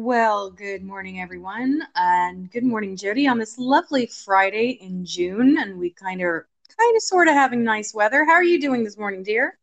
Well, 0.00 0.52
good 0.52 0.84
morning, 0.84 1.20
everyone, 1.20 1.82
and 1.96 2.48
good 2.52 2.62
morning, 2.62 2.94
Jody, 2.94 3.26
on 3.26 3.36
this 3.36 3.58
lovely 3.58 4.06
Friday 4.06 4.78
in 4.80 5.04
June, 5.04 5.58
and 5.58 5.76
we 5.76 5.90
kind 5.90 6.22
of, 6.22 6.44
kind 6.78 6.96
of, 6.96 7.02
sort 7.02 7.26
of 7.26 7.34
having 7.34 7.64
nice 7.64 7.92
weather. 7.92 8.24
How 8.24 8.34
are 8.34 8.44
you 8.44 8.60
doing 8.60 8.84
this 8.84 8.96
morning, 8.96 9.24
dear? 9.24 9.58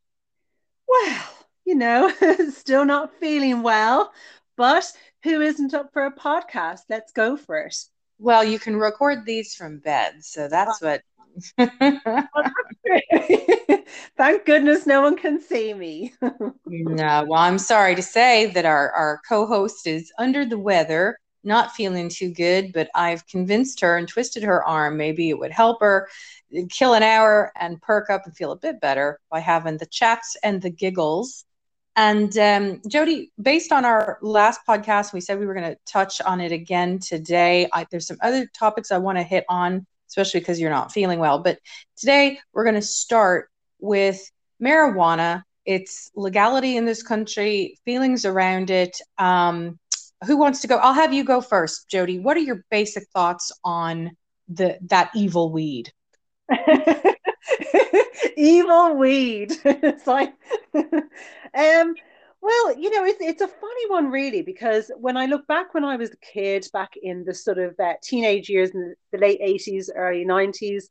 Well, 0.90 1.24
you 1.64 1.76
know, 1.76 2.12
still 2.50 2.84
not 2.84 3.18
feeling 3.22 3.64
well, 3.64 4.12
but 4.58 4.92
who 5.24 5.40
isn't 5.40 5.74
up 5.74 5.94
for 5.94 6.06
a 6.06 6.14
podcast? 6.14 6.82
Let's 6.90 7.14
go 7.14 7.38
for 7.38 7.60
it. 7.60 7.78
Well, 8.20 8.44
you 8.44 8.60
can 8.60 8.76
record 8.76 9.26
these 9.26 9.56
from 9.56 9.80
bed, 9.80 10.16
so 10.26 10.50
that's 10.50 10.82
what. 10.82 11.02
Thank 14.18 14.46
goodness 14.46 14.86
no 14.86 15.02
one 15.02 15.18
can 15.18 15.42
see 15.42 15.74
me. 15.74 16.14
no, 16.66 17.26
well, 17.28 17.40
I'm 17.42 17.58
sorry 17.60 17.96
to 17.96 18.02
say 18.02 18.48
that 18.48 18.66
our, 18.66 18.92
our 18.92 19.22
co 19.28 19.46
host 19.46 19.88
is 19.88 20.12
under 20.18 20.46
the 20.46 20.60
weather, 20.60 21.18
not 21.44 21.72
feeling 21.74 22.10
too 22.10 22.32
good, 22.34 22.72
but 22.74 22.90
I've 22.96 23.28
convinced 23.28 23.80
her 23.82 23.98
and 23.98 24.08
twisted 24.08 24.44
her 24.44 24.64
arm. 24.64 24.98
Maybe 24.98 25.30
it 25.30 25.38
would 25.40 25.52
help 25.52 25.82
her 25.82 26.08
kill 26.70 26.94
an 26.94 27.04
hour 27.04 27.52
and 27.56 27.82
perk 27.82 28.10
up 28.10 28.26
and 28.26 28.36
feel 28.36 28.52
a 28.52 28.58
bit 28.58 28.80
better 28.80 29.20
by 29.30 29.40
having 29.40 29.78
the 29.78 29.86
chats 29.88 30.38
and 30.44 30.62
the 30.62 30.70
giggles. 30.70 31.46
And 31.98 32.38
um, 32.38 32.82
Jody, 32.88 33.32
based 33.42 33.72
on 33.72 33.86
our 33.86 34.20
last 34.22 34.62
podcast, 34.68 35.14
we 35.14 35.22
said 35.22 35.40
we 35.40 35.46
were 35.46 35.54
going 35.54 35.72
to 35.72 35.80
touch 35.86 36.20
on 36.22 36.42
it 36.42 36.52
again 36.52 37.00
today. 37.00 37.70
I, 37.72 37.86
there's 37.90 38.08
some 38.08 38.18
other 38.22 38.48
topics 38.48 38.92
I 38.92 38.98
want 38.98 39.18
to 39.18 39.24
hit 39.24 39.46
on, 39.48 39.86
especially 40.08 40.40
because 40.40 40.60
you're 40.60 40.70
not 40.70 40.92
feeling 40.92 41.20
well. 41.20 41.40
But 41.40 41.60
today 41.98 42.40
we're 42.54 42.64
going 42.64 42.76
to 42.76 42.82
start 42.82 43.50
with 43.80 44.30
marijuana, 44.62 45.44
its 45.66 46.12
legality 46.16 46.78
in 46.78 46.86
this 46.86 47.04
country, 47.04 47.78
feelings 47.86 48.26
around 48.26 48.70
it. 48.70 48.98
Um, 49.18 49.80
who 50.26 50.38
wants 50.38 50.62
to 50.62 50.68
go? 50.68 50.78
I'll 50.78 50.94
have 50.94 51.14
you 51.14 51.24
go 51.24 51.42
first, 51.42 51.90
Jody. 51.90 52.20
What 52.20 52.38
are 52.38 52.42
your 52.42 52.64
basic 52.72 53.08
thoughts 53.10 53.52
on 53.64 54.12
the 54.48 54.78
that 54.88 55.12
evil 55.16 55.52
weed? 55.52 55.92
evil 58.38 58.96
weed. 58.96 59.54
it's 59.66 60.08
like, 60.08 60.34
um, 60.74 61.96
well, 62.46 62.80
you 62.80 62.92
know, 62.92 63.04
it's 63.06 63.18
it's 63.20 63.42
a 63.42 63.48
funny 63.48 63.90
one, 63.90 64.12
really, 64.12 64.44
because 64.44 64.92
when 64.98 65.18
I 65.18 65.26
look 65.26 65.48
back 65.48 65.74
when 65.74 65.84
I 65.84 65.96
was 65.96 66.12
a 66.12 66.18
kid, 66.18 66.68
back 66.72 66.94
in 67.02 67.24
the 67.26 67.34
sort 67.34 67.58
of 67.58 67.74
uh, 67.80 67.94
teenage 68.04 68.50
years 68.50 68.70
in 68.70 68.94
the 69.12 69.18
late 69.18 69.40
eighties, 69.42 69.90
early 69.94 70.26
nineties, 70.26 70.90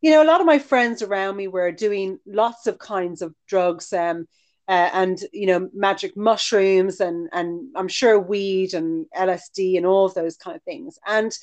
you 0.00 0.10
know, 0.10 0.22
a 0.22 0.24
lot 0.24 0.40
of 0.40 0.46
my 0.46 0.58
friends 0.58 1.02
around 1.02 1.36
me 1.36 1.46
were 1.46 1.72
doing 1.72 2.18
lots 2.26 2.66
of 2.66 2.78
kinds 2.78 3.20
of 3.20 3.34
drugs, 3.46 3.92
um, 3.92 4.26
uh, 4.66 4.88
and 4.94 5.18
you 5.30 5.46
know, 5.46 5.68
magic 5.74 6.16
mushrooms, 6.16 7.00
and 7.00 7.28
and 7.32 7.68
I'm 7.76 7.88
sure 7.88 8.18
weed 8.18 8.72
and 8.72 9.04
LSD 9.14 9.76
and 9.76 9.84
all 9.84 10.06
of 10.06 10.14
those 10.14 10.38
kind 10.38 10.56
of 10.56 10.62
things, 10.62 10.98
and 11.06 11.36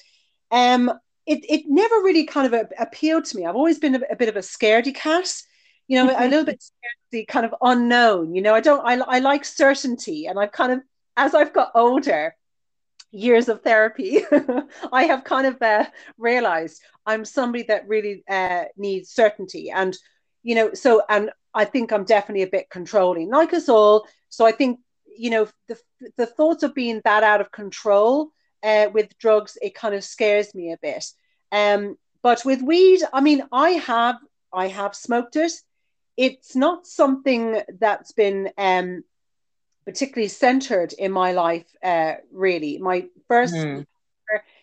um, 0.50 0.92
it 1.28 1.46
it 1.48 1.66
never 1.68 1.98
really 1.98 2.26
kind 2.26 2.52
of 2.52 2.72
appealed 2.80 3.26
to 3.26 3.38
me. 3.38 3.46
I've 3.46 3.56
always 3.56 3.78
been 3.78 3.94
a, 3.94 4.02
a 4.10 4.16
bit 4.16 4.30
of 4.30 4.38
a 4.38 4.40
scaredy 4.40 4.96
cat, 4.96 5.32
you 5.88 6.04
know, 6.04 6.14
a 6.18 6.28
little 6.28 6.46
bit 6.46 6.62
scared 6.62 6.94
the 7.12 7.26
kind 7.26 7.46
of 7.46 7.56
unknown. 7.62 8.34
You 8.36 8.42
know, 8.42 8.56
I 8.56 8.62
don't, 8.62 8.86
I 8.86 8.96
I 8.96 9.20
like 9.20 9.46
certainty, 9.46 10.28
and 10.28 10.40
I've 10.40 10.52
kind 10.52 10.72
of 10.74 10.82
as 11.18 11.34
I've 11.34 11.54
got 11.54 11.72
older, 11.76 12.36
years 13.12 13.50
of 13.50 13.62
therapy, 13.62 14.22
I 14.92 15.04
have 15.06 15.24
kind 15.24 15.48
of 15.48 15.62
uh, 15.62 15.86
realized 16.18 16.82
I'm 17.06 17.24
somebody 17.26 17.64
that 17.66 17.88
really 17.88 18.24
uh, 18.30 18.66
needs 18.78 19.10
certainty, 19.10 19.72
and 19.72 19.96
you 20.44 20.56
know, 20.56 20.74
so 20.74 21.04
and 21.10 21.32
I 21.54 21.66
think 21.66 21.92
I'm 21.92 22.04
definitely 22.04 22.44
a 22.44 22.48
bit 22.48 22.70
controlling, 22.70 23.30
like 23.30 23.54
us 23.54 23.70
all. 23.70 24.08
So 24.30 24.46
I 24.46 24.52
think 24.52 24.80
you 25.18 25.30
know 25.30 25.48
the 25.68 25.78
the 26.18 26.26
thoughts 26.26 26.64
of 26.64 26.76
being 26.76 27.02
that 27.06 27.24
out 27.24 27.42
of 27.42 27.52
control 27.52 28.32
uh, 28.64 28.90
with 28.94 29.18
drugs, 29.18 29.58
it 29.62 29.76
kind 29.76 29.96
of 29.96 30.04
scares 30.04 30.54
me 30.54 30.72
a 30.74 30.78
bit. 30.82 31.06
Um, 31.52 31.98
but 32.22 32.44
with 32.44 32.62
weed, 32.62 33.02
I 33.14 33.22
mean, 33.22 33.44
I 33.52 33.72
have 33.72 34.18
I 34.52 34.68
have 34.68 34.96
smoked 34.96 35.36
it. 35.36 35.52
It's 36.18 36.56
not 36.56 36.88
something 36.88 37.62
that's 37.80 38.12
been 38.12 38.50
um, 38.58 39.04
particularly 39.86 40.30
centered 40.30 40.94
in 40.94 41.12
my 41.12 41.34
life. 41.34 41.66
Uh, 41.84 42.14
really, 42.32 42.78
my 42.78 43.06
first 43.28 43.56
mm. 43.56 43.86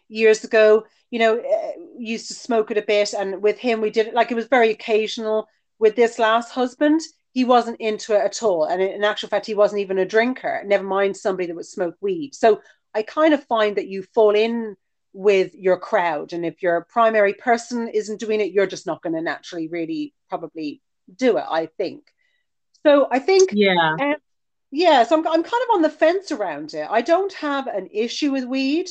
years 0.08 0.44
ago, 0.44 0.86
you 1.10 1.18
know, 1.18 1.38
uh, 1.38 1.72
used 1.98 2.28
to 2.28 2.34
smoke 2.34 2.70
it 2.70 2.78
a 2.78 2.82
bit, 2.82 3.14
and 3.14 3.42
with 3.42 3.58
him, 3.58 3.80
we 3.80 3.90
did 3.90 4.08
it 4.08 4.14
like 4.14 4.30
it 4.30 4.36
was 4.36 4.48
very 4.48 4.70
occasional. 4.70 5.46
With 5.78 5.96
this 5.96 6.18
last 6.18 6.52
husband, 6.52 7.00
he 7.32 7.44
wasn't 7.44 7.80
into 7.80 8.14
it 8.14 8.24
at 8.24 8.42
all, 8.42 8.64
and 8.64 8.80
in 8.80 9.04
actual 9.04 9.28
fact, 9.28 9.46
he 9.46 9.54
wasn't 9.54 9.80
even 9.80 9.98
a 9.98 10.06
drinker. 10.06 10.62
Never 10.64 10.84
mind 10.84 11.16
somebody 11.16 11.46
that 11.46 11.56
would 11.56 11.66
smoke 11.66 11.96
weed. 12.00 12.34
So 12.34 12.60
I 12.94 13.02
kind 13.02 13.34
of 13.34 13.44
find 13.44 13.76
that 13.76 13.88
you 13.88 14.02
fall 14.14 14.34
in 14.34 14.76
with 15.12 15.54
your 15.54 15.78
crowd. 15.78 16.32
And 16.32 16.44
if 16.44 16.62
your 16.62 16.86
primary 16.88 17.34
person 17.34 17.88
isn't 17.88 18.20
doing 18.20 18.40
it, 18.40 18.52
you're 18.52 18.66
just 18.66 18.86
not 18.86 19.02
going 19.02 19.14
to 19.14 19.20
naturally 19.20 19.69
really 19.69 20.14
probably 20.28 20.80
do 21.16 21.36
it, 21.36 21.44
I 21.48 21.66
think. 21.66 22.04
So 22.84 23.08
I 23.10 23.18
think, 23.18 23.50
yeah. 23.52 23.96
Um, 24.00 24.14
yeah, 24.70 25.04
so 25.04 25.16
I'm, 25.16 25.26
I'm 25.26 25.42
kind 25.42 25.62
of 25.62 25.74
on 25.74 25.82
the 25.82 25.90
fence 25.90 26.32
around 26.32 26.74
it. 26.74 26.86
I 26.90 27.02
don't 27.02 27.32
have 27.34 27.66
an 27.66 27.88
issue 27.92 28.32
with 28.32 28.44
weed. 28.44 28.88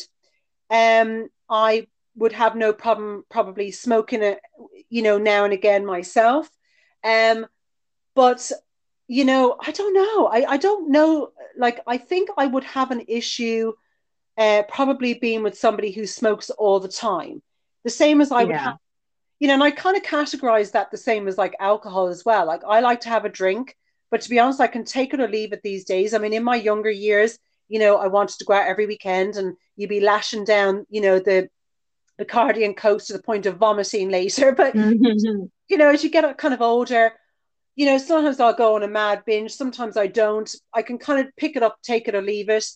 Um, 0.69 1.29
I 1.49 1.87
would 2.15 2.33
have 2.33 2.55
no 2.55 2.71
problem 2.71 3.25
probably 3.29 3.71
smoking 3.71 4.21
it, 4.21 4.39
you 4.89 5.01
know, 5.01 5.17
now 5.17 5.43
and 5.43 5.53
again 5.53 5.85
myself. 5.85 6.49
Um, 7.03 7.47
but 8.15 8.51
you 9.07 9.25
know, 9.25 9.57
I 9.59 9.71
don't 9.71 9.93
know. 9.93 10.27
I, 10.27 10.53
I 10.53 10.57
don't 10.57 10.89
know. 10.89 11.31
Like, 11.57 11.81
I 11.85 11.97
think 11.97 12.29
I 12.37 12.47
would 12.47 12.63
have 12.63 12.91
an 12.91 13.03
issue 13.09 13.73
uh, 14.37 14.63
probably 14.69 15.15
being 15.15 15.43
with 15.43 15.57
somebody 15.57 15.91
who 15.91 16.07
smokes 16.07 16.49
all 16.49 16.79
the 16.79 16.87
time. 16.87 17.41
The 17.83 17.89
same 17.89 18.21
as 18.21 18.31
I 18.31 18.45
would 18.45 18.55
have, 18.55 18.77
you 19.41 19.47
know, 19.47 19.55
and 19.55 19.63
I 19.63 19.71
kind 19.71 19.97
of 19.97 20.03
categorize 20.03 20.71
that 20.73 20.91
the 20.91 20.97
same 20.97 21.27
as 21.27 21.35
like 21.35 21.55
alcohol 21.59 22.09
as 22.09 22.23
well. 22.23 22.45
Like 22.45 22.61
I 22.63 22.79
like 22.79 23.01
to 23.01 23.09
have 23.09 23.25
a 23.25 23.29
drink, 23.29 23.75
but 24.11 24.21
to 24.21 24.29
be 24.29 24.37
honest, 24.37 24.61
I 24.61 24.67
can 24.67 24.85
take 24.85 25.15
it 25.15 25.19
or 25.19 25.27
leave 25.27 25.51
it 25.51 25.63
these 25.63 25.83
days. 25.83 26.13
I 26.13 26.19
mean, 26.19 26.31
in 26.31 26.43
my 26.43 26.55
younger 26.55 26.91
years, 26.91 27.39
you 27.67 27.79
know, 27.79 27.97
I 27.97 28.05
wanted 28.05 28.37
to 28.37 28.45
go 28.45 28.53
out 28.53 28.67
every 28.67 28.85
weekend 28.85 29.37
and 29.37 29.57
you'd 29.77 29.89
be 29.89 29.99
lashing 29.99 30.45
down, 30.45 30.85
you 30.91 31.01
know, 31.01 31.17
the 31.17 31.49
the 32.19 32.25
Bacardi 32.25 32.63
and 32.63 32.77
Coke 32.77 33.03
to 33.05 33.13
the 33.13 33.23
point 33.23 33.47
of 33.47 33.57
vomiting 33.57 34.09
later. 34.09 34.51
But 34.55 34.75
mm-hmm. 34.75 35.45
you 35.69 35.77
know, 35.77 35.89
as 35.89 36.03
you 36.03 36.11
get 36.11 36.37
kind 36.37 36.53
of 36.53 36.61
older, 36.61 37.13
you 37.75 37.87
know, 37.87 37.97
sometimes 37.97 38.39
I'll 38.39 38.53
go 38.53 38.75
on 38.75 38.83
a 38.83 38.87
mad 38.87 39.23
binge, 39.25 39.53
sometimes 39.53 39.97
I 39.97 40.05
don't. 40.05 40.55
I 40.71 40.83
can 40.83 40.99
kind 40.99 41.19
of 41.19 41.35
pick 41.35 41.55
it 41.55 41.63
up, 41.63 41.77
take 41.81 42.07
it 42.07 42.13
or 42.13 42.21
leave 42.21 42.49
it. 42.49 42.67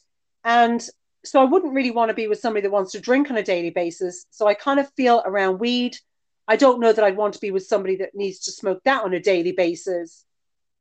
And 0.43 0.83
so 1.23 1.39
I 1.39 1.45
wouldn't 1.45 1.75
really 1.75 1.91
want 1.91 2.09
to 2.09 2.15
be 2.15 2.27
with 2.27 2.39
somebody 2.39 2.63
that 2.63 2.71
wants 2.71 2.93
to 2.93 2.99
drink 2.99 3.29
on 3.29 3.37
a 3.37 3.43
daily 3.43 3.69
basis. 3.69 4.25
So 4.31 4.47
I 4.47 4.55
kind 4.55 4.79
of 4.79 4.91
feel 4.97 5.21
around 5.27 5.59
weed. 5.59 5.95
I 6.47 6.55
don't 6.55 6.79
know 6.79 6.93
that 6.93 7.03
I'd 7.03 7.17
want 7.17 7.33
to 7.35 7.41
be 7.41 7.51
with 7.51 7.65
somebody 7.65 7.97
that 7.97 8.15
needs 8.15 8.39
to 8.41 8.51
smoke 8.51 8.81
that 8.85 9.03
on 9.03 9.13
a 9.13 9.19
daily 9.19 9.51
basis 9.51 10.25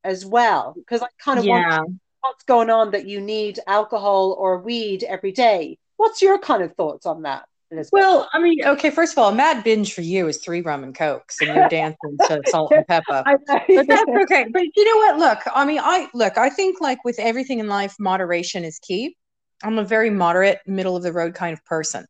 as 0.03 0.25
well. 0.27 0.75
Because 0.77 1.03
I 1.03 1.09
kind 1.19 1.39
of 1.39 1.45
yeah. 1.45 1.79
want 1.79 2.01
what's 2.21 2.45
going 2.45 2.71
on 2.71 2.93
that 2.93 3.07
you 3.07 3.21
need 3.21 3.61
alcohol 3.67 4.35
or 4.39 4.59
weed 4.59 5.05
every 5.05 5.33
day. 5.33 5.79
What's 5.97 6.23
your 6.23 6.39
kind 6.39 6.63
of 6.63 6.75
thoughts 6.75 7.07
on 7.07 7.23
that? 7.23 7.45
Elizabeth? 7.71 7.93
Well, 7.93 8.29
I 8.33 8.41
mean, 8.41 8.65
okay, 8.65 8.91
first 8.91 9.13
of 9.13 9.19
all, 9.19 9.31
a 9.31 9.35
mad 9.35 9.65
binge 9.65 9.95
for 9.95 10.03
you 10.03 10.29
is 10.29 10.39
three 10.39 10.61
rum 10.61 10.85
and 10.85 10.95
cokes, 10.95 11.41
and 11.41 11.55
you're 11.55 11.69
dancing 11.71 12.17
to 12.27 12.43
Salt-N-Pepa. 12.47 13.03
but 13.09 13.87
that's 13.87 14.23
okay. 14.23 14.47
But 14.51 14.63
you 14.75 14.85
know 14.85 14.97
what? 14.97 15.19
Look, 15.19 15.39
I 15.55 15.65
mean, 15.65 15.81
I 15.83 16.09
look, 16.15 16.39
I 16.39 16.51
think 16.51 16.81
like 16.81 17.05
with 17.05 17.19
everything 17.19 17.59
in 17.59 17.69
life, 17.69 17.95
moderation 17.99 18.65
is 18.65 18.79
key. 18.79 19.17
I'm 19.63 19.79
a 19.79 19.85
very 19.85 20.11
moderate, 20.11 20.59
middle 20.67 20.97
of 20.97 21.03
the 21.03 21.13
road 21.13 21.35
kind 21.35 21.53
of 21.53 21.65
person. 21.65 22.07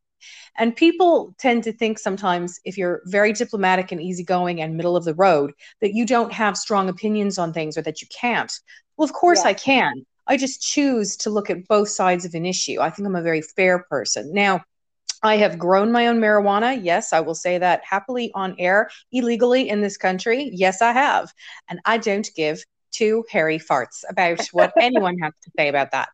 And 0.57 0.77
people 0.77 1.35
tend 1.39 1.65
to 1.65 1.73
think 1.73 1.99
sometimes 1.99 2.61
if 2.65 2.79
you're 2.79 3.03
very 3.07 3.33
diplomatic 3.33 3.93
and 3.93 4.01
easygoing 4.01 4.61
and 4.61 4.77
middle 4.77 4.97
of 4.97 5.05
the 5.05 5.15
road, 5.15 5.53
that 5.81 5.95
you 5.95 6.07
don't 6.07 6.33
have 6.33 6.57
strong 6.57 6.89
opinions 6.89 7.39
on 7.39 7.53
things 7.53 7.77
or 7.77 7.83
that 7.83 8.01
you 8.03 8.09
can't. 8.09 8.53
Well, 8.97 9.05
of 9.05 9.13
course 9.13 9.43
yeah. 9.43 9.51
I 9.51 9.55
can. 9.55 10.07
I 10.27 10.37
just 10.37 10.63
choose 10.63 11.17
to 11.19 11.31
look 11.31 11.51
at 11.51 11.69
both 11.69 11.89
sides 11.89 12.25
of 12.25 12.35
an 12.35 12.47
issue. 12.47 12.81
I 12.81 12.91
think 12.91 13.07
I'm 13.07 13.17
a 13.17 13.23
very 13.23 13.43
fair 13.43 13.81
person. 13.91 14.33
Now, 14.33 14.65
I 15.23 15.37
have 15.37 15.59
grown 15.59 15.91
my 15.91 16.07
own 16.07 16.19
marijuana. 16.19 16.79
Yes, 16.83 17.13
I 17.13 17.21
will 17.21 17.35
say 17.35 17.59
that 17.59 17.83
happily 17.83 18.31
on 18.35 18.55
air, 18.59 18.91
illegally 19.11 19.69
in 19.69 19.81
this 19.81 19.97
country. 19.97 20.51
Yes, 20.53 20.83
I 20.83 20.93
have. 20.93 21.33
And 21.69 21.81
I 21.85 21.99
don't 21.99 22.29
give 22.37 22.63
two 22.93 23.25
hairy 23.31 23.59
farts 23.59 24.05
about 24.09 24.47
what 24.53 24.73
anyone 24.81 25.19
has 25.19 25.33
to 25.45 25.51
say 25.59 25.69
about 25.69 25.91
that. 25.93 26.09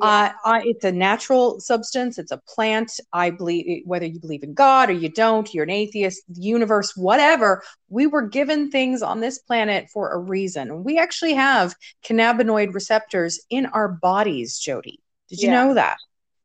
Uh, 0.00 0.30
I, 0.44 0.62
it's 0.64 0.84
a 0.84 0.92
natural 0.92 1.58
substance. 1.60 2.18
It's 2.18 2.32
a 2.32 2.40
plant. 2.48 2.92
I 3.12 3.30
believe 3.30 3.82
whether 3.86 4.06
you 4.06 4.20
believe 4.20 4.42
in 4.42 4.54
God 4.54 4.90
or 4.90 4.92
you 4.92 5.08
don't, 5.08 5.52
you're 5.54 5.64
an 5.64 5.70
atheist, 5.70 6.22
the 6.28 6.42
universe, 6.42 6.96
whatever. 6.96 7.62
We 7.88 8.06
were 8.06 8.22
given 8.22 8.70
things 8.70 9.02
on 9.02 9.20
this 9.20 9.38
planet 9.38 9.88
for 9.90 10.12
a 10.12 10.18
reason. 10.18 10.84
We 10.84 10.98
actually 10.98 11.34
have 11.34 11.74
cannabinoid 12.04 12.74
receptors 12.74 13.40
in 13.48 13.66
our 13.66 13.88
bodies, 13.88 14.58
Jody. 14.58 15.00
Did 15.28 15.40
you 15.40 15.48
yeah. 15.48 15.64
know 15.64 15.74
that? 15.74 15.96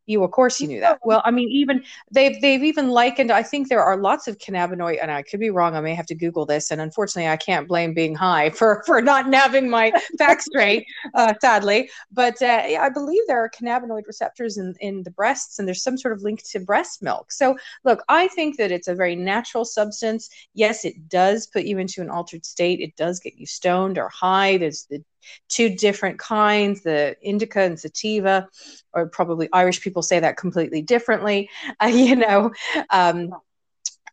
You, 0.07 0.24
of 0.24 0.31
course, 0.31 0.59
you 0.59 0.68
knew 0.68 0.80
that. 0.80 1.00
Well, 1.03 1.21
I 1.25 1.31
mean, 1.31 1.50
even 1.50 1.83
they've 2.12 2.39
they've 2.42 2.63
even 2.63 2.89
likened. 2.89 3.31
I 3.31 3.44
think 3.44 3.69
there 3.69 3.83
are 3.83 3.98
lots 3.98 4.27
of 4.27 4.39
cannabinoid, 4.39 4.98
and 5.01 5.12
I 5.12 5.21
could 5.21 5.39
be 5.39 5.51
wrong. 5.51 5.75
I 5.75 5.81
may 5.81 5.94
have 5.94 6.07
to 6.07 6.15
Google 6.15 6.45
this, 6.45 6.71
and 6.71 6.81
unfortunately, 6.81 7.30
I 7.30 7.38
can't 7.38 7.68
blame 7.68 7.94
being 7.94 8.15
high 8.15 8.50
for 8.62 8.83
for 8.86 9.01
not 9.01 9.31
having 9.33 9.69
my 9.69 9.92
facts 10.18 10.45
straight, 10.45 10.86
uh, 11.13 11.33
sadly. 11.39 11.89
But 12.12 12.42
uh, 12.42 12.63
I 12.80 12.89
believe 12.89 13.21
there 13.27 13.44
are 13.44 13.50
cannabinoid 13.50 14.07
receptors 14.07 14.57
in 14.57 14.74
in 14.80 15.03
the 15.03 15.12
breasts, 15.12 15.59
and 15.59 15.68
there's 15.68 15.83
some 15.83 15.98
sort 15.98 16.13
of 16.13 16.24
link 16.24 16.44
to 16.50 16.59
breast 16.59 17.03
milk. 17.03 17.31
So, 17.31 17.56
look, 17.83 18.03
I 18.09 18.27
think 18.30 18.57
that 18.57 18.71
it's 18.71 18.88
a 18.88 18.95
very 18.95 19.15
natural 19.15 19.65
substance. 19.65 20.30
Yes, 20.56 20.83
it 20.83 21.09
does 21.09 21.48
put 21.48 21.65
you 21.65 21.77
into 21.77 22.01
an 22.01 22.09
altered 22.09 22.45
state. 22.45 22.80
It 22.80 22.95
does 22.95 23.19
get 23.19 23.36
you 23.36 23.45
stoned 23.45 23.98
or 24.00 24.09
high. 24.09 24.57
There's 24.57 24.86
the 24.89 25.03
two 25.47 25.75
different 25.75 26.19
kinds 26.19 26.81
the 26.83 27.15
indica 27.21 27.62
and 27.62 27.79
sativa 27.79 28.47
or 28.94 29.07
probably 29.07 29.47
irish 29.53 29.81
people 29.81 30.01
say 30.01 30.19
that 30.19 30.38
completely 30.38 30.81
differently 30.81 31.50
uh, 31.81 31.85
you 31.94 32.15
know 32.15 32.51
um, 32.89 33.29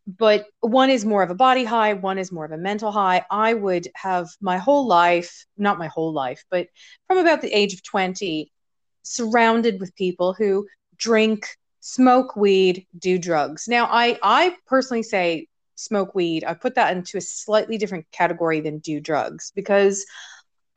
but 0.06 0.46
one 0.60 0.88
is 0.88 1.04
more 1.04 1.22
of 1.22 1.30
a 1.30 1.34
body 1.34 1.64
high 1.64 1.92
one 1.92 2.18
is 2.18 2.32
more 2.32 2.46
of 2.46 2.52
a 2.52 2.56
mental 2.56 2.90
high. 2.90 3.24
I 3.30 3.52
would 3.52 3.88
have 3.94 4.28
my 4.40 4.56
whole 4.56 4.86
life 4.86 5.46
not 5.56 5.78
my 5.78 5.88
whole 5.88 6.12
life 6.12 6.44
but 6.50 6.68
from 7.06 7.18
about 7.18 7.42
the 7.42 7.52
age 7.52 7.74
of 7.74 7.82
20 7.82 8.50
surrounded 9.02 9.80
with 9.80 9.94
people 9.94 10.32
who 10.32 10.66
drink 10.96 11.46
smoke 11.80 12.36
weed 12.36 12.86
do 12.98 13.18
drugs. 13.18 13.68
Now 13.68 13.86
i 13.90 14.18
i 14.22 14.56
personally 14.66 15.02
say 15.02 15.48
smoke 15.78 16.14
weed. 16.14 16.44
I 16.44 16.54
put 16.54 16.74
that 16.74 16.96
into 16.96 17.18
a 17.18 17.20
slightly 17.20 17.78
different 17.78 18.10
category 18.10 18.60
than 18.60 18.78
do 18.78 19.00
drugs 19.00 19.52
because 19.54 20.04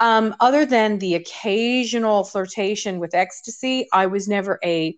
um, 0.01 0.35
other 0.39 0.65
than 0.65 0.97
the 0.97 1.13
occasional 1.13 2.23
flirtation 2.23 2.99
with 2.99 3.13
ecstasy, 3.13 3.87
I 3.93 4.07
was 4.07 4.27
never 4.27 4.59
a 4.65 4.97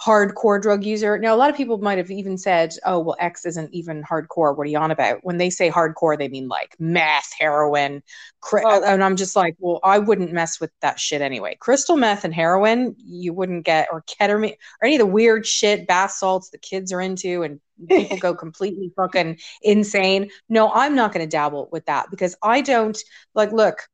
hardcore 0.00 0.62
drug 0.62 0.84
user. 0.84 1.18
Now, 1.18 1.34
a 1.34 1.36
lot 1.36 1.50
of 1.50 1.56
people 1.56 1.78
might 1.78 1.98
have 1.98 2.12
even 2.12 2.38
said, 2.38 2.74
oh, 2.84 3.00
well, 3.00 3.16
X 3.18 3.44
isn't 3.44 3.74
even 3.74 4.04
hardcore. 4.04 4.56
What 4.56 4.66
are 4.66 4.70
you 4.70 4.78
on 4.78 4.92
about? 4.92 5.18
When 5.22 5.38
they 5.38 5.50
say 5.50 5.68
hardcore, 5.68 6.16
they 6.16 6.28
mean 6.28 6.46
like 6.46 6.76
meth, 6.78 7.32
heroin. 7.38 8.04
oh. 8.52 8.82
And 8.84 9.02
I'm 9.02 9.16
just 9.16 9.34
like, 9.34 9.56
well, 9.58 9.80
I 9.82 9.98
wouldn't 9.98 10.32
mess 10.32 10.60
with 10.60 10.70
that 10.80 11.00
shit 11.00 11.20
anyway. 11.20 11.56
Crystal 11.58 11.96
meth 11.96 12.24
and 12.24 12.34
heroin, 12.34 12.94
you 12.98 13.32
wouldn't 13.32 13.64
get, 13.64 13.88
or 13.90 14.02
ketamine, 14.02 14.56
or 14.80 14.86
any 14.86 14.94
of 14.94 15.00
the 15.00 15.06
weird 15.06 15.44
shit, 15.44 15.88
bath 15.88 16.12
salts 16.12 16.50
the 16.50 16.58
kids 16.58 16.92
are 16.92 17.00
into 17.00 17.42
and 17.42 17.60
people 17.88 18.16
go 18.18 18.34
completely 18.36 18.92
fucking 18.94 19.38
insane. 19.62 20.30
No, 20.48 20.70
I'm 20.72 20.94
not 20.94 21.12
going 21.12 21.26
to 21.26 21.30
dabble 21.30 21.68
with 21.72 21.86
that 21.86 22.10
because 22.10 22.36
I 22.42 22.60
don't, 22.60 22.98
like, 23.34 23.50
look, 23.50 23.88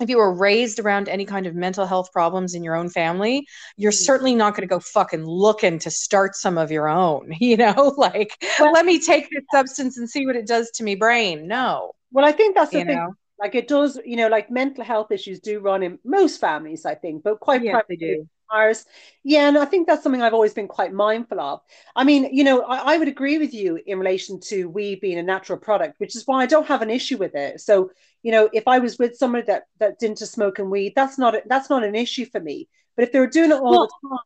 if 0.00 0.08
you 0.08 0.16
were 0.16 0.32
raised 0.32 0.78
around 0.78 1.08
any 1.08 1.24
kind 1.24 1.46
of 1.46 1.54
mental 1.54 1.86
health 1.86 2.12
problems 2.12 2.54
in 2.54 2.64
your 2.64 2.74
own 2.74 2.88
family, 2.88 3.46
you're 3.76 3.92
mm-hmm. 3.92 4.04
certainly 4.04 4.34
not 4.34 4.54
going 4.54 4.66
to 4.66 4.72
go 4.72 4.80
fucking 4.80 5.24
looking 5.24 5.78
to 5.80 5.90
start 5.90 6.34
some 6.34 6.58
of 6.58 6.70
your 6.70 6.88
own, 6.88 7.32
you 7.40 7.56
know, 7.56 7.94
like 7.98 8.36
well, 8.58 8.72
let 8.72 8.86
me 8.86 9.00
take 9.00 9.28
this 9.30 9.44
substance 9.52 9.98
and 9.98 10.08
see 10.08 10.26
what 10.26 10.36
it 10.36 10.46
does 10.46 10.70
to 10.72 10.84
me 10.84 10.94
brain. 10.94 11.46
No. 11.46 11.92
Well, 12.12 12.24
I 12.24 12.32
think 12.32 12.54
that's 12.54 12.72
the 12.72 12.84
thing. 12.84 12.96
Know? 12.96 13.14
Like 13.38 13.54
it 13.54 13.68
does, 13.68 13.98
you 14.04 14.16
know, 14.16 14.28
like 14.28 14.50
mental 14.50 14.84
health 14.84 15.10
issues 15.10 15.40
do 15.40 15.60
run 15.60 15.82
in 15.82 15.98
most 16.04 16.40
families, 16.40 16.84
I 16.84 16.94
think, 16.94 17.22
but 17.22 17.40
quite 17.40 17.62
they 17.62 17.96
do 17.96 18.28
ours. 18.50 18.84
Yeah, 19.22 19.48
and 19.48 19.58
I 19.58 19.64
think 19.64 19.86
that's 19.86 20.02
something 20.02 20.22
I've 20.22 20.34
always 20.34 20.54
been 20.54 20.68
quite 20.68 20.92
mindful 20.92 21.40
of. 21.40 21.60
I 21.94 22.04
mean, 22.04 22.28
you 22.32 22.44
know, 22.44 22.62
I, 22.62 22.94
I, 22.94 22.98
would 22.98 23.08
agree 23.08 23.38
with 23.38 23.54
you 23.54 23.78
in 23.86 23.98
relation 23.98 24.40
to 24.40 24.68
we 24.68 24.96
being 24.96 25.18
a 25.18 25.22
natural 25.22 25.58
product, 25.58 25.94
which 25.98 26.16
is 26.16 26.26
why 26.26 26.42
I 26.42 26.46
don't 26.46 26.66
have 26.66 26.82
an 26.82 26.90
issue 26.90 27.16
with 27.16 27.34
it. 27.34 27.60
So, 27.60 27.90
you 28.22 28.32
know, 28.32 28.48
if 28.52 28.66
I 28.66 28.78
was 28.78 28.98
with 28.98 29.16
somebody 29.16 29.46
that 29.46 29.64
that's 29.78 30.02
into 30.02 30.26
smoking 30.26 30.70
weed, 30.70 30.92
that's 30.94 31.18
not 31.18 31.34
a, 31.34 31.42
that's 31.46 31.70
not 31.70 31.84
an 31.84 31.94
issue 31.94 32.26
for 32.26 32.40
me. 32.40 32.68
But 32.96 33.04
if 33.04 33.12
they're 33.12 33.26
doing 33.26 33.50
it 33.50 33.60
all 33.60 33.70
well, 33.70 33.86
the 33.86 34.08
time, 34.08 34.18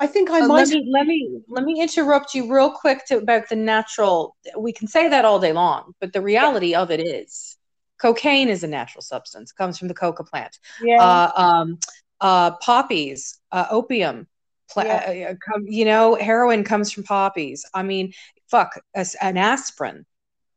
I 0.00 0.06
think 0.06 0.30
I 0.30 0.40
uh, 0.40 0.48
might. 0.48 0.68
Let 0.68 0.68
me 0.68 0.90
let 0.92 1.06
me 1.06 1.40
let 1.48 1.64
me 1.64 1.80
interrupt 1.80 2.34
you 2.34 2.52
real 2.52 2.70
quick 2.70 3.06
to, 3.06 3.18
about 3.18 3.48
the 3.48 3.56
natural. 3.56 4.36
We 4.58 4.72
can 4.72 4.88
say 4.88 5.08
that 5.08 5.24
all 5.24 5.38
day 5.38 5.52
long, 5.52 5.94
but 6.00 6.12
the 6.12 6.20
reality 6.20 6.68
yeah. 6.68 6.82
of 6.82 6.90
it 6.90 7.00
is, 7.00 7.56
cocaine 8.00 8.48
is 8.48 8.64
a 8.64 8.68
natural 8.68 9.02
substance. 9.02 9.52
Comes 9.52 9.78
from 9.78 9.88
the 9.88 9.94
coca 9.94 10.24
plant. 10.24 10.58
Yeah. 10.82 11.00
Uh, 11.00 11.32
um, 11.36 11.78
uh, 12.20 12.52
poppies, 12.56 13.38
uh, 13.52 13.66
opium, 13.70 14.26
pl- 14.70 14.84
yeah. 14.84 15.34
uh, 15.54 15.58
you 15.64 15.84
know, 15.84 16.16
heroin 16.16 16.64
comes 16.64 16.90
from 16.90 17.04
poppies. 17.04 17.64
I 17.74 17.82
mean, 17.82 18.12
fuck, 18.48 18.80
an 18.94 19.36
aspirin 19.36 20.06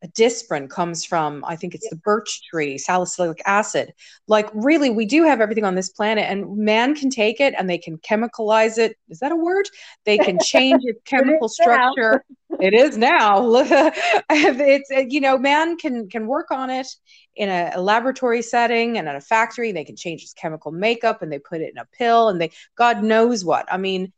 a 0.05 0.07
Disprin 0.09 0.69
comes 0.69 1.03
from 1.03 1.43
i 1.45 1.55
think 1.55 1.73
it's 1.73 1.89
the 1.89 1.95
birch 1.97 2.41
tree 2.49 2.77
salicylic 2.77 3.41
acid. 3.45 3.93
Like 4.27 4.49
really 4.53 4.89
we 4.89 5.05
do 5.05 5.23
have 5.23 5.41
everything 5.41 5.65
on 5.65 5.75
this 5.75 5.89
planet 5.89 6.25
and 6.29 6.57
man 6.57 6.95
can 6.95 7.09
take 7.09 7.39
it 7.39 7.53
and 7.57 7.69
they 7.69 7.77
can 7.77 7.97
chemicalize 7.97 8.77
it. 8.77 8.97
Is 9.09 9.19
that 9.19 9.31
a 9.31 9.35
word? 9.35 9.67
They 10.05 10.17
can 10.17 10.37
change 10.39 10.81
its 10.85 11.01
chemical 11.05 11.49
structure. 11.49 12.23
It 12.59 12.73
is 12.73 12.97
now. 12.97 13.63
It's 14.29 15.13
you 15.13 15.21
know 15.21 15.37
man 15.37 15.77
can 15.77 16.07
can 16.09 16.27
work 16.27 16.51
on 16.51 16.69
it 16.69 16.87
in 17.35 17.49
a, 17.49 17.71
a 17.75 17.81
laboratory 17.81 18.41
setting 18.41 18.97
and 18.97 19.09
at 19.09 19.15
a 19.15 19.21
factory 19.21 19.71
they 19.71 19.83
can 19.83 19.95
change 19.95 20.21
its 20.23 20.33
chemical 20.33 20.71
makeup 20.71 21.21
and 21.21 21.31
they 21.31 21.39
put 21.39 21.61
it 21.61 21.71
in 21.71 21.77
a 21.77 21.85
pill 21.97 22.29
and 22.29 22.39
they 22.39 22.51
god 22.75 23.03
knows 23.03 23.43
what. 23.43 23.65
I 23.71 23.77
mean 23.77 24.13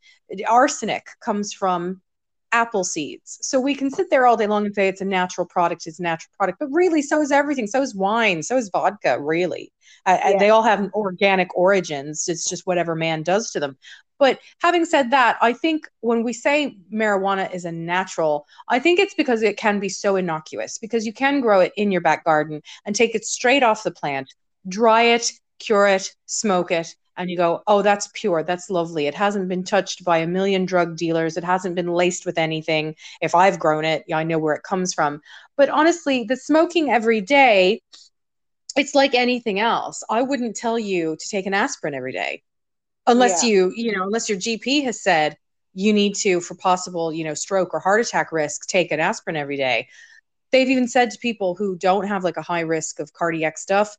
arsenic 0.47 1.05
comes 1.21 1.53
from 1.53 2.01
apple 2.51 2.83
seeds. 2.83 3.37
So 3.41 3.59
we 3.59 3.75
can 3.75 3.89
sit 3.89 4.09
there 4.09 4.25
all 4.25 4.37
day 4.37 4.47
long 4.47 4.65
and 4.65 4.73
say 4.73 4.87
it's 4.87 5.01
a 5.01 5.05
natural 5.05 5.45
product, 5.45 5.85
it's 5.85 5.99
a 5.99 6.03
natural 6.03 6.31
product, 6.37 6.59
but 6.59 6.69
really, 6.71 7.01
so 7.01 7.21
is 7.21 7.31
everything. 7.31 7.67
So 7.67 7.81
is 7.81 7.95
wine, 7.95 8.43
so 8.43 8.57
is 8.57 8.69
vodka, 8.69 9.19
really. 9.19 9.71
Uh, 10.05 10.17
yeah. 10.21 10.37
They 10.39 10.49
all 10.49 10.63
have 10.63 10.89
organic 10.93 11.55
origins. 11.55 12.27
It's 12.27 12.49
just 12.49 12.65
whatever 12.65 12.95
man 12.95 13.23
does 13.23 13.51
to 13.51 13.59
them. 13.59 13.77
But 14.19 14.39
having 14.61 14.85
said 14.85 15.11
that, 15.11 15.37
I 15.41 15.53
think 15.53 15.87
when 15.99 16.23
we 16.23 16.33
say 16.33 16.77
marijuana 16.91 17.53
is 17.53 17.65
a 17.65 17.71
natural, 17.71 18.47
I 18.67 18.79
think 18.79 18.99
it's 18.99 19.13
because 19.13 19.43
it 19.43 19.57
can 19.57 19.79
be 19.79 19.89
so 19.89 20.15
innocuous 20.15 20.77
because 20.79 21.05
you 21.05 21.13
can 21.13 21.39
grow 21.39 21.59
it 21.59 21.71
in 21.77 21.91
your 21.91 22.01
back 22.01 22.25
garden 22.25 22.61
and 22.85 22.95
take 22.95 23.13
it 23.13 23.25
straight 23.25 23.61
off 23.61 23.83
the 23.83 23.91
plant, 23.91 24.33
dry 24.67 25.03
it, 25.03 25.31
cure 25.59 25.87
it, 25.87 26.15
smoke 26.25 26.71
it, 26.71 26.95
and 27.17 27.29
you 27.29 27.35
go, 27.35 27.63
oh, 27.67 27.81
that's 27.81 28.09
pure. 28.13 28.43
That's 28.43 28.69
lovely. 28.69 29.07
It 29.07 29.15
hasn't 29.15 29.49
been 29.49 29.63
touched 29.63 30.05
by 30.05 30.19
a 30.19 30.27
million 30.27 30.65
drug 30.65 30.95
dealers. 30.95 31.35
It 31.35 31.43
hasn't 31.43 31.75
been 31.75 31.87
laced 31.87 32.25
with 32.25 32.37
anything. 32.37 32.95
If 33.21 33.33
I've 33.33 33.59
grown 33.59 33.85
it, 33.85 34.05
I 34.13 34.23
know 34.23 34.37
where 34.37 34.55
it 34.55 34.63
comes 34.63 34.93
from. 34.93 35.21
But 35.55 35.69
honestly, 35.69 36.23
the 36.23 36.37
smoking 36.37 36.91
every 36.91 37.21
day, 37.21 37.81
it's 38.75 38.93
like 38.93 39.15
anything 39.15 39.59
else. 39.59 40.03
I 40.09 40.21
wouldn't 40.21 40.55
tell 40.55 40.77
you 40.77 41.17
to 41.19 41.29
take 41.29 41.47
an 41.47 41.55
aspirin 41.55 41.95
every 41.95 42.13
day 42.13 42.43
unless 43.07 43.43
yeah. 43.43 43.49
you, 43.49 43.73
you 43.75 43.97
know, 43.97 44.03
unless 44.03 44.29
your 44.29 44.37
GP 44.37 44.83
has 44.83 45.01
said 45.01 45.37
you 45.73 45.93
need 45.93 46.15
to, 46.15 46.39
for 46.39 46.55
possible, 46.55 47.11
you 47.11 47.23
know, 47.23 47.33
stroke 47.33 47.73
or 47.73 47.79
heart 47.79 48.01
attack 48.01 48.31
risk, 48.31 48.67
take 48.67 48.91
an 48.91 48.99
aspirin 48.99 49.35
every 49.35 49.57
day. 49.57 49.87
They've 50.51 50.69
even 50.69 50.87
said 50.87 51.11
to 51.11 51.19
people 51.19 51.55
who 51.55 51.75
don't 51.75 52.07
have 52.07 52.23
like 52.23 52.37
a 52.37 52.41
high 52.41 52.61
risk 52.61 52.99
of 52.99 53.13
cardiac 53.13 53.57
stuff, 53.57 53.95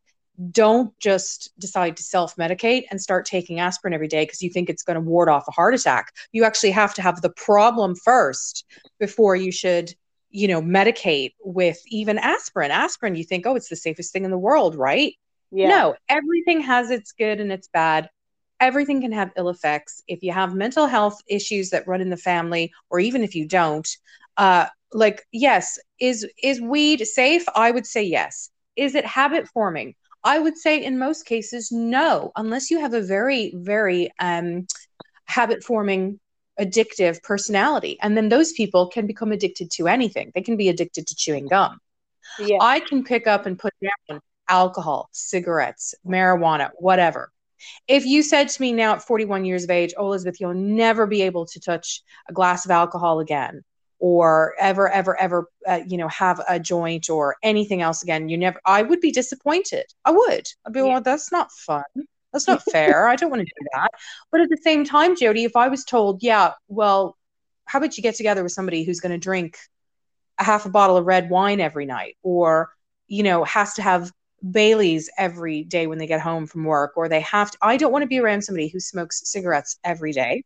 don't 0.51 0.97
just 1.01 1.51
decide 1.59 1.97
to 1.97 2.03
self 2.03 2.37
medicate 2.37 2.85
and 2.91 3.01
start 3.01 3.27
taking 3.27 3.59
aspirin 3.59 3.95
every 3.95 4.09
day 4.09 4.23
because 4.23 4.43
you 4.43 4.51
think 4.51 4.71
it's 4.71 4.85
going 4.85 4.95
to 4.95 5.01
ward 5.01 5.29
off 5.29 5.49
a 5.49 5.53
heart 5.53 5.75
attack. 5.75 6.13
You 6.33 6.45
actually 6.45 6.71
have 6.71 6.95
to 6.95 7.03
have 7.03 7.21
the 7.21 7.31
problem 7.31 7.97
first 7.97 8.65
before 9.01 9.35
you 9.35 9.51
should, 9.51 9.95
you 10.31 10.47
know, 10.47 10.63
medicate 10.63 11.33
with 11.41 11.79
even 11.89 12.19
aspirin. 12.19 12.71
Aspirin, 12.71 13.17
you 13.17 13.25
think, 13.25 13.47
oh, 13.47 13.57
it's 13.57 13.69
the 13.69 13.77
safest 13.77 14.13
thing 14.13 14.25
in 14.25 14.31
the 14.31 14.39
world, 14.39 14.77
right? 14.77 15.15
Yeah. 15.51 15.69
No, 15.69 15.97
everything 16.09 16.61
has 16.61 16.91
its 16.91 17.13
good 17.13 17.41
and 17.41 17.51
its 17.51 17.69
bad. 17.69 18.09
Everything 18.61 19.01
can 19.01 19.13
have 19.13 19.33
ill 19.37 19.49
effects. 19.49 20.03
If 20.07 20.23
you 20.23 20.33
have 20.33 20.55
mental 20.55 20.87
health 20.87 21.21
issues 21.29 21.71
that 21.71 21.87
run 21.89 22.01
in 22.01 22.11
the 22.11 22.17
family, 22.17 22.73
or 22.91 23.01
even 23.01 23.23
if 23.23 23.35
you 23.35 23.47
don't, 23.47 23.89
uh, 24.37 24.67
like, 24.93 25.27
yes, 25.33 25.79
is 26.01 26.27
is 26.43 26.61
weed 26.61 27.07
safe? 27.07 27.45
I 27.55 27.71
would 27.71 27.87
say 27.87 28.05
yes. 28.05 28.51
Is 28.77 28.95
it 28.95 29.05
habit 29.05 29.49
forming? 29.49 29.95
I 30.29 30.39
would 30.39 30.59
say 30.59 30.85
in 30.85 30.99
most 30.99 31.25
cases, 31.25 31.73
no, 31.73 32.33
unless 32.37 32.71
you 32.71 32.81
have 32.81 32.93
a 32.93 33.01
very, 33.01 33.51
very 33.57 34.11
um, 34.19 34.67
habit 35.25 35.65
forming, 35.65 36.21
addictive 36.61 37.23
personality. 37.23 37.97
And 38.03 38.15
then 38.15 38.29
those 38.29 38.53
people 38.53 38.89
can 38.89 39.07
become 39.07 39.33
addicted 39.33 39.71
to 39.77 39.89
anything. 39.89 40.31
They 40.35 40.43
can 40.43 40.59
be 40.59 40.69
addicted 40.69 41.07
to 41.07 41.17
chewing 41.17 41.47
gum. 41.47 41.81
Yeah. 42.39 42.59
I 42.61 42.81
can 42.81 43.05
pick 43.05 43.27
up 43.27 43.47
and 43.47 43.59
put 43.59 43.73
down 43.81 44.21
alcohol, 44.51 45.09
cigarettes, 45.13 45.95
marijuana, 46.07 46.73
whatever. 46.77 47.33
If 47.87 48.05
you 48.05 48.23
said 48.23 48.51
to 48.51 48.61
me 48.61 48.75
now 48.75 48.97
at 48.97 49.03
41 49.03 49.47
years 49.47 49.65
of 49.65 49.71
age, 49.71 49.95
oh, 49.97 50.09
Elizabeth, 50.09 50.41
you'll 50.41 50.53
never 50.53 51.07
be 51.07 51.23
able 51.23 51.47
to 51.47 51.59
touch 51.59 52.03
a 52.29 52.35
glass 52.35 52.67
of 52.67 52.71
alcohol 52.71 53.21
again, 53.21 53.65
or 53.99 54.55
ever 54.61 54.89
ever 54.91 55.19
ever 55.21 55.49
uh, 55.67 55.81
you 55.87 55.97
know 55.97 56.09
have 56.09 56.41
a 56.49 56.59
joint 56.59 57.11
or 57.11 57.37
anything 57.43 57.83
else 57.83 58.03
again 58.03 58.29
you 58.29 58.39
never 58.39 58.61
i 58.65 58.83
would 58.83 59.01
be 59.01 59.11
disappointed. 59.11 59.85
I 60.05 60.11
would. 60.13 60.47
I'd 60.67 60.73
be 60.73 60.81
yeah. 60.81 60.87
well 60.87 61.01
that's 61.01 61.33
not 61.33 61.53
fun. 61.53 61.85
That's 62.33 62.47
not 62.47 62.63
fair. 62.71 63.09
I 63.09 63.17
don't 63.17 63.31
want 63.31 63.41
to 63.41 63.47
do 63.47 63.67
that. 63.73 63.91
But 64.31 64.43
at 64.43 64.51
the 64.51 64.59
same 64.63 64.85
time 64.85 65.17
jody 65.17 65.45
if 65.45 65.57
i 65.57 65.69
was 65.69 65.85
told 65.85 66.23
yeah 66.23 66.53
well 66.69 67.17
how 67.69 67.79
about 67.79 67.97
you 67.97 68.03
get 68.03 68.15
together 68.15 68.43
with 68.43 68.53
somebody 68.53 68.83
who's 68.83 69.01
going 69.01 69.13
to 69.13 69.19
drink 69.19 69.59
a 70.39 70.45
half 70.45 70.65
a 70.65 70.71
bottle 70.71 70.97
of 70.97 71.07
red 71.07 71.31
wine 71.31 71.61
every 71.61 71.87
night? 71.87 72.17
Or 72.23 72.71
you 73.07 73.23
know 73.23 73.45
has 73.45 73.75
to 73.75 73.83
have 73.83 74.13
Bailey's 74.51 75.11
every 75.19 75.65
day 75.65 75.87
when 75.87 75.99
they 75.99 76.07
get 76.07 76.21
home 76.21 76.47
from 76.47 76.65
work, 76.65 76.93
or 76.97 77.09
they 77.09 77.21
have 77.21 77.51
to. 77.51 77.59
I 77.61 77.77
don't 77.77 77.93
want 77.93 78.03
to 78.03 78.09
be 78.09 78.21
around 78.21 78.43
somebody 78.43 78.69
who 78.69 78.81
smokes 78.81 79.23
cigarettes 79.31 79.79
every 79.85 80.13
day 80.13 80.45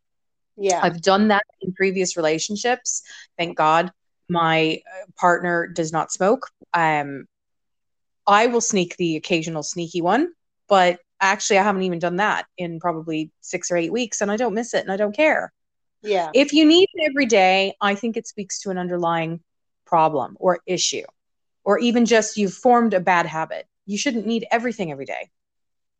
Yeah. 0.56 0.80
I've 0.82 1.00
done 1.00 1.28
that 1.28 1.44
in 1.60 1.72
previous 1.72 2.16
relationships. 2.16 3.02
Thank 3.38 3.56
God 3.56 3.90
my 4.28 4.80
uh, 4.86 5.06
partner 5.16 5.66
does 5.66 5.92
not 5.92 6.12
smoke. 6.12 6.46
Um, 6.74 7.26
I 8.26 8.46
will 8.46 8.60
sneak 8.60 8.96
the 8.96 9.16
occasional 9.16 9.62
sneaky 9.62 10.00
one, 10.00 10.32
but 10.68 11.00
actually, 11.20 11.58
I 11.58 11.62
haven't 11.62 11.82
even 11.82 11.98
done 11.98 12.16
that 12.16 12.46
in 12.56 12.80
probably 12.80 13.30
six 13.40 13.70
or 13.70 13.76
eight 13.76 13.92
weeks, 13.92 14.20
and 14.20 14.30
I 14.30 14.36
don't 14.36 14.54
miss 14.54 14.74
it 14.74 14.82
and 14.82 14.92
I 14.92 14.96
don't 14.96 15.16
care. 15.16 15.52
Yeah. 16.02 16.30
If 16.34 16.52
you 16.52 16.64
need 16.64 16.88
it 16.92 17.10
every 17.10 17.26
day, 17.26 17.74
I 17.80 17.94
think 17.94 18.16
it 18.16 18.26
speaks 18.26 18.60
to 18.60 18.70
an 18.70 18.78
underlying 18.78 19.40
problem 19.84 20.36
or 20.40 20.60
issue, 20.66 21.04
or 21.64 21.78
even 21.78 22.06
just 22.06 22.36
you've 22.36 22.54
formed 22.54 22.94
a 22.94 23.00
bad 23.00 23.26
habit. 23.26 23.66
You 23.86 23.98
shouldn't 23.98 24.26
need 24.26 24.46
everything 24.50 24.90
every 24.90 25.06
day. 25.06 25.30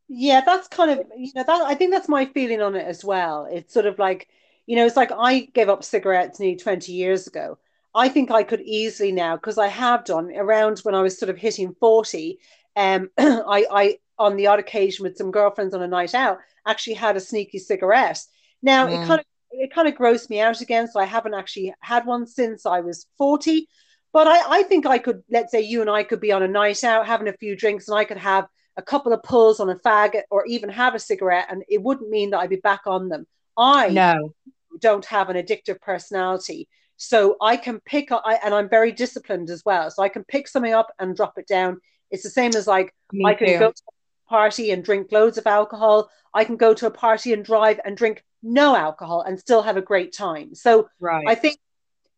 Yeah, 0.09 0.43
that's 0.45 0.69
kind 0.69 0.91
of, 0.91 1.07
you 1.17 1.31
know, 1.35 1.45
that 1.45 1.63
I 1.63 1.75
think 1.75 1.93
that's 1.93 2.09
my 2.09 2.27
feeling 2.27 2.61
on 2.61 2.75
it 2.75 2.87
as 2.87 3.05
well. 3.05 3.49
It's 3.51 3.73
sort 3.73 3.87
of 3.87 3.99
like, 3.99 4.29
you 4.73 4.77
know, 4.77 4.87
it's 4.87 4.97
like 4.97 5.13
I 5.13 5.41
gave 5.53 5.69
up 5.69 5.85
cigarettes 5.85 6.41
nearly 6.41 6.57
20 6.57 6.93
years 6.93 7.27
ago. 7.27 7.59
I 7.95 8.09
think 8.09 8.31
I 8.31 8.43
could 8.43 8.63
easily 8.63 9.13
now, 9.13 9.37
because 9.37 9.59
I 9.59 9.69
have 9.69 10.03
done 10.07 10.33
around 10.35 10.79
when 10.79 10.95
I 10.95 11.03
was 11.03 11.19
sort 11.19 11.29
of 11.29 11.37
hitting 11.37 11.75
40, 11.79 12.39
um, 12.75 13.11
I, 13.19 13.67
I, 13.71 13.99
on 14.19 14.37
the 14.37 14.47
odd 14.47 14.61
occasion 14.61 15.03
with 15.03 15.19
some 15.19 15.31
girlfriends 15.31 15.75
on 15.75 15.83
a 15.83 15.87
night 15.87 16.15
out, 16.15 16.39
actually 16.67 16.95
had 16.95 17.19
a 17.19 17.21
sneaky 17.21 17.59
cigarette. 17.59 18.19
Now 18.63 18.87
mm. 18.87 18.95
it 18.95 19.07
kind 19.07 19.21
of 19.21 19.27
it 19.51 19.75
kind 19.75 19.89
of 19.89 19.95
grossed 19.95 20.31
me 20.31 20.41
out 20.41 20.63
again, 20.63 20.89
so 20.89 20.99
I 20.99 21.05
haven't 21.05 21.35
actually 21.35 21.75
had 21.81 22.07
one 22.07 22.27
since 22.27 22.65
I 22.65 22.81
was 22.81 23.07
40. 23.19 23.69
But 24.15 24.27
I, 24.27 24.61
I 24.61 24.63
think 24.63 24.87
I 24.87 24.97
could, 24.97 25.23
let's 25.31 25.53
say 25.53 25.61
you 25.61 25.83
and 25.83 25.91
I 25.91 26.03
could 26.03 26.21
be 26.21 26.33
on 26.33 26.43
a 26.43 26.49
night 26.49 26.83
out 26.83 27.07
having 27.07 27.29
a 27.29 27.37
few 27.37 27.57
drinks, 27.57 27.89
and 27.89 27.99
I 27.99 28.07
could 28.07 28.17
have 28.17 28.49
a 28.79 28.83
couple 28.83 29.13
of 29.13 29.23
pulls 29.23 29.61
on 29.61 29.69
a 29.69 29.77
faggot 29.77 30.23
or 30.31 30.47
even 30.47 30.71
have 30.71 30.95
a 30.95 30.99
cigarette, 30.99 31.49
and 31.51 31.63
it 31.69 31.83
wouldn't 31.83 32.09
mean 32.09 32.31
that 32.31 32.39
I'd 32.39 32.49
be 32.49 32.57
back 32.57 32.87
on 32.87 33.11
them. 33.11 33.27
I 33.55 33.91
no. 33.91 34.35
Don't 34.83 35.07
have 35.07 35.31
an 35.31 35.37
addictive 35.37 35.81
personality. 35.81 36.69
So 36.97 37.37
I 37.41 37.57
can 37.57 37.81
pick 37.81 38.13
up, 38.13 38.23
I, 38.25 38.35
and 38.45 38.55
I'm 38.55 38.69
very 38.69 38.93
disciplined 38.93 39.49
as 39.51 39.65
well. 39.65 39.91
So 39.91 40.03
I 40.03 40.09
can 40.09 40.25
pick 40.25 40.47
something 40.47 40.75
up 40.75 40.93
and 40.99 41.17
drop 41.17 41.39
it 41.39 41.49
down. 41.49 41.81
It's 42.11 42.23
the 42.23 42.31
same 42.31 42.55
as 42.55 42.67
like 42.67 42.95
Me 43.13 43.25
I 43.25 43.35
can 43.35 43.49
too. 43.49 43.59
go 43.59 43.73
to 43.73 43.83
a 43.89 44.29
party 44.29 44.71
and 44.71 44.85
drink 44.85 45.11
loads 45.11 45.39
of 45.39 45.47
alcohol. 45.47 46.11
I 46.35 46.45
can 46.45 46.57
go 46.57 46.75
to 46.75 46.87
a 46.87 46.91
party 46.91 47.33
and 47.33 47.45
drive 47.45 47.81
and 47.85 47.97
drink 47.97 48.23
no 48.43 48.77
alcohol 48.77 49.23
and 49.23 49.39
still 49.39 49.63
have 49.63 49.77
a 49.77 49.83
great 49.83 50.13
time. 50.13 50.55
So 50.55 50.89
right. 51.01 51.25
I 51.27 51.35
think, 51.35 51.59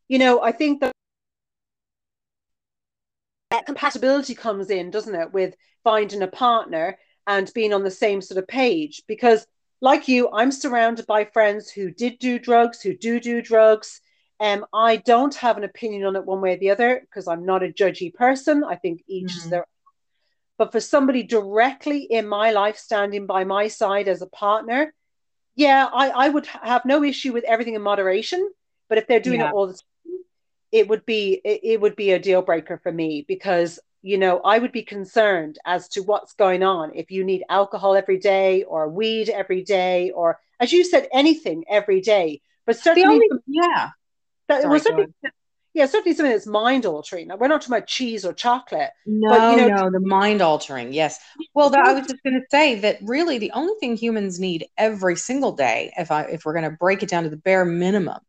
you 0.08 0.18
know, 0.18 0.42
I 0.42 0.52
think 0.52 0.80
that 0.80 0.92
that 3.50 3.66
compatibility 3.66 4.34
comes 4.34 4.70
in, 4.70 4.90
doesn't 4.90 5.14
it, 5.14 5.32
with 5.32 5.54
finding 5.82 6.22
a 6.22 6.28
partner 6.28 6.98
and 7.26 7.50
being 7.54 7.72
on 7.72 7.84
the 7.84 7.90
same 7.90 8.20
sort 8.20 8.38
of 8.38 8.46
page. 8.48 9.02
Because, 9.06 9.46
like 9.84 10.08
you, 10.08 10.30
I'm 10.32 10.50
surrounded 10.50 11.06
by 11.06 11.26
friends 11.26 11.70
who 11.70 11.90
did 11.90 12.18
do 12.18 12.38
drugs, 12.38 12.80
who 12.80 12.96
do 12.96 13.20
do 13.20 13.42
drugs. 13.42 14.00
Um, 14.40 14.64
I 14.72 14.96
don't 14.96 15.34
have 15.34 15.58
an 15.58 15.64
opinion 15.64 16.04
on 16.04 16.16
it 16.16 16.24
one 16.24 16.40
way 16.40 16.54
or 16.54 16.56
the 16.56 16.70
other 16.70 17.00
because 17.02 17.28
I'm 17.28 17.44
not 17.44 17.62
a 17.62 17.68
judgy 17.68 18.12
person. 18.12 18.64
I 18.64 18.76
think 18.76 19.02
each 19.06 19.28
mm-hmm. 19.28 19.38
is 19.38 19.50
their. 19.50 19.66
But 20.56 20.72
for 20.72 20.80
somebody 20.80 21.22
directly 21.22 22.04
in 22.04 22.26
my 22.26 22.52
life 22.52 22.78
standing 22.78 23.26
by 23.26 23.44
my 23.44 23.68
side 23.68 24.08
as 24.08 24.22
a 24.22 24.26
partner, 24.26 24.94
yeah, 25.54 25.86
I, 25.92 26.08
I 26.08 26.28
would 26.30 26.46
have 26.46 26.86
no 26.86 27.04
issue 27.04 27.34
with 27.34 27.44
everything 27.44 27.74
in 27.74 27.82
moderation. 27.82 28.48
But 28.88 28.96
if 28.96 29.06
they're 29.06 29.20
doing 29.20 29.40
yeah. 29.40 29.50
it 29.50 29.52
all 29.52 29.66
the 29.66 29.74
time, 29.74 30.18
it 30.72 30.88
would 30.88 31.04
be 31.04 31.42
it, 31.44 31.60
it 31.62 31.80
would 31.82 31.94
be 31.94 32.12
a 32.12 32.18
deal 32.18 32.40
breaker 32.40 32.80
for 32.82 32.90
me 32.90 33.22
because 33.28 33.78
you 34.04 34.18
know 34.18 34.40
I 34.44 34.58
would 34.58 34.72
be 34.72 34.82
concerned 34.82 35.58
as 35.64 35.88
to 35.90 36.02
what's 36.02 36.34
going 36.34 36.62
on 36.62 36.92
if 36.94 37.10
you 37.10 37.24
need 37.24 37.42
alcohol 37.48 37.96
every 37.96 38.18
day 38.18 38.62
or 38.64 38.88
weed 38.88 39.30
every 39.30 39.62
day 39.62 40.10
or 40.10 40.38
as 40.60 40.72
you 40.72 40.84
said 40.84 41.08
anything 41.12 41.64
every 41.68 42.00
day. 42.00 42.42
But 42.66 42.76
certainly, 42.76 43.14
only, 43.14 43.28
yeah, 43.46 43.90
that 44.48 44.62
Sorry, 44.62 44.72
was 44.72 44.82
certainly 44.82 45.06
yeah, 45.74 45.86
certainly 45.86 46.14
something 46.14 46.30
that's 46.30 46.46
mind 46.46 46.86
altering. 46.86 47.30
We're 47.36 47.48
not 47.48 47.60
talking 47.60 47.74
about 47.74 47.88
cheese 47.88 48.24
or 48.24 48.32
chocolate. 48.32 48.90
No, 49.06 49.28
but, 49.28 49.50
you 49.50 49.68
know, 49.68 49.76
no, 49.76 49.90
the 49.90 49.98
mind 49.98 50.40
altering. 50.40 50.92
Yes. 50.92 51.18
Well, 51.52 51.68
that, 51.70 51.84
I 51.84 51.94
was 51.94 52.06
just 52.06 52.22
going 52.22 52.34
to 52.34 52.46
say 52.48 52.78
that 52.80 52.98
really 53.02 53.38
the 53.38 53.50
only 53.50 53.74
thing 53.80 53.96
humans 53.96 54.38
need 54.38 54.66
every 54.78 55.16
single 55.16 55.50
day, 55.50 55.92
if 55.98 56.12
I 56.12 56.22
if 56.22 56.44
we're 56.44 56.52
going 56.52 56.70
to 56.70 56.76
break 56.78 57.02
it 57.02 57.08
down 57.08 57.24
to 57.24 57.30
the 57.30 57.36
bare 57.36 57.64
minimum, 57.64 58.20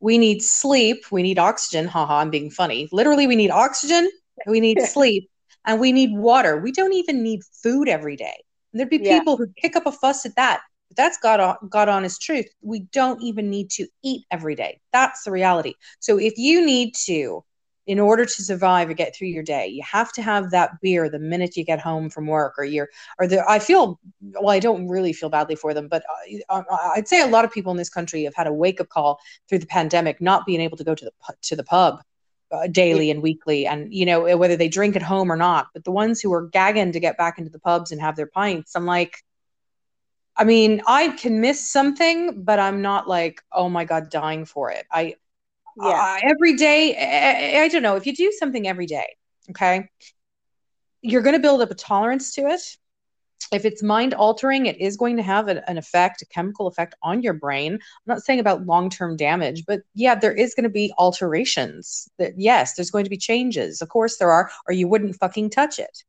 we 0.00 0.18
need 0.18 0.42
sleep. 0.42 1.04
We 1.12 1.22
need 1.22 1.38
oxygen. 1.38 1.86
Haha, 1.86 2.18
I'm 2.18 2.30
being 2.30 2.50
funny. 2.50 2.88
Literally, 2.90 3.28
we 3.28 3.36
need 3.36 3.50
oxygen. 3.50 4.10
We 4.46 4.60
need 4.60 4.80
sleep, 4.82 5.30
and 5.66 5.80
we 5.80 5.92
need 5.92 6.12
water. 6.12 6.58
We 6.58 6.72
don't 6.72 6.92
even 6.92 7.22
need 7.22 7.40
food 7.62 7.88
every 7.88 8.16
day. 8.16 8.44
And 8.72 8.80
there'd 8.80 8.90
be 8.90 9.00
yeah. 9.02 9.18
people 9.18 9.36
who 9.36 9.46
kick 9.56 9.76
up 9.76 9.86
a 9.86 9.92
fuss 9.92 10.26
at 10.26 10.36
that. 10.36 10.60
But 10.88 10.96
that's 10.96 11.18
God, 11.18 11.40
on 11.40 11.56
God 11.68 11.88
honest 11.88 12.22
truth. 12.22 12.46
We 12.62 12.80
don't 12.92 13.22
even 13.22 13.50
need 13.50 13.70
to 13.72 13.86
eat 14.02 14.24
every 14.30 14.54
day. 14.54 14.80
That's 14.92 15.24
the 15.24 15.30
reality. 15.30 15.74
So 16.00 16.18
if 16.18 16.38
you 16.38 16.64
need 16.64 16.94
to, 17.06 17.44
in 17.86 17.98
order 17.98 18.24
to 18.26 18.42
survive 18.42 18.90
or 18.90 18.94
get 18.94 19.16
through 19.16 19.28
your 19.28 19.42
day, 19.42 19.66
you 19.66 19.82
have 19.82 20.12
to 20.12 20.22
have 20.22 20.50
that 20.50 20.72
beer 20.82 21.08
the 21.08 21.18
minute 21.18 21.56
you 21.56 21.64
get 21.64 21.80
home 21.80 22.10
from 22.10 22.26
work, 22.26 22.54
or 22.58 22.64
you're, 22.64 22.88
or 23.18 23.26
the. 23.26 23.42
I 23.50 23.58
feel, 23.58 23.98
well, 24.20 24.50
I 24.50 24.58
don't 24.58 24.88
really 24.88 25.14
feel 25.14 25.30
badly 25.30 25.56
for 25.56 25.72
them, 25.72 25.88
but 25.88 26.02
I, 26.50 26.62
I'd 26.96 27.08
say 27.08 27.22
a 27.22 27.26
lot 27.26 27.46
of 27.46 27.50
people 27.50 27.70
in 27.70 27.78
this 27.78 27.88
country 27.88 28.24
have 28.24 28.34
had 28.34 28.46
a 28.46 28.52
wake 28.52 28.80
up 28.80 28.90
call 28.90 29.18
through 29.48 29.60
the 29.60 29.66
pandemic, 29.66 30.20
not 30.20 30.44
being 30.44 30.60
able 30.60 30.76
to 30.76 30.84
go 30.84 30.94
to 30.94 31.04
the 31.04 31.12
to 31.42 31.56
the 31.56 31.64
pub 31.64 32.02
uh, 32.50 32.66
daily 32.66 33.10
and 33.10 33.22
weekly 33.22 33.66
and 33.66 33.92
you 33.92 34.06
know 34.06 34.36
whether 34.36 34.56
they 34.56 34.68
drink 34.68 34.96
at 34.96 35.02
home 35.02 35.30
or 35.30 35.36
not 35.36 35.68
but 35.74 35.84
the 35.84 35.90
ones 35.90 36.20
who 36.20 36.32
are 36.32 36.48
gagging 36.48 36.92
to 36.92 37.00
get 37.00 37.18
back 37.18 37.38
into 37.38 37.50
the 37.50 37.58
pubs 37.58 37.92
and 37.92 38.00
have 38.00 38.16
their 38.16 38.26
pints 38.26 38.74
i'm 38.74 38.86
like 38.86 39.22
I 40.38 40.44
mean, 40.44 40.82
I 40.86 41.08
can 41.08 41.40
miss 41.40 41.68
something, 41.68 42.44
but 42.44 42.60
I'm 42.60 42.80
not 42.80 43.08
like, 43.08 43.42
oh 43.50 43.68
my 43.68 43.84
god, 43.84 44.08
dying 44.08 44.44
for 44.44 44.70
it. 44.70 44.86
I 44.90 45.16
yeah. 45.80 46.18
Uh, 46.24 46.28
every 46.30 46.56
day, 46.56 46.96
I, 46.96 47.62
I 47.62 47.68
don't 47.68 47.82
know 47.82 47.96
if 47.96 48.06
you 48.06 48.14
do 48.14 48.32
something 48.32 48.66
every 48.66 48.86
day, 48.86 49.16
okay, 49.50 49.88
you're 51.02 51.22
going 51.22 51.34
to 51.34 51.40
build 51.40 51.60
up 51.60 51.70
a 51.70 51.74
tolerance 51.74 52.32
to 52.34 52.48
it. 52.48 52.76
If 53.52 53.64
it's 53.64 53.82
mind 53.82 54.14
altering, 54.14 54.66
it 54.66 54.78
is 54.80 54.96
going 54.96 55.16
to 55.16 55.22
have 55.22 55.48
a, 55.48 55.68
an 55.68 55.78
effect, 55.78 56.22
a 56.22 56.26
chemical 56.26 56.66
effect 56.66 56.94
on 57.02 57.22
your 57.22 57.34
brain. 57.34 57.74
I'm 57.74 57.80
not 58.06 58.22
saying 58.22 58.40
about 58.40 58.66
long 58.66 58.90
term 58.90 59.16
damage, 59.16 59.64
but 59.66 59.80
yeah, 59.94 60.14
there 60.14 60.34
is 60.34 60.54
going 60.54 60.64
to 60.64 60.70
be 60.70 60.92
alterations. 60.98 62.08
That 62.18 62.34
yes, 62.36 62.74
there's 62.74 62.90
going 62.90 63.04
to 63.04 63.10
be 63.10 63.16
changes. 63.16 63.80
Of 63.80 63.88
course, 63.88 64.18
there 64.18 64.30
are, 64.30 64.50
or 64.66 64.74
you 64.74 64.88
wouldn't 64.88 65.16
fucking 65.16 65.50
touch 65.50 65.78
it. 65.78 66.04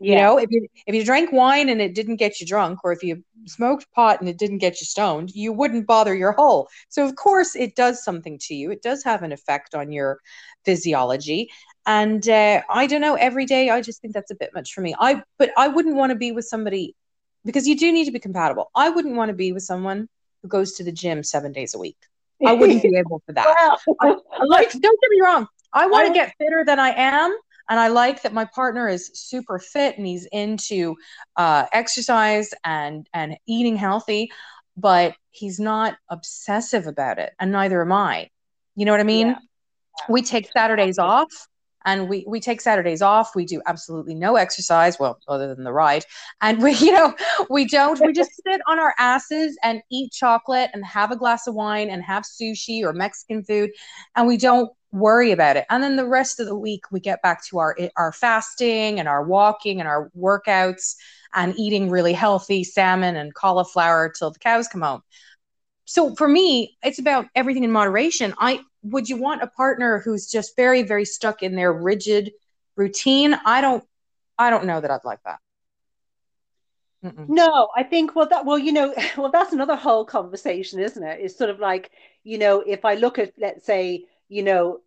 You 0.00 0.16
know, 0.16 0.38
if 0.38 0.50
you 0.50 0.66
if 0.86 0.94
you 0.94 1.04
drank 1.04 1.30
wine 1.32 1.68
and 1.68 1.80
it 1.80 1.94
didn't 1.94 2.16
get 2.16 2.40
you 2.40 2.46
drunk, 2.46 2.80
or 2.84 2.92
if 2.92 3.02
you 3.02 3.22
smoked 3.46 3.90
pot 3.92 4.20
and 4.20 4.28
it 4.28 4.38
didn't 4.38 4.58
get 4.58 4.80
you 4.80 4.86
stoned, 4.86 5.30
you 5.34 5.52
wouldn't 5.52 5.86
bother 5.86 6.14
your 6.14 6.32
whole. 6.32 6.68
So 6.88 7.04
of 7.04 7.14
course 7.16 7.54
it 7.54 7.76
does 7.76 8.02
something 8.02 8.38
to 8.40 8.54
you. 8.54 8.70
It 8.70 8.82
does 8.82 9.04
have 9.04 9.22
an 9.22 9.32
effect 9.32 9.74
on 9.74 9.92
your 9.92 10.20
physiology. 10.64 11.50
And 11.86 12.26
uh, 12.28 12.62
I 12.70 12.86
don't 12.86 13.00
know. 13.00 13.14
Every 13.14 13.46
day, 13.46 13.70
I 13.70 13.80
just 13.82 14.00
think 14.00 14.14
that's 14.14 14.30
a 14.30 14.34
bit 14.34 14.50
much 14.54 14.72
for 14.72 14.80
me. 14.80 14.94
I 14.98 15.22
but 15.38 15.50
I 15.56 15.68
wouldn't 15.68 15.96
want 15.96 16.10
to 16.10 16.16
be 16.16 16.32
with 16.32 16.46
somebody 16.46 16.94
because 17.44 17.68
you 17.68 17.76
do 17.76 17.92
need 17.92 18.06
to 18.06 18.10
be 18.12 18.18
compatible. 18.18 18.70
I 18.74 18.88
wouldn't 18.88 19.16
want 19.16 19.28
to 19.28 19.34
be 19.34 19.52
with 19.52 19.62
someone 19.62 20.08
who 20.42 20.48
goes 20.48 20.74
to 20.74 20.84
the 20.84 20.92
gym 20.92 21.22
seven 21.22 21.52
days 21.52 21.74
a 21.74 21.78
week. 21.78 21.98
I 22.44 22.52
wouldn't 22.52 22.82
be 22.82 22.96
able 22.96 23.22
for 23.26 23.32
that. 23.32 23.46
Wow. 23.86 24.20
I, 24.32 24.44
like, 24.44 24.70
don't 24.72 25.00
get 25.00 25.10
me 25.10 25.20
wrong. 25.22 25.46
I 25.72 25.86
want 25.86 26.06
to 26.08 26.14
get 26.14 26.34
fitter 26.38 26.64
than 26.64 26.78
I 26.78 26.90
am, 26.90 27.36
and 27.68 27.80
I 27.80 27.88
like 27.88 28.22
that 28.22 28.32
my 28.32 28.44
partner 28.44 28.88
is 28.88 29.10
super 29.14 29.58
fit 29.58 29.98
and 29.98 30.06
he's 30.06 30.26
into 30.26 30.96
uh, 31.36 31.66
exercise 31.72 32.52
and 32.64 33.08
and 33.12 33.36
eating 33.46 33.76
healthy, 33.76 34.30
but 34.76 35.14
he's 35.30 35.58
not 35.60 35.96
obsessive 36.08 36.86
about 36.86 37.18
it, 37.18 37.32
and 37.38 37.52
neither 37.52 37.80
am 37.82 37.92
I. 37.92 38.30
You 38.76 38.86
know 38.86 38.92
what 38.92 39.00
I 39.00 39.04
mean? 39.04 39.28
Yeah. 39.28 39.38
We 40.08 40.22
take 40.22 40.50
Saturdays 40.50 40.98
off 40.98 41.30
and 41.84 42.08
we 42.08 42.24
we 42.26 42.40
take 42.40 42.60
Saturdays 42.60 43.02
off. 43.02 43.34
We 43.34 43.44
do 43.44 43.60
absolutely 43.66 44.14
no 44.14 44.36
exercise, 44.36 44.98
well, 44.98 45.18
other 45.28 45.54
than 45.54 45.64
the 45.64 45.72
ride, 45.72 46.04
and 46.40 46.62
we 46.62 46.74
you 46.78 46.92
know 46.92 47.14
we 47.50 47.66
don't. 47.66 48.00
We 48.00 48.12
just 48.12 48.30
sit 48.46 48.60
on 48.66 48.78
our 48.78 48.94
asses 48.98 49.56
and 49.62 49.82
eat 49.90 50.12
chocolate 50.12 50.70
and 50.72 50.84
have 50.84 51.10
a 51.10 51.16
glass 51.16 51.46
of 51.46 51.54
wine 51.54 51.90
and 51.90 52.02
have 52.02 52.24
sushi 52.24 52.82
or 52.82 52.92
Mexican 52.92 53.44
food, 53.44 53.70
and 54.16 54.26
we 54.26 54.36
don't 54.36 54.70
worry 54.92 55.32
about 55.32 55.56
it. 55.56 55.66
And 55.70 55.82
then 55.82 55.96
the 55.96 56.06
rest 56.06 56.38
of 56.38 56.46
the 56.46 56.56
week, 56.56 56.84
we 56.90 57.00
get 57.00 57.22
back 57.22 57.44
to 57.46 57.58
our 57.58 57.76
our 57.96 58.12
fasting 58.12 58.98
and 58.98 59.08
our 59.08 59.24
walking 59.24 59.80
and 59.80 59.88
our 59.88 60.10
workouts 60.16 60.94
and 61.34 61.54
eating 61.58 61.90
really 61.90 62.12
healthy 62.12 62.62
salmon 62.64 63.16
and 63.16 63.34
cauliflower 63.34 64.12
till 64.16 64.30
the 64.30 64.38
cows 64.38 64.68
come 64.68 64.82
home. 64.82 65.02
So 65.84 66.14
for 66.14 66.28
me, 66.28 66.76
it's 66.82 66.98
about 66.98 67.26
everything 67.34 67.64
in 67.64 67.72
moderation. 67.72 68.34
I 68.38 68.60
would 68.84 69.08
you 69.08 69.16
want 69.16 69.42
a 69.42 69.46
partner 69.46 69.98
who's 69.98 70.30
just 70.30 70.56
very 70.56 70.82
very 70.82 71.04
stuck 71.04 71.42
in 71.42 71.56
their 71.56 71.72
rigid 71.72 72.32
routine? 72.76 73.34
I 73.44 73.60
don't 73.60 73.84
I 74.38 74.50
don't 74.50 74.66
know 74.66 74.80
that 74.80 74.90
I'd 74.90 75.04
like 75.04 75.22
that. 75.24 75.40
Mm-mm. 77.04 77.28
No, 77.28 77.68
I 77.76 77.82
think 77.82 78.14
well 78.14 78.28
that 78.28 78.46
well 78.46 78.58
you 78.58 78.72
know 78.72 78.94
well 79.16 79.30
that's 79.30 79.52
another 79.52 79.76
whole 79.76 80.04
conversation, 80.04 80.80
isn't 80.80 81.02
it? 81.02 81.20
It's 81.20 81.36
sort 81.36 81.50
of 81.50 81.58
like 81.58 81.90
you 82.22 82.38
know 82.38 82.60
if 82.60 82.84
I 82.84 82.94
look 82.94 83.18
at 83.18 83.32
let's 83.38 83.66
say 83.66 84.06
you 84.28 84.42
know, 84.42 84.80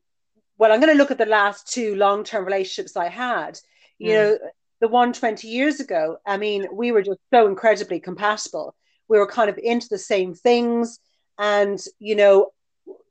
well, 0.58 0.72
I'm 0.72 0.80
going 0.80 0.92
to 0.92 0.98
look 0.98 1.12
at 1.12 1.18
the 1.18 1.25
last 1.25 1.72
two 1.72 1.96
long 1.96 2.24
term 2.24 2.46
relationships 2.46 2.98
I 2.98 3.10
had. 3.10 3.60
You 4.00 4.10
mm. 4.10 4.13
know, 4.13 4.38
the 4.82 4.88
one 4.88 5.13
20 5.13 5.48
years 5.48 5.80
ago, 5.80 6.18
I 6.25 6.38
mean, 6.38 6.68
we 6.72 6.92
were 6.92 7.01
just 7.01 7.20
so 7.34 7.48
incredibly 7.48 8.00
compatible. 8.00 8.75
We 9.08 9.18
were 9.18 9.27
kind 9.27 9.50
of 9.50 9.58
into 9.58 9.88
the 9.89 9.98
same 9.98 10.34
things. 10.34 11.00
and 11.39 11.80
you 12.00 12.16
know, 12.16 12.51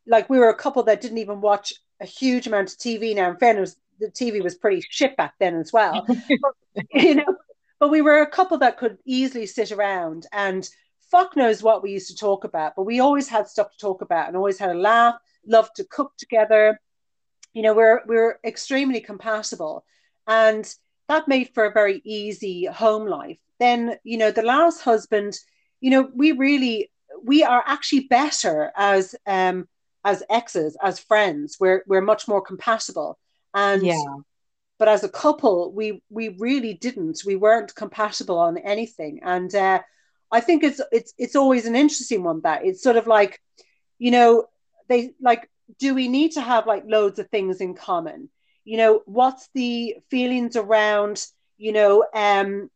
like 0.07 0.31
we 0.31 0.39
were 0.39 0.49
a 0.49 0.55
couple 0.55 0.83
that 0.85 1.01
didn't 1.01 1.19
even 1.19 1.41
watch 1.41 1.73
a 2.01 2.07
huge 2.07 2.47
amount 2.47 2.73
of 2.73 2.79
TV. 2.79 3.15
Now, 3.15 3.31
in 3.31 3.37
fairness, 3.37 3.77
the 3.99 4.09
TV 4.09 4.43
was 4.43 4.55
pretty 4.55 4.85
shit 4.89 5.17
back 5.17 5.35
then 5.39 5.57
as 5.57 5.73
well. 5.73 6.07
but, 6.07 6.85
you 6.93 7.17
know, 7.17 7.37
but 7.79 7.91
we 7.91 8.03
were 8.03 8.23
a 8.23 8.31
couple 8.31 8.59
that 8.59 8.79
could 8.79 8.99
easily 9.05 9.47
sit 9.47 9.73
around 9.73 10.27
and 10.33 10.69
fuck 11.11 11.37
knows 11.37 11.63
what 11.63 11.83
we 11.83 11.93
used 11.93 12.09
to 12.09 12.17
talk 12.17 12.45
about, 12.45 12.75
but 12.77 12.85
we 12.85 13.01
always 13.01 13.29
had 13.29 13.49
stuff 13.49 13.71
to 13.71 13.79
talk 13.79 14.03
about 14.03 14.29
and 14.29 14.37
always 14.37 14.59
had 14.59 14.71
a 14.71 14.79
laugh, 14.79 15.15
loved 15.47 15.77
to 15.77 15.85
cook 15.85 16.13
together. 16.19 16.81
You 17.55 17.63
know, 17.63 17.75
we're 17.75 18.01
we're 18.07 18.39
extremely 18.45 19.01
compatible. 19.01 19.85
And 20.27 20.69
that 21.09 21.29
made 21.29 21.51
for 21.55 21.65
a 21.65 21.73
very 21.73 22.03
easy 22.05 22.67
home 22.67 23.07
life. 23.07 23.39
Then, 23.59 23.97
you 24.05 24.19
know, 24.19 24.31
the 24.31 24.43
last 24.43 24.83
husband, 24.83 25.39
you 25.81 25.91
know, 25.91 26.11
we 26.15 26.33
really 26.33 26.91
we 27.25 27.43
are 27.45 27.63
actually 27.67 28.09
better 28.09 28.73
as 28.77 29.15
um 29.27 29.69
as 30.07 30.23
exes, 30.31 30.77
as 30.81 31.01
friends. 31.01 31.57
We're 31.61 31.83
we're 31.87 32.01
much 32.13 32.29
more 32.29 32.41
compatible. 32.41 33.19
And 33.53 33.83
yeah. 33.83 34.17
but 34.79 34.89
as 34.89 35.03
a 35.05 35.09
couple, 35.09 35.73
we 35.73 36.01
we 36.09 36.29
really 36.39 36.75
didn't. 36.75 37.23
We 37.27 37.37
weren't 37.37 37.75
compatible 37.75 38.39
on 38.39 38.57
anything. 38.57 39.21
And 39.23 39.55
uh 39.55 39.81
I 40.31 40.41
think 40.41 40.63
it's 40.63 40.81
it's 40.93 41.13
it's 41.19 41.37
always 41.37 41.67
an 41.67 41.77
interesting 41.77 42.23
one 42.23 42.41
that 42.43 42.65
it's 42.65 42.83
sort 42.83 42.97
of 42.97 43.07
like, 43.07 43.41
you 43.99 44.11
know, 44.13 44.47
they 44.89 45.13
like, 45.21 45.51
do 45.79 45.95
we 45.95 46.09
need 46.09 46.33
to 46.33 46.41
have 46.41 46.67
like 46.67 46.85
loads 46.87 47.19
of 47.19 47.29
things 47.29 47.61
in 47.61 47.75
common? 47.75 48.31
You 48.65 48.77
know, 48.79 49.03
what's 49.07 49.49
the 49.55 49.97
feelings 50.11 50.57
around, 50.57 51.25
you 51.59 51.73
know, 51.73 52.07
um, 52.15 52.71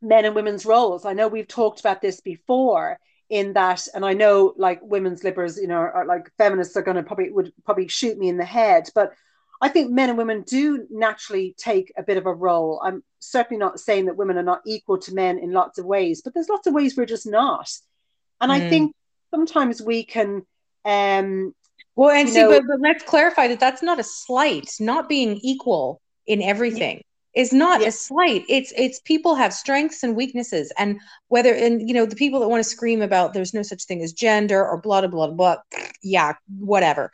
men 0.00 0.24
and 0.24 0.34
women's 0.34 0.66
roles? 0.66 1.04
I 1.04 1.12
know 1.14 1.28
we've 1.28 1.48
talked 1.60 1.80
about 1.80 2.00
this 2.00 2.20
before 2.20 2.98
in 3.30 3.54
that, 3.54 3.86
and 3.94 4.04
I 4.04 4.12
know 4.12 4.54
like 4.56 4.80
women's 4.82 5.24
liberals, 5.24 5.58
you 5.58 5.66
know, 5.66 5.76
are, 5.76 5.92
are 5.92 6.06
like 6.06 6.30
feminists 6.36 6.76
are 6.76 6.82
going 6.82 6.96
to 6.96 7.02
probably 7.02 7.30
would 7.30 7.52
probably 7.64 7.88
shoot 7.88 8.18
me 8.18 8.28
in 8.28 8.36
the 8.36 8.44
head, 8.44 8.88
but 8.94 9.12
I 9.60 9.68
think 9.68 9.90
men 9.90 10.10
and 10.10 10.18
women 10.18 10.42
do 10.42 10.86
naturally 10.90 11.54
take 11.56 11.92
a 11.96 12.02
bit 12.02 12.18
of 12.18 12.26
a 12.26 12.34
role. 12.34 12.80
I'm 12.84 13.02
certainly 13.20 13.58
not 13.58 13.80
saying 13.80 14.06
that 14.06 14.16
women 14.16 14.36
are 14.36 14.42
not 14.42 14.60
equal 14.66 14.98
to 14.98 15.14
men 15.14 15.38
in 15.38 15.52
lots 15.52 15.78
of 15.78 15.86
ways, 15.86 16.22
but 16.22 16.34
there's 16.34 16.48
lots 16.48 16.66
of 16.66 16.74
ways 16.74 16.96
we're 16.96 17.06
just 17.06 17.26
not. 17.26 17.70
And 18.40 18.50
mm. 18.50 18.56
I 18.56 18.68
think 18.68 18.94
sometimes 19.30 19.80
we 19.80 20.04
can. 20.04 20.42
Um, 20.84 21.54
well, 21.96 22.10
and 22.10 22.28
see, 22.28 22.40
know, 22.40 22.50
but, 22.50 22.64
but, 22.66 22.80
let's 22.80 23.04
clarify 23.04 23.48
that 23.48 23.60
that's 23.60 23.82
not 23.82 23.98
a 23.98 24.04
slight. 24.04 24.70
Not 24.80 25.08
being 25.08 25.38
equal 25.42 26.00
in 26.26 26.42
everything. 26.42 27.02
Is 27.34 27.52
not 27.52 27.80
yeah. 27.80 27.88
a 27.88 27.92
slight. 27.92 28.44
It's 28.48 28.72
it's 28.76 29.00
people 29.00 29.34
have 29.34 29.52
strengths 29.52 30.02
and 30.02 30.14
weaknesses, 30.16 30.72
and 30.78 31.00
whether 31.28 31.54
and 31.54 31.86
you 31.86 31.94
know 31.94 32.06
the 32.06 32.16
people 32.16 32.40
that 32.40 32.48
want 32.48 32.62
to 32.62 32.68
scream 32.68 33.02
about 33.02 33.32
there's 33.32 33.54
no 33.54 33.62
such 33.62 33.84
thing 33.84 34.02
as 34.02 34.12
gender 34.12 34.64
or 34.64 34.80
blah 34.80 35.00
blah 35.00 35.08
blah 35.08 35.28
blah. 35.28 35.56
Yeah, 36.06 36.34
whatever. 36.58 37.10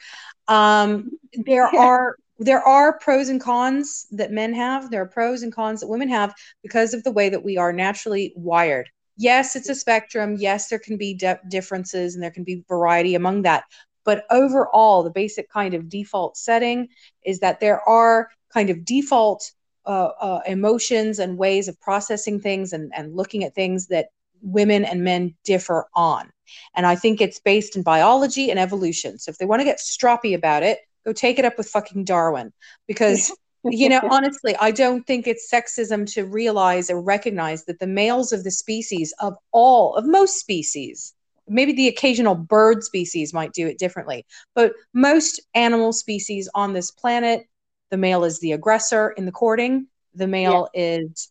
Um, 0.48 1.10
there 1.32 1.66
are 1.78 2.16
there 2.40 2.62
are 2.62 2.98
pros 2.98 3.28
and 3.28 3.40
cons 3.40 4.06
that 4.10 4.32
men 4.32 4.52
have. 4.54 4.90
There 4.90 5.02
are 5.02 5.06
pros 5.06 5.42
and 5.42 5.52
cons 5.52 5.80
that 5.80 5.88
women 5.88 6.08
have 6.08 6.34
because 6.62 6.92
of 6.92 7.04
the 7.04 7.12
way 7.12 7.28
that 7.28 7.44
we 7.44 7.56
are 7.56 7.72
naturally 7.72 8.32
wired. 8.34 8.88
Yes, 9.16 9.54
it's 9.54 9.68
a 9.68 9.74
spectrum. 9.74 10.36
Yes, 10.38 10.68
there 10.68 10.78
can 10.78 10.96
be 10.96 11.14
de- 11.14 11.38
differences 11.48 12.14
and 12.14 12.24
there 12.24 12.30
can 12.30 12.42
be 12.42 12.64
variety 12.68 13.14
among 13.14 13.42
that. 13.42 13.64
But 14.04 14.24
overall, 14.30 15.02
the 15.02 15.10
basic 15.10 15.50
kind 15.50 15.74
of 15.74 15.88
default 15.90 16.38
setting 16.38 16.88
is 17.24 17.40
that 17.40 17.60
there 17.60 17.86
are 17.86 18.30
kind 18.52 18.70
of 18.70 18.84
default 18.84 19.52
uh, 19.86 20.10
uh, 20.20 20.40
emotions 20.46 21.18
and 21.18 21.38
ways 21.38 21.68
of 21.68 21.80
processing 21.80 22.40
things 22.40 22.72
and, 22.72 22.92
and 22.94 23.14
looking 23.16 23.44
at 23.44 23.54
things 23.54 23.86
that 23.88 24.08
women 24.42 24.84
and 24.84 25.04
men 25.04 25.34
differ 25.44 25.86
on. 25.94 26.30
And 26.74 26.86
I 26.86 26.96
think 26.96 27.20
it's 27.20 27.38
based 27.38 27.76
in 27.76 27.82
biology 27.82 28.50
and 28.50 28.58
evolution. 28.58 29.18
So 29.18 29.30
if 29.30 29.38
they 29.38 29.46
want 29.46 29.60
to 29.60 29.64
get 29.64 29.78
stroppy 29.78 30.34
about 30.34 30.62
it, 30.62 30.80
go 31.04 31.12
take 31.12 31.38
it 31.38 31.44
up 31.44 31.56
with 31.56 31.68
fucking 31.68 32.04
Darwin 32.04 32.52
because 32.86 33.32
you 33.64 33.88
know 33.88 34.00
honestly 34.10 34.56
I 34.56 34.70
don't 34.70 35.06
think 35.06 35.26
it's 35.26 35.50
sexism 35.52 36.10
to 36.14 36.24
realize 36.24 36.90
or 36.90 37.00
recognize 37.00 37.64
that 37.64 37.78
the 37.78 37.86
males 37.86 38.32
of 38.32 38.44
the 38.44 38.50
species 38.50 39.12
of 39.18 39.36
all 39.52 39.94
of 39.96 40.06
most 40.06 40.38
species 40.38 41.14
maybe 41.48 41.72
the 41.72 41.88
occasional 41.88 42.34
bird 42.34 42.84
species 42.84 43.34
might 43.34 43.52
do 43.52 43.66
it 43.66 43.78
differently 43.78 44.24
but 44.54 44.72
most 44.94 45.40
animal 45.54 45.92
species 45.92 46.48
on 46.54 46.72
this 46.72 46.90
planet 46.90 47.46
the 47.90 47.96
male 47.96 48.24
is 48.24 48.40
the 48.40 48.52
aggressor 48.52 49.10
in 49.10 49.26
the 49.26 49.32
courting 49.32 49.86
the 50.14 50.26
male 50.26 50.68
yeah. 50.74 50.82
is 50.82 51.30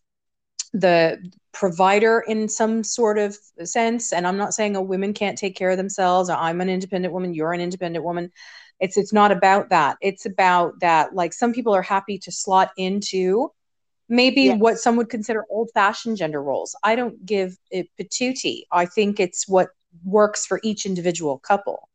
the 0.72 1.18
provider 1.52 2.20
in 2.26 2.48
some 2.48 2.84
sort 2.84 3.18
of 3.18 3.36
sense 3.64 4.12
and 4.12 4.26
i'm 4.26 4.36
not 4.36 4.54
saying 4.54 4.76
a 4.76 4.82
women 4.82 5.12
can't 5.12 5.36
take 5.36 5.56
care 5.56 5.70
of 5.70 5.76
themselves 5.76 6.30
i'm 6.30 6.60
an 6.60 6.68
independent 6.68 7.12
woman 7.12 7.34
you're 7.34 7.52
an 7.52 7.60
independent 7.60 8.04
woman 8.04 8.30
it's 8.80 8.96
it's 8.96 9.12
not 9.12 9.30
about 9.30 9.68
that. 9.68 9.98
It's 10.00 10.26
about 10.26 10.80
that 10.80 11.14
like 11.14 11.32
some 11.32 11.52
people 11.52 11.74
are 11.74 11.82
happy 11.82 12.18
to 12.18 12.32
slot 12.32 12.70
into 12.76 13.52
maybe 14.08 14.42
yes. 14.42 14.58
what 14.58 14.78
some 14.78 14.96
would 14.96 15.08
consider 15.08 15.44
old-fashioned 15.50 16.16
gender 16.16 16.42
roles. 16.42 16.74
I 16.82 16.96
don't 16.96 17.24
give 17.24 17.56
it 17.70 17.88
patootie. 18.00 18.62
I 18.72 18.86
think 18.86 19.20
it's 19.20 19.46
what 19.46 19.68
works 20.02 20.46
for 20.46 20.58
each 20.64 20.86
individual 20.86 21.38
couple. 21.38 21.88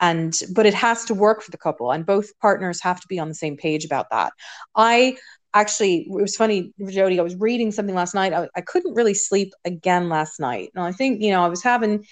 And 0.00 0.38
but 0.54 0.66
it 0.66 0.74
has 0.74 1.04
to 1.06 1.14
work 1.14 1.42
for 1.42 1.50
the 1.50 1.56
couple 1.58 1.90
and 1.90 2.04
both 2.04 2.38
partners 2.38 2.82
have 2.82 3.00
to 3.00 3.06
be 3.08 3.18
on 3.18 3.28
the 3.28 3.34
same 3.34 3.56
page 3.56 3.84
about 3.84 4.10
that. 4.10 4.32
I 4.74 5.16
actually 5.54 6.06
it 6.10 6.10
was 6.10 6.36
funny 6.36 6.74
jody 6.90 7.18
i 7.18 7.22
was 7.22 7.36
reading 7.36 7.72
something 7.72 7.94
last 7.94 8.14
night 8.14 8.34
I, 8.34 8.46
I, 8.54 8.60
couldn't 8.60 8.92
really 8.92 9.14
sleep 9.14 9.54
again 9.64 10.10
last 10.10 10.38
night 10.38 10.70
and 10.74 10.84
i 10.84 10.92
think 10.92 11.22
you 11.22 11.30
know 11.30 11.42
i 11.42 11.48
was 11.48 11.62
having 11.62 12.04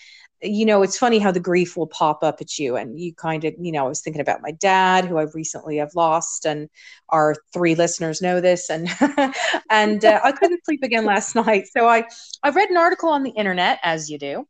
you 0.44 0.66
know, 0.66 0.82
it's 0.82 0.98
funny 0.98 1.18
how 1.18 1.30
the 1.30 1.40
grief 1.40 1.76
will 1.76 1.86
pop 1.86 2.22
up 2.22 2.40
at 2.40 2.58
you. 2.58 2.76
And 2.76 2.98
you 2.98 3.14
kind 3.14 3.44
of, 3.44 3.54
you 3.58 3.72
know, 3.72 3.86
I 3.86 3.88
was 3.88 4.02
thinking 4.02 4.20
about 4.20 4.42
my 4.42 4.50
dad, 4.52 5.04
who 5.04 5.16
I 5.16 5.26
recently 5.34 5.78
have 5.78 5.94
lost, 5.94 6.44
and 6.44 6.68
our 7.08 7.34
three 7.52 7.74
listeners 7.74 8.20
know 8.20 8.40
this. 8.40 8.70
And 8.70 8.88
and 9.70 10.04
uh, 10.04 10.20
I 10.22 10.32
couldn't 10.32 10.64
sleep 10.64 10.82
again 10.82 11.04
last 11.04 11.34
night. 11.34 11.66
So 11.68 11.88
I 11.88 12.04
I 12.42 12.50
read 12.50 12.70
an 12.70 12.76
article 12.76 13.08
on 13.08 13.22
the 13.22 13.30
internet, 13.30 13.78
as 13.82 14.10
you 14.10 14.18
do, 14.18 14.46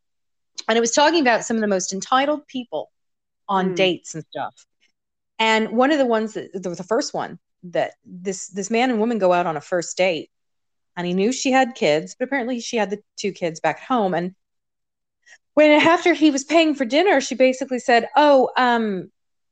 and 0.69 0.77
it 0.77 0.81
was 0.81 0.93
talking 0.93 1.21
about 1.21 1.45
some 1.45 1.57
of 1.57 1.61
the 1.61 1.69
most 1.69 1.93
entitled 1.93 2.47
people 2.49 2.91
on 3.49 3.71
mm. 3.71 3.77
dates 3.77 4.15
and 4.15 4.25
stuff. 4.31 4.55
And 5.39 5.71
one 5.71 5.91
of 5.91 5.99
the 5.99 6.07
ones 6.07 6.35
that 6.35 6.53
the, 6.53 6.71
the 6.71 6.85
first 6.85 7.13
one 7.13 7.39
that 7.65 7.95
this 8.05 8.49
this 8.49 8.71
man 8.71 8.91
and 8.91 9.01
woman 9.01 9.19
go 9.19 9.33
out 9.33 9.47
on 9.47 9.57
a 9.57 9.61
first 9.61 9.97
date, 9.97 10.31
and 10.97 11.07
he 11.07 11.15
knew 11.15 11.33
she 11.33 11.51
had 11.51 11.75
kids, 11.75 12.15
but 12.19 12.27
apparently 12.27 12.61
she 12.61 12.77
had 12.77 12.91
the 12.91 13.01
two 13.17 13.33
kids 13.33 13.61
back 13.61 13.81
home, 13.81 14.15
and 14.15 14.35
when 15.55 15.71
after 15.71 16.15
he 16.15 16.31
was 16.31 16.45
paying 16.45 16.75
for 16.75 16.85
dinner, 16.85 17.21
she 17.21 17.35
basically 17.35 17.79
said, 17.79 18.09
"Oh, 18.17 18.51
um, 18.57 19.11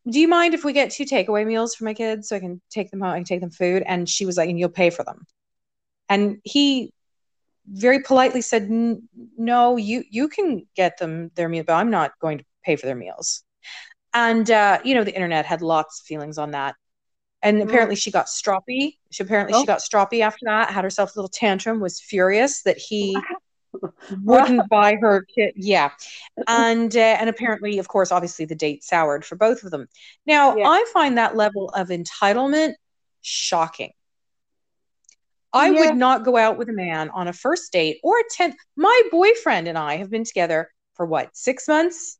do 0.09 0.21
you 0.21 0.29
mind 0.29 0.55
if 0.55 0.65
we 0.65 0.73
get 0.73 0.91
two 0.91 1.05
takeaway 1.05 1.47
meals 1.47 1.75
for 1.75 1.85
my 1.85 1.95
kids 1.95 2.29
so 2.29 2.37
I 2.37 2.41
can 2.41 2.61
take 2.71 2.91
them 2.91 3.01
home? 3.01 3.11
I 3.11 3.19
can 3.19 3.25
take 3.25 3.41
them 3.41 3.51
food." 3.51 3.83
And 3.87 4.09
she 4.09 4.27
was 4.27 4.37
like, 4.37 4.51
"And 4.51 4.59
you'll 4.59 4.69
pay 4.69 4.91
for 4.91 5.05
them." 5.05 5.27
And 6.09 6.41
he 6.45 6.93
very 7.67 8.01
politely 8.01 8.43
said, 8.43 8.69
"No, 8.71 9.77
you 9.77 10.05
you 10.11 10.29
can 10.29 10.67
get 10.77 10.99
them 10.99 11.31
their 11.35 11.49
meal, 11.49 11.65
but 11.67 11.75
I'm 11.75 11.91
not 11.91 12.19
going 12.21 12.39
to 12.39 12.45
pay 12.65 12.77
for 12.77 12.87
their 12.87 12.97
meals." 12.97 13.45
And 14.15 14.51
uh, 14.51 14.79
you 14.85 14.95
know, 14.95 15.05
the 15.05 15.15
internet 15.15 15.47
had 15.47 15.63
lots 15.63 16.01
of 16.01 16.07
feelings 16.07 16.39
on 16.39 16.53
that. 16.53 16.75
And 17.43 17.59
mm. 17.59 17.65
apparently, 17.65 17.97
she 17.97 18.11
got 18.11 18.27
stroppy. 18.27 18.99
She 19.11 19.23
apparently 19.23 19.55
oh. 19.55 19.61
she 19.61 19.67
got 19.67 19.81
stroppy 19.81 20.21
after 20.21 20.45
that. 20.47 20.71
Had 20.71 20.85
herself 20.85 21.15
a 21.15 21.19
little 21.19 21.31
tantrum. 21.31 21.81
Was 21.81 22.01
furious 22.01 22.63
that 22.63 22.79
he 22.79 23.17
wouldn't 24.23 24.69
buy 24.69 24.97
her 25.01 25.25
kit. 25.35 25.55
Yeah, 25.57 25.91
and 26.47 26.95
uh, 26.95 27.01
and 27.01 27.29
apparently, 27.29 27.79
of 27.79 27.89
course, 27.89 28.13
obviously, 28.13 28.45
the 28.45 28.55
date 28.55 28.85
soured 28.85 29.25
for 29.25 29.37
both 29.37 29.65
of 29.65 29.71
them. 29.71 29.89
Now, 30.27 30.57
yeah. 30.57 30.69
I 30.69 30.85
find 30.93 31.19
that 31.19 31.37
level 31.37 31.71
of 31.71 31.89
entitlement 31.89 32.75
shocking. 33.23 33.93
I 35.53 35.69
yeah. 35.69 35.81
would 35.81 35.97
not 35.97 36.25
go 36.25 36.37
out 36.37 36.57
with 36.57 36.69
a 36.69 36.73
man 36.73 37.11
on 37.11 37.29
a 37.29 37.33
first 37.33 37.73
date 37.73 37.99
or 38.03 38.19
a 38.19 38.23
tenth. 38.31 38.57
My 38.77 39.03
boyfriend 39.11 39.69
and 39.69 39.77
I 39.77 39.97
have 39.97 40.11
been 40.11 40.25
together 40.25 40.71
for 40.95 41.07
what 41.07 41.37
six 41.37 41.69
months. 41.69 42.19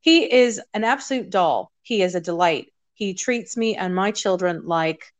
He 0.00 0.32
is 0.32 0.60
an 0.74 0.84
absolute 0.84 1.30
doll. 1.30 1.70
He 1.82 2.02
is 2.02 2.14
a 2.14 2.20
delight. 2.20 2.72
He 2.94 3.14
treats 3.14 3.56
me 3.56 3.76
and 3.76 3.94
my 3.94 4.10
children 4.10 4.66
like 4.66 5.12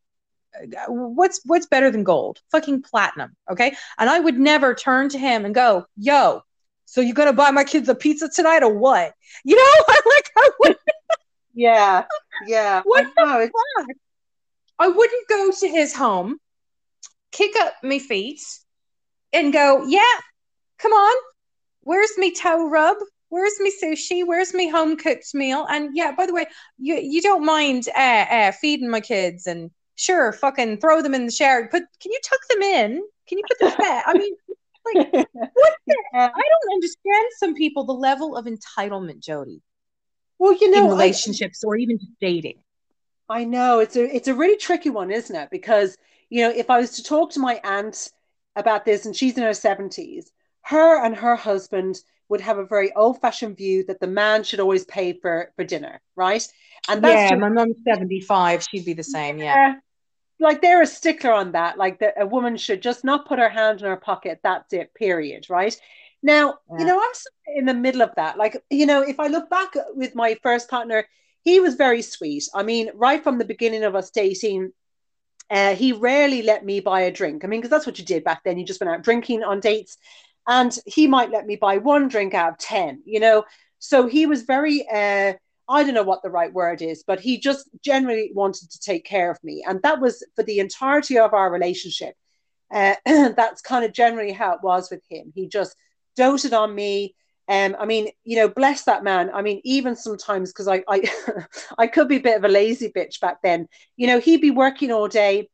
what's 0.88 1.40
what's 1.45 1.66
better 1.66 1.90
than 1.90 2.05
gold? 2.05 2.40
Fucking 2.51 2.83
platinum, 2.83 3.37
okay? 3.51 3.77
And 3.99 4.11
I 4.11 4.21
would 4.21 4.38
never 4.38 4.75
turn 4.75 5.09
to 5.11 5.19
him 5.19 5.45
and 5.45 5.55
go, 5.55 5.87
"Yo, 5.97 6.43
so 6.85 7.01
you 7.01 7.14
gonna 7.14 7.33
buy 7.33 7.51
my 7.51 7.64
kids 7.64 7.88
a 7.88 7.95
pizza 7.95 8.29
tonight 8.29 8.62
or 8.62 8.75
what?" 8.75 9.14
You 9.45 9.57
know, 9.57 9.85
like 9.88 10.31
I 10.37 10.51
would. 10.61 10.77
yeah, 11.55 12.05
yeah. 12.47 12.83
What 12.85 13.07
the 13.16 13.51
fuck? 13.77 13.87
I 14.79 14.88
wouldn't 14.88 15.29
go 15.29 15.51
to 15.51 15.69
his 15.69 15.95
home, 15.95 16.38
kick 17.33 17.53
up 17.61 17.75
my 17.83 17.99
feet, 17.99 18.43
and 19.33 19.53
go, 19.53 19.87
"Yeah, 19.87 20.21
come 20.79 20.93
on, 20.93 21.16
where's 21.83 22.16
me 22.16 22.35
toe 22.35 22.69
rub? 22.69 22.97
Where's 23.31 23.55
my 23.61 23.71
sushi? 23.83 24.27
Where's 24.27 24.53
my 24.53 24.66
home 24.66 24.97
cooked 24.97 25.35
meal? 25.35 25.66
And 25.71 25.97
yeah, 25.97 26.12
by 26.12 26.27
the 26.27 26.35
way, 26.35 26.47
you 26.79 26.97
you 26.97 27.23
don't 27.23 27.45
mind 27.45 27.88
uh, 27.97 28.27
uh, 28.31 28.53
feeding 28.53 28.90
my 28.90 29.01
kids 29.01 29.47
and 29.47 29.71
sure, 29.95 30.33
fucking 30.33 30.79
throw 30.79 31.01
them 31.01 31.14
in 31.14 31.27
the 31.27 31.33
shower. 31.33 31.69
Put 31.69 31.85
can 32.01 32.12
you 32.12 32.21
tuck 32.25 32.40
them 32.51 32.62
in? 32.62 33.03
Can 33.29 33.38
you 33.38 33.45
put 33.49 33.59
them 33.61 33.77
back? 33.79 34.05
I 34.07 34.14
mean, 34.14 34.35
like 34.95 35.12
what 35.33 35.75
the, 35.87 35.97
I 36.14 36.29
don't 36.29 36.75
understand 36.75 37.27
some 37.38 37.55
people 37.55 37.85
the 37.85 37.93
level 37.93 38.37
of 38.37 38.47
entitlement, 38.47 39.21
Jody. 39.21 39.62
well, 40.38 40.53
you 40.53 40.71
know, 40.71 40.88
relationships 40.88 41.62
I, 41.64 41.69
or 41.69 41.77
even 41.77 41.99
just 41.99 42.19
dating. 42.21 42.59
I 43.29 43.45
know 43.45 43.79
it's 43.79 43.97
a 43.97 44.14
it's 44.14 44.29
a 44.29 44.35
really 44.35 44.57
tricky 44.57 44.90
one, 44.90 45.11
isn't 45.11 45.35
it? 45.35 45.51
Because 45.51 45.97
you 46.31 46.43
know, 46.43 46.51
if 46.51 46.69
I 46.69 46.79
was 46.79 46.90
to 46.93 47.05
talk 47.05 47.31
to 47.33 47.40
my 47.40 47.61
aunt 47.62 48.11
about 48.57 48.85
this, 48.85 49.07
and 49.07 49.14
she's 49.14 49.37
in 49.37 49.45
her 49.45 49.55
seventies, 49.55 50.33
her 50.62 51.05
and 51.05 51.14
her 51.14 51.37
husband 51.37 52.01
would 52.31 52.40
have 52.40 52.59
a 52.59 52.64
very 52.64 52.95
old 52.95 53.21
fashioned 53.21 53.57
view 53.57 53.85
that 53.85 54.01
the 54.01 54.07
man 54.07 54.45
should 54.45 54.61
always 54.61 54.85
pay 54.85 55.12
for 55.12 55.53
for 55.57 55.64
dinner, 55.64 56.01
right? 56.16 56.47
And 56.88 57.05
that's 57.05 57.31
yeah, 57.31 57.37
my 57.37 57.51
mum's 57.51 57.77
seventy 57.87 58.21
five; 58.21 58.62
she'd 58.62 58.87
be 58.87 58.95
the 58.95 59.03
same. 59.03 59.38
Yeah. 59.38 59.45
yeah. 59.45 59.75
Like 60.38 60.62
they're 60.62 60.81
a 60.81 60.87
stickler 60.87 61.33
on 61.33 61.53
that. 61.53 61.77
Like 61.77 61.99
that, 61.99 62.14
a 62.19 62.27
woman 62.27 62.57
should 62.57 62.81
just 62.81 63.05
not 63.05 63.27
put 63.27 63.38
her 63.38 63.51
hand 63.51 63.81
in 63.81 63.87
her 63.87 63.97
pocket. 63.97 64.40
That's 64.43 64.73
it. 64.73 64.95
Period. 64.95 65.51
Right. 65.51 65.79
Now, 66.23 66.59
yeah. 66.71 66.79
you 66.79 66.85
know, 66.87 66.99
I'm 66.99 67.57
in 67.57 67.66
the 67.66 67.75
middle 67.75 68.03
of 68.03 68.14
that. 68.16 68.38
Like, 68.38 68.62
you 68.71 68.87
know, 68.87 69.03
if 69.03 69.21
I 69.21 69.27
look 69.27 69.51
back 69.51 69.75
with 69.95 70.14
my 70.14 70.38
first 70.43 70.71
partner, 70.71 71.07
he 71.43 71.61
was 71.61 71.75
very 71.75 72.03
sweet. 72.03 72.45
I 72.55 72.62
mean, 72.62 72.90
right 72.95 73.23
from 73.23 73.38
the 73.38 73.45
beginning 73.45 73.85
of 73.85 73.95
us 73.95 74.11
dating, 74.11 74.73
uh, 75.51 75.75
he 75.75 75.93
rarely 75.93 76.43
let 76.43 76.64
me 76.64 76.81
buy 76.81 77.03
a 77.03 77.11
drink. 77.11 77.45
I 77.45 77.49
mean, 77.49 77.61
because 77.61 77.71
that's 77.71 77.87
what 77.87 77.99
you 77.99 78.05
did 78.05 78.23
back 78.23 78.45
then. 78.45 78.59
You 78.59 78.64
just 78.64 78.81
went 78.81 78.93
out 78.93 79.03
drinking 79.03 79.43
on 79.43 79.61
dates, 79.61 79.97
and 80.48 80.76
he 80.87 81.07
might 81.07 81.31
let 81.31 81.46
me 81.46 81.57
buy 81.57 81.79
one 81.79 82.09
drink 82.09 82.35
out 82.35 82.53
of 82.53 82.59
10, 82.59 83.03
you 83.05 83.20
know. 83.20 83.44
So 83.79 84.07
he 84.07 84.26
was 84.26 84.42
very, 84.42 84.87
uh, 84.88 85.35
I 85.68 85.85
don't 85.85 85.94
know 85.94 86.03
what 86.03 86.22
the 86.22 86.31
right 86.31 86.53
word 86.53 86.83
is, 86.83 87.05
but 87.07 87.20
he 87.20 87.38
just 87.38 87.68
generally 87.83 88.33
wanted 88.35 88.70
to 88.70 88.81
take 88.81 89.05
care 89.05 89.31
of 89.31 89.42
me. 89.42 89.64
And 89.66 89.81
that 89.83 90.00
was 90.00 90.24
for 90.35 90.42
the 90.42 90.59
entirety 90.59 91.18
of 91.18 91.33
our 91.33 91.50
relationship. 91.50 92.14
Uh, 92.72 92.94
that's 93.07 93.62
kind 93.62 93.85
of 93.85 93.92
generally 93.92 94.33
how 94.33 94.53
it 94.55 94.62
was 94.62 94.90
with 94.90 95.03
him. 95.09 95.33
He 95.35 95.46
just 95.48 95.76
doted 96.16 96.53
on 96.53 96.74
me. 96.74 97.14
Um, 97.48 97.76
I 97.79 97.85
mean, 97.85 98.11
you 98.24 98.37
know, 98.37 98.48
bless 98.48 98.85
that 98.85 99.03
man. 99.03 99.31
I 99.33 99.42
mean, 99.42 99.61
even 99.64 99.96
sometimes 99.96 100.53
because 100.53 100.68
I, 100.68 100.85
I, 100.88 101.03
I 101.79 101.87
could 101.87 102.09
be 102.09 102.16
a 102.16 102.20
bit 102.20 102.37
of 102.37 102.44
a 102.44 102.48
lazy 102.48 102.88
bitch 102.88 103.20
back 103.20 103.38
then. 103.42 103.68
You 103.96 104.07
know, 104.07 104.20
he'd 104.20 104.40
be 104.40 104.50
working 104.50 104.92
all 104.92 105.09
day, 105.09 105.48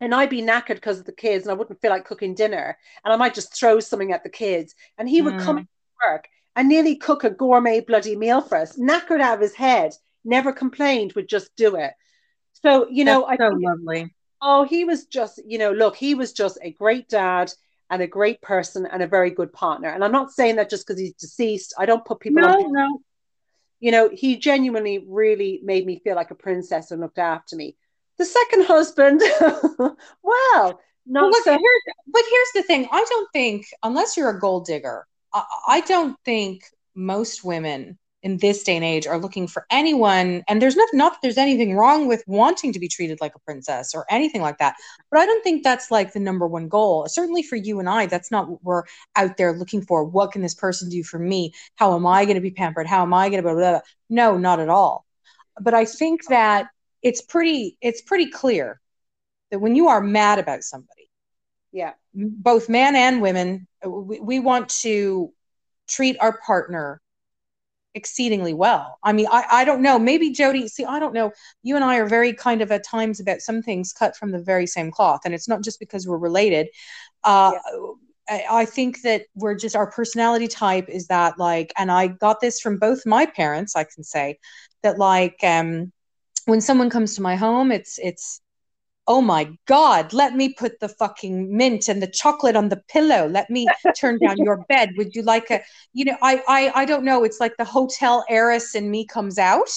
and 0.00 0.14
I'd 0.14 0.30
be 0.30 0.42
knackered 0.42 0.76
because 0.76 0.98
of 0.98 1.06
the 1.06 1.12
kids, 1.12 1.44
and 1.44 1.50
I 1.52 1.54
wouldn't 1.54 1.80
feel 1.80 1.90
like 1.90 2.04
cooking 2.04 2.34
dinner, 2.34 2.76
and 3.04 3.12
I 3.12 3.16
might 3.16 3.34
just 3.34 3.54
throw 3.54 3.80
something 3.80 4.12
at 4.12 4.22
the 4.22 4.30
kids, 4.30 4.74
and 4.98 5.08
he 5.08 5.22
would 5.22 5.34
mm. 5.34 5.42
come 5.42 5.58
to 5.58 5.68
work 6.04 6.28
and 6.54 6.68
nearly 6.68 6.96
cook 6.96 7.24
a 7.24 7.30
gourmet 7.30 7.80
bloody 7.80 8.16
meal 8.16 8.40
for 8.40 8.58
us, 8.58 8.78
knackered 8.78 9.20
out 9.20 9.34
of 9.34 9.40
his 9.40 9.54
head, 9.54 9.92
never 10.24 10.52
complained, 10.52 11.12
would 11.12 11.28
just 11.28 11.54
do 11.56 11.76
it. 11.76 11.92
So 12.52 12.88
you 12.90 13.04
know, 13.04 13.26
That's 13.28 13.40
I 13.40 13.48
so 13.50 13.56
lovely. 13.56 14.14
Oh, 14.42 14.64
he 14.64 14.84
was 14.84 15.06
just, 15.06 15.40
you 15.46 15.58
know, 15.58 15.72
look, 15.72 15.96
he 15.96 16.14
was 16.14 16.32
just 16.32 16.58
a 16.62 16.70
great 16.70 17.08
dad 17.08 17.50
and 17.90 18.02
a 18.02 18.06
great 18.06 18.40
person 18.42 18.86
and 18.86 19.02
a 19.02 19.06
very 19.06 19.30
good 19.30 19.52
partner. 19.52 19.88
And 19.88 20.04
I'm 20.04 20.12
not 20.12 20.32
saying 20.32 20.56
that 20.56 20.70
just 20.70 20.86
because 20.86 21.00
he's 21.00 21.14
deceased. 21.14 21.74
I 21.78 21.86
don't 21.86 22.04
put 22.04 22.20
people. 22.20 22.42
No, 22.42 22.58
no. 22.68 23.00
You 23.80 23.92
know, 23.92 24.08
he 24.12 24.36
genuinely 24.36 25.04
really 25.06 25.60
made 25.62 25.86
me 25.86 26.00
feel 26.02 26.16
like 26.16 26.30
a 26.30 26.34
princess 26.34 26.90
and 26.90 27.00
looked 27.00 27.18
after 27.18 27.56
me. 27.56 27.76
The 28.18 28.24
second 28.24 28.64
husband, 28.64 29.20
well, 29.40 30.80
not 31.06 31.22
well, 31.22 31.30
look, 31.30 31.44
so- 31.44 31.50
here's, 31.50 31.82
but 32.06 32.22
here's 32.30 32.52
the 32.54 32.62
thing. 32.62 32.88
I 32.90 33.04
don't 33.08 33.28
think, 33.32 33.66
unless 33.82 34.16
you're 34.16 34.30
a 34.30 34.40
gold 34.40 34.66
digger, 34.66 35.06
I, 35.32 35.44
I 35.68 35.80
don't 35.82 36.16
think 36.24 36.64
most 36.94 37.44
women 37.44 37.98
in 38.22 38.38
this 38.38 38.62
day 38.64 38.74
and 38.74 38.84
age 38.84 39.06
are 39.06 39.20
looking 39.20 39.46
for 39.46 39.66
anyone 39.70 40.42
and 40.48 40.60
there's 40.60 40.74
not 40.74 40.88
not 40.92 41.12
that 41.12 41.18
there's 41.22 41.38
anything 41.38 41.76
wrong 41.76 42.08
with 42.08 42.24
wanting 42.26 42.72
to 42.72 42.78
be 42.80 42.88
treated 42.88 43.18
like 43.20 43.34
a 43.36 43.38
princess 43.40 43.94
or 43.94 44.04
anything 44.10 44.40
like 44.40 44.58
that 44.58 44.74
but 45.10 45.20
i 45.20 45.26
don't 45.26 45.44
think 45.44 45.62
that's 45.62 45.90
like 45.90 46.12
the 46.12 46.18
number 46.18 46.46
one 46.46 46.66
goal. 46.66 47.06
Certainly 47.08 47.44
for 47.44 47.54
you 47.56 47.78
and 47.78 47.88
i 47.88 48.06
that's 48.06 48.30
not 48.30 48.48
what 48.48 48.64
we're 48.64 48.82
out 49.14 49.36
there 49.36 49.52
looking 49.52 49.82
for. 49.82 50.02
What 50.02 50.32
can 50.32 50.42
this 50.42 50.54
person 50.54 50.88
do 50.88 51.04
for 51.04 51.18
me? 51.18 51.52
How 51.76 51.94
am 51.94 52.06
i 52.06 52.24
going 52.24 52.34
to 52.36 52.40
be 52.40 52.50
pampered? 52.50 52.86
How 52.86 53.02
am 53.02 53.14
i 53.14 53.28
going 53.28 53.38
to 53.38 53.42
blah, 53.42 53.54
blah, 53.54 53.70
blah. 53.72 53.80
no 54.08 54.36
not 54.36 54.58
at 54.60 54.70
all. 54.70 55.06
But 55.60 55.74
i 55.74 55.84
think 55.84 56.26
that 56.28 56.66
it's 57.06 57.22
pretty 57.22 57.78
it's 57.80 58.02
pretty 58.02 58.28
clear 58.28 58.80
that 59.50 59.60
when 59.60 59.76
you 59.76 59.86
are 59.86 60.00
mad 60.00 60.40
about 60.40 60.62
somebody 60.62 61.08
yeah 61.72 61.92
both 62.12 62.68
man 62.68 62.96
and 62.96 63.22
women 63.22 63.66
we, 63.86 64.18
we 64.18 64.40
want 64.40 64.68
to 64.68 65.32
treat 65.86 66.16
our 66.20 66.38
partner 66.44 67.00
exceedingly 67.94 68.52
well. 68.52 68.98
I 69.02 69.12
mean, 69.14 69.26
I, 69.32 69.44
I 69.50 69.64
don't 69.64 69.80
know. 69.80 69.98
Maybe 69.98 70.30
Jody, 70.30 70.68
see, 70.68 70.84
I 70.84 70.98
don't 70.98 71.14
know. 71.14 71.32
You 71.62 71.76
and 71.76 71.84
I 71.84 71.96
are 71.96 72.06
very 72.06 72.34
kind 72.34 72.60
of 72.60 72.70
at 72.70 72.84
times 72.84 73.20
about 73.20 73.40
some 73.40 73.62
things 73.62 73.94
cut 73.94 74.14
from 74.14 74.32
the 74.32 74.38
very 74.38 74.66
same 74.66 74.90
cloth. 74.90 75.20
And 75.24 75.32
it's 75.32 75.48
not 75.48 75.64
just 75.64 75.80
because 75.80 76.06
we're 76.06 76.18
related. 76.18 76.68
Uh, 77.24 77.52
yeah. 77.54 77.86
I, 78.28 78.60
I 78.62 78.64
think 78.66 79.00
that 79.00 79.22
we're 79.34 79.54
just 79.54 79.74
our 79.74 79.90
personality 79.90 80.46
type 80.46 80.90
is 80.90 81.06
that 81.06 81.38
like, 81.38 81.72
and 81.78 81.90
I 81.90 82.08
got 82.08 82.40
this 82.40 82.60
from 82.60 82.78
both 82.78 83.06
my 83.06 83.24
parents, 83.24 83.74
I 83.74 83.84
can 83.84 84.04
say 84.04 84.38
that 84.82 84.98
like 84.98 85.38
um 85.42 85.90
when 86.46 86.60
someone 86.60 86.90
comes 86.90 87.14
to 87.16 87.22
my 87.22 87.36
home, 87.36 87.70
it's 87.70 87.98
it's 88.02 88.40
oh 89.08 89.20
my 89.20 89.48
god 89.66 90.12
let 90.12 90.34
me 90.34 90.52
put 90.52 90.80
the 90.80 90.88
fucking 90.88 91.56
mint 91.56 91.88
and 91.88 92.02
the 92.02 92.06
chocolate 92.08 92.56
on 92.56 92.68
the 92.68 92.82
pillow. 92.88 93.28
Let 93.28 93.50
me 93.50 93.66
turn 93.96 94.18
down 94.18 94.36
your 94.38 94.64
bed. 94.68 94.90
Would 94.96 95.14
you 95.14 95.22
like 95.22 95.50
a 95.50 95.60
you 95.92 96.04
know 96.06 96.16
I, 96.22 96.42
I 96.48 96.82
i 96.82 96.84
don't 96.84 97.04
know. 97.04 97.24
It's 97.24 97.40
like 97.40 97.56
the 97.56 97.64
hotel 97.64 98.24
heiress 98.28 98.74
in 98.74 98.90
me 98.90 99.06
comes 99.06 99.38
out 99.38 99.70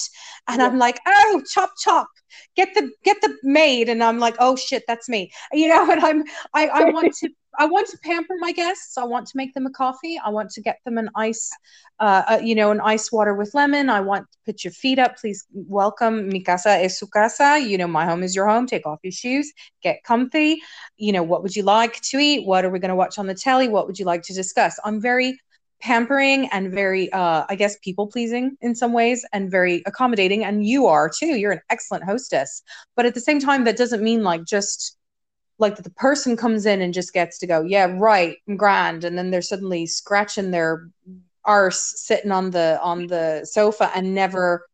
and 0.48 0.60
yeah. 0.60 0.66
i'm 0.66 0.78
like 0.78 0.98
oh 1.06 1.42
chop 1.52 1.70
chop 1.78 2.08
get 2.56 2.74
the 2.74 2.90
get 3.04 3.20
the 3.20 3.36
maid. 3.42 3.88
And 3.88 4.02
i'm 4.02 4.18
like 4.18 4.36
oh 4.38 4.56
shit 4.56 4.84
that's 4.88 5.08
me. 5.08 5.30
You 5.52 5.68
know 5.68 5.90
and 5.92 6.00
i'm 6.00 6.24
i 6.54 6.66
i 6.68 6.84
want 6.90 7.14
to 7.20 7.28
I 7.58 7.66
want 7.66 7.88
to 7.88 7.98
pamper 7.98 8.34
my 8.38 8.52
guests. 8.52 8.96
I 8.96 9.04
want 9.04 9.26
to 9.28 9.36
make 9.36 9.54
them 9.54 9.66
a 9.66 9.70
coffee. 9.70 10.18
I 10.24 10.30
want 10.30 10.50
to 10.50 10.60
get 10.60 10.78
them 10.84 10.98
an 10.98 11.10
ice, 11.14 11.50
uh, 11.98 12.22
uh, 12.28 12.40
you 12.42 12.54
know, 12.54 12.70
an 12.70 12.80
ice 12.80 13.10
water 13.10 13.34
with 13.34 13.54
lemon. 13.54 13.90
I 13.90 14.00
want 14.00 14.30
to 14.30 14.38
put 14.46 14.64
your 14.64 14.72
feet 14.72 14.98
up. 14.98 15.18
Please 15.18 15.46
welcome. 15.52 16.28
Mi 16.28 16.42
casa 16.42 16.70
es 16.70 16.98
su 16.98 17.06
casa. 17.06 17.58
You 17.58 17.78
know, 17.78 17.88
my 17.88 18.04
home 18.04 18.22
is 18.22 18.34
your 18.34 18.46
home. 18.46 18.66
Take 18.66 18.86
off 18.86 19.00
your 19.02 19.12
shoes. 19.12 19.52
Get 19.82 20.02
comfy. 20.04 20.60
You 20.96 21.12
know, 21.12 21.22
what 21.22 21.42
would 21.42 21.56
you 21.56 21.62
like 21.62 22.00
to 22.00 22.18
eat? 22.18 22.46
What 22.46 22.64
are 22.64 22.70
we 22.70 22.78
going 22.78 22.90
to 22.90 22.96
watch 22.96 23.18
on 23.18 23.26
the 23.26 23.34
telly? 23.34 23.68
What 23.68 23.86
would 23.86 23.98
you 23.98 24.04
like 24.04 24.22
to 24.22 24.34
discuss? 24.34 24.78
I'm 24.84 25.00
very 25.00 25.38
pampering 25.80 26.46
and 26.52 26.72
very, 26.72 27.10
uh, 27.12 27.44
I 27.48 27.54
guess, 27.56 27.76
people 27.82 28.06
pleasing 28.06 28.56
in 28.60 28.74
some 28.74 28.92
ways 28.92 29.24
and 29.32 29.50
very 29.50 29.82
accommodating. 29.86 30.44
And 30.44 30.64
you 30.64 30.86
are 30.86 31.10
too. 31.10 31.38
You're 31.38 31.52
an 31.52 31.62
excellent 31.70 32.04
hostess. 32.04 32.62
But 32.96 33.06
at 33.06 33.14
the 33.14 33.20
same 33.20 33.40
time, 33.40 33.64
that 33.64 33.76
doesn't 33.76 34.02
mean 34.02 34.22
like 34.22 34.44
just 34.44 34.96
like 35.60 35.76
the 35.76 35.90
person 35.90 36.36
comes 36.36 36.66
in 36.66 36.80
and 36.80 36.94
just 36.94 37.12
gets 37.12 37.38
to 37.38 37.46
go, 37.46 37.62
yeah, 37.62 37.94
right, 37.98 38.38
and 38.48 38.58
grand, 38.58 39.04
and 39.04 39.16
then 39.16 39.30
they're 39.30 39.42
suddenly 39.42 39.86
scratching 39.86 40.50
their 40.50 40.88
arse 41.44 41.94
sitting 41.96 42.32
on 42.32 42.50
the 42.50 42.78
on 42.82 43.06
the 43.06 43.44
sofa 43.44 43.90
and 43.94 44.14
never 44.14 44.66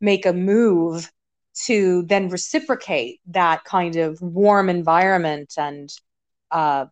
make 0.00 0.24
a 0.26 0.32
move 0.32 1.10
to 1.54 2.02
then 2.04 2.28
reciprocate 2.28 3.20
that 3.26 3.64
kind 3.64 3.96
of 3.96 4.20
warm 4.20 4.68
environment 4.68 5.54
and 5.56 5.90
uh, 6.50 6.86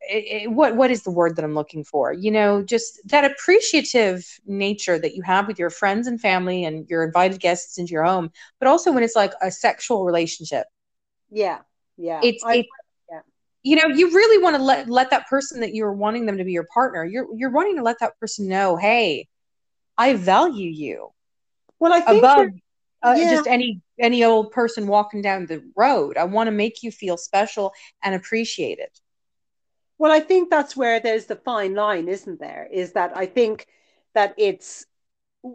it, 0.00 0.42
it, 0.42 0.50
what 0.50 0.76
what 0.76 0.90
is 0.90 1.02
the 1.02 1.10
word 1.10 1.36
that 1.36 1.44
I'm 1.44 1.54
looking 1.54 1.84
for? 1.84 2.12
You 2.12 2.30
know, 2.30 2.62
just 2.62 3.00
that 3.06 3.24
appreciative 3.24 4.24
nature 4.46 4.98
that 4.98 5.14
you 5.14 5.22
have 5.22 5.46
with 5.46 5.58
your 5.58 5.70
friends 5.70 6.06
and 6.06 6.20
family 6.20 6.64
and 6.64 6.88
your 6.88 7.04
invited 7.04 7.40
guests 7.40 7.78
into 7.78 7.92
your 7.92 8.04
home, 8.04 8.30
but 8.58 8.68
also 8.68 8.92
when 8.92 9.02
it's 9.02 9.16
like 9.16 9.32
a 9.42 9.50
sexual 9.50 10.04
relationship. 10.04 10.66
Yeah, 11.30 11.58
yeah 11.96 12.20
it's 12.22 12.44
I. 12.44 12.66
you 13.62 13.76
know 13.76 13.88
you 13.88 14.10
really 14.14 14.42
want 14.42 14.56
to 14.56 14.62
let 14.62 14.88
let 14.88 15.10
that 15.10 15.26
person 15.28 15.60
that 15.60 15.74
you're 15.74 15.92
wanting 15.92 16.26
them 16.26 16.38
to 16.38 16.44
be 16.44 16.52
your 16.52 16.66
partner 16.72 17.04
you're 17.04 17.26
you're 17.34 17.50
wanting 17.50 17.76
to 17.76 17.82
let 17.82 17.98
that 18.00 18.18
person 18.20 18.48
know 18.48 18.76
hey 18.76 19.26
i 19.96 20.14
value 20.14 20.70
you 20.70 21.08
well 21.78 21.92
i 21.92 22.00
think 22.00 22.18
above 22.18 22.46
uh, 23.02 23.14
yeah. 23.16 23.30
just 23.30 23.46
any 23.46 23.80
any 23.98 24.24
old 24.24 24.50
person 24.50 24.86
walking 24.86 25.22
down 25.22 25.46
the 25.46 25.62
road 25.76 26.16
i 26.16 26.24
want 26.24 26.46
to 26.46 26.52
make 26.52 26.82
you 26.82 26.90
feel 26.90 27.16
special 27.16 27.72
and 28.02 28.14
appreciated 28.14 28.90
well 29.98 30.12
i 30.12 30.20
think 30.20 30.50
that's 30.50 30.76
where 30.76 31.00
there's 31.00 31.26
the 31.26 31.36
fine 31.36 31.74
line 31.74 32.08
isn't 32.08 32.40
there 32.40 32.68
is 32.72 32.92
that 32.92 33.16
i 33.16 33.26
think 33.26 33.66
that 34.14 34.34
it's 34.38 34.86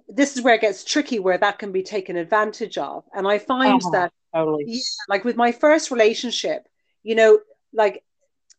this 0.07 0.37
is 0.37 0.41
where 0.41 0.55
it 0.55 0.61
gets 0.61 0.83
tricky 0.83 1.19
where 1.19 1.37
that 1.37 1.59
can 1.59 1.71
be 1.71 1.83
taken 1.83 2.15
advantage 2.15 2.77
of 2.77 3.03
and 3.13 3.27
i 3.27 3.37
find 3.37 3.81
uh-huh. 3.81 3.91
that 3.91 4.13
totally. 4.33 4.65
Yeah, 4.67 4.81
like 5.07 5.23
with 5.23 5.35
my 5.35 5.51
first 5.51 5.91
relationship, 5.91 6.67
you 7.03 7.15
know, 7.15 7.39
like 7.73 8.03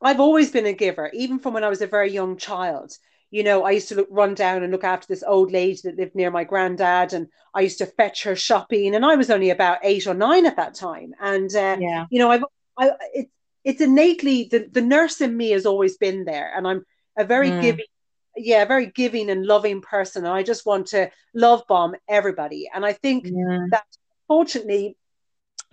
I've 0.01 0.21
always 0.21 0.51
been 0.51 0.67
a 0.67 0.73
giver, 0.73 1.11
even 1.13 1.39
from 1.39 1.55
when 1.55 1.65
I 1.65 1.69
was 1.69 1.83
a 1.83 1.87
very 1.87 2.11
young 2.11 2.37
child. 2.37 2.93
You 3.31 3.43
know, 3.43 3.65
I 3.65 3.73
used 3.73 3.89
to 3.89 3.97
look, 3.97 4.09
run 4.11 4.35
down 4.35 4.63
and 4.63 4.71
look 4.71 4.85
after 4.85 5.07
this 5.09 5.25
old 5.27 5.51
lady 5.51 5.81
that 5.85 5.97
lived 5.97 6.15
near 6.15 6.31
my 6.31 6.45
granddad, 6.45 7.13
and 7.13 7.29
I 7.53 7.63
used 7.63 7.79
to 7.79 7.87
fetch 7.87 8.23
her 8.25 8.37
shopping. 8.37 8.95
And 8.95 9.05
I 9.05 9.17
was 9.17 9.31
only 9.31 9.51
about 9.51 9.79
eight 9.83 10.07
or 10.07 10.15
nine 10.15 10.47
at 10.47 10.57
that 10.57 10.75
time. 10.75 11.15
And 11.21 11.55
uh, 11.55 11.77
yeah, 11.81 12.07
you 12.11 12.19
know, 12.19 12.31
I've 12.31 12.45
I, 12.79 12.91
it's 13.13 13.33
it's 13.65 13.81
innately 13.81 14.49
the 14.51 14.69
the 14.71 14.83
nurse 14.83 15.21
in 15.21 15.37
me 15.37 15.51
has 15.51 15.67
always 15.67 15.97
been 15.97 16.25
there, 16.25 16.53
and 16.57 16.67
I'm 16.67 16.85
a 17.19 17.25
very 17.25 17.51
mm. 17.51 17.63
giving, 17.63 17.87
yeah, 18.37 18.65
very 18.67 18.87
giving 18.87 19.31
and 19.31 19.47
loving 19.47 19.81
person. 19.81 20.25
And 20.25 20.33
I 20.33 20.43
just 20.43 20.67
want 20.67 20.89
to 20.89 21.11
love 21.35 21.65
bomb 21.69 21.97
everybody. 22.09 22.69
And 22.73 22.85
I 22.85 22.93
think 22.93 23.27
yeah. 23.27 23.67
that 23.71 23.87
fortunately 24.29 24.97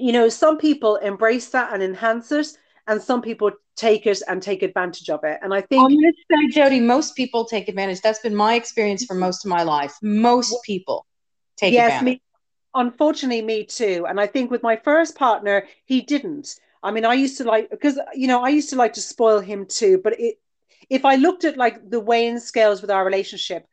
you 0.01 0.11
know, 0.11 0.29
some 0.29 0.57
people 0.57 0.95
embrace 0.95 1.49
that 1.49 1.73
and 1.73 1.83
enhance 1.83 2.31
it, 2.31 2.47
and 2.91 3.01
some 3.01 3.21
people 3.21 3.51
take 3.77 4.05
it 4.05 4.21
and 4.27 4.43
take 4.43 4.61
advantage 4.63 5.09
of 5.09 5.23
it. 5.23 5.39
And 5.41 5.53
I 5.53 5.61
think 5.61 5.81
I'm 5.81 5.97
going 5.97 6.13
to 6.13 6.23
say, 6.29 6.47
Jody, 6.49 6.81
most 6.81 7.15
people 7.15 7.45
take 7.45 7.69
advantage. 7.69 8.01
That's 8.01 8.19
been 8.19 8.35
my 8.35 8.55
experience 8.55 9.05
for 9.05 9.13
most 9.13 9.45
of 9.45 9.49
my 9.49 9.63
life. 9.63 9.95
Most 10.01 10.57
people 10.65 11.05
take 11.55 11.73
yes, 11.73 11.93
advantage. 11.93 12.19
Me, 12.19 12.21
unfortunately, 12.75 13.41
me 13.43 13.63
too. 13.63 14.05
And 14.09 14.19
I 14.19 14.27
think 14.27 14.51
with 14.51 14.61
my 14.61 14.75
first 14.75 15.15
partner, 15.15 15.67
he 15.85 16.01
didn't. 16.01 16.59
I 16.83 16.91
mean, 16.91 17.05
I 17.05 17.13
used 17.13 17.37
to 17.37 17.45
like 17.45 17.69
because 17.69 17.97
you 18.13 18.27
know 18.27 18.43
I 18.43 18.49
used 18.49 18.69
to 18.71 18.75
like 18.75 18.93
to 18.93 19.01
spoil 19.01 19.39
him 19.39 19.65
too. 19.67 20.01
But 20.03 20.19
it, 20.19 20.35
if 20.89 21.05
I 21.05 21.15
looked 21.15 21.45
at 21.45 21.55
like 21.55 21.89
the 21.89 21.99
weighing 22.01 22.39
scales 22.39 22.81
with 22.81 22.91
our 22.91 23.05
relationship, 23.05 23.67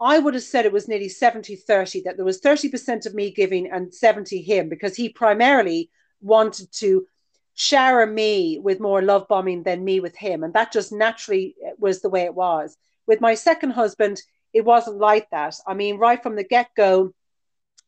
I 0.00 0.18
would 0.18 0.34
have 0.34 0.42
said 0.42 0.66
it 0.66 0.72
was 0.72 0.88
nearly 0.88 1.08
70 1.08 1.54
30, 1.54 2.00
that 2.02 2.16
there 2.16 2.24
was 2.24 2.40
30% 2.40 3.06
of 3.06 3.14
me 3.14 3.30
giving 3.30 3.70
and 3.70 3.94
70 3.94 4.42
him 4.42 4.68
because 4.68 4.96
he 4.96 5.10
primarily 5.10 5.90
wanted 6.20 6.72
to 6.72 7.06
shower 7.54 8.04
me 8.04 8.58
with 8.58 8.80
more 8.80 9.00
love 9.00 9.28
bombing 9.28 9.62
than 9.62 9.84
me 9.84 10.00
with 10.00 10.16
him. 10.16 10.42
And 10.42 10.52
that 10.54 10.72
just 10.72 10.92
naturally 10.92 11.54
was 11.78 12.00
the 12.00 12.10
way 12.10 12.22
it 12.22 12.34
was. 12.34 12.76
With 13.06 13.20
my 13.20 13.34
second 13.34 13.70
husband, 13.70 14.20
it 14.52 14.64
wasn't 14.64 14.98
like 14.98 15.30
that. 15.30 15.56
I 15.66 15.74
mean, 15.74 15.98
right 15.98 16.22
from 16.22 16.36
the 16.36 16.44
get 16.44 16.68
go, 16.76 17.12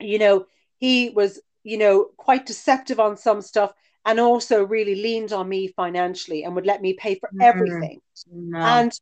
you 0.00 0.18
know, 0.18 0.46
he 0.78 1.10
was, 1.10 1.40
you 1.64 1.78
know, 1.78 2.08
quite 2.16 2.46
deceptive 2.46 3.00
on 3.00 3.16
some 3.16 3.40
stuff 3.40 3.72
and 4.04 4.20
also 4.20 4.64
really 4.64 4.94
leaned 4.94 5.32
on 5.32 5.48
me 5.48 5.68
financially 5.68 6.44
and 6.44 6.54
would 6.54 6.66
let 6.66 6.80
me 6.80 6.92
pay 6.92 7.16
for 7.16 7.28
mm-hmm. 7.28 7.42
everything. 7.42 8.00
No. 8.32 8.58
And, 8.58 8.92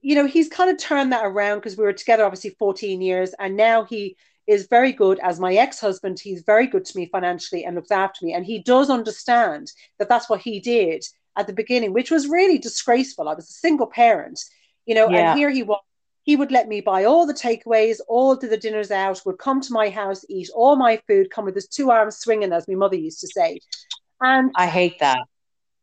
you 0.00 0.14
know, 0.14 0.26
he's 0.26 0.48
kind 0.48 0.70
of 0.70 0.78
turned 0.78 1.12
that 1.12 1.24
around 1.24 1.58
because 1.58 1.76
we 1.76 1.84
were 1.84 1.92
together 1.92 2.24
obviously 2.24 2.50
14 2.50 3.00
years 3.00 3.34
and 3.38 3.56
now 3.56 3.84
he 3.84 4.16
is 4.46 4.66
very 4.66 4.92
good. 4.92 5.18
As 5.20 5.40
my 5.40 5.54
ex-husband 5.54 6.20
he's 6.20 6.42
very 6.42 6.66
good 6.66 6.84
to 6.84 6.96
me 6.96 7.06
financially 7.06 7.64
and 7.64 7.76
looks 7.76 7.90
after 7.90 8.24
me. 8.24 8.34
And 8.34 8.44
he 8.44 8.58
does 8.58 8.90
understand 8.90 9.72
that 9.98 10.08
that's 10.08 10.28
what 10.28 10.40
he 10.40 10.60
did 10.60 11.04
at 11.36 11.46
the 11.46 11.52
beginning 11.52 11.92
which 11.92 12.10
was 12.10 12.28
really 12.28 12.58
disgraceful. 12.58 13.28
I 13.28 13.34
was 13.34 13.48
a 13.48 13.52
single 13.52 13.86
parent 13.86 14.38
you 14.86 14.94
know 14.94 15.08
yeah. 15.08 15.30
and 15.30 15.38
here 15.38 15.50
he 15.50 15.62
was. 15.62 15.80
He 16.22 16.36
would 16.36 16.50
let 16.50 16.68
me 16.68 16.80
buy 16.80 17.04
all 17.04 17.26
the 17.26 17.34
takeaways 17.34 17.98
all 18.08 18.34
the 18.34 18.56
dinners 18.56 18.90
out 18.90 19.20
would 19.26 19.38
come 19.38 19.60
to 19.60 19.72
my 19.74 19.90
house 19.90 20.24
eat 20.30 20.48
all 20.54 20.74
my 20.74 20.98
food 21.06 21.30
come 21.30 21.44
with 21.44 21.54
his 21.54 21.68
two 21.68 21.90
arms 21.90 22.16
swinging 22.16 22.50
as 22.50 22.66
my 22.66 22.74
mother 22.74 22.96
used 22.96 23.20
to 23.20 23.28
say. 23.28 23.60
And 24.20 24.50
i 24.56 24.66
hate 24.66 24.98
that. 25.00 25.18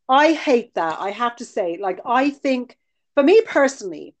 I 0.08 0.32
hate 0.32 0.74
that 0.74 0.98
i 1.00 1.10
have 1.10 1.36
to 1.36 1.44
say. 1.44 1.78
Like 1.80 2.00
i 2.04 2.30
think 2.30 2.76
for 3.14 3.22
me 3.22 3.40
personally 3.42 4.14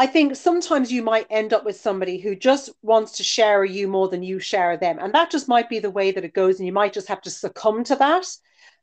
I 0.00 0.06
think 0.06 0.34
sometimes 0.34 0.90
you 0.90 1.02
might 1.02 1.26
end 1.28 1.52
up 1.52 1.62
with 1.62 1.78
somebody 1.78 2.18
who 2.18 2.34
just 2.34 2.70
wants 2.80 3.18
to 3.18 3.22
share 3.22 3.66
you 3.66 3.86
more 3.86 4.08
than 4.08 4.22
you 4.22 4.38
share 4.38 4.78
them. 4.78 4.98
And 4.98 5.12
that 5.12 5.30
just 5.30 5.46
might 5.46 5.68
be 5.68 5.78
the 5.78 5.90
way 5.90 6.10
that 6.10 6.24
it 6.24 6.32
goes. 6.32 6.56
And 6.58 6.64
you 6.64 6.72
might 6.72 6.94
just 6.94 7.08
have 7.08 7.20
to 7.20 7.30
succumb 7.30 7.84
to 7.84 7.96
that. 7.96 8.26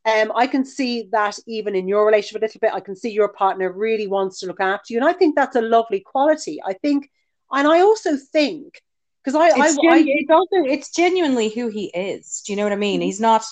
Um, 0.05 0.31
I 0.35 0.45
can 0.45 0.63
see 0.63 1.09
that 1.13 1.39
even 1.47 1.73
in 1.73 1.87
your 1.87 2.05
relationship 2.05 2.43
a 2.43 2.45
little 2.45 2.59
bit. 2.59 2.71
I 2.71 2.81
can 2.81 2.95
see 2.95 3.09
your 3.09 3.29
partner 3.29 3.71
really 3.71 4.05
wants 4.05 4.41
to 4.41 4.45
look 4.45 4.61
after 4.61 4.93
you. 4.93 4.99
And 4.99 5.09
I 5.09 5.13
think 5.13 5.35
that's 5.35 5.55
a 5.55 5.61
lovely 5.61 6.01
quality. 6.01 6.59
I 6.63 6.73
think, 6.73 7.09
and 7.51 7.67
I 7.67 7.79
also 7.79 8.15
think, 8.15 8.79
because 9.23 9.33
I, 9.33 9.47
it's, 9.47 9.59
I, 9.59 9.73
genu- 9.73 10.11
I, 10.11 10.17
it's 10.19 10.29
also, 10.29 10.71
it's 10.71 10.91
genuinely 10.91 11.49
who 11.49 11.69
he 11.69 11.85
is. 11.85 12.43
Do 12.45 12.53
you 12.53 12.57
know 12.57 12.63
what 12.63 12.73
I 12.73 12.75
mean? 12.75 12.99
Mm-hmm. 12.99 13.05
He's 13.07 13.19
not, 13.19 13.43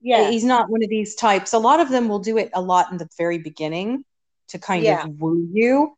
yeah, 0.00 0.30
he's 0.30 0.44
not 0.44 0.70
one 0.70 0.82
of 0.82 0.88
these 0.88 1.14
types. 1.14 1.52
A 1.52 1.58
lot 1.58 1.78
of 1.78 1.90
them 1.90 2.08
will 2.08 2.20
do 2.20 2.38
it 2.38 2.48
a 2.54 2.62
lot 2.62 2.90
in 2.90 2.96
the 2.96 3.08
very 3.18 3.36
beginning 3.36 4.06
to 4.48 4.58
kind 4.58 4.82
yeah. 4.82 5.04
of 5.04 5.20
woo 5.20 5.46
you 5.52 5.94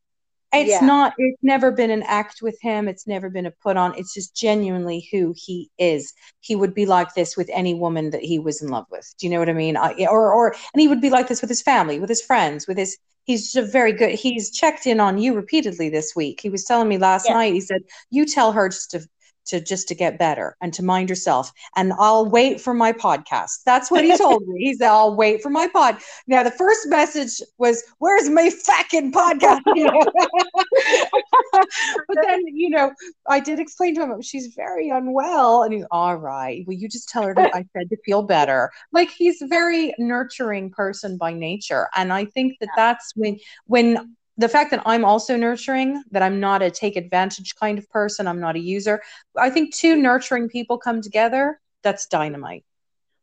it's 0.57 0.71
yeah. 0.71 0.81
not 0.81 1.14
it's 1.19 1.43
never 1.43 1.71
been 1.71 1.90
an 1.90 2.03
act 2.05 2.40
with 2.43 2.59
him. 2.61 2.88
It's 2.88 3.07
never 3.07 3.31
been 3.31 3.47
a 3.47 3.51
put 3.51 3.77
on. 3.77 3.97
It's 3.97 4.14
just 4.14 4.37
genuinely 4.37 5.09
who 5.12 5.35
he 5.37 5.71
is. 5.79 6.12
He 6.40 6.57
would 6.57 6.75
be 6.75 6.87
like 6.87 7.14
this 7.14 7.37
with 7.37 7.51
any 7.53 7.75
woman 7.75 8.11
that 8.11 8.23
he 8.23 8.38
was 8.38 8.62
in 8.62 8.69
love 8.69 8.87
with. 8.90 9.12
Do 9.19 9.27
you 9.27 9.33
know 9.33 9.38
what 9.38 9.49
i 9.49 9.53
mean? 9.53 9.77
I, 9.77 10.07
or 10.07 10.33
or 10.33 10.55
and 10.73 10.81
he 10.81 10.88
would 10.88 11.01
be 11.01 11.11
like 11.11 11.29
this 11.29 11.40
with 11.40 11.51
his 11.51 11.62
family 11.62 11.99
with 12.01 12.09
his 12.09 12.23
friends 12.23 12.67
with 12.67 12.79
his 12.79 12.97
he's 13.25 13.55
a 13.57 13.62
very 13.62 13.93
good 13.93 14.14
he's 14.19 14.51
checked 14.51 14.87
in 14.87 15.01
on 15.01 15.19
you 15.19 15.35
repeatedly 15.35 15.88
this 15.88 16.14
week. 16.14 16.40
He 16.40 16.51
was 16.51 16.64
telling 16.64 16.88
me 16.88 16.99
last 16.99 17.29
yeah. 17.29 17.35
night 17.35 17.55
he 17.55 17.61
said 17.61 17.83
you 18.11 18.27
tell 18.27 18.53
her 18.53 18.69
just 18.69 18.90
to 18.93 19.07
to 19.47 19.61
just 19.61 19.89
to 19.89 19.95
get 19.95 20.19
better 20.19 20.57
and 20.61 20.73
to 20.75 20.83
mind 20.83 21.09
yourself. 21.09 21.53
And 21.77 21.93
I'll 21.99 22.29
wait 22.29 22.61
for 22.61 22.75
my 22.75 22.93
podcast. 22.93 23.63
That's 23.65 23.91
what 23.91 24.05
he 24.05 24.17
told 24.19 24.47
me. 24.47 24.65
He 24.65 24.75
said, 24.75 24.89
I'll 24.89 25.15
wait 25.15 25.43
for 25.43 25.51
my 25.51 25.69
pod. 25.69 25.99
Now 26.27 26.43
the 26.43 26.51
first 26.51 26.89
message 26.89 27.41
was, 27.59 27.83
Where's 27.99 28.29
my 28.31 28.51
fucking 28.51 29.13
podcast? 29.13 29.63
but 31.53 32.19
then, 32.23 32.43
you 32.47 32.71
know, 32.71 32.93
I 33.29 33.41
did 33.41 33.59
explain 33.59 33.95
to 33.97 34.03
him 34.03 34.23
she's 34.23 34.55
very 34.55 34.89
unwell. 34.91 35.63
And 35.63 35.73
he's 35.73 35.85
all 35.91 36.17
right. 36.17 36.65
Will 36.67 36.75
you 36.75 36.89
just 36.89 37.09
tell 37.09 37.23
her 37.25 37.35
that 37.35 37.55
I 37.55 37.65
said 37.77 37.89
to 37.91 37.97
feel 38.05 38.23
better? 38.23 38.71
Like 38.93 39.11
he's 39.11 39.43
a 39.43 39.47
very 39.47 39.95
nurturing 39.99 40.71
person 40.71 41.17
by 41.17 41.33
nature. 41.33 41.89
And 41.95 42.13
I 42.13 42.25
think 42.27 42.59
that 42.61 42.71
that's 42.77 43.13
when 43.17 43.39
when 43.67 44.17
the 44.37 44.49
fact 44.49 44.70
that 44.73 44.83
I'm 44.85 45.05
also 45.05 45.37
nurturing, 45.37 46.03
that 46.11 46.23
I'm 46.23 46.40
not 46.40 46.62
a 46.62 46.70
take 46.70 46.97
advantage 46.97 47.55
kind 47.55 47.79
of 47.79 47.88
person, 47.90 48.27
I'm 48.27 48.40
not 48.40 48.57
a 48.57 48.61
user. 48.61 49.01
I 49.37 49.51
think 49.51 49.75
two 49.75 49.97
nurturing 49.97 50.49
people 50.49 50.79
come 50.79 51.01
together, 51.03 51.61
that's 51.83 52.07
dynamite. 52.07 52.64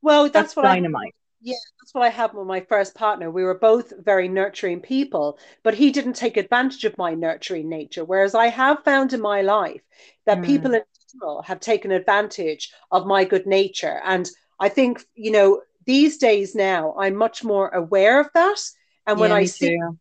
Well, 0.01 0.23
that's, 0.23 0.33
that's 0.33 0.55
what 0.55 0.63
dynamite. 0.63 1.13
I, 1.13 1.17
yeah, 1.41 1.55
that's 1.79 1.93
what 1.93 2.03
I 2.03 2.09
had 2.09 2.33
with 2.33 2.47
my 2.47 2.61
first 2.61 2.95
partner. 2.95 3.29
We 3.29 3.43
were 3.43 3.57
both 3.57 3.93
very 3.99 4.29
nurturing 4.29 4.79
people, 4.79 5.37
but 5.63 5.73
he 5.73 5.91
didn't 5.91 6.13
take 6.13 6.37
advantage 6.37 6.85
of 6.85 6.97
my 6.97 7.13
nurturing 7.13 7.67
nature. 7.67 8.05
Whereas 8.05 8.35
I 8.35 8.47
have 8.47 8.83
found 8.83 9.13
in 9.13 9.21
my 9.21 9.41
life 9.41 9.81
that 10.25 10.37
mm. 10.37 10.45
people 10.45 10.73
in 10.73 10.83
general 11.11 11.41
have 11.41 11.59
taken 11.59 11.91
advantage 11.91 12.71
of 12.91 13.05
my 13.05 13.25
good 13.25 13.47
nature. 13.47 13.99
And 14.05 14.29
I 14.59 14.69
think, 14.69 15.03
you 15.15 15.31
know, 15.31 15.61
these 15.85 16.17
days 16.17 16.53
now, 16.53 16.95
I'm 16.97 17.15
much 17.15 17.43
more 17.43 17.69
aware 17.69 18.21
of 18.21 18.29
that. 18.35 18.59
And 19.07 19.19
when 19.19 19.31
yeah, 19.31 19.37
I 19.37 19.45
see 19.45 19.69
too 19.71 19.97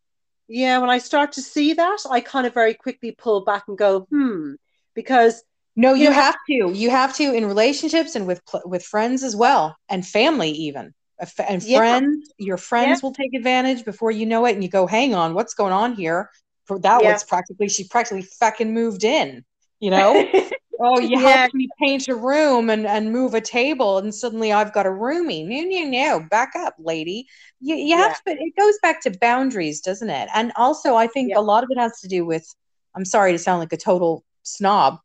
yeah, 0.50 0.78
when 0.78 0.90
I 0.90 0.98
start 0.98 1.32
to 1.32 1.42
see 1.42 1.74
that, 1.74 1.98
I 2.10 2.20
kind 2.20 2.44
of 2.44 2.52
very 2.52 2.74
quickly 2.74 3.12
pull 3.12 3.44
back 3.44 3.64
and 3.68 3.78
go, 3.78 4.00
hmm, 4.10 4.54
because 4.94 5.44
no, 5.76 5.94
you, 5.94 6.04
you 6.04 6.08
know, 6.10 6.14
have 6.14 6.36
to. 6.48 6.72
You 6.72 6.90
have 6.90 7.14
to 7.16 7.32
in 7.32 7.46
relationships 7.46 8.16
and 8.16 8.26
with 8.26 8.42
with 8.64 8.82
friends 8.82 9.22
as 9.22 9.36
well, 9.36 9.76
and 9.88 10.06
family 10.06 10.50
even. 10.50 10.92
And 11.48 11.62
yeah. 11.62 11.78
friends, 11.78 12.32
your 12.38 12.56
friends 12.56 13.00
yeah. 13.00 13.06
will 13.06 13.14
take 13.14 13.34
advantage 13.34 13.84
before 13.84 14.10
you 14.10 14.26
know 14.26 14.44
it, 14.46 14.54
and 14.54 14.64
you 14.64 14.68
go, 14.68 14.86
"Hang 14.86 15.14
on, 15.14 15.34
what's 15.34 15.54
going 15.54 15.72
on 15.72 15.94
here?" 15.94 16.30
That 16.68 17.02
yeah. 17.02 17.12
was 17.12 17.24
practically 17.24 17.68
she 17.68 17.84
practically 17.84 18.22
fucking 18.22 18.74
moved 18.74 19.04
in. 19.04 19.44
You 19.78 19.90
know, 19.90 20.28
oh, 20.80 20.98
you 20.98 21.20
yeah. 21.20 21.36
helped 21.36 21.54
me 21.54 21.68
paint 21.78 22.08
a 22.08 22.14
room 22.14 22.70
and, 22.70 22.86
and 22.86 23.12
move 23.12 23.34
a 23.34 23.40
table, 23.40 23.98
and 23.98 24.14
suddenly 24.14 24.52
I've 24.52 24.72
got 24.72 24.86
a 24.86 24.90
roomie. 24.90 25.46
No, 25.46 25.62
no, 25.62 26.18
no, 26.18 26.26
back 26.28 26.52
up, 26.56 26.74
lady. 26.78 27.26
You, 27.60 27.76
you 27.76 27.96
have 27.96 28.22
to, 28.24 28.32
it 28.32 28.56
goes 28.58 28.78
back 28.82 29.02
to 29.02 29.18
boundaries, 29.18 29.80
doesn't 29.80 30.10
it? 30.10 30.28
And 30.34 30.52
also, 30.56 30.96
I 30.96 31.06
think 31.06 31.30
yeah. 31.30 31.38
a 31.38 31.42
lot 31.42 31.62
of 31.62 31.70
it 31.70 31.78
has 31.78 32.00
to 32.00 32.08
do 32.08 32.24
with, 32.24 32.46
I'm 32.94 33.04
sorry 33.04 33.32
to 33.32 33.38
sound 33.38 33.60
like 33.60 33.72
a 33.72 33.76
total 33.76 34.24
snob, 34.42 34.98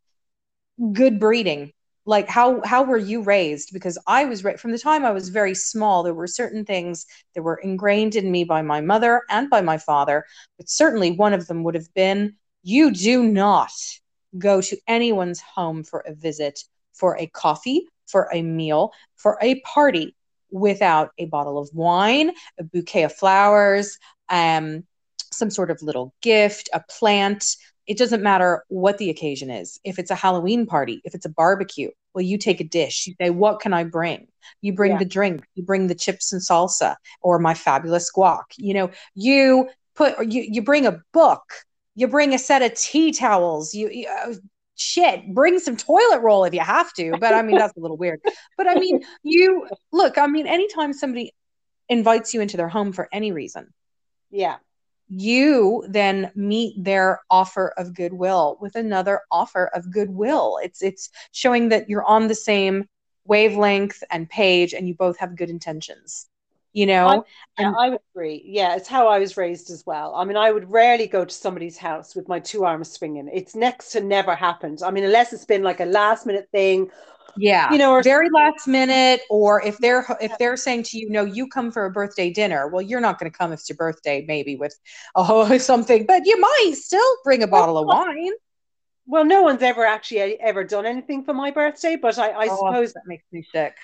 good 0.93 1.19
breeding. 1.19 1.71
Like 2.07 2.29
how 2.29 2.61
how 2.63 2.83
were 2.83 2.99
you 2.99 3.23
raised? 3.23 3.73
Because 3.73 3.97
I 4.05 4.25
was 4.25 4.41
from 4.59 4.71
the 4.71 4.77
time 4.77 5.03
I 5.03 5.11
was 5.11 5.29
very 5.29 5.55
small. 5.55 6.03
There 6.03 6.13
were 6.13 6.27
certain 6.27 6.63
things 6.63 7.07
that 7.33 7.41
were 7.41 7.55
ingrained 7.55 8.15
in 8.15 8.31
me 8.31 8.43
by 8.43 8.61
my 8.61 8.79
mother 8.79 9.23
and 9.31 9.49
by 9.49 9.61
my 9.61 9.79
father. 9.79 10.23
But 10.57 10.69
certainly 10.69 11.11
one 11.11 11.33
of 11.33 11.47
them 11.47 11.63
would 11.63 11.73
have 11.73 11.91
been: 11.95 12.35
you 12.61 12.91
do 12.91 13.23
not 13.23 13.71
go 14.37 14.61
to 14.61 14.77
anyone's 14.87 15.41
home 15.41 15.83
for 15.83 15.99
a 16.01 16.13
visit, 16.13 16.63
for 16.93 17.17
a 17.17 17.27
coffee, 17.27 17.87
for 18.07 18.29
a 18.33 18.41
meal, 18.41 18.91
for 19.15 19.37
a 19.41 19.59
party 19.61 20.15
without 20.51 21.11
a 21.17 21.25
bottle 21.25 21.57
of 21.57 21.69
wine, 21.73 22.31
a 22.59 22.63
bouquet 22.63 23.03
of 23.03 23.13
flowers, 23.13 23.97
um, 24.29 24.83
some 25.31 25.49
sort 25.49 25.71
of 25.71 25.81
little 25.81 26.13
gift, 26.21 26.69
a 26.73 26.81
plant. 26.89 27.55
It 27.87 27.97
doesn't 27.97 28.23
matter 28.23 28.63
what 28.69 28.97
the 28.97 29.09
occasion 29.09 29.49
is. 29.49 29.79
If 29.83 29.99
it's 29.99 30.11
a 30.11 30.15
Halloween 30.15 30.65
party, 30.65 31.01
if 31.03 31.13
it's 31.13 31.25
a 31.25 31.29
barbecue, 31.29 31.89
well, 32.13 32.23
you 32.23 32.37
take 32.37 32.61
a 32.61 32.63
dish. 32.63 33.05
You 33.05 33.13
say, 33.19 33.29
What 33.29 33.59
can 33.59 33.73
I 33.73 33.83
bring? 33.83 34.27
You 34.61 34.73
bring 34.73 34.93
yeah. 34.93 34.99
the 34.99 35.05
drink, 35.05 35.43
you 35.55 35.63
bring 35.63 35.87
the 35.87 35.95
chips 35.95 36.31
and 36.31 36.41
salsa 36.41 36.95
or 37.21 37.37
my 37.37 37.53
fabulous 37.53 38.11
guac. 38.15 38.43
You 38.57 38.73
know, 38.73 38.91
you 39.13 39.69
put, 39.95 40.25
you, 40.31 40.41
you 40.41 40.61
bring 40.61 40.85
a 40.85 41.01
book 41.13 41.43
you 41.95 42.08
bring 42.08 42.34
a 42.34 42.39
set 42.39 42.62
of 42.62 42.73
tea 42.73 43.12
towels. 43.12 43.73
You, 43.73 43.89
you 43.89 44.08
uh, 44.08 44.34
shit 44.75 45.34
bring 45.34 45.58
some 45.60 45.77
toilet 45.77 46.19
roll 46.21 46.43
if 46.43 46.53
you 46.53 46.60
have 46.60 46.91
to 46.91 47.13
but 47.19 47.34
i 47.34 47.41
mean 47.41 47.58
that's 47.58 47.77
a 47.77 47.79
little 47.79 47.95
weird. 47.95 48.19
But 48.58 48.67
i 48.67 48.75
mean 48.75 49.03
you 49.23 49.69
look 49.93 50.17
i 50.17 50.27
mean 50.27 50.47
anytime 50.47 50.91
somebody 50.91 51.34
invites 51.88 52.34
you 52.34 52.41
into 52.41 52.58
their 52.58 52.67
home 52.67 52.91
for 52.91 53.08
any 53.13 53.31
reason 53.31 53.73
yeah. 54.31 54.58
you 55.08 55.86
then 55.88 56.31
meet 56.36 56.75
their 56.84 57.21
offer 57.29 57.73
of 57.77 57.95
goodwill 57.95 58.58
with 58.60 58.75
another 58.75 59.21
offer 59.31 59.67
of 59.73 59.91
goodwill. 59.91 60.60
It's 60.62 60.81
it's 60.81 61.10
showing 61.31 61.69
that 61.69 61.89
you're 61.89 62.03
on 62.03 62.27
the 62.27 62.36
same 62.36 62.89
wavelength 63.23 64.03
and 64.12 64.29
page 64.29 64.73
and 64.73 64.88
you 64.88 64.93
both 64.93 65.17
have 65.19 65.38
good 65.38 65.49
intentions 65.49 66.27
you 66.75 66.85
know? 66.85 67.07
I, 67.57 67.63
and, 67.63 67.75
I 67.75 67.89
would 67.89 68.01
agree. 68.13 68.43
Yeah 68.45 68.75
it's 68.75 68.88
how 68.88 69.07
I 69.07 69.19
was 69.19 69.38
raised 69.38 69.69
as 69.71 69.83
well. 69.85 70.13
I 70.15 70.25
mean 70.25 70.38
I 70.38 70.51
would 70.51 70.69
rarely 70.69 71.07
go 71.07 71.25
to 71.25 71.33
somebody's 71.33 71.77
house 71.77 72.15
with 72.15 72.27
my 72.27 72.39
two 72.39 72.65
arms 72.65 72.91
swinging. 72.91 73.29
It's 73.33 73.55
next 73.55 73.91
to 73.93 74.01
never 74.01 74.35
happened 74.35 74.81
I 74.85 74.91
mean 74.91 75.03
unless 75.03 75.33
it's 75.33 75.45
been 75.45 75.63
like 75.63 75.79
a 75.79 75.85
last 75.85 76.25
minute 76.25 76.49
thing 76.51 76.91
yeah. 77.38 77.71
you 77.71 77.77
know 77.77 77.91
or 77.91 78.03
very 78.03 78.29
last 78.29 78.67
minute 78.67 79.21
or 79.29 79.61
if 79.65 79.77
they're 79.79 80.05
if 80.21 80.38
they're 80.38 80.57
saying 80.57 80.83
to 80.83 80.97
you 80.97 81.09
no 81.09 81.23
you 81.23 81.47
come 81.47 81.71
for 81.71 81.85
a 81.85 81.91
birthday 81.91 82.29
dinner 82.29 82.67
well 82.67 82.81
you're 82.81 83.01
not 83.01 83.19
going 83.19 83.31
to 83.31 83.38
come 83.38 83.51
if 83.51 83.59
it's 83.59 83.69
your 83.69 83.75
birthday 83.75 84.23
maybe 84.27 84.55
with 84.55 84.77
oh 85.15 85.57
something 85.57 86.05
but 86.05 86.25
you 86.25 86.39
might 86.39 86.73
still 86.75 87.17
bring 87.23 87.43
a 87.43 87.47
bottle 87.47 87.77
of 87.77 87.85
wine. 87.85 88.31
well, 89.05 89.25
no 89.25 89.41
one's 89.41 89.61
ever 89.61 89.85
actually 89.85 90.19
eh, 90.19 90.38
ever 90.39 90.63
done 90.63 90.85
anything 90.85 91.23
for 91.23 91.33
my 91.33 91.51
birthday, 91.51 91.95
but 91.95 92.17
I, 92.17 92.29
I 92.29 92.47
oh, 92.49 92.55
suppose 92.55 92.93
that 92.93 93.03
makes 93.05 93.25
me 93.31 93.45
sick. 93.51 93.75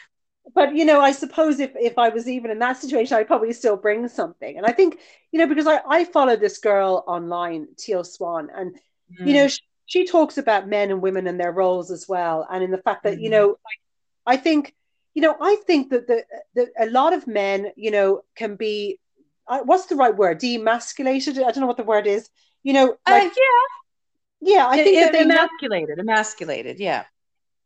But 0.53 0.75
you 0.75 0.85
know, 0.85 0.99
I 0.99 1.11
suppose 1.11 1.59
if 1.59 1.71
if 1.75 1.97
I 1.97 2.09
was 2.09 2.27
even 2.27 2.51
in 2.51 2.59
that 2.59 2.77
situation, 2.77 3.17
I'd 3.17 3.27
probably 3.27 3.53
still 3.53 3.77
bring 3.77 4.07
something. 4.07 4.57
And 4.57 4.65
I 4.65 4.71
think 4.71 4.99
you 5.31 5.39
know 5.39 5.47
because 5.47 5.67
I 5.67 5.81
I 5.87 6.05
follow 6.05 6.35
this 6.35 6.57
girl 6.57 7.03
online, 7.07 7.67
Teal 7.77 8.03
Swan, 8.03 8.49
and 8.55 8.73
mm. 8.73 9.27
you 9.27 9.33
know 9.33 9.47
she, 9.47 9.61
she, 9.85 10.05
talks 10.05 10.37
about 10.37 10.67
men 10.67 10.91
and 10.91 11.01
women 11.01 11.27
and 11.27 11.39
their 11.39 11.51
roles 11.51 11.91
as 11.91 12.07
well, 12.07 12.47
and 12.49 12.63
in 12.63 12.71
the 12.71 12.79
fact 12.79 13.03
that 13.03 13.17
mm. 13.17 13.21
you 13.21 13.29
know 13.29 13.49
like, 13.49 13.79
I 14.25 14.37
think 14.37 14.73
you 15.13 15.21
know 15.21 15.35
I 15.39 15.57
think 15.67 15.91
that 15.91 16.07
the, 16.07 16.25
the 16.55 16.69
a 16.79 16.87
lot 16.87 17.13
of 17.13 17.27
men 17.27 17.71
you 17.75 17.91
know 17.91 18.23
can 18.35 18.55
be 18.55 18.99
uh, 19.47 19.59
what's 19.59 19.85
the 19.85 19.95
right 19.95 20.15
word 20.15 20.39
demasculated. 20.39 21.37
I 21.37 21.51
don't 21.51 21.61
know 21.61 21.67
what 21.67 21.77
the 21.77 21.83
word 21.83 22.07
is. 22.07 22.29
You 22.63 22.73
know, 22.73 22.91
uh, 22.91 23.11
like, 23.11 23.31
uh, 23.31 23.35
yeah 23.35 23.81
yeah, 24.41 24.67
I 24.67 24.75
think 24.77 24.97
it, 24.97 25.01
that 25.01 25.11
they 25.13 25.21
emasculated, 25.21 25.99
emasculated, 25.99 26.79
yeah. 26.79 27.05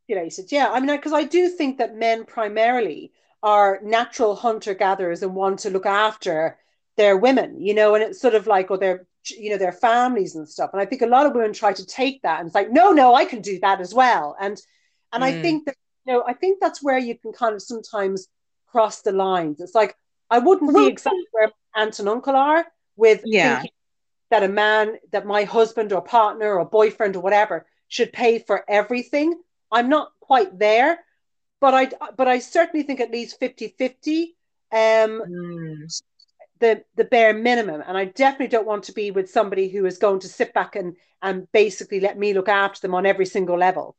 Emasculated, 0.07 0.51
yeah. 0.51 0.71
I 0.71 0.79
mean, 0.79 0.95
because 0.95 1.13
I 1.13 1.23
do 1.23 1.49
think 1.49 1.77
that 1.77 1.95
men 1.95 2.25
primarily 2.25 3.11
are 3.43 3.79
natural 3.83 4.35
hunter 4.35 4.73
gatherers 4.73 5.23
and 5.23 5.35
want 5.35 5.59
to 5.59 5.69
look 5.69 5.85
after 5.85 6.57
their 6.97 7.17
women, 7.17 7.59
you 7.61 7.73
know, 7.73 7.95
and 7.95 8.03
it's 8.03 8.21
sort 8.21 8.35
of 8.35 8.47
like, 8.47 8.71
or 8.71 8.77
their, 8.77 9.05
you 9.29 9.49
know, 9.49 9.57
their 9.57 9.71
families 9.71 10.35
and 10.35 10.47
stuff. 10.47 10.71
And 10.73 10.81
I 10.81 10.85
think 10.85 11.01
a 11.01 11.07
lot 11.07 11.25
of 11.25 11.33
women 11.33 11.53
try 11.53 11.73
to 11.73 11.85
take 11.85 12.21
that 12.21 12.39
and 12.39 12.47
it's 12.47 12.55
like, 12.55 12.71
no, 12.71 12.91
no, 12.91 13.13
I 13.13 13.25
can 13.25 13.41
do 13.41 13.59
that 13.61 13.81
as 13.81 13.93
well. 13.93 14.35
And 14.39 14.59
and 15.11 15.23
mm. 15.23 15.27
I 15.27 15.41
think 15.41 15.65
that, 15.65 15.75
you 16.05 16.13
know, 16.13 16.23
I 16.25 16.33
think 16.33 16.59
that's 16.59 16.83
where 16.83 16.97
you 16.97 17.17
can 17.17 17.33
kind 17.33 17.55
of 17.55 17.61
sometimes 17.61 18.27
cross 18.67 19.01
the 19.01 19.11
lines. 19.11 19.59
It's 19.59 19.75
like 19.75 19.95
I 20.29 20.39
wouldn't 20.39 20.73
be 20.75 20.87
exactly 20.87 21.25
where 21.31 21.51
aunt 21.75 21.99
and 21.99 22.09
uncle 22.09 22.35
are 22.35 22.65
with 22.95 23.21
yeah. 23.25 23.55
thinking 23.55 23.71
that 24.31 24.43
a 24.43 24.47
man, 24.47 24.97
that 25.11 25.25
my 25.25 25.43
husband 25.43 25.93
or 25.93 26.01
partner 26.01 26.57
or 26.57 26.65
boyfriend 26.65 27.15
or 27.15 27.21
whatever 27.21 27.65
should 27.87 28.11
pay 28.11 28.39
for 28.39 28.63
everything. 28.67 29.39
I'm 29.71 29.89
not 29.89 30.11
quite 30.19 30.57
there, 30.57 30.99
but 31.59 31.73
I 31.73 31.89
but 32.17 32.27
I 32.27 32.39
certainly 32.39 32.83
think 32.83 32.99
at 32.99 33.11
least 33.11 33.39
50-50 33.39 34.23
um 34.71 35.21
mm. 35.21 36.01
the 36.59 36.83
the 36.95 37.05
bare 37.05 37.33
minimum. 37.33 37.83
And 37.85 37.97
I 37.97 38.05
definitely 38.05 38.47
don't 38.47 38.67
want 38.67 38.83
to 38.85 38.93
be 38.93 39.11
with 39.11 39.29
somebody 39.29 39.69
who 39.69 39.85
is 39.85 39.97
going 39.97 40.19
to 40.21 40.27
sit 40.27 40.53
back 40.53 40.75
and 40.75 40.95
and 41.21 41.47
basically 41.51 41.99
let 41.99 42.17
me 42.17 42.33
look 42.33 42.49
after 42.49 42.81
them 42.81 42.95
on 42.95 43.05
every 43.05 43.25
single 43.25 43.57
level. 43.57 43.95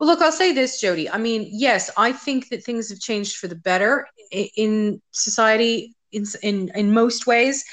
Well, 0.00 0.08
look, 0.08 0.20
I'll 0.20 0.32
say 0.32 0.52
this, 0.52 0.80
Jody. 0.80 1.08
I 1.08 1.18
mean, 1.18 1.48
yes, 1.52 1.88
I 1.96 2.10
think 2.10 2.48
that 2.48 2.64
things 2.64 2.88
have 2.90 2.98
changed 2.98 3.36
for 3.36 3.46
the 3.46 3.54
better 3.54 4.08
in 4.32 5.00
society 5.12 5.94
in 6.10 6.24
in, 6.42 6.70
in 6.74 6.92
most 6.92 7.26
ways 7.26 7.64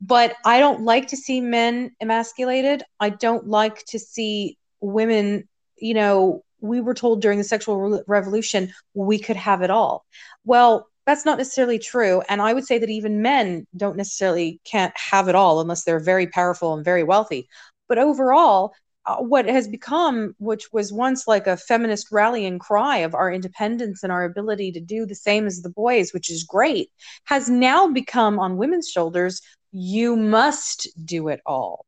but 0.00 0.36
I 0.44 0.58
don't 0.58 0.82
like 0.82 1.08
to 1.08 1.16
see 1.16 1.40
men 1.40 1.92
emasculated. 2.00 2.82
I 3.00 3.08
don't 3.10 3.48
like 3.48 3.84
to 3.86 3.98
see 3.98 4.58
women, 4.80 5.48
you 5.78 5.94
know, 5.94 6.44
we 6.64 6.80
were 6.80 6.94
told 6.94 7.20
during 7.20 7.38
the 7.38 7.44
sexual 7.44 7.78
re- 7.78 8.00
revolution 8.06 8.72
we 8.94 9.18
could 9.18 9.36
have 9.36 9.62
it 9.62 9.70
all. 9.70 10.04
Well, 10.44 10.88
that's 11.06 11.26
not 11.26 11.38
necessarily 11.38 11.78
true. 11.78 12.22
And 12.28 12.40
I 12.40 12.54
would 12.54 12.66
say 12.66 12.78
that 12.78 12.88
even 12.88 13.22
men 13.22 13.66
don't 13.76 13.96
necessarily 13.96 14.60
can't 14.64 14.94
have 14.96 15.28
it 15.28 15.34
all 15.34 15.60
unless 15.60 15.84
they're 15.84 16.00
very 16.00 16.26
powerful 16.26 16.72
and 16.74 16.84
very 16.84 17.04
wealthy. 17.04 17.46
But 17.88 17.98
overall, 17.98 18.72
uh, 19.06 19.16
what 19.16 19.44
has 19.46 19.68
become, 19.68 20.34
which 20.38 20.72
was 20.72 20.90
once 20.90 21.28
like 21.28 21.46
a 21.46 21.58
feminist 21.58 22.10
rallying 22.10 22.58
cry 22.58 22.98
of 22.98 23.14
our 23.14 23.30
independence 23.30 24.02
and 24.02 24.10
our 24.10 24.24
ability 24.24 24.72
to 24.72 24.80
do 24.80 25.04
the 25.04 25.14
same 25.14 25.46
as 25.46 25.60
the 25.60 25.68
boys, 25.68 26.14
which 26.14 26.30
is 26.30 26.42
great, 26.42 26.90
has 27.24 27.50
now 27.50 27.86
become 27.86 28.38
on 28.38 28.56
women's 28.56 28.88
shoulders 28.88 29.42
you 29.72 30.16
must 30.16 30.88
do 31.04 31.28
it 31.28 31.40
all. 31.44 31.84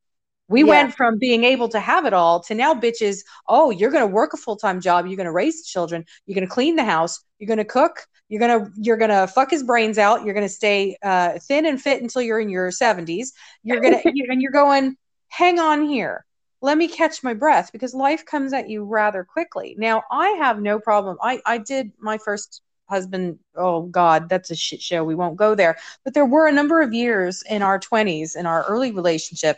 We 0.47 0.61
yeah. 0.61 0.67
went 0.67 0.95
from 0.95 1.17
being 1.17 1.43
able 1.43 1.67
to 1.69 1.79
have 1.79 2.05
it 2.05 2.13
all 2.13 2.39
to 2.43 2.55
now 2.55 2.73
bitches, 2.73 3.19
oh, 3.47 3.69
you're 3.69 3.91
going 3.91 4.07
to 4.07 4.13
work 4.13 4.33
a 4.33 4.37
full-time 4.37 4.79
job, 4.79 5.05
you're 5.05 5.17
going 5.17 5.25
to 5.25 5.31
raise 5.31 5.65
children, 5.65 6.05
you're 6.25 6.35
going 6.35 6.47
to 6.47 6.53
clean 6.53 6.75
the 6.75 6.85
house, 6.85 7.21
you're 7.39 7.47
going 7.47 7.57
to 7.57 7.65
cook, 7.65 8.07
you're 8.29 8.39
going 8.39 8.65
to 8.65 8.71
you're 8.77 8.97
going 8.97 9.11
to 9.11 9.27
fuck 9.27 9.51
his 9.51 9.63
brains 9.63 9.97
out, 9.97 10.23
you're 10.23 10.33
going 10.33 10.45
to 10.45 10.53
stay 10.53 10.97
uh, 11.03 11.39
thin 11.39 11.65
and 11.65 11.81
fit 11.81 12.01
until 12.01 12.21
you're 12.21 12.39
in 12.39 12.49
your 12.49 12.69
70s. 12.69 13.29
You're 13.63 13.81
going 13.81 14.01
to 14.01 14.09
and 14.29 14.41
you're 14.41 14.51
going, 14.51 14.95
"Hang 15.29 15.59
on 15.59 15.85
here. 15.85 16.25
Let 16.61 16.77
me 16.77 16.87
catch 16.87 17.23
my 17.23 17.33
breath 17.33 17.71
because 17.71 17.93
life 17.93 18.25
comes 18.25 18.53
at 18.53 18.69
you 18.69 18.83
rather 18.83 19.23
quickly." 19.23 19.75
Now, 19.77 20.03
I 20.11 20.29
have 20.39 20.61
no 20.61 20.79
problem. 20.79 21.17
I 21.21 21.41
I 21.45 21.57
did 21.57 21.91
my 21.99 22.17
first 22.17 22.61
husband 22.89 23.37
oh 23.57 23.81
god 23.81 24.29
that's 24.29 24.49
a 24.49 24.55
shit 24.55 24.81
show 24.81 25.03
we 25.03 25.13
won't 25.13 25.35
go 25.35 25.53
there 25.53 25.77
but 26.05 26.13
there 26.13 26.25
were 26.25 26.47
a 26.47 26.53
number 26.53 26.79
of 26.81 26.93
years 26.93 27.43
in 27.49 27.61
our 27.61 27.77
20s 27.77 28.37
in 28.37 28.45
our 28.45 28.63
early 28.63 28.91
relationship 28.91 29.57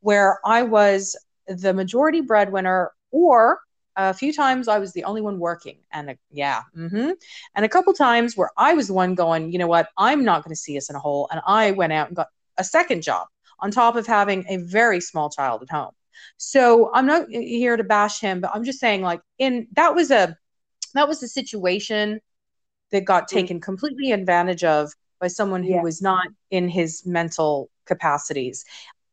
where 0.00 0.38
i 0.44 0.62
was 0.62 1.16
the 1.46 1.72
majority 1.72 2.20
breadwinner 2.20 2.92
or 3.10 3.60
a 3.96 4.14
few 4.14 4.32
times 4.32 4.68
i 4.68 4.78
was 4.78 4.92
the 4.92 5.04
only 5.04 5.20
one 5.20 5.38
working 5.38 5.78
and 5.92 6.10
uh, 6.10 6.14
yeah 6.30 6.62
mm-hmm. 6.76 7.10
and 7.54 7.64
a 7.64 7.68
couple 7.68 7.92
times 7.92 8.36
where 8.36 8.50
i 8.56 8.74
was 8.74 8.88
the 8.88 8.94
one 8.94 9.14
going 9.14 9.52
you 9.52 9.58
know 9.58 9.66
what 9.66 9.88
i'm 9.96 10.24
not 10.24 10.42
going 10.44 10.54
to 10.54 10.60
see 10.60 10.76
us 10.76 10.90
in 10.90 10.96
a 10.96 11.00
hole 11.00 11.28
and 11.30 11.40
i 11.46 11.70
went 11.72 11.92
out 11.92 12.08
and 12.08 12.16
got 12.16 12.28
a 12.58 12.64
second 12.64 13.02
job 13.02 13.26
on 13.60 13.70
top 13.70 13.96
of 13.96 14.06
having 14.06 14.44
a 14.48 14.56
very 14.58 15.00
small 15.00 15.30
child 15.30 15.62
at 15.62 15.70
home 15.70 15.92
so 16.36 16.90
i'm 16.94 17.06
not 17.06 17.28
here 17.30 17.76
to 17.76 17.84
bash 17.84 18.20
him 18.20 18.40
but 18.40 18.50
i'm 18.54 18.64
just 18.64 18.80
saying 18.80 19.02
like 19.02 19.20
in 19.38 19.66
that 19.72 19.94
was 19.94 20.10
a 20.10 20.36
that 20.94 21.08
was 21.08 21.22
a 21.22 21.28
situation 21.28 22.20
that 22.90 23.04
got 23.04 23.24
mm. 23.24 23.28
taken 23.28 23.60
completely 23.60 24.12
advantage 24.12 24.64
of 24.64 24.92
by 25.20 25.28
someone 25.28 25.62
who 25.62 25.74
yeah. 25.74 25.82
was 25.82 26.00
not 26.00 26.28
in 26.50 26.68
his 26.68 27.04
mental 27.04 27.70
capacities. 27.86 28.64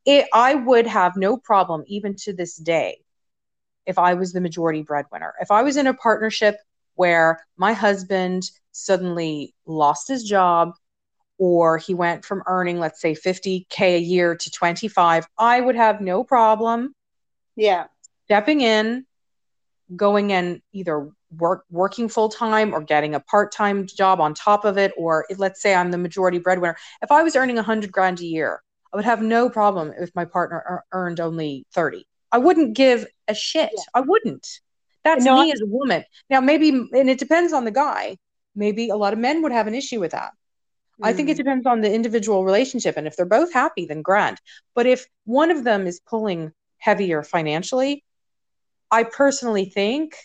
It, 0.06 0.28
I 0.34 0.56
would 0.56 0.88
have 0.88 1.16
no 1.16 1.38
problem, 1.38 1.84
even 1.88 2.16
to 2.18 2.34
this 2.34 2.56
day, 2.56 3.00
if 3.86 3.98
I 3.98 4.14
was 4.14 4.34
the 4.34 4.42
majority 4.42 4.84
breadwinner. 4.84 5.34
If 5.42 5.52
I 5.52 5.64
was 5.64 5.78
in 5.78 5.88
a 5.88 5.94
partnership 5.94 6.58
where 6.96 7.40
my 7.58 7.74
husband 7.74 8.50
suddenly 8.72 9.54
lost 9.66 10.08
his 10.08 10.24
job 10.24 10.74
or 11.38 11.78
he 11.78 11.94
went 11.94 12.24
from 12.24 12.44
earning, 12.48 12.80
let's 12.80 13.02
say, 13.02 13.14
50K 13.14 13.96
a 13.96 14.00
year 14.00 14.36
to 14.36 14.52
25, 14.52 15.28
I 15.38 15.60
would 15.60 15.76
have 15.76 16.02
no 16.02 16.24
problem. 16.24 16.94
Yeah. 17.56 17.86
Stepping 18.26 18.62
in, 18.62 19.06
going 19.96 20.32
and 20.32 20.62
either 20.74 21.10
work 21.38 21.66
working 21.70 22.08
full 22.08 22.30
time 22.30 22.74
or 22.74 22.82
getting 22.82 23.14
a 23.14 23.20
part 23.20 23.52
time 23.52 23.86
job 23.88 24.22
on 24.22 24.34
top 24.34 24.66
of 24.66 24.78
it, 24.78 24.94
or 24.98 25.26
let's 25.38 25.62
say 25.62 25.76
I'm 25.76 25.92
the 25.92 25.98
majority 25.98 26.40
breadwinner. 26.40 26.78
If 27.02 27.12
I 27.12 27.24
was 27.24 27.36
earning 27.36 27.58
a 27.58 27.64
hundred 27.64 27.92
grand 27.92 28.20
a 28.20 28.26
year, 28.26 28.62
I 28.96 28.98
would 28.98 29.04
have 29.04 29.22
no 29.22 29.50
problem 29.50 29.94
if 30.00 30.16
my 30.16 30.24
partner 30.24 30.86
earned 30.94 31.20
only 31.20 31.66
thirty. 31.74 32.08
I 32.32 32.38
wouldn't 32.38 32.78
give 32.78 33.06
a 33.28 33.36
shit. 33.36 33.70
Yeah. 33.76 33.84
I 33.94 34.00
wouldn't. 34.00 34.48
That's 35.04 35.26
no, 35.26 35.36
me 35.36 35.52
I- 35.52 35.54
as 35.54 35.60
a 35.60 35.66
woman. 35.66 36.06
Now, 36.30 36.40
maybe, 36.40 36.70
and 36.70 37.10
it 37.10 37.20
depends 37.20 37.52
on 37.52 37.66
the 37.66 37.72
guy. 37.72 38.16
Maybe 38.56 38.88
a 38.88 38.96
lot 38.96 39.12
of 39.12 39.20
men 39.20 39.42
would 39.42 39.52
have 39.52 39.68
an 39.68 39.76
issue 39.76 40.00
with 40.00 40.14
that. 40.14 40.32
I 41.04 41.12
think 41.12 41.28
it 41.28 41.34
mm. 41.34 41.40
depends 41.40 41.66
on 41.66 41.82
the 41.82 41.94
individual 41.94 42.46
relationship. 42.46 42.96
And 42.96 43.06
if 43.06 43.18
they're 43.18 43.26
both 43.26 43.52
happy, 43.52 43.86
then 43.86 44.02
grand. 44.02 44.40
But 44.76 44.86
if 44.86 45.06
one 45.26 45.52
of 45.52 45.66
them 45.66 45.88
is 45.88 46.00
pulling 46.00 46.54
heavier 46.78 47.22
financially, 47.22 48.06
I 48.92 49.04
personally 49.04 49.66
think 49.66 50.16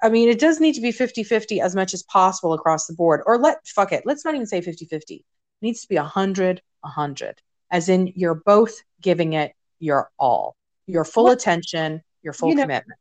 I 0.00 0.08
mean, 0.08 0.28
it 0.28 0.38
does 0.38 0.60
need 0.60 0.76
to 0.76 0.80
be 0.80 0.92
50 0.92 1.24
50 1.24 1.60
as 1.60 1.74
much 1.74 1.94
as 1.94 2.04
possible 2.04 2.52
across 2.52 2.86
the 2.86 2.94
board. 2.94 3.22
Or 3.26 3.38
let, 3.38 3.66
fuck 3.66 3.92
it, 3.92 4.04
let's 4.06 4.24
not 4.24 4.34
even 4.34 4.46
say 4.46 4.60
50 4.60 4.84
50. 4.84 5.14
It 5.16 5.24
needs 5.60 5.82
to 5.82 5.88
be 5.88 5.96
100 5.96 6.62
100, 6.82 7.42
as 7.70 7.88
in 7.88 8.12
you're 8.16 8.34
both 8.34 8.74
giving 9.00 9.32
it 9.34 9.52
your 9.78 10.10
all, 10.18 10.56
your 10.86 11.04
full 11.04 11.24
well, 11.24 11.32
attention, 11.32 12.02
your 12.22 12.32
full 12.32 12.50
you 12.50 12.56
know, 12.56 12.62
commitment. 12.62 12.98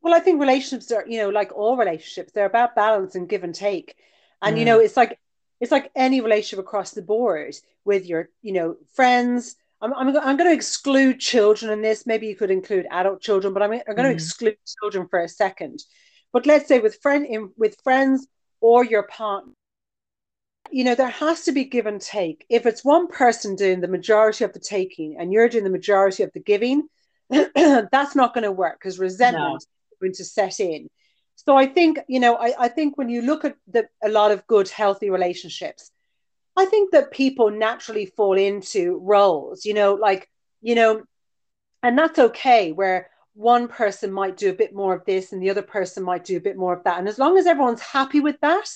Well, 0.00 0.14
I 0.14 0.20
think 0.20 0.40
relationships 0.40 0.90
are, 0.90 1.04
you 1.06 1.18
know, 1.18 1.28
like 1.28 1.52
all 1.52 1.76
relationships, 1.76 2.32
they're 2.32 2.46
about 2.46 2.74
balance 2.74 3.14
and 3.14 3.28
give 3.28 3.44
and 3.44 3.54
take. 3.54 3.96
And, 4.40 4.56
mm. 4.56 4.60
you 4.60 4.64
know, 4.64 4.80
it's 4.80 4.96
like, 4.96 5.18
it's 5.60 5.72
like 5.72 5.90
any 5.94 6.20
relationship 6.20 6.64
across 6.64 6.92
the 6.92 7.02
board 7.02 7.54
with 7.84 8.06
your, 8.06 8.28
you 8.42 8.52
know, 8.52 8.76
friends. 8.94 9.56
I'm, 9.80 9.92
I'm, 9.94 10.08
I'm 10.16 10.36
going 10.36 10.50
to 10.50 10.54
exclude 10.54 11.20
children 11.20 11.72
in 11.72 11.82
this. 11.82 12.06
Maybe 12.06 12.26
you 12.26 12.36
could 12.36 12.50
include 12.50 12.86
adult 12.90 13.20
children, 13.20 13.52
but 13.52 13.62
I'm, 13.62 13.72
I'm 13.72 13.94
going 13.94 14.08
to 14.08 14.14
mm. 14.14 14.14
exclude 14.14 14.56
children 14.80 15.06
for 15.08 15.20
a 15.20 15.28
second 15.28 15.82
but 16.32 16.46
let's 16.46 16.66
say 16.66 16.80
with 16.80 17.00
friend 17.00 17.26
in, 17.26 17.50
with 17.56 17.80
friends 17.82 18.26
or 18.60 18.84
your 18.84 19.04
partner, 19.04 19.52
you 20.72 20.84
know, 20.84 20.94
there 20.94 21.08
has 21.08 21.42
to 21.42 21.52
be 21.52 21.64
give 21.64 21.86
and 21.86 22.00
take. 22.00 22.46
If 22.48 22.64
it's 22.64 22.84
one 22.84 23.06
person 23.06 23.56
doing 23.56 23.80
the 23.80 23.88
majority 23.88 24.44
of 24.44 24.54
the 24.54 24.58
taking 24.58 25.18
and 25.18 25.32
you're 25.32 25.48
doing 25.48 25.64
the 25.64 25.70
majority 25.70 26.22
of 26.22 26.32
the 26.32 26.40
giving, 26.40 26.88
that's 27.28 28.16
not 28.16 28.32
going 28.32 28.44
to 28.44 28.52
work 28.52 28.78
because 28.80 28.98
resentment 28.98 29.50
no. 29.50 29.56
is 29.56 29.66
going 30.00 30.14
to 30.14 30.24
set 30.24 30.60
in. 30.60 30.88
So 31.36 31.56
I 31.56 31.66
think, 31.66 31.98
you 32.08 32.20
know, 32.20 32.36
I, 32.36 32.54
I 32.58 32.68
think 32.68 32.96
when 32.96 33.10
you 33.10 33.20
look 33.20 33.44
at 33.44 33.56
the, 33.70 33.86
a 34.02 34.08
lot 34.08 34.30
of 34.30 34.46
good, 34.46 34.68
healthy 34.68 35.10
relationships, 35.10 35.90
I 36.56 36.64
think 36.64 36.92
that 36.92 37.10
people 37.10 37.50
naturally 37.50 38.06
fall 38.06 38.38
into 38.38 38.98
roles, 39.02 39.66
you 39.66 39.74
know, 39.74 39.94
like, 39.94 40.28
you 40.62 40.74
know, 40.74 41.02
and 41.82 41.98
that's 41.98 42.18
okay, 42.18 42.72
where 42.72 43.10
one 43.34 43.68
person 43.68 44.12
might 44.12 44.36
do 44.36 44.50
a 44.50 44.54
bit 44.54 44.74
more 44.74 44.94
of 44.94 45.04
this 45.04 45.32
and 45.32 45.42
the 45.42 45.50
other 45.50 45.62
person 45.62 46.02
might 46.02 46.24
do 46.24 46.36
a 46.36 46.40
bit 46.40 46.56
more 46.56 46.74
of 46.74 46.84
that. 46.84 46.98
And 46.98 47.08
as 47.08 47.18
long 47.18 47.36
as 47.36 47.46
everyone's 47.46 47.80
happy 47.80 48.20
with 48.20 48.38
that 48.40 48.68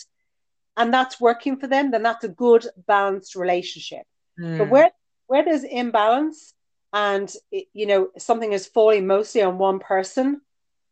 and 0.77 0.93
that's 0.93 1.20
working 1.20 1.59
for 1.59 1.66
them, 1.66 1.91
then 1.91 2.03
that's 2.03 2.24
a 2.24 2.29
good 2.29 2.66
balanced 2.87 3.35
relationship. 3.35 4.03
Mm. 4.41 4.59
But 4.59 4.68
where 4.68 4.91
where 5.27 5.45
there's 5.45 5.64
imbalance 5.64 6.53
and 6.93 7.33
you 7.51 7.87
know 7.87 8.09
something 8.18 8.53
is 8.53 8.66
falling 8.66 9.07
mostly 9.07 9.43
on 9.43 9.59
one 9.59 9.79
person, 9.79 10.41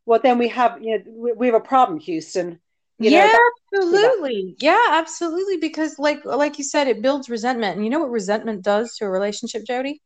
well, 0.07 0.21
then 0.23 0.39
we 0.39 0.49
have 0.49 0.83
you 0.83 0.99
know 0.99 1.05
we, 1.07 1.33
we 1.33 1.47
have 1.47 1.55
a 1.55 1.61
problem, 1.61 1.99
Houston. 2.01 2.61
You 2.99 3.11
yeah, 3.11 3.27
know, 3.27 3.39
absolutely. 3.81 4.57
Yeah, 4.61 4.87
absolutely. 4.91 5.57
Because 5.57 5.99
like 5.99 6.25
like 6.25 6.59
you 6.59 6.65
said, 6.65 6.87
it 6.87 7.03
builds 7.03 7.29
resentment, 7.29 7.77
and 7.77 7.85
you 7.85 7.91
know 7.91 8.01
what 8.01 8.11
resentment 8.11 8.63
does 8.63 8.97
to 8.97 9.05
a 9.05 9.11
relationship, 9.11 9.65
Jody? 9.67 10.01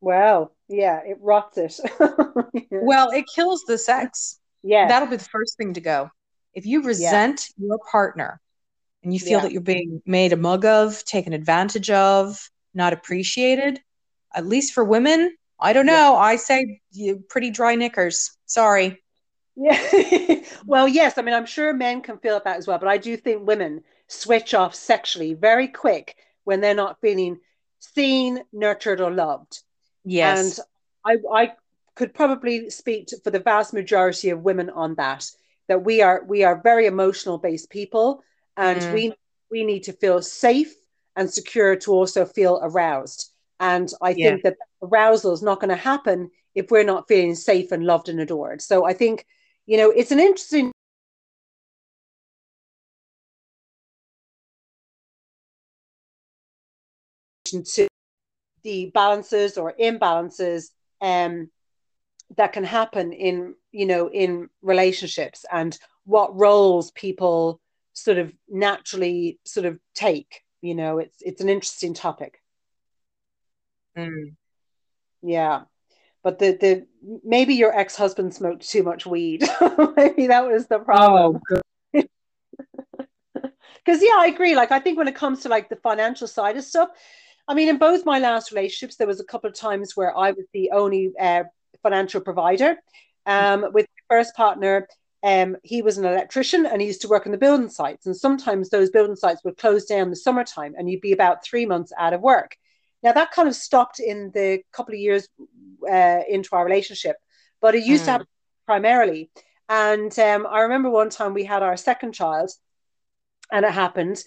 Well, 0.00 0.54
yeah, 0.68 1.00
it 1.04 1.18
rots 1.20 1.58
it. 1.58 1.78
well, 2.70 3.10
it 3.10 3.26
kills 3.34 3.62
the 3.66 3.76
sex. 3.76 4.38
Yeah, 4.62 4.88
that'll 4.88 5.08
be 5.08 5.16
the 5.16 5.24
first 5.24 5.56
thing 5.56 5.74
to 5.74 5.80
go. 5.80 6.10
If 6.54 6.66
you 6.66 6.82
resent 6.82 7.46
yeah. 7.56 7.68
your 7.68 7.78
partner 7.90 8.40
and 9.02 9.12
you 9.12 9.20
feel 9.20 9.38
yeah. 9.38 9.40
that 9.42 9.52
you're 9.52 9.60
being 9.62 10.02
made 10.06 10.32
a 10.32 10.36
mug 10.36 10.64
of, 10.64 11.04
taken 11.04 11.32
advantage 11.32 11.90
of, 11.90 12.50
not 12.74 12.92
appreciated, 12.92 13.80
at 14.34 14.46
least 14.46 14.72
for 14.72 14.84
women, 14.84 15.34
I 15.60 15.72
don't 15.72 15.86
know. 15.86 16.14
Yeah. 16.14 16.18
I 16.18 16.36
say 16.36 16.80
you 16.92 17.22
pretty 17.28 17.50
dry 17.50 17.74
knickers. 17.74 18.36
Sorry. 18.46 19.02
Yeah. 19.56 20.40
well, 20.66 20.88
yes. 20.88 21.18
I 21.18 21.22
mean, 21.22 21.34
I'm 21.34 21.46
sure 21.46 21.72
men 21.74 22.00
can 22.00 22.18
feel 22.18 22.40
that 22.42 22.56
as 22.56 22.66
well, 22.66 22.78
but 22.78 22.88
I 22.88 22.96
do 22.96 23.16
think 23.16 23.46
women 23.46 23.82
switch 24.08 24.54
off 24.54 24.74
sexually 24.74 25.34
very 25.34 25.68
quick 25.68 26.16
when 26.44 26.60
they're 26.60 26.74
not 26.74 27.00
feeling 27.00 27.40
seen, 27.78 28.42
nurtured, 28.52 29.00
or 29.00 29.10
loved. 29.10 29.62
Yes. 30.04 30.58
And 31.04 31.20
I, 31.32 31.42
I 31.42 31.52
could 31.94 32.14
probably 32.14 32.70
speak 32.70 33.08
to, 33.08 33.20
for 33.22 33.30
the 33.30 33.38
vast 33.38 33.74
majority 33.74 34.30
of 34.30 34.40
women 34.40 34.70
on 34.70 34.94
that. 34.94 35.30
That 35.68 35.84
we 35.84 36.02
are 36.02 36.24
we 36.26 36.42
are 36.42 36.60
very 36.60 36.86
emotional 36.86 37.38
based 37.38 37.70
people, 37.70 38.24
and 38.56 38.80
mm. 38.80 38.92
we 38.94 39.14
we 39.50 39.64
need 39.64 39.84
to 39.84 39.92
feel 39.92 40.22
safe 40.22 40.72
and 41.16 41.30
secure 41.30 41.76
to 41.76 41.92
also 41.92 42.24
feel 42.24 42.60
aroused. 42.62 43.30
And 43.58 43.92
I 44.00 44.10
yeah. 44.10 44.30
think 44.30 44.42
that 44.44 44.56
arousal 44.82 45.32
is 45.32 45.42
not 45.42 45.60
going 45.60 45.70
to 45.70 45.76
happen 45.76 46.30
if 46.54 46.70
we're 46.70 46.84
not 46.84 47.08
feeling 47.08 47.34
safe 47.34 47.72
and 47.72 47.84
loved 47.84 48.08
and 48.08 48.20
adored. 48.20 48.62
So 48.62 48.86
I 48.86 48.92
think 48.92 49.26
you 49.66 49.76
know, 49.76 49.90
it's 49.90 50.10
an 50.10 50.18
interesting 50.18 50.72
to 57.44 57.88
the 58.62 58.90
balances 58.94 59.56
or 59.56 59.74
imbalances 59.80 60.70
um, 61.00 61.50
that 62.36 62.52
can 62.52 62.64
happen 62.64 63.12
in 63.12 63.54
you 63.72 63.86
know 63.86 64.08
in 64.10 64.48
relationships 64.62 65.44
and 65.52 65.78
what 66.04 66.36
roles 66.36 66.90
people 66.92 67.60
sort 68.02 68.18
of 68.18 68.32
naturally 68.48 69.38
sort 69.44 69.66
of 69.66 69.78
take 69.94 70.42
you 70.60 70.74
know 70.74 70.98
it's 70.98 71.18
it's 71.20 71.40
an 71.40 71.48
interesting 71.48 71.94
topic. 71.94 72.40
Mm. 73.96 74.34
yeah. 75.22 75.62
But 76.22 76.38
the 76.38 76.52
the 76.52 76.86
maybe 77.24 77.54
your 77.54 77.76
ex-husband 77.76 78.34
smoked 78.34 78.68
too 78.68 78.82
much 78.82 79.06
weed. 79.06 79.42
Maybe 79.96 80.26
that 80.26 80.46
was 80.46 80.66
the 80.66 80.78
problem. 80.78 81.40
Because 81.92 82.08
oh, 83.36 83.48
yeah 83.88 84.16
i 84.18 84.26
agree. 84.26 84.54
Like 84.54 84.70
i 84.70 84.78
think 84.78 84.98
when 84.98 85.08
it 85.08 85.14
comes 85.14 85.40
to 85.40 85.48
like 85.48 85.68
the 85.68 85.76
financial 85.76 86.28
side 86.28 86.58
of 86.58 86.64
stuff 86.64 86.90
i 87.48 87.54
mean 87.54 87.68
in 87.68 87.78
both 87.78 88.04
my 88.04 88.18
last 88.18 88.52
relationships 88.52 88.96
there 88.96 89.06
was 89.06 89.20
a 89.20 89.24
couple 89.24 89.48
of 89.48 89.56
times 89.56 89.96
where 89.96 90.16
i 90.16 90.30
was 90.30 90.44
the 90.52 90.70
only 90.72 91.10
uh, 91.18 91.44
financial 91.82 92.20
provider 92.20 92.76
um, 93.26 93.66
with 93.72 93.86
my 93.86 94.16
first 94.16 94.34
partner 94.34 94.86
um, 95.22 95.56
he 95.62 95.82
was 95.82 95.98
an 95.98 96.04
electrician 96.04 96.66
and 96.66 96.80
he 96.80 96.86
used 96.86 97.02
to 97.02 97.08
work 97.08 97.26
on 97.26 97.32
the 97.32 97.38
building 97.38 97.68
sites 97.68 98.06
and 98.06 98.16
sometimes 98.16 98.70
those 98.70 98.90
building 98.90 99.16
sites 99.16 99.44
would 99.44 99.56
close 99.56 99.84
down 99.84 100.02
in 100.02 100.10
the 100.10 100.16
summertime 100.16 100.74
and 100.76 100.90
you'd 100.90 101.00
be 101.00 101.12
about 101.12 101.44
three 101.44 101.66
months 101.66 101.92
out 101.98 102.14
of 102.14 102.20
work 102.20 102.56
now 103.02 103.12
that 103.12 103.32
kind 103.32 103.48
of 103.48 103.54
stopped 103.54 104.00
in 104.00 104.30
the 104.32 104.62
couple 104.72 104.94
of 104.94 105.00
years 105.00 105.28
uh, 105.90 106.20
into 106.28 106.50
our 106.52 106.64
relationship, 106.64 107.16
but 107.60 107.74
it 107.74 107.84
used 107.84 108.02
mm. 108.02 108.06
to 108.06 108.10
hmm. 108.10 108.12
happen 108.12 108.26
primarily. 108.66 109.30
And 109.68 110.16
um, 110.18 110.46
I 110.46 110.60
remember 110.60 110.90
one 110.90 111.10
time 111.10 111.32
we 111.32 111.44
had 111.44 111.62
our 111.62 111.76
second 111.76 112.12
child, 112.12 112.50
and 113.52 113.64
it 113.64 113.72
happened, 113.72 114.22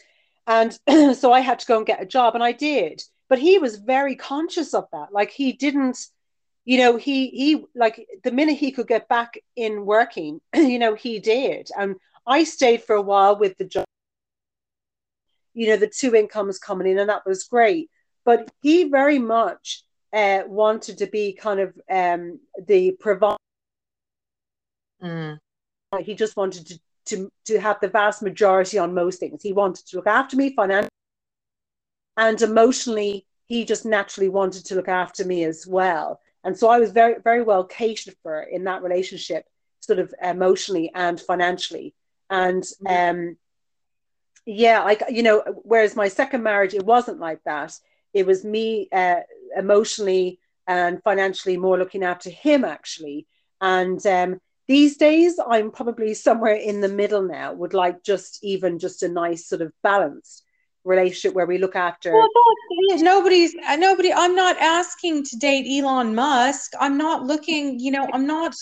and 0.47 0.77
so 1.15 1.31
I 1.31 1.41
had 1.41 1.59
to 1.59 1.65
go 1.65 1.77
and 1.77 1.85
get 1.85 2.01
a 2.01 2.05
job, 2.05 2.35
and 2.35 2.43
I 2.43 2.53
did. 2.53 3.03
But 3.29 3.39
he 3.39 3.57
was 3.57 3.77
very 3.77 4.15
conscious 4.15 4.73
of 4.73 4.85
that. 4.91 5.11
Like 5.11 5.31
he 5.31 5.53
didn't, 5.53 5.97
you 6.65 6.77
know, 6.77 6.97
he 6.97 7.27
he 7.29 7.65
like 7.75 8.07
the 8.23 8.31
minute 8.31 8.57
he 8.57 8.71
could 8.71 8.87
get 8.87 9.07
back 9.07 9.37
in 9.55 9.85
working, 9.85 10.41
you 10.55 10.79
know, 10.79 10.95
he 10.95 11.19
did. 11.19 11.69
And 11.77 11.95
I 12.25 12.43
stayed 12.43 12.83
for 12.83 12.95
a 12.95 13.01
while 13.01 13.37
with 13.37 13.57
the 13.57 13.65
job 13.65 13.85
you 15.55 15.67
know 15.67 15.77
the 15.77 15.87
two 15.87 16.15
incomes 16.15 16.57
coming 16.57 16.87
in 16.87 16.97
and 16.97 17.09
that 17.09 17.23
was 17.27 17.43
great 17.43 17.87
but 18.25 18.49
he 18.63 18.85
very 18.85 19.19
much 19.19 19.83
uh, 20.13 20.43
wanted 20.45 20.99
to 20.99 21.07
be 21.07 21.33
kind 21.33 21.59
of 21.59 21.73
um, 21.89 22.39
the 22.67 22.91
provider. 22.99 23.37
Mm. 25.01 25.39
He 26.01 26.13
just 26.13 26.37
wanted 26.37 26.67
to, 26.67 26.79
to 27.07 27.31
to 27.45 27.59
have 27.59 27.79
the 27.81 27.87
vast 27.87 28.21
majority 28.21 28.77
on 28.77 28.93
most 28.93 29.19
things. 29.19 29.43
He 29.43 29.53
wanted 29.53 29.85
to 29.87 29.97
look 29.97 30.07
after 30.07 30.37
me 30.37 30.55
financially 30.55 30.89
and 32.15 32.41
emotionally. 32.41 33.25
He 33.47 33.65
just 33.65 33.85
naturally 33.85 34.29
wanted 34.29 34.65
to 34.65 34.75
look 34.75 34.87
after 34.87 35.25
me 35.25 35.43
as 35.43 35.67
well. 35.67 36.19
And 36.43 36.57
so 36.57 36.69
I 36.69 36.79
was 36.79 36.91
very, 36.91 37.15
very 37.23 37.41
well 37.41 37.63
catered 37.63 38.15
for 38.21 38.41
in 38.41 38.65
that 38.65 38.83
relationship, 38.83 39.45
sort 39.79 39.99
of 39.99 40.13
emotionally 40.21 40.91
and 40.93 41.19
financially. 41.19 41.93
And 42.29 42.63
mm. 42.85 43.09
um, 43.11 43.37
yeah, 44.45 44.83
like 44.83 45.03
you 45.09 45.23
know, 45.23 45.43
whereas 45.63 45.95
my 45.95 46.09
second 46.09 46.43
marriage, 46.43 46.73
it 46.73 46.85
wasn't 46.85 47.19
like 47.19 47.41
that 47.45 47.77
it 48.13 48.25
was 48.25 48.45
me 48.45 48.87
uh, 48.91 49.21
emotionally 49.57 50.39
and 50.67 51.01
financially 51.03 51.57
more 51.57 51.77
looking 51.77 52.03
after 52.03 52.29
him 52.29 52.63
actually 52.63 53.27
and 53.59 54.05
um, 54.07 54.39
these 54.67 54.95
days 54.95 55.37
i'm 55.49 55.71
probably 55.71 56.13
somewhere 56.13 56.55
in 56.55 56.79
the 56.79 56.87
middle 56.87 57.21
now 57.21 57.51
would 57.51 57.73
like 57.73 58.01
just 58.03 58.39
even 58.43 58.79
just 58.79 59.03
a 59.03 59.09
nice 59.09 59.45
sort 59.45 59.61
of 59.61 59.73
balanced 59.81 60.42
relationship 60.83 61.33
where 61.33 61.45
we 61.45 61.57
look 61.57 61.75
after 61.75 62.11
well, 62.11 62.27
nobody's 62.97 63.55
uh, 63.67 63.75
nobody 63.75 64.11
i'm 64.13 64.35
not 64.35 64.57
asking 64.57 65.23
to 65.23 65.37
date 65.37 65.65
elon 65.69 66.13
musk. 66.13 66.73
I'm 66.79 66.97
not 66.97 67.23
looking 67.23 67.79
you 67.79 67.91
know 67.91 68.09
i'm 68.13 68.27
not 68.27 68.55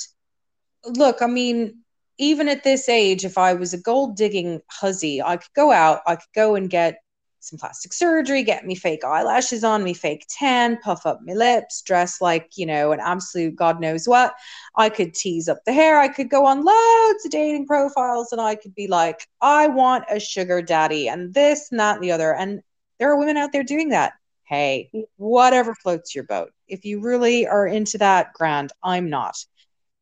look 0.86 1.22
i 1.22 1.28
mean 1.28 1.80
even 2.18 2.48
at 2.48 2.64
this 2.64 2.88
age 2.90 3.26
if 3.26 3.38
i 3.38 3.54
was 3.54 3.74
a 3.74 3.78
gold 3.80 4.16
digging 4.16 4.62
hussy 4.70 5.22
i 5.22 5.38
could 5.38 5.54
go 5.56 5.72
out 5.72 6.02
i 6.08 6.16
could 6.16 6.34
go 6.36 6.56
and 6.56 6.70
get 6.70 7.02
some 7.42 7.58
plastic 7.60 7.92
surgery, 7.92 8.44
get 8.44 8.66
me 8.66 8.76
fake 8.76 9.04
eyelashes 9.04 9.64
on, 9.64 9.84
me 9.84 9.94
fake 9.94 10.26
tan, 10.30 10.78
puff 10.78 11.06
up 11.06 11.20
my 11.24 11.34
lips, 11.34 11.82
dress 11.82 12.22
like, 12.22 12.52
you 12.56 12.66
know, 12.66 12.92
an 12.92 13.00
absolute 13.00 13.56
God 13.56 13.82
knows 13.82 14.08
what. 14.08 14.34
I 14.76 14.90
could 14.90 15.14
tease 15.14 15.50
up 15.50 15.66
the 15.66 15.74
hair. 15.74 16.00
I 16.00 16.08
could 16.08 16.30
go 16.30 16.46
on 16.46 16.64
loads 16.64 17.26
of 17.26 17.32
dating 17.32 17.66
profiles 17.66 18.32
and 18.32 18.40
I 18.40 18.56
could 18.56 18.76
be 18.76 18.88
like, 18.88 19.28
I 19.42 19.68
want 19.68 20.06
a 20.10 20.20
sugar 20.20 20.62
daddy 20.62 21.10
and 21.10 21.34
this 21.34 21.72
and 21.72 21.80
that 21.80 21.96
and 21.96 22.04
the 22.04 22.12
other. 22.12 22.34
And 22.34 22.62
there 23.00 23.12
are 23.12 23.18
women 23.18 23.38
out 23.38 23.52
there 23.52 23.64
doing 23.64 23.90
that. 23.90 24.14
Hey, 24.44 24.92
whatever 25.18 25.74
floats 25.74 26.14
your 26.14 26.26
boat. 26.26 26.52
If 26.68 26.86
you 26.86 27.02
really 27.02 27.48
are 27.48 27.66
into 27.66 27.98
that, 27.98 28.34
grand. 28.34 28.72
I'm 28.84 29.10
not. 29.10 29.44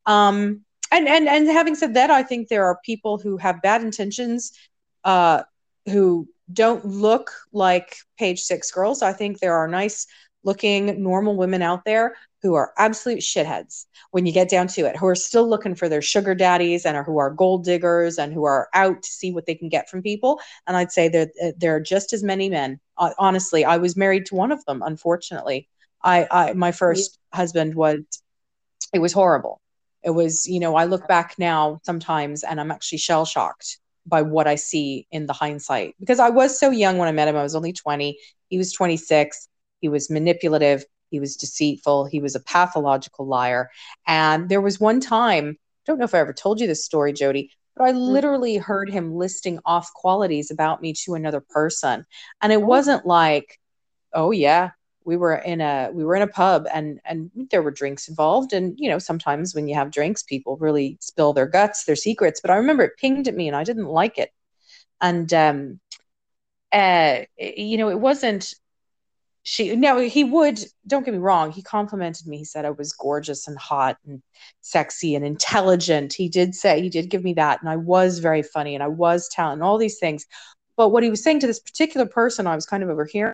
Um, 0.06 0.66
and 0.92 1.08
and 1.08 1.28
and 1.28 1.48
having 1.48 1.76
said 1.76 1.94
that, 1.94 2.10
I 2.10 2.24
think 2.24 2.48
there 2.48 2.66
are 2.66 2.80
people 2.84 3.20
who 3.20 3.38
have 3.38 3.62
bad 3.62 3.84
intentions, 3.84 4.54
uh, 5.04 5.44
who 5.86 6.28
don't 6.52 6.86
look 6.86 7.32
like 7.52 7.98
page 8.18 8.42
six 8.42 8.72
girls. 8.72 9.02
I 9.02 9.14
think 9.14 9.40
there 9.40 9.56
are 9.56 9.68
nice 9.68 10.08
looking 10.44 11.04
normal 11.04 11.36
women 11.36 11.62
out 11.62 11.84
there 11.86 12.16
who 12.42 12.56
are 12.56 12.74
absolute 12.78 13.20
shitheads 13.20 13.86
when 14.12 14.26
you 14.26 14.32
get 14.32 14.50
down 14.50 14.68
to 14.68 14.86
it, 14.86 14.96
who 14.96 15.06
are 15.06 15.16
still 15.16 15.48
looking 15.48 15.76
for 15.76 15.90
their 15.90 16.02
sugar 16.02 16.34
daddies 16.34 16.86
and 16.86 16.96
are, 16.96 17.04
who 17.04 17.18
are 17.18 17.30
gold 17.30 17.66
diggers 17.66 18.18
and 18.18 18.34
who 18.34 18.46
are 18.46 18.70
out 18.74 19.04
to 19.04 19.10
see 19.10 19.34
what 19.34 19.46
they 19.46 19.56
can 19.56 19.68
get 19.68 19.90
from 19.90 20.02
people. 20.02 20.40
And 20.66 20.78
I'd 20.78 20.92
say 20.92 21.10
that 21.10 21.56
there 21.58 21.76
are 21.76 21.82
just 21.82 22.14
as 22.14 22.24
many 22.24 22.50
men. 22.50 22.80
Uh, 22.98 23.12
honestly, 23.18 23.66
I 23.66 23.78
was 23.78 23.98
married 23.98 24.26
to 24.28 24.36
one 24.36 24.54
of 24.54 24.64
them. 24.66 24.82
Unfortunately, 24.82 25.68
I, 26.02 26.28
I 26.32 26.54
my 26.54 26.72
first 26.72 27.20
yeah. 27.34 27.38
husband 27.38 27.76
was 27.76 28.00
it 28.94 29.00
was 29.00 29.12
horrible. 29.12 29.60
It 30.02 30.12
was, 30.12 30.48
you 30.48 30.62
know, 30.62 30.76
I 30.76 30.86
look 30.86 31.08
back 31.10 31.36
now 31.38 31.82
sometimes 31.84 32.44
and 32.46 32.62
I'm 32.62 32.72
actually 32.72 33.00
shell 33.00 33.26
shocked 33.26 33.80
by 34.10 34.22
what 34.22 34.48
I 34.48 34.56
see 34.56 35.08
in 35.12 35.28
the 35.28 35.34
hindsight 35.34 35.96
because 36.00 36.20
I 36.20 36.30
was 36.30 36.60
so 36.60 36.72
young 36.72 36.98
when 36.98 37.08
I 37.08 37.12
met 37.12 37.28
him. 37.28 37.36
I 37.36 37.44
was 37.44 37.56
only 37.56 37.74
20. 37.74 38.18
He 38.50 38.58
was 38.58 38.74
26. 38.74 39.48
He 39.82 39.90
was 39.90 40.10
manipulative. 40.10 40.84
He 41.12 41.20
was 41.20 41.36
deceitful. 41.36 42.06
He 42.06 42.20
was 42.20 42.36
a 42.36 42.40
pathological 42.40 43.26
liar. 43.26 43.70
And 44.08 44.50
there 44.50 44.62
was 44.62 44.80
one 44.80 45.00
time, 45.00 45.58
I 45.58 45.84
don't 45.86 46.00
know 46.00 46.06
if 46.06 46.14
I 46.14 46.20
ever 46.20 46.34
told 46.34 46.60
you 46.60 46.68
this 46.68 46.86
story, 46.86 47.14
Jody, 47.14 47.52
but 47.76 47.86
I 47.86 47.92
mm. 47.94 47.98
literally 48.00 48.58
heard 48.58 48.90
him 48.90 49.16
listing 49.16 49.60
off 49.66 49.94
qualities 49.94 50.52
about 50.52 50.82
me 50.82 50.94
to 51.06 51.16
another 51.16 51.42
person. 51.42 52.06
And 52.42 52.52
it 52.52 52.58
oh. 52.58 52.66
wasn't 52.66 53.06
like, 53.06 53.60
oh, 54.14 54.32
yeah, 54.32 54.72
we 55.10 55.18
were 55.18 55.34
in 55.34 55.60
a 55.60 55.90
we 55.92 56.06
were 56.06 56.16
in 56.16 56.22
a 56.22 56.28
pub 56.28 56.68
and 56.72 57.02
and 57.04 57.32
there 57.50 57.64
were 57.64 57.72
drinks 57.72 58.08
involved. 58.08 58.54
And 58.54 58.76
you 58.80 58.90
know 58.90 59.00
sometimes 59.00 59.56
when 59.56 59.68
you 59.68 59.74
have 59.74 59.90
drinks 59.92 60.22
people 60.22 60.56
really 60.58 60.98
spill 61.02 61.34
their 61.34 61.48
guts 61.48 61.86
their 61.86 61.96
secrets. 61.96 62.40
But 62.40 62.52
i 62.52 62.56
remember 62.56 62.84
it 62.84 62.98
pinged 62.98 63.28
at 63.28 63.36
me 63.36 63.48
and 63.48 63.58
i 63.58 63.64
didn't 63.64 63.88
like 63.88 64.20
it. 64.20 64.32
And 65.02 65.34
um 65.34 65.80
uh 66.72 67.22
you 67.40 67.78
know 67.78 67.90
it 67.90 68.00
wasn't 68.00 68.54
she 69.42 69.76
no 69.76 69.98
he 69.98 70.24
would 70.24 70.60
don't 70.86 71.04
get 71.06 71.14
me 71.14 71.20
wrong 71.20 71.52
he 71.52 71.64
complimented 71.64 72.28
me. 72.28 72.38
He 72.38 72.46
said 72.46 72.66
i 72.66 72.70
was 72.70 72.94
gorgeous 72.94 73.48
and 73.48 73.58
hot 73.58 73.98
and 74.06 74.22
sexy 74.62 75.16
and 75.16 75.26
intelligent. 75.26 76.14
He 76.14 76.30
did 76.30 76.54
say 76.54 76.82
he 76.82 76.90
did 76.90 77.10
give 77.10 77.24
me 77.24 77.34
that. 77.34 77.62
And 77.62 77.70
i 77.70 77.78
was 77.78 78.20
very 78.20 78.44
funny 78.44 78.76
and 78.76 78.84
i 78.84 78.88
was 78.88 79.28
talented 79.30 79.64
all 79.64 79.80
these 79.80 79.98
things. 79.98 80.28
But 80.78 80.90
what 80.90 81.04
he 81.04 81.10
was 81.10 81.24
saying 81.24 81.40
to 81.40 81.48
this 81.48 81.60
particular 81.60 82.06
person 82.06 82.46
i 82.46 82.56
was 82.56 82.68
kind 82.68 82.84
of 82.84 82.90
overhearing 82.90 83.34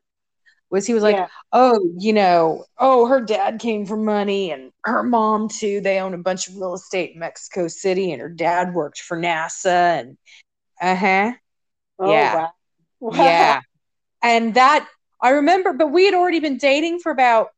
was 0.70 0.86
he 0.86 0.94
was 0.94 1.04
like 1.04 1.16
yeah. 1.16 1.28
oh 1.52 1.80
you 1.98 2.14
know 2.14 2.66
oh 2.78 3.06
her 3.06 3.22
dad 3.22 3.60
came 3.60 3.86
for 3.86 3.98
money 3.98 4.52
and 4.52 4.72
her 4.84 5.04
mom 5.04 5.48
too 5.48 5.82
they 5.82 6.00
own 6.00 6.14
a 6.14 6.18
bunch 6.18 6.48
of 6.48 6.56
real 6.56 6.74
estate 6.74 7.12
in 7.14 7.20
mexico 7.20 7.68
city 7.68 8.12
and 8.12 8.22
her 8.22 8.30
dad 8.30 8.74
worked 8.74 9.00
for 9.02 9.18
nasa 9.18 10.00
and 10.00 10.18
uh-huh 10.82 11.32
oh, 12.00 12.12
yeah 12.12 12.36
wow. 12.36 12.52
Wow. 13.00 13.12
yeah 13.24 13.62
and 14.24 14.56
that 14.56 14.88
I 15.22 15.30
remember, 15.30 15.74
but 15.74 15.92
we 15.92 16.06
had 16.06 16.14
already 16.14 16.40
been 16.40 16.58
dating 16.58 17.00
for 17.00 17.12
about 17.12 17.50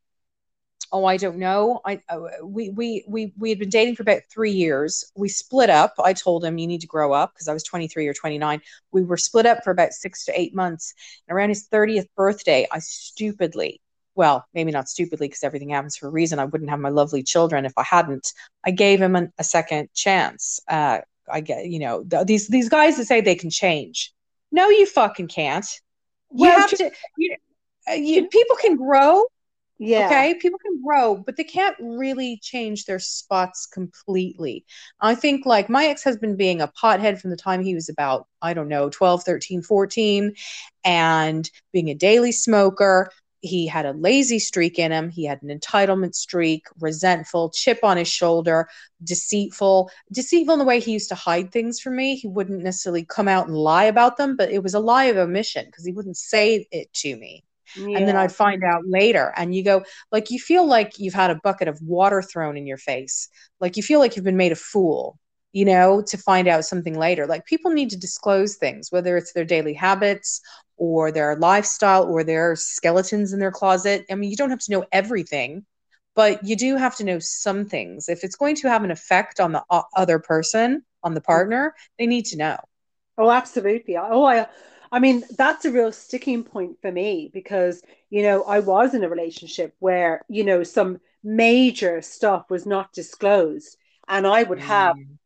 oh 0.92 1.06
I 1.06 1.18
don't 1.18 1.38
know 1.38 1.82
I 1.86 2.02
uh, 2.10 2.20
we 2.44 2.70
we 2.70 3.04
we 3.08 3.34
we 3.38 3.50
had 3.50 3.60
been 3.60 3.70
dating 3.70 3.96
for 3.96 4.04
about 4.04 4.22
three 4.32 4.52
years. 4.52 5.12
We 5.16 5.30
split 5.30 5.70
up. 5.70 5.96
I 6.04 6.14
told 6.14 6.44
him 6.44 6.58
you 6.58 6.68
need 6.68 6.82
to 6.82 6.88
grow 6.88 7.14
up 7.14 7.34
because 7.34 7.48
I 7.48 7.54
was 7.54 7.64
23 7.64 8.08
or 8.08 8.14
29. 8.14 8.62
We 8.92 9.04
were 9.04 9.18
split 9.18 9.46
up 9.46 9.64
for 9.64 9.72
about 9.72 9.94
six 9.94 10.26
to 10.26 10.40
eight 10.40 10.56
months. 10.56 10.94
And 11.28 11.36
around 11.36 11.50
his 11.50 11.68
30th 11.68 12.08
birthday, 12.16 12.68
I 12.72 12.80
stupidly 12.80 13.82
well, 14.18 14.48
maybe 14.52 14.72
not 14.72 14.90
stupidly 14.90 15.28
because 15.28 15.44
everything 15.44 15.70
happens 15.70 15.96
for 15.96 16.08
a 16.08 16.12
reason. 16.12 16.40
I 16.40 16.46
wouldn't 16.46 16.72
have 16.72 16.80
my 16.80 16.90
lovely 16.90 17.22
children 17.22 17.66
if 17.66 17.74
I 17.78 17.84
hadn't. 17.84 18.34
I 18.66 18.72
gave 18.72 19.00
him 19.00 19.16
an, 19.16 19.32
a 19.38 19.44
second 19.44 19.94
chance. 19.94 20.60
Uh, 20.68 21.02
I 21.32 21.42
get, 21.42 21.68
you 21.68 21.78
know, 21.78 22.04
th- 22.04 22.26
these 22.26 22.48
these 22.48 22.68
guys 22.68 22.98
that 22.98 23.06
say 23.06 23.22
they 23.22 23.36
can 23.36 23.52
change. 23.52 24.12
No, 24.52 24.70
you 24.70 24.88
fucking 24.88 25.28
can't. 25.28 25.68
You 26.32 26.48
well, 26.48 26.60
have 26.60 26.70
to. 26.72 26.92
You, 27.18 27.36
uh, 27.88 27.94
you, 27.94 28.28
people 28.28 28.56
can 28.56 28.76
grow. 28.76 29.24
Yeah. 29.80 30.06
Okay. 30.06 30.34
People 30.36 30.58
can 30.60 30.82
grow, 30.84 31.18
but 31.18 31.38
they 31.38 31.44
can't 31.44 31.76
really 31.80 32.40
change 32.42 32.86
their 32.86 33.00
spots 33.00 33.68
completely. 33.68 34.66
I 35.02 35.14
think, 35.14 35.46
like, 35.46 35.70
my 35.70 35.86
ex 35.86 36.04
husband 36.04 36.38
being 36.38 36.62
a 36.62 36.68
pothead 36.82 37.20
from 37.22 37.30
the 37.30 37.38
time 37.38 37.62
he 37.62 37.76
was 37.76 37.88
about, 37.88 38.28
I 38.42 38.54
don't 38.54 38.70
know, 38.70 38.90
12, 38.90 39.24
13, 39.24 39.62
14, 39.62 40.34
and 40.84 41.50
being 41.74 41.90
a 41.90 41.96
daily 41.96 42.32
smoker, 42.32 43.12
he 43.42 43.68
had 43.68 43.86
a 43.86 43.94
lazy 43.94 44.40
streak 44.40 44.80
in 44.80 44.92
him. 44.92 45.10
He 45.10 45.26
had 45.26 45.44
an 45.44 45.50
entitlement 45.50 46.16
streak, 46.16 46.66
resentful, 46.80 47.52
chip 47.52 47.80
on 47.84 47.98
his 47.98 48.08
shoulder, 48.08 48.68
deceitful, 49.04 49.92
deceitful 50.12 50.54
in 50.54 50.60
the 50.60 50.66
way 50.66 50.80
he 50.80 50.94
used 50.94 51.10
to 51.10 51.16
hide 51.16 51.52
things 51.52 51.80
from 51.80 51.96
me. 51.96 52.16
He 52.16 52.28
wouldn't 52.28 52.64
necessarily 52.64 53.06
come 53.06 53.28
out 53.28 53.48
and 53.48 53.56
lie 53.56 53.84
about 53.86 54.18
them, 54.18 54.36
but 54.38 54.50
it 54.50 54.64
was 54.64 54.74
a 54.74 54.80
lie 54.80 55.06
of 55.06 55.18
omission 55.18 55.66
because 55.68 55.86
he 55.86 55.92
wouldn't 55.92 56.18
say 56.18 56.68
it 56.72 56.92
to 56.96 57.16
me. 57.16 57.44
Yeah. 57.76 57.98
And 57.98 58.08
then 58.08 58.16
I'd 58.16 58.32
find 58.32 58.64
out 58.64 58.84
later. 58.86 59.34
And 59.36 59.54
you 59.54 59.64
go, 59.64 59.84
like, 60.12 60.32
you 60.32 60.40
feel 60.40 60.66
like 60.66 61.00
you've 61.00 61.14
had 61.14 61.32
a 61.32 61.40
bucket 61.44 61.68
of 61.68 61.80
water 61.82 62.22
thrown 62.22 62.58
in 62.58 62.68
your 62.68 62.78
face. 62.78 63.30
Like, 63.60 63.78
you 63.78 63.84
feel 63.84 64.00
like 64.00 64.16
you've 64.16 64.26
been 64.26 64.38
made 64.38 64.52
a 64.52 64.56
fool, 64.56 65.20
you 65.52 65.66
know, 65.66 66.02
to 66.08 66.18
find 66.18 66.48
out 66.48 66.66
something 66.66 66.98
later. 66.98 67.28
Like, 67.28 67.46
people 67.46 67.72
need 67.72 67.90
to 67.90 67.98
disclose 67.98 68.56
things, 68.56 68.92
whether 68.92 69.18
it's 69.18 69.34
their 69.34 69.46
daily 69.46 69.74
habits 69.74 70.42
or 70.78 71.12
their 71.12 71.36
lifestyle 71.36 72.04
or 72.04 72.24
their 72.24 72.56
skeletons 72.56 73.34
in 73.34 73.40
their 73.40 73.52
closet. 73.52 74.06
I 74.10 74.16
mean, 74.16 74.30
you 74.30 74.38
don't 74.38 74.52
have 74.52 74.60
to 74.60 74.72
know 74.72 74.86
everything, 74.92 75.66
but 76.16 76.44
you 76.44 76.56
do 76.56 76.78
have 76.78 76.96
to 76.98 77.04
know 77.04 77.20
some 77.20 77.66
things. 77.66 78.10
If 78.10 78.24
it's 78.24 78.36
going 78.36 78.56
to 78.58 78.70
have 78.70 78.84
an 78.84 78.92
effect 78.92 79.40
on 79.40 79.52
the 79.52 79.64
other 79.96 80.20
person, 80.20 80.84
on 81.04 81.14
the 81.14 81.22
mm. 81.22 81.26
partner, 81.26 81.76
they 81.98 82.08
need 82.08 82.26
to 82.26 82.38
know. 82.38 82.58
Oh, 83.18 83.32
absolutely. 83.32 83.98
Oh, 83.98 84.26
I 84.26 84.48
I 84.92 85.00
mean, 85.00 85.24
that's 85.38 85.66
a 85.66 85.72
real 85.72 85.92
sticking 85.92 86.44
point 86.44 86.78
for 86.82 86.92
me 86.92 87.30
because, 87.34 87.82
you 88.10 88.24
know, 88.24 88.44
I 88.44 88.60
was 88.60 88.94
in 88.94 89.04
a 89.04 89.10
relationship 89.10 89.76
where, 89.80 90.24
you 90.30 90.44
know, 90.44 90.64
some 90.64 91.00
major 91.24 92.02
stuff 92.02 92.50
was 92.50 92.66
not 92.66 92.94
disclosed. 92.94 93.78
And 94.08 94.26
I 94.26 94.44
would 94.44 94.60
have 94.60 94.96
mm. 94.96 95.18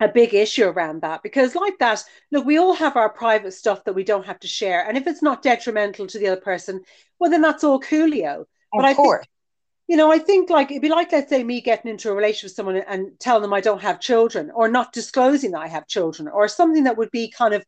a 0.00 0.08
big 0.08 0.34
issue 0.34 0.64
around 0.64 1.02
that 1.02 1.22
because, 1.22 1.54
like 1.54 1.78
that, 1.80 2.02
look, 2.32 2.46
we 2.46 2.58
all 2.58 2.74
have 2.74 2.96
our 2.96 3.10
private 3.10 3.52
stuff 3.52 3.84
that 3.84 3.94
we 3.94 4.04
don't 4.04 4.26
have 4.26 4.40
to 4.40 4.48
share. 4.48 4.86
And 4.86 4.96
if 4.96 5.06
it's 5.06 5.22
not 5.22 5.42
detrimental 5.42 6.06
to 6.06 6.18
the 6.18 6.28
other 6.28 6.40
person, 6.40 6.82
well, 7.18 7.30
then 7.30 7.42
that's 7.42 7.64
all 7.64 7.80
coolio. 7.80 8.40
Of 8.40 8.46
but 8.72 8.84
I 8.84 8.94
course. 8.94 9.20
Think, 9.20 9.30
you 9.88 9.96
know, 9.96 10.10
I 10.10 10.18
think 10.18 10.50
like 10.50 10.70
it'd 10.70 10.82
be 10.82 10.88
like, 10.88 11.12
let's 11.12 11.30
say, 11.30 11.44
me 11.44 11.60
getting 11.60 11.90
into 11.90 12.10
a 12.10 12.14
relationship 12.14 12.44
with 12.44 12.56
someone 12.56 12.76
and 12.76 13.20
telling 13.20 13.42
them 13.42 13.52
I 13.52 13.60
don't 13.60 13.82
have 13.82 14.00
children 14.00 14.50
or 14.52 14.68
not 14.68 14.92
disclosing 14.92 15.52
that 15.52 15.60
I 15.60 15.68
have 15.68 15.86
children 15.86 16.28
or 16.28 16.48
something 16.48 16.84
that 16.84 16.96
would 16.96 17.10
be 17.10 17.30
kind 17.30 17.54
of 17.54 17.64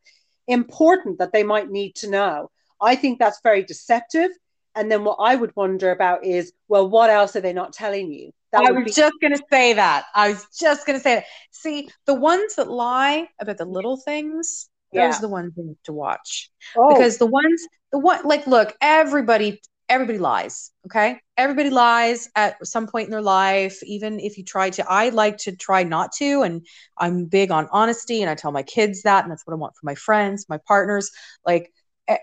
important 0.48 1.18
that 1.18 1.32
they 1.32 1.44
might 1.44 1.70
need 1.70 1.94
to 1.96 2.10
know. 2.10 2.50
I 2.80 2.96
think 2.96 3.18
that's 3.18 3.40
very 3.42 3.62
deceptive. 3.62 4.30
And 4.74 4.90
then 4.90 5.04
what 5.04 5.16
I 5.20 5.34
would 5.34 5.54
wonder 5.56 5.90
about 5.90 6.24
is, 6.24 6.52
well, 6.68 6.88
what 6.88 7.10
else 7.10 7.34
are 7.36 7.40
they 7.40 7.52
not 7.52 7.72
telling 7.72 8.12
you? 8.12 8.32
That 8.52 8.62
I 8.62 8.70
was 8.70 8.84
be- 8.84 8.92
just 8.92 9.14
going 9.20 9.36
to 9.36 9.42
say 9.50 9.74
that. 9.74 10.04
I 10.14 10.30
was 10.30 10.46
just 10.58 10.86
going 10.86 10.98
to 10.98 11.02
say 11.02 11.16
that. 11.16 11.24
See, 11.50 11.88
the 12.06 12.14
ones 12.14 12.54
that 12.54 12.70
lie 12.70 13.28
about 13.40 13.58
the 13.58 13.64
little 13.64 13.96
things, 13.96 14.70
yeah. 14.92 15.06
those 15.06 15.18
are 15.18 15.22
the 15.22 15.28
ones 15.28 15.52
you 15.56 15.64
need 15.64 15.78
to 15.84 15.92
watch. 15.92 16.50
Oh. 16.76 16.94
Because 16.94 17.18
the 17.18 17.26
ones, 17.26 17.66
the 17.92 17.98
one, 17.98 18.24
like, 18.24 18.46
look, 18.46 18.74
everybody 18.80 19.60
everybody 19.88 20.18
lies 20.18 20.70
okay? 20.86 21.20
Everybody 21.36 21.70
lies 21.70 22.28
at 22.34 22.66
some 22.66 22.86
point 22.86 23.06
in 23.06 23.10
their 23.10 23.22
life 23.22 23.82
even 23.82 24.20
if 24.20 24.36
you 24.36 24.44
try 24.44 24.70
to 24.70 24.84
i 24.90 25.08
like 25.10 25.38
to 25.38 25.54
try 25.56 25.82
not 25.82 26.12
to 26.12 26.42
and 26.42 26.66
i'm 26.98 27.26
big 27.26 27.50
on 27.50 27.68
honesty 27.70 28.22
and 28.22 28.30
i 28.30 28.34
tell 28.34 28.52
my 28.52 28.62
kids 28.62 29.02
that 29.02 29.24
and 29.24 29.30
that's 29.30 29.46
what 29.46 29.54
i 29.54 29.56
want 29.56 29.74
for 29.76 29.86
my 29.86 29.94
friends 29.94 30.46
my 30.48 30.58
partners 30.66 31.10
like 31.46 31.72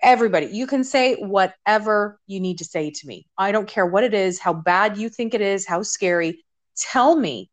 everybody. 0.01 0.47
You 0.47 0.67
can 0.67 0.83
say 0.83 1.15
whatever 1.15 2.19
you 2.27 2.39
need 2.39 2.57
to 2.57 2.65
say 2.65 2.91
to 2.91 3.07
me. 3.07 3.27
I 3.37 3.51
don't 3.51 3.67
care 3.67 3.85
what 3.85 4.03
it 4.03 4.13
is 4.13 4.39
how 4.39 4.53
bad 4.53 4.97
you 4.97 5.09
think 5.09 5.33
it 5.33 5.41
is 5.41 5.67
how 5.67 5.83
scary. 5.83 6.43
Tell 6.77 7.15
me. 7.15 7.49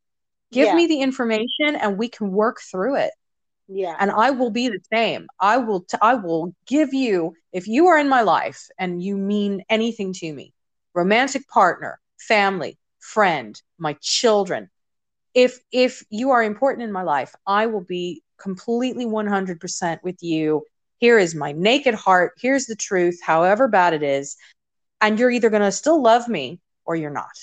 Give 0.50 0.66
yeah. 0.66 0.74
me 0.74 0.86
the 0.86 1.00
information 1.00 1.76
and 1.80 1.96
we 1.96 2.08
can 2.08 2.30
work 2.30 2.58
through 2.70 2.96
it 2.96 3.12
yeah. 3.74 3.96
And 3.98 4.10
i 4.10 4.30
will 4.30 4.50
be 4.50 4.68
the 4.68 4.80
same. 4.92 5.26
I 5.40 5.56
will 5.58 5.80
t- 5.80 5.98
I 6.00 6.14
will 6.14 6.54
give 6.66 6.92
you 6.94 7.34
if 7.52 7.66
you 7.66 7.86
are 7.88 7.98
in 7.98 8.08
my 8.08 8.22
life 8.22 8.68
and 8.78 9.02
you 9.02 9.16
mean 9.16 9.62
anything 9.68 10.12
to 10.14 10.32
me 10.32 10.52
romantic 10.94 11.48
partner 11.48 11.98
family 12.18 12.78
friend 13.00 13.60
my 13.78 13.96
children 14.00 14.68
if 15.34 15.58
if 15.72 16.04
you 16.10 16.30
are 16.30 16.42
important 16.42 16.84
in 16.84 16.92
my 16.92 17.02
life 17.02 17.34
i 17.46 17.66
will 17.66 17.80
be 17.80 18.22
completely 18.42 19.06
100% 19.06 20.02
with 20.02 20.22
you. 20.22 20.64
Here 20.98 21.18
is 21.18 21.34
my 21.34 21.52
naked 21.52 21.94
heart. 21.94 22.32
Here's 22.40 22.66
the 22.66 22.76
truth 22.76 23.20
however 23.22 23.68
bad 23.68 23.94
it 23.94 24.02
is. 24.02 24.36
And 25.00 25.18
you're 25.18 25.30
either 25.30 25.50
going 25.50 25.62
to 25.62 25.72
still 25.72 26.02
love 26.02 26.28
me 26.28 26.60
or 26.84 26.96
you're 26.96 27.10
not. 27.10 27.36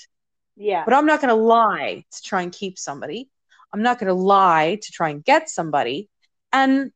Yeah. 0.56 0.84
But 0.86 0.94
i'm 0.94 1.06
not 1.06 1.22
going 1.22 1.30
to 1.30 1.42
lie 1.42 2.04
to 2.12 2.22
try 2.22 2.42
and 2.42 2.52
keep 2.52 2.78
somebody. 2.78 3.30
I'm 3.74 3.82
not 3.82 4.00
going 4.00 4.08
to 4.08 4.14
lie 4.14 4.80
to 4.82 4.92
try 4.92 5.10
and 5.10 5.24
get 5.24 5.50
somebody 5.50 6.10
and 6.52 6.92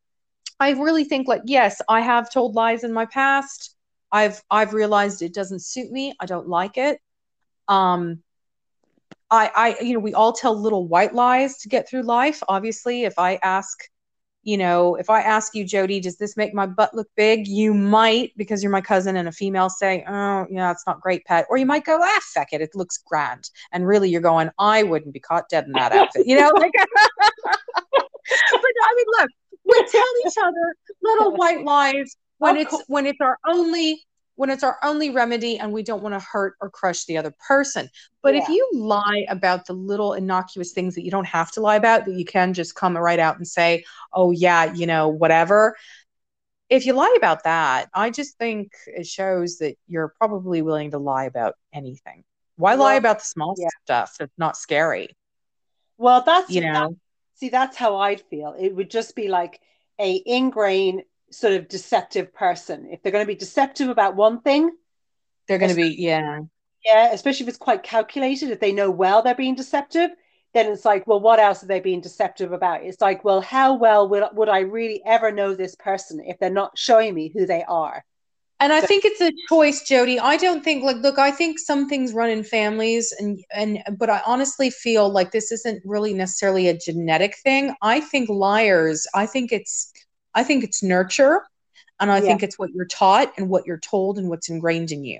I 0.59 0.71
really 0.71 1.03
think 1.03 1.27
like 1.27 1.41
yes, 1.45 1.81
I 1.89 2.01
have 2.01 2.31
told 2.31 2.55
lies 2.55 2.83
in 2.83 2.93
my 2.93 3.05
past. 3.05 3.75
I've 4.11 4.41
I've 4.49 4.73
realized 4.73 5.21
it 5.21 5.33
doesn't 5.33 5.61
suit 5.61 5.91
me. 5.91 6.13
I 6.19 6.25
don't 6.25 6.47
like 6.47 6.77
it. 6.77 6.99
Um 7.67 8.23
I 9.29 9.51
I 9.55 9.83
you 9.83 9.93
know, 9.93 9.99
we 9.99 10.13
all 10.13 10.33
tell 10.33 10.55
little 10.57 10.87
white 10.87 11.13
lies 11.13 11.57
to 11.59 11.69
get 11.69 11.89
through 11.89 12.03
life. 12.03 12.41
Obviously, 12.47 13.03
if 13.03 13.17
I 13.17 13.39
ask 13.43 13.77
you 14.43 14.57
know, 14.57 14.95
if 14.95 15.09
I 15.09 15.21
ask 15.21 15.55
you, 15.55 15.63
Jody, 15.63 16.01
does 16.01 16.17
this 16.17 16.35
make 16.35 16.53
my 16.53 16.65
butt 16.65 16.93
look 16.93 17.07
big? 17.15 17.47
You 17.47 17.73
might, 17.73 18.33
because 18.35 18.61
you're 18.61 18.73
my 18.73 18.81
cousin 18.81 19.15
and 19.15 19.29
a 19.29 19.31
female, 19.31 19.69
say, 19.69 20.03
oh, 20.05 20.45
yeah, 20.51 20.69
it's 20.69 20.85
not 20.85 20.99
great, 20.99 21.23
pet. 21.23 21.45
Or 21.49 21.55
you 21.55 21.65
might 21.65 21.85
go, 21.85 21.97
ah, 22.01 22.19
feck 22.33 22.49
it, 22.51 22.59
it 22.59 22.75
looks 22.75 22.97
grand. 22.97 23.49
And 23.71 23.87
really, 23.87 24.09
you're 24.09 24.19
going, 24.19 24.49
I 24.59 24.83
wouldn't 24.83 25.13
be 25.13 25.21
caught 25.21 25.47
dead 25.49 25.65
in 25.65 25.71
that 25.73 25.93
outfit. 25.93 26.27
You 26.27 26.37
know, 26.37 26.51
like, 26.57 26.73
but 26.75 28.01
I 28.01 28.95
mean, 28.95 29.05
look, 29.17 29.29
we 29.65 29.85
tell 29.91 30.05
each 30.25 30.33
other 30.41 30.75
little 31.01 31.31
white 31.35 31.63
lies 31.63 32.15
when 32.37 32.57
it's 32.57 32.83
when 32.87 33.05
it's 33.05 33.21
our 33.21 33.37
only 33.47 34.03
when 34.35 34.49
it's 34.49 34.63
our 34.63 34.77
only 34.83 35.09
remedy 35.09 35.59
and 35.59 35.71
we 35.71 35.83
don't 35.83 36.01
want 36.01 36.13
to 36.13 36.19
hurt 36.19 36.55
or 36.59 36.69
crush 36.69 37.05
the 37.05 37.17
other 37.17 37.33
person. 37.47 37.89
But 38.21 38.33
yeah. 38.33 38.41
if 38.41 38.49
you 38.49 38.67
lie 38.73 39.25
about 39.29 39.67
the 39.67 39.73
little 39.73 40.13
innocuous 40.13 40.71
things 40.71 40.95
that 40.95 41.03
you 41.03 41.11
don't 41.11 41.27
have 41.27 41.51
to 41.51 41.61
lie 41.61 41.75
about, 41.75 42.05
that 42.05 42.13
you 42.13 42.25
can 42.25 42.53
just 42.53 42.75
come 42.75 42.97
right 42.97 43.19
out 43.19 43.37
and 43.37 43.47
say, 43.47 43.83
oh, 44.11 44.31
yeah, 44.31 44.73
you 44.73 44.87
know, 44.87 45.09
whatever. 45.09 45.75
If 46.69 46.85
you 46.85 46.93
lie 46.93 47.13
about 47.15 47.43
that, 47.43 47.89
I 47.93 48.09
just 48.09 48.37
think 48.37 48.71
it 48.87 49.05
shows 49.05 49.59
that 49.59 49.75
you're 49.87 50.13
probably 50.17 50.63
willing 50.63 50.91
to 50.91 50.97
lie 50.97 51.25
about 51.25 51.53
anything. 51.71 52.23
Why 52.55 52.75
well, 52.75 52.85
lie 52.85 52.95
about 52.95 53.19
the 53.19 53.25
small 53.25 53.53
yeah. 53.57 53.67
stuff? 53.83 54.15
It's 54.19 54.33
not 54.37 54.57
scary. 54.57 55.09
Well, 55.97 56.23
that's, 56.25 56.49
you 56.49 56.61
know, 56.61 56.97
see 57.43 57.49
that's 57.49 57.77
how 57.77 57.97
i'd 57.97 58.21
feel. 58.21 58.55
It 58.57 58.73
would 58.75 58.89
just 58.89 59.15
be 59.15 59.27
like 59.27 59.59
a 59.99 60.21
ingrained 60.25 61.03
sort 61.31 61.53
of 61.53 61.67
deceptive 61.67 62.33
person. 62.33 62.87
If 62.91 63.01
they're 63.01 63.11
going 63.11 63.25
to 63.25 63.31
be 63.31 63.35
deceptive 63.35 63.89
about 63.89 64.15
one 64.15 64.39
thing 64.41 64.71
they're 65.47 65.57
going 65.57 65.75
to 65.75 65.75
be 65.75 65.95
yeah. 65.97 66.39
Yeah 66.85 67.11
especially 67.11 67.43
if 67.43 67.49
it's 67.49 67.57
quite 67.57 67.83
calculated 67.83 68.49
if 68.49 68.59
they 68.59 68.71
know 68.71 68.89
well 68.89 69.21
they're 69.21 69.35
being 69.35 69.55
deceptive 69.55 70.11
then 70.53 70.71
it's 70.71 70.85
like 70.85 71.05
well 71.05 71.19
what 71.19 71.39
else 71.39 71.63
are 71.63 71.67
they 71.67 71.79
being 71.79 72.01
deceptive 72.01 72.53
about? 72.53 72.83
It's 72.83 73.01
like 73.01 73.25
well 73.25 73.41
how 73.41 73.73
well 73.75 74.07
would, 74.07 74.23
would 74.33 74.49
i 74.49 74.59
really 74.59 75.01
ever 75.05 75.31
know 75.31 75.53
this 75.53 75.75
person 75.75 76.23
if 76.25 76.39
they're 76.39 76.49
not 76.49 76.77
showing 76.77 77.13
me 77.13 77.31
who 77.33 77.45
they 77.45 77.63
are 77.63 78.05
and 78.59 78.71
I 78.71 78.81
think 78.81 79.03
it's 79.03 79.19
a 79.19 79.33
choice, 79.49 79.83
Jody. 79.83 80.19
I 80.19 80.37
don't 80.37 80.63
think 80.63 80.83
like 80.83 80.97
look, 80.97 81.17
I 81.17 81.31
think 81.31 81.59
some 81.59 81.89
things 81.89 82.13
run 82.13 82.29
in 82.29 82.43
families 82.43 83.13
and 83.17 83.43
and 83.53 83.83
but 83.97 84.09
I 84.09 84.21
honestly 84.25 84.69
feel 84.69 85.09
like 85.09 85.31
this 85.31 85.51
isn't 85.51 85.81
really 85.85 86.13
necessarily 86.13 86.67
a 86.69 86.77
genetic 86.77 87.35
thing. 87.43 87.75
I 87.81 87.99
think 87.99 88.29
liars, 88.29 89.05
I 89.13 89.25
think 89.25 89.51
it's 89.51 89.91
I 90.33 90.43
think 90.43 90.63
it's 90.63 90.81
nurture 90.81 91.41
and 91.99 92.11
I 92.11 92.17
yeah. 92.17 92.25
think 92.25 92.43
it's 92.43 92.57
what 92.57 92.71
you're 92.71 92.85
taught 92.85 93.33
and 93.37 93.49
what 93.49 93.65
you're 93.65 93.79
told 93.79 94.17
and 94.17 94.29
what's 94.29 94.49
ingrained 94.49 94.91
in 94.91 95.03
you. 95.03 95.19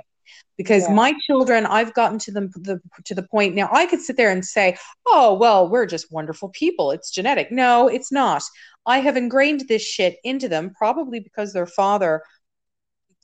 Because 0.57 0.83
yeah. 0.83 0.93
my 0.93 1.13
children, 1.25 1.65
I've 1.65 1.93
gotten 1.93 2.19
to 2.19 2.31
them 2.31 2.51
the 2.55 2.79
to 3.05 3.15
the 3.15 3.23
point 3.23 3.55
now 3.55 3.69
I 3.71 3.87
could 3.87 4.01
sit 4.01 4.17
there 4.17 4.31
and 4.31 4.45
say, 4.45 4.77
"Oh, 5.07 5.33
well, 5.33 5.67
we're 5.67 5.87
just 5.87 6.11
wonderful 6.11 6.49
people. 6.49 6.91
It's 6.91 7.11
genetic." 7.11 7.51
No, 7.51 7.87
it's 7.87 8.11
not. 8.11 8.43
I 8.85 8.99
have 8.99 9.17
ingrained 9.17 9.67
this 9.67 9.81
shit 9.81 10.17
into 10.23 10.47
them 10.47 10.71
probably 10.77 11.19
because 11.19 11.53
their 11.53 11.65
father 11.65 12.21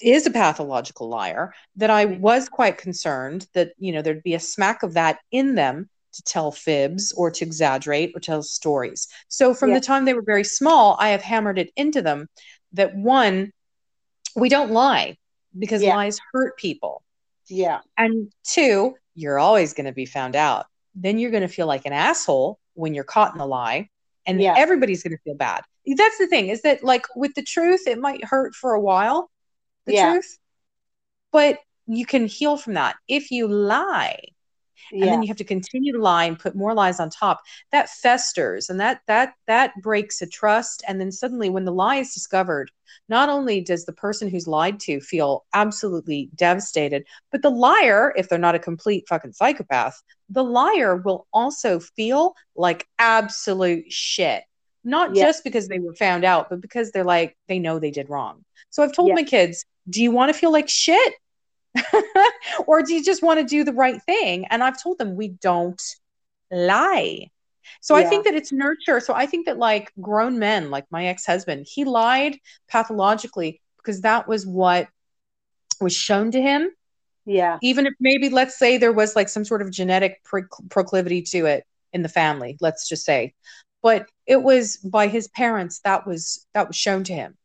is 0.02 0.26
a 0.26 0.32
pathological 0.32 1.10
liar 1.10 1.54
that 1.76 1.90
I 1.90 2.06
was 2.06 2.50
quite 2.50 2.78
concerned 2.78 3.48
that 3.54 3.74
you 3.78 3.92
know 3.92 4.02
there'd 4.02 4.24
be 4.24 4.36
a 4.36 4.40
smack 4.40 4.84
of 4.84 4.94
that 4.94 5.20
in 5.32 5.56
them 5.56 5.90
to 6.14 6.24
tell 6.24 6.52
fibs 6.52 7.12
or 7.14 7.30
to 7.32 7.46
exaggerate 7.46 8.12
or 8.16 8.20
tell 8.20 8.42
stories. 8.42 9.08
So 9.28 9.54
from 9.54 9.70
yeah. 9.70 9.76
the 9.76 9.86
time 9.86 10.06
they 10.06 10.14
were 10.14 10.24
very 10.24 10.44
small, 10.44 10.98
I 11.00 11.10
have 11.10 11.22
hammered 11.22 11.60
it 11.60 11.72
into 11.76 12.02
them 12.02 12.28
that 12.74 12.96
one, 12.96 13.52
we 14.36 14.50
don't 14.50 14.72
lie 14.72 15.18
because 15.58 15.84
yeah. 15.84 15.96
lies 15.96 16.20
hurt 16.34 16.58
people. 16.58 17.04
Yeah. 17.48 17.80
And 17.98 18.32
two, 18.44 18.96
you're 19.16 19.40
always 19.40 19.74
going 19.74 19.86
to 19.86 19.92
be 19.92 20.06
found 20.06 20.36
out. 20.36 20.66
Then 20.96 21.20
you're 21.20 21.32
going 21.32 21.42
to 21.42 21.48
feel 21.48 21.68
like 21.68 21.86
an 21.86 21.94
asshole 21.94 22.60
when 22.74 22.94
you're 22.94 23.04
caught 23.04 23.36
in 23.36 23.42
a 23.42 23.46
lie 23.46 23.90
and 24.26 24.42
yeah. 24.42 24.56
everybody's 24.58 25.04
going 25.04 25.16
to 25.16 25.24
feel 25.24 25.36
bad. 25.36 25.62
That's 25.86 26.18
the 26.18 26.28
thing 26.28 26.50
is 26.50 26.62
that 26.62 26.84
like 26.84 27.06
with 27.16 27.34
the 27.36 27.44
truth 27.44 27.88
it 27.88 28.00
might 28.00 28.24
hurt 28.24 28.54
for 28.54 28.74
a 28.74 28.80
while 28.80 29.30
the 29.90 29.96
yeah. 29.96 30.12
truth. 30.12 30.38
But 31.32 31.60
you 31.88 32.06
can 32.06 32.28
heal 32.28 32.58
from 32.58 32.74
that. 32.76 32.96
If 33.08 33.32
you 33.32 33.48
lie, 33.48 34.20
and 34.92 35.02
yeah. 35.02 35.06
then 35.08 35.22
you 35.22 35.28
have 35.28 35.38
to 35.38 35.44
continue 35.44 35.94
to 35.94 36.02
lie 36.02 36.26
and 36.26 36.40
put 36.40 36.56
more 36.56 36.74
lies 36.74 37.00
on 37.00 37.10
top 37.10 37.42
that 37.72 37.90
festers 37.90 38.70
and 38.70 38.80
that 38.80 39.02
that 39.08 39.34
that 39.48 39.74
breaks 39.82 40.22
a 40.22 40.28
trust 40.28 40.84
and 40.88 41.00
then 41.00 41.12
suddenly 41.12 41.50
when 41.50 41.66
the 41.66 41.72
lie 41.72 41.98
is 41.98 42.14
discovered 42.14 42.72
not 43.08 43.30
only 43.30 43.62
does 43.62 43.86
the 43.86 43.94
person 43.94 44.30
who's 44.30 44.48
lied 44.48 44.80
to 44.80 45.00
feel 45.00 45.46
absolutely 45.54 46.30
devastated 46.36 47.06
but 47.32 47.42
the 47.42 47.52
liar 47.52 48.14
if 48.16 48.30
they're 48.30 48.40
not 48.40 48.56
a 48.56 48.60
complete 48.60 49.08
fucking 49.08 49.34
psychopath 49.34 50.02
the 50.30 50.44
liar 50.44 50.96
will 50.96 51.28
also 51.34 51.80
feel 51.80 52.34
like 52.56 52.88
absolute 53.00 53.92
shit 53.92 54.44
not 54.84 55.14
yeah. 55.16 55.26
just 55.26 55.44
because 55.44 55.68
they 55.68 55.80
were 55.80 55.96
found 55.96 56.24
out 56.24 56.50
but 56.50 56.62
because 56.62 56.92
they're 56.92 57.04
like 57.04 57.36
they 57.48 57.60
know 57.60 57.80
they 57.80 57.92
did 57.92 58.10
wrong 58.10 58.44
so 58.70 58.84
I've 58.84 58.94
told 58.94 59.10
yeah. 59.10 59.16
my 59.16 59.24
kids, 59.24 59.66
do 59.90 60.02
you 60.04 60.12
want 60.12 60.34
to 60.34 60.40
feel 60.40 60.52
like 60.52 60.70
shit? 60.70 61.14
or 62.68 62.82
do 62.82 62.94
you 62.94 63.04
just 63.04 63.22
want 63.24 63.40
to 63.40 63.46
do 63.46 63.64
the 63.64 63.74
right 63.74 64.02
thing? 64.04 64.46
And 64.46 64.64
I've 64.64 64.82
told 64.82 64.98
them 64.98 65.16
we 65.16 65.30
don't 65.30 65.82
lie. 66.52 67.30
So 67.82 67.96
yeah. 67.96 68.06
I 68.06 68.10
think 68.10 68.26
that 68.26 68.34
it's 68.34 68.52
nurture. 68.52 69.00
So 69.00 69.14
I 69.14 69.26
think 69.26 69.46
that 69.46 69.58
like 69.58 69.92
grown 70.02 70.40
men, 70.40 70.72
like 70.72 70.86
my 70.92 71.08
ex-husband, 71.08 71.68
he 71.70 71.86
lied 71.86 72.38
pathologically 72.68 73.62
because 73.78 74.02
that 74.02 74.28
was 74.28 74.46
what 74.46 74.88
was 75.80 75.96
shown 75.96 76.32
to 76.32 76.42
him. 76.42 76.72
Yeah. 77.26 77.60
Even 77.62 77.86
if 77.86 77.94
maybe 78.00 78.30
let's 78.30 78.58
say 78.58 78.78
there 78.78 78.92
was 78.92 79.16
like 79.16 79.30
some 79.30 79.46
sort 79.46 79.62
of 79.62 79.72
genetic 79.72 80.24
pro- 80.24 80.44
proclivity 80.70 81.22
to 81.24 81.46
it 81.46 81.64
in 81.94 82.02
the 82.02 82.10
family, 82.10 82.58
let's 82.60 82.90
just 82.90 83.06
say. 83.06 83.34
But 83.82 84.08
it 84.26 84.42
was 84.42 84.78
by 84.78 85.08
his 85.08 85.28
parents 85.30 85.80
that 85.84 86.06
was 86.06 86.46
that 86.54 86.68
was 86.68 86.76
shown 86.76 87.04
to 87.06 87.14
him 87.14 87.38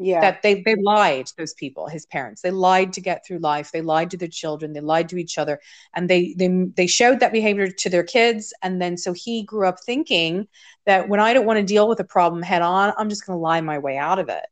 yeah. 0.00 0.20
that 0.20 0.42
they 0.42 0.62
they 0.62 0.76
lied 0.76 1.30
those 1.36 1.54
people 1.54 1.86
his 1.86 2.06
parents. 2.06 2.40
They 2.40 2.50
lied 2.50 2.94
to 2.94 3.00
get 3.00 3.24
through 3.24 3.38
life. 3.38 3.70
They 3.70 3.82
lied 3.82 4.10
to 4.12 4.16
their 4.16 4.28
children. 4.28 4.72
They 4.72 4.80
lied 4.80 5.08
to 5.10 5.18
each 5.18 5.36
other. 5.36 5.60
And 5.94 6.08
they 6.08 6.34
they 6.36 6.48
they 6.74 6.86
showed 6.86 7.20
that 7.20 7.32
behavior 7.32 7.68
to 7.70 7.90
their 7.90 8.02
kids. 8.02 8.54
And 8.62 8.80
then 8.80 8.96
so 8.96 9.12
he 9.12 9.42
grew 9.42 9.68
up 9.68 9.78
thinking 9.84 10.48
that 10.86 11.08
when 11.08 11.20
i 11.20 11.32
don't 11.34 11.46
want 11.46 11.58
to 11.58 11.64
deal 11.64 11.88
with 11.88 12.00
a 12.00 12.04
problem 12.04 12.42
head 12.42 12.62
on 12.62 12.92
i'm 12.96 13.10
just 13.10 13.26
going 13.26 13.36
to 13.36 13.40
lie 13.40 13.60
my 13.60 13.78
way 13.78 13.98
out 13.98 14.18
of 14.18 14.28
it. 14.28 14.46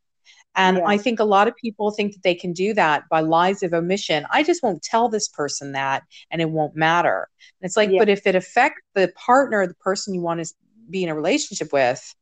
And 0.55 0.79
yeah. 0.79 0.85
i 0.87 0.99
think 0.99 1.19
a 1.19 1.25
lot 1.25 1.49
of 1.49 1.57
people 1.57 1.91
think 1.91 2.13
that 2.13 2.23
they 2.23 2.35
can 2.35 2.53
do 2.53 2.75
that 2.75 3.05
by 3.09 3.21
lies 3.21 3.63
of 3.63 3.73
omission. 3.73 4.27
I 4.31 4.43
just 4.43 4.63
won't 4.63 4.83
tell 4.83 5.09
this 5.09 5.29
person 5.29 5.73
that 5.73 6.03
and 6.31 6.43
it 6.43 6.51
won't 6.51 6.77
matter. 6.77 7.29
And 7.61 7.67
it's 7.67 7.77
like 7.77 7.91
yeah. 7.91 8.01
but 8.01 8.09
if 8.11 8.27
it 8.27 8.35
affects 8.35 8.83
the 8.95 9.11
partner 9.17 9.67
the 9.67 9.75
person 9.75 10.15
you 10.15 10.21
want 10.21 10.45
to 10.45 10.53
be 10.91 11.05
in 11.05 11.09
a 11.09 11.15
relationship 11.15 11.73
with 11.73 12.15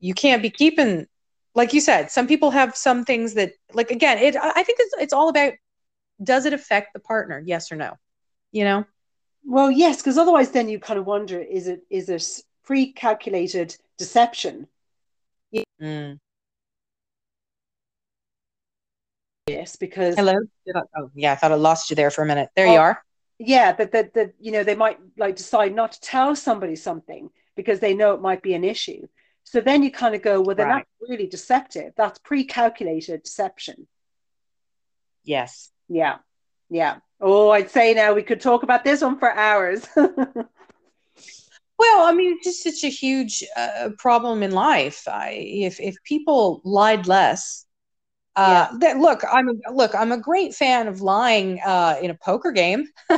you 0.00 0.12
can't 0.12 0.42
be 0.42 0.50
keeping 0.50 1.06
like 1.54 1.72
you 1.72 1.80
said, 1.80 2.10
some 2.10 2.26
people 2.26 2.50
have 2.50 2.76
some 2.76 3.04
things 3.04 3.34
that, 3.34 3.52
like, 3.72 3.90
again, 3.90 4.18
it. 4.18 4.36
I 4.36 4.62
think 4.62 4.78
it's 4.80 4.94
it's 4.98 5.12
all 5.12 5.28
about 5.28 5.52
does 6.22 6.46
it 6.46 6.52
affect 6.52 6.92
the 6.92 7.00
partner, 7.00 7.42
yes 7.44 7.70
or 7.72 7.76
no? 7.76 7.94
You 8.52 8.64
know. 8.64 8.84
Well, 9.44 9.70
yes, 9.70 9.98
because 9.98 10.18
otherwise, 10.18 10.50
then 10.50 10.68
you 10.68 10.78
kind 10.78 10.98
of 10.98 11.06
wonder: 11.06 11.40
is 11.40 11.68
it 11.68 11.82
is 11.90 12.08
it 12.08 12.42
pre-calculated 12.64 13.76
deception? 13.98 14.66
Mm. 15.80 16.18
Yes, 19.46 19.76
because 19.76 20.16
hello. 20.16 20.34
I, 20.74 20.80
oh, 20.98 21.10
yeah, 21.14 21.32
I 21.32 21.36
thought 21.36 21.52
I 21.52 21.56
lost 21.56 21.90
you 21.90 21.96
there 21.96 22.10
for 22.10 22.22
a 22.22 22.26
minute. 22.26 22.48
There 22.56 22.66
you 22.66 22.78
are. 22.78 23.02
Yeah, 23.38 23.72
that 23.72 23.92
that 23.92 24.14
that 24.14 24.34
you 24.40 24.52
know 24.52 24.64
they 24.64 24.74
might 24.74 24.98
like 25.18 25.36
decide 25.36 25.74
not 25.74 25.92
to 25.92 26.00
tell 26.00 26.34
somebody 26.34 26.76
something 26.76 27.30
because 27.54 27.80
they 27.80 27.94
know 27.94 28.14
it 28.14 28.22
might 28.22 28.42
be 28.42 28.54
an 28.54 28.64
issue. 28.64 29.06
So 29.44 29.60
then 29.60 29.82
you 29.82 29.90
kind 29.90 30.14
of 30.14 30.22
go, 30.22 30.40
well, 30.40 30.56
then 30.56 30.68
right. 30.68 30.86
that's 31.00 31.10
really 31.10 31.26
deceptive. 31.26 31.92
That's 31.96 32.18
pre-calculated 32.18 33.22
deception. 33.22 33.86
Yes. 35.22 35.70
Yeah. 35.88 36.16
Yeah. 36.70 36.96
Oh, 37.20 37.50
I'd 37.50 37.70
say 37.70 37.94
now 37.94 38.14
we 38.14 38.22
could 38.22 38.40
talk 38.40 38.62
about 38.62 38.84
this 38.84 39.02
one 39.02 39.18
for 39.18 39.30
hours. 39.30 39.86
well, 39.96 40.08
I 41.78 42.12
mean, 42.12 42.36
it's 42.36 42.44
just 42.44 42.62
such 42.62 42.84
a 42.84 42.92
huge 42.92 43.44
uh, 43.56 43.90
problem 43.98 44.42
in 44.42 44.50
life. 44.50 45.04
I, 45.06 45.30
if 45.30 45.80
if 45.80 45.96
people 46.04 46.60
lied 46.64 47.06
less, 47.06 47.64
uh, 48.36 48.68
yeah. 48.72 48.78
that 48.80 48.98
look, 48.98 49.22
I'm 49.30 49.48
a, 49.48 49.72
look, 49.72 49.94
I'm 49.94 50.12
a 50.12 50.18
great 50.18 50.54
fan 50.54 50.88
of 50.88 51.00
lying 51.00 51.60
uh, 51.64 51.96
in 52.02 52.10
a 52.10 52.14
poker 52.14 52.50
game. 52.50 52.88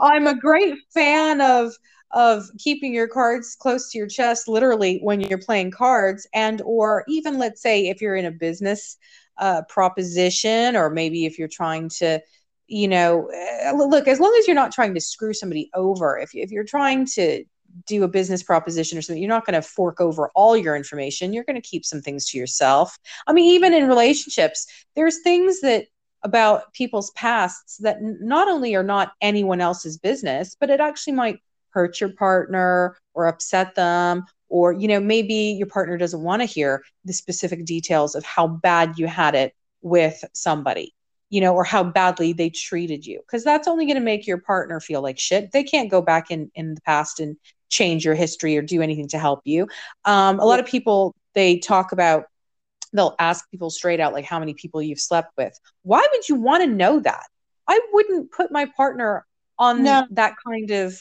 I'm 0.00 0.26
a 0.26 0.38
great 0.38 0.76
fan 0.94 1.40
of 1.40 1.72
of 2.12 2.44
keeping 2.58 2.92
your 2.92 3.08
cards 3.08 3.54
close 3.54 3.90
to 3.90 3.98
your 3.98 4.06
chest 4.06 4.48
literally 4.48 4.98
when 5.02 5.20
you're 5.20 5.38
playing 5.38 5.70
cards 5.70 6.26
and 6.34 6.60
or 6.62 7.04
even 7.08 7.38
let's 7.38 7.62
say 7.62 7.88
if 7.88 8.00
you're 8.00 8.16
in 8.16 8.24
a 8.24 8.30
business 8.30 8.96
uh, 9.38 9.62
proposition 9.68 10.76
or 10.76 10.90
maybe 10.90 11.24
if 11.24 11.38
you're 11.38 11.48
trying 11.48 11.88
to 11.88 12.20
you 12.66 12.88
know 12.88 13.30
uh, 13.64 13.72
look 13.72 14.08
as 14.08 14.20
long 14.20 14.34
as 14.38 14.46
you're 14.46 14.54
not 14.54 14.72
trying 14.72 14.94
to 14.94 15.00
screw 15.00 15.32
somebody 15.32 15.70
over 15.74 16.18
if, 16.18 16.34
if 16.34 16.50
you're 16.50 16.64
trying 16.64 17.06
to 17.06 17.44
do 17.86 18.02
a 18.02 18.08
business 18.08 18.42
proposition 18.42 18.98
or 18.98 19.02
something 19.02 19.22
you're 19.22 19.28
not 19.28 19.46
going 19.46 19.54
to 19.54 19.62
fork 19.62 20.00
over 20.00 20.28
all 20.34 20.56
your 20.56 20.74
information. 20.74 21.32
You're 21.32 21.44
going 21.44 21.60
to 21.60 21.68
keep 21.68 21.84
some 21.84 22.00
things 22.00 22.28
to 22.30 22.38
yourself. 22.38 22.98
I 23.26 23.32
mean 23.32 23.54
even 23.54 23.72
in 23.72 23.88
relationships 23.88 24.66
there's 24.96 25.20
things 25.22 25.60
that 25.60 25.86
about 26.22 26.72
people's 26.74 27.10
pasts 27.12 27.78
that 27.78 27.98
not 28.02 28.48
only 28.48 28.74
are 28.74 28.82
not 28.82 29.12
anyone 29.20 29.60
else's 29.60 29.96
business 29.96 30.56
but 30.58 30.68
it 30.68 30.80
actually 30.80 31.14
might 31.14 31.38
hurt 31.70 32.00
your 32.00 32.10
partner 32.10 32.96
or 33.14 33.26
upset 33.26 33.74
them 33.74 34.24
or 34.48 34.72
you 34.72 34.88
know 34.88 35.00
maybe 35.00 35.34
your 35.34 35.66
partner 35.66 35.96
doesn't 35.96 36.22
want 36.22 36.42
to 36.42 36.46
hear 36.46 36.82
the 37.04 37.12
specific 37.12 37.64
details 37.64 38.14
of 38.14 38.24
how 38.24 38.46
bad 38.46 38.98
you 38.98 39.06
had 39.06 39.34
it 39.34 39.54
with 39.82 40.22
somebody 40.34 40.94
you 41.30 41.40
know 41.40 41.54
or 41.54 41.64
how 41.64 41.82
badly 41.82 42.32
they 42.32 42.50
treated 42.50 43.06
you 43.06 43.20
because 43.20 43.42
that's 43.42 43.68
only 43.68 43.86
going 43.86 43.96
to 43.96 44.02
make 44.02 44.26
your 44.26 44.38
partner 44.38 44.80
feel 44.80 45.00
like 45.00 45.18
shit. 45.18 45.52
They 45.52 45.62
can't 45.62 45.90
go 45.90 46.02
back 46.02 46.30
in 46.30 46.50
in 46.54 46.74
the 46.74 46.80
past 46.82 47.20
and 47.20 47.36
change 47.70 48.04
your 48.04 48.16
history 48.16 48.56
or 48.58 48.62
do 48.62 48.82
anything 48.82 49.08
to 49.08 49.18
help 49.18 49.40
you. 49.44 49.68
Um, 50.04 50.40
a 50.40 50.44
lot 50.44 50.60
of 50.60 50.66
people 50.66 51.14
they 51.34 51.58
talk 51.58 51.92
about 51.92 52.24
they'll 52.92 53.14
ask 53.20 53.48
people 53.50 53.70
straight 53.70 54.00
out 54.00 54.12
like 54.12 54.24
how 54.24 54.40
many 54.40 54.52
people 54.52 54.82
you've 54.82 55.00
slept 55.00 55.32
with? 55.38 55.58
Why 55.82 56.06
would 56.12 56.28
you 56.28 56.34
want 56.34 56.64
to 56.64 56.68
know 56.68 56.98
that? 57.00 57.24
I 57.68 57.80
wouldn't 57.92 58.32
put 58.32 58.50
my 58.50 58.66
partner 58.76 59.24
on 59.56 59.84
no. 59.84 60.06
that 60.10 60.34
kind 60.44 60.72
of 60.72 61.00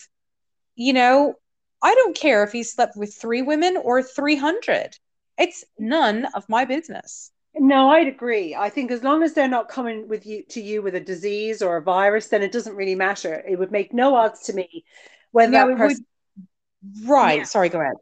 you 0.79 0.93
know, 0.93 1.35
I 1.83 1.93
don't 1.93 2.15
care 2.15 2.41
if 2.43 2.53
he 2.53 2.63
slept 2.63 2.95
with 2.95 3.13
three 3.13 3.41
women 3.41 3.75
or 3.75 4.01
300. 4.01 4.97
It's 5.37 5.65
none 5.77 6.25
of 6.33 6.47
my 6.47 6.63
business. 6.63 7.31
No, 7.53 7.89
I'd 7.89 8.07
agree. 8.07 8.55
I 8.55 8.69
think 8.69 8.89
as 8.89 9.03
long 9.03 9.21
as 9.21 9.33
they're 9.33 9.49
not 9.49 9.67
coming 9.67 10.07
with 10.07 10.25
you 10.25 10.43
to 10.51 10.61
you 10.61 10.81
with 10.81 10.95
a 10.95 10.99
disease 11.01 11.61
or 11.61 11.75
a 11.75 11.81
virus, 11.81 12.27
then 12.27 12.43
it 12.43 12.53
doesn't 12.53 12.77
really 12.77 12.95
matter. 12.95 13.43
It 13.45 13.59
would 13.59 13.73
make 13.73 13.93
no 13.93 14.15
odds 14.15 14.39
to 14.43 14.53
me 14.53 14.85
when 15.31 15.51
that 15.51 15.67
person. 15.75 16.05
Would... 16.37 17.09
Right. 17.09 17.39
Yeah. 17.39 17.43
Sorry. 17.43 17.67
Go 17.67 17.81
ahead. 17.81 17.95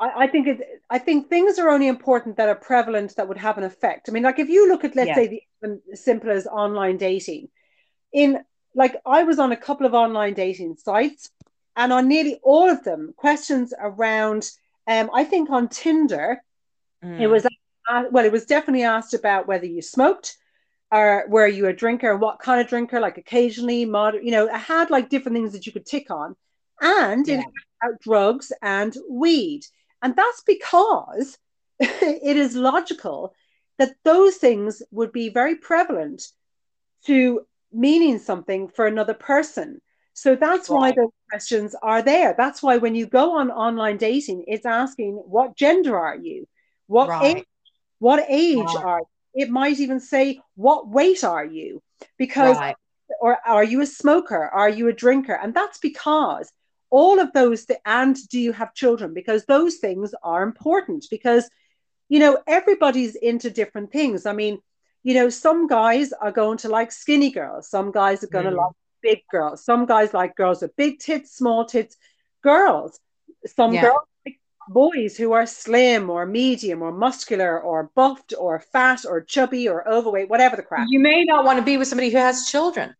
I, 0.00 0.24
I, 0.24 0.26
think 0.26 0.46
it. 0.46 0.60
I 0.88 0.98
think 0.98 1.28
things 1.28 1.58
are 1.58 1.68
only 1.68 1.88
important 1.88 2.38
that 2.38 2.48
are 2.48 2.54
prevalent 2.54 3.16
that 3.16 3.28
would 3.28 3.36
have 3.36 3.58
an 3.58 3.64
effect. 3.64 4.08
I 4.08 4.12
mean, 4.12 4.22
like 4.22 4.38
if 4.38 4.48
you 4.48 4.68
look 4.68 4.84
at, 4.84 4.96
let's 4.96 5.08
yeah. 5.08 5.14
say, 5.16 5.46
the 5.60 5.80
simple 5.94 6.30
as 6.30 6.46
online 6.46 6.96
dating, 6.96 7.48
in 8.10 8.38
like 8.74 8.96
I 9.04 9.24
was 9.24 9.38
on 9.38 9.52
a 9.52 9.56
couple 9.56 9.86
of 9.86 9.92
online 9.92 10.32
dating 10.32 10.76
sites 10.76 11.28
and 11.76 11.92
on 11.92 12.08
nearly 12.08 12.38
all 12.42 12.68
of 12.68 12.84
them, 12.84 13.14
questions 13.16 13.72
around, 13.78 14.50
um, 14.86 15.10
I 15.14 15.24
think 15.24 15.50
on 15.50 15.68
Tinder, 15.68 16.42
mm. 17.04 17.20
it 17.20 17.26
was 17.26 17.46
uh, 17.88 18.04
well, 18.10 18.24
it 18.24 18.32
was 18.32 18.46
definitely 18.46 18.84
asked 18.84 19.14
about 19.14 19.48
whether 19.48 19.66
you 19.66 19.82
smoked 19.82 20.36
or 20.92 21.24
were 21.28 21.46
you 21.46 21.66
a 21.66 21.72
drinker, 21.72 22.16
what 22.16 22.38
kind 22.38 22.60
of 22.60 22.68
drinker, 22.68 23.00
like 23.00 23.16
occasionally, 23.16 23.86
moderate, 23.86 24.24
you 24.24 24.30
know, 24.30 24.46
it 24.46 24.54
had 24.54 24.90
like 24.90 25.08
different 25.08 25.34
things 25.34 25.52
that 25.52 25.66
you 25.66 25.72
could 25.72 25.86
tick 25.86 26.10
on. 26.10 26.36
And 26.82 27.26
yeah. 27.26 27.40
it 27.40 27.46
had 27.80 27.98
drugs 28.00 28.52
and 28.60 28.94
weed. 29.08 29.62
And 30.02 30.14
that's 30.14 30.42
because 30.42 31.38
it 31.80 32.36
is 32.36 32.54
logical 32.54 33.34
that 33.78 33.94
those 34.04 34.36
things 34.36 34.82
would 34.90 35.12
be 35.12 35.30
very 35.30 35.56
prevalent 35.56 36.28
to 37.06 37.46
meaning 37.72 38.18
something 38.18 38.68
for 38.68 38.86
another 38.86 39.14
person. 39.14 39.80
So 40.14 40.36
that's 40.36 40.68
right. 40.68 40.76
why 40.76 40.92
those 40.92 41.10
questions 41.30 41.74
are 41.82 42.02
there. 42.02 42.34
That's 42.36 42.62
why 42.62 42.76
when 42.78 42.94
you 42.94 43.06
go 43.06 43.38
on 43.38 43.50
online 43.50 43.96
dating, 43.96 44.44
it's 44.46 44.66
asking 44.66 45.14
what 45.14 45.56
gender 45.56 45.98
are 45.98 46.16
you? 46.16 46.46
What 46.86 47.08
right. 47.08 47.36
age, 47.38 47.44
what 47.98 48.24
age 48.28 48.58
right. 48.58 48.84
are 48.84 49.00
you? 49.00 49.44
It 49.44 49.50
might 49.50 49.80
even 49.80 50.00
say 50.00 50.40
what 50.56 50.88
weight 50.88 51.24
are 51.24 51.44
you? 51.44 51.82
Because 52.18 52.56
or 53.20 53.38
are 53.46 53.64
you 53.64 53.80
a 53.80 53.86
smoker? 53.86 54.48
Are 54.48 54.68
you 54.68 54.88
a 54.88 54.92
drinker? 54.92 55.34
And 55.34 55.54
that's 55.54 55.78
because 55.78 56.50
all 56.90 57.20
of 57.20 57.32
those 57.32 57.64
th- 57.64 57.80
and 57.86 58.16
do 58.28 58.38
you 58.38 58.52
have 58.52 58.74
children? 58.74 59.14
Because 59.14 59.44
those 59.46 59.76
things 59.76 60.14
are 60.22 60.42
important 60.42 61.06
because 61.10 61.48
you 62.08 62.18
know 62.18 62.38
everybody's 62.46 63.14
into 63.14 63.48
different 63.48 63.90
things. 63.90 64.26
I 64.26 64.34
mean, 64.34 64.58
you 65.02 65.14
know, 65.14 65.30
some 65.30 65.66
guys 65.66 66.12
are 66.12 66.32
going 66.32 66.58
to 66.58 66.68
like 66.68 66.92
skinny 66.92 67.30
girls, 67.30 67.70
some 67.70 67.90
guys 67.92 68.22
are 68.22 68.28
going 68.28 68.44
to 68.44 68.50
mm. 68.50 68.58
like 68.58 68.72
big 69.02 69.20
girls, 69.30 69.64
some 69.64 69.86
guys 69.86 70.14
like 70.14 70.36
girls 70.36 70.62
with 70.62 70.76
big 70.76 70.98
tits, 70.98 71.36
small 71.36 71.64
tits, 71.64 71.96
girls, 72.42 72.98
some 73.46 73.74
yeah. 73.74 73.82
girls 73.82 74.06
like 74.24 74.40
boys 74.68 75.16
who 75.16 75.32
are 75.32 75.46
slim 75.46 76.08
or 76.10 76.24
medium 76.26 76.82
or 76.82 76.92
muscular 76.92 77.60
or 77.60 77.90
buffed 77.94 78.32
or 78.38 78.60
fat 78.60 79.04
or 79.04 79.20
chubby 79.20 79.68
or 79.68 79.88
overweight, 79.88 80.28
whatever 80.28 80.56
the 80.56 80.62
crap. 80.62 80.86
You 80.88 81.00
may 81.00 81.24
not 81.24 81.44
want 81.44 81.58
to 81.58 81.64
be 81.64 81.76
with 81.76 81.88
somebody 81.88 82.10
who 82.10 82.18
has 82.18 82.46
children. 82.46 82.94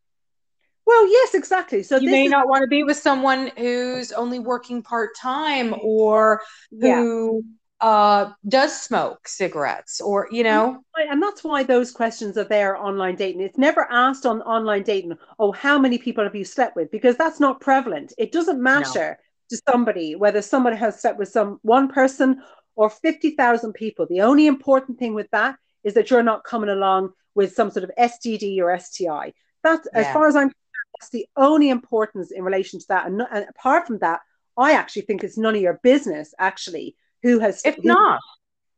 Well, 0.84 1.08
yes, 1.08 1.34
exactly. 1.34 1.84
So 1.84 1.96
you 1.98 2.10
may 2.10 2.24
is- 2.24 2.30
not 2.30 2.48
want 2.48 2.62
to 2.62 2.68
be 2.68 2.82
with 2.82 2.96
someone 2.96 3.52
who's 3.56 4.12
only 4.12 4.40
working 4.40 4.82
part 4.82 5.10
time 5.16 5.74
or 5.80 6.42
who 6.70 6.86
yeah 6.86 7.40
uh, 7.82 8.30
does 8.48 8.80
smoke 8.80 9.26
cigarettes 9.26 10.00
or 10.00 10.28
you 10.30 10.42
know? 10.42 10.82
And 10.96 11.22
that's 11.22 11.44
why 11.44 11.62
those 11.64 11.90
questions 11.90 12.38
are 12.38 12.44
there 12.44 12.76
online 12.76 13.16
dating. 13.16 13.42
It's 13.42 13.58
never 13.58 13.90
asked 13.90 14.24
on 14.24 14.40
online 14.42 14.84
dating 14.84 15.18
oh 15.38 15.52
how 15.52 15.78
many 15.78 15.98
people 15.98 16.24
have 16.24 16.34
you 16.34 16.44
slept 16.44 16.76
with? 16.76 16.90
Because 16.90 17.16
that's 17.16 17.40
not 17.40 17.60
prevalent. 17.60 18.12
It 18.18 18.32
doesn't 18.32 18.62
matter 18.62 19.18
no. 19.18 19.56
to 19.56 19.62
somebody 19.68 20.14
whether 20.14 20.40
someone 20.40 20.76
has 20.76 21.00
slept 21.00 21.18
with 21.18 21.28
some 21.28 21.58
one 21.62 21.88
person 21.88 22.42
or 22.76 22.88
50,000 22.88 23.72
people. 23.74 24.06
The 24.06 24.22
only 24.22 24.46
important 24.46 24.98
thing 24.98 25.12
with 25.12 25.30
that 25.32 25.56
is 25.84 25.94
that 25.94 26.10
you're 26.10 26.22
not 26.22 26.44
coming 26.44 26.70
along 26.70 27.10
with 27.34 27.52
some 27.52 27.70
sort 27.70 27.84
of 27.84 27.90
STD 27.98 28.60
or 28.60 28.78
STI 28.78 29.32
that's 29.62 29.88
yeah. 29.92 30.00
as 30.00 30.12
far 30.12 30.26
as 30.26 30.36
I'm 30.36 30.52
that's 30.98 31.10
the 31.10 31.26
only 31.36 31.70
importance 31.70 32.30
in 32.30 32.44
relation 32.44 32.78
to 32.78 32.86
that. 32.88 33.06
And, 33.06 33.22
and 33.32 33.46
apart 33.48 33.86
from 33.86 33.98
that 33.98 34.20
I 34.56 34.72
actually 34.72 35.02
think 35.02 35.24
it's 35.24 35.38
none 35.38 35.56
of 35.56 35.60
your 35.60 35.80
business 35.82 36.34
actually 36.38 36.96
who 37.22 37.38
has 37.38 37.62
if 37.64 37.76
who, 37.76 37.82
not 37.84 38.20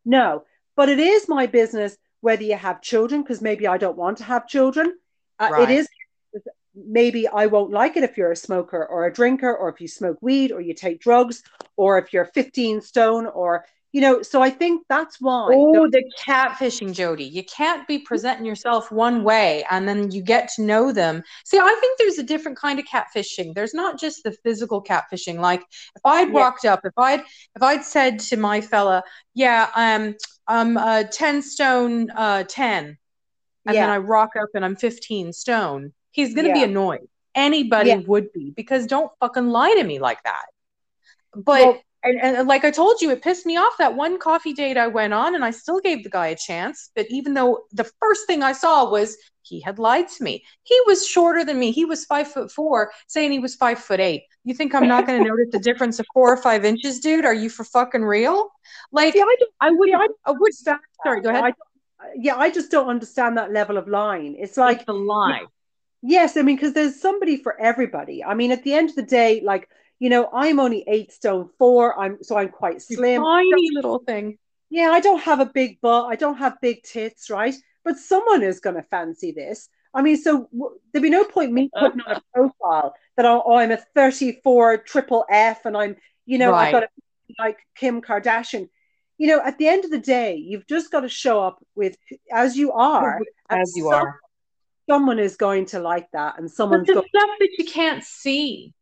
no 0.05 0.45
but 0.76 0.88
it 0.88 0.99
is 0.99 1.28
my 1.28 1.47
business 1.47 1.97
whether 2.20 2.42
you 2.42 2.57
have 2.57 2.82
children 2.82 3.22
because 3.22 3.40
maybe 3.40 3.66
i 3.66 3.76
don't 3.76 3.97
want 3.97 4.18
to 4.18 4.24
have 4.24 4.47
children 4.47 4.92
uh, 5.38 5.49
right. 5.51 5.70
it 5.70 5.74
is 5.74 5.88
maybe 6.74 7.28
i 7.28 7.47
won't 7.47 7.70
like 7.70 7.97
it 7.97 8.05
if 8.05 8.16
you're 8.16 8.32
a 8.32 8.36
smoker 8.36 8.84
or 8.84 9.07
a 9.07 9.12
drinker 9.12 9.55
or 9.55 9.68
if 9.68 9.80
you 9.80 9.88
smoke 9.88 10.18
weed 10.20 10.51
or 10.51 10.61
you 10.61 10.74
take 10.74 11.01
drugs 11.01 11.42
or 11.76 11.99
if 11.99 12.12
you're 12.12 12.24
15 12.24 12.80
stone 12.80 13.26
or 13.26 13.64
you 13.95 14.01
know 14.01 14.20
so 14.22 14.42
i 14.42 14.51
think 14.51 14.84
that's 14.88 15.20
why 15.20 15.49
oh 15.53 15.88
the 15.88 16.05
catfishing 16.26 16.92
jody. 16.92 17.24
You 17.24 17.45
can't 17.45 17.86
be 17.86 17.99
presenting 17.99 18.45
yourself 18.45 18.90
one 18.90 19.22
way 19.22 19.64
and 19.70 19.88
then 19.88 20.11
you 20.11 20.20
get 20.20 20.51
to 20.57 20.62
know 20.62 20.92
them. 20.92 21.22
See 21.45 21.59
i 21.59 21.76
think 21.80 21.99
there's 21.99 22.18
a 22.18 22.22
different 22.22 22.59
kind 22.59 22.78
of 22.78 22.84
catfishing. 22.86 23.55
There's 23.55 23.72
not 23.72 23.99
just 23.99 24.24
the 24.24 24.32
physical 24.32 24.82
catfishing. 24.82 25.38
Like 25.38 25.62
if 25.97 26.05
i'd 26.05 26.28
yeah. 26.28 26.34
walked 26.34 26.64
up 26.64 26.80
if 26.84 26.99
i'd 26.99 27.20
if 27.20 27.62
i'd 27.62 27.84
said 27.84 28.18
to 28.18 28.36
my 28.36 28.61
fella 28.61 29.03
yeah 29.34 29.70
um 29.76 30.14
i'm 30.49 30.76
uh 30.76 31.05
10 31.05 31.42
stone 31.42 32.11
uh 32.11 32.42
10 32.49 32.84
and 32.84 32.99
yeah. 33.66 33.72
then 33.72 33.90
i 33.90 33.97
rock 33.99 34.30
up 34.40 34.49
and 34.55 34.64
i'm 34.64 34.76
15 34.76 35.32
stone 35.32 35.92
he's 36.14 36.34
gonna 36.34 36.49
yeah. 36.49 36.55
be 36.55 36.62
annoyed. 36.64 37.07
Anybody 37.34 37.97
would 37.97 38.32
be 38.32 38.51
because 38.51 38.86
don't 38.86 39.11
fucking 39.20 39.49
lie 39.49 39.74
to 39.74 39.84
me 39.84 39.99
like 39.99 40.22
that. 40.22 40.47
But 41.34 41.66
well, 41.66 41.82
and, 42.05 42.20
and 42.20 42.48
like 42.48 42.64
I 42.64 42.70
told 42.70 43.00
you, 43.00 43.11
it 43.11 43.22
pissed 43.22 43.46
me 43.46 43.57
off 43.57 43.72
that 43.78 43.96
one 43.96 44.18
coffee 44.18 44.52
date 44.52 44.76
I 44.76 44.86
went 44.86 45.14
on, 45.14 45.34
and 45.34 45.44
I 45.44 45.50
still 45.50 45.80
gave 45.80 46.05
the 46.05 46.11
guy 46.11 46.28
a 46.28 46.36
chance. 46.36 46.90
But 46.94 47.07
even 47.11 47.34
though 47.34 47.64
the 47.72 47.90
first 48.00 48.26
thing 48.26 48.42
I 48.42 48.52
saw 48.52 48.90
was 48.90 49.16
he 49.42 49.61
had 49.61 49.78
lied 49.78 50.09
to 50.09 50.24
me, 50.24 50.44
he 50.62 50.78
was 50.86 51.07
shorter 51.07 51.44
than 51.44 51.59
me. 51.59 51.70
He 51.70 51.84
was 51.84 52.05
five 52.05 52.28
foot 52.28 52.50
four, 52.50 52.92
saying 53.07 53.32
he 53.32 53.38
was 53.38 53.55
five 53.55 53.78
foot 53.78 54.00
eight. 54.00 54.24
You 54.44 54.55
think 54.55 54.74
I'm 54.74 54.88
not 54.88 55.07
going 55.07 55.22
to 55.22 55.28
notice 55.28 55.48
the 55.52 55.59
difference 55.59 55.98
of 55.98 56.07
four 56.12 56.32
or 56.32 56.36
five 56.36 56.64
inches, 56.64 57.00
dude? 57.00 57.24
Are 57.24 57.34
you 57.34 57.48
for 57.48 57.64
fucking 57.64 58.05
real? 58.05 58.50
Like, 58.92 59.14
yeah, 59.14 59.24
I, 59.24 59.36
I 59.61 59.70
would, 59.70 59.94
I, 59.94 60.09
I 60.26 60.30
would. 60.32 60.55
Sorry, 60.55 61.22
go 61.22 61.30
ahead. 61.30 61.44
I, 61.44 61.52
yeah, 62.16 62.36
I 62.36 62.50
just 62.50 62.70
don't 62.70 62.88
understand 62.88 63.38
that 63.38 63.52
level 63.52 63.78
of 63.78 63.88
line. 63.88 64.36
It's 64.38 64.57
like 64.57 64.78
it's 64.78 64.86
the 64.86 64.92
line. 64.92 65.46
Yes, 66.02 66.36
I 66.36 66.42
mean, 66.42 66.57
because 66.57 66.74
there's 66.74 67.00
somebody 67.00 67.38
for 67.38 67.59
everybody. 67.59 68.22
I 68.22 68.34
mean, 68.34 68.52
at 68.52 68.62
the 68.62 68.74
end 68.74 68.90
of 68.90 68.96
the 68.96 69.02
day, 69.02 69.40
like 69.42 69.70
you 69.99 70.11
know, 70.11 70.28
I'm 70.32 70.61
only 70.61 70.84
eight 70.86 71.12
stone 71.12 71.49
four. 71.59 71.99
I'm 71.99 72.22
so 72.22 72.36
I'm 72.36 72.49
quite 72.49 72.82
slim. 72.82 73.22
Tiny 73.22 73.70
little 73.72 73.99
thing. 74.01 74.38
Yeah, 74.70 74.90
I 74.90 75.01
don't 75.01 75.22
have 75.22 75.40
a 75.40 75.47
big 75.47 75.80
butt. 75.80 76.07
I 76.07 76.16
don't 76.16 76.38
have 76.38 76.61
big 76.61 76.82
tits, 76.82 77.30
right? 77.30 77.55
But 77.84 77.99
someone 77.99 78.42
is 78.42 78.61
going 78.61 78.76
to 78.76 78.82
fancy 78.82 79.32
this. 79.32 79.68
I 79.92 80.03
mean, 80.03 80.16
so 80.16 80.49
w- 80.53 80.78
there'd 80.92 81.03
be 81.03 81.11
no 81.11 81.24
point 81.24 81.53
me 81.53 81.70
uh, 81.76 81.80
putting 81.80 82.01
on 82.01 82.16
a 82.16 82.22
profile 82.34 82.95
that 83.16 83.24
oh, 83.24 83.42
oh, 83.47 83.57
I'm 83.57 83.70
a 83.70 83.76
34 83.76 84.78
triple 84.78 85.24
F 85.30 85.64
and 85.64 85.76
I'm, 85.76 85.97
you 86.26 86.38
know, 86.38 86.51
right. 86.51 86.66
I've 86.66 86.72
got 86.72 86.82
a, 86.82 86.88
like 87.38 87.59
Kim 87.76 88.03
Kardashian. 88.03 88.68
You 89.16 89.28
know, 89.28 89.40
at 89.45 89.59
the 89.59 89.68
end 89.68 89.84
of 89.84 89.92
the 89.92 89.99
day, 89.99 90.34
you've 90.34 90.66
just 90.66 90.90
got 90.90 91.01
to 91.01 91.09
show 91.09 91.40
up 91.40 91.64
with 91.76 91.97
as 92.32 92.57
you 92.57 92.72
are. 92.72 93.20
As 93.49 93.72
you 93.76 93.84
some, 93.84 93.95
are. 93.95 94.20
Someone 94.90 95.20
is 95.20 95.36
going 95.36 95.66
to 95.66 95.78
like 95.78 96.11
that, 96.12 96.38
and 96.38 96.51
someone's 96.51 96.88
but 96.88 96.95
the 96.95 97.09
stuff 97.09 97.30
that 97.38 97.49
you 97.57 97.64
can't 97.64 98.03
see 98.03 98.74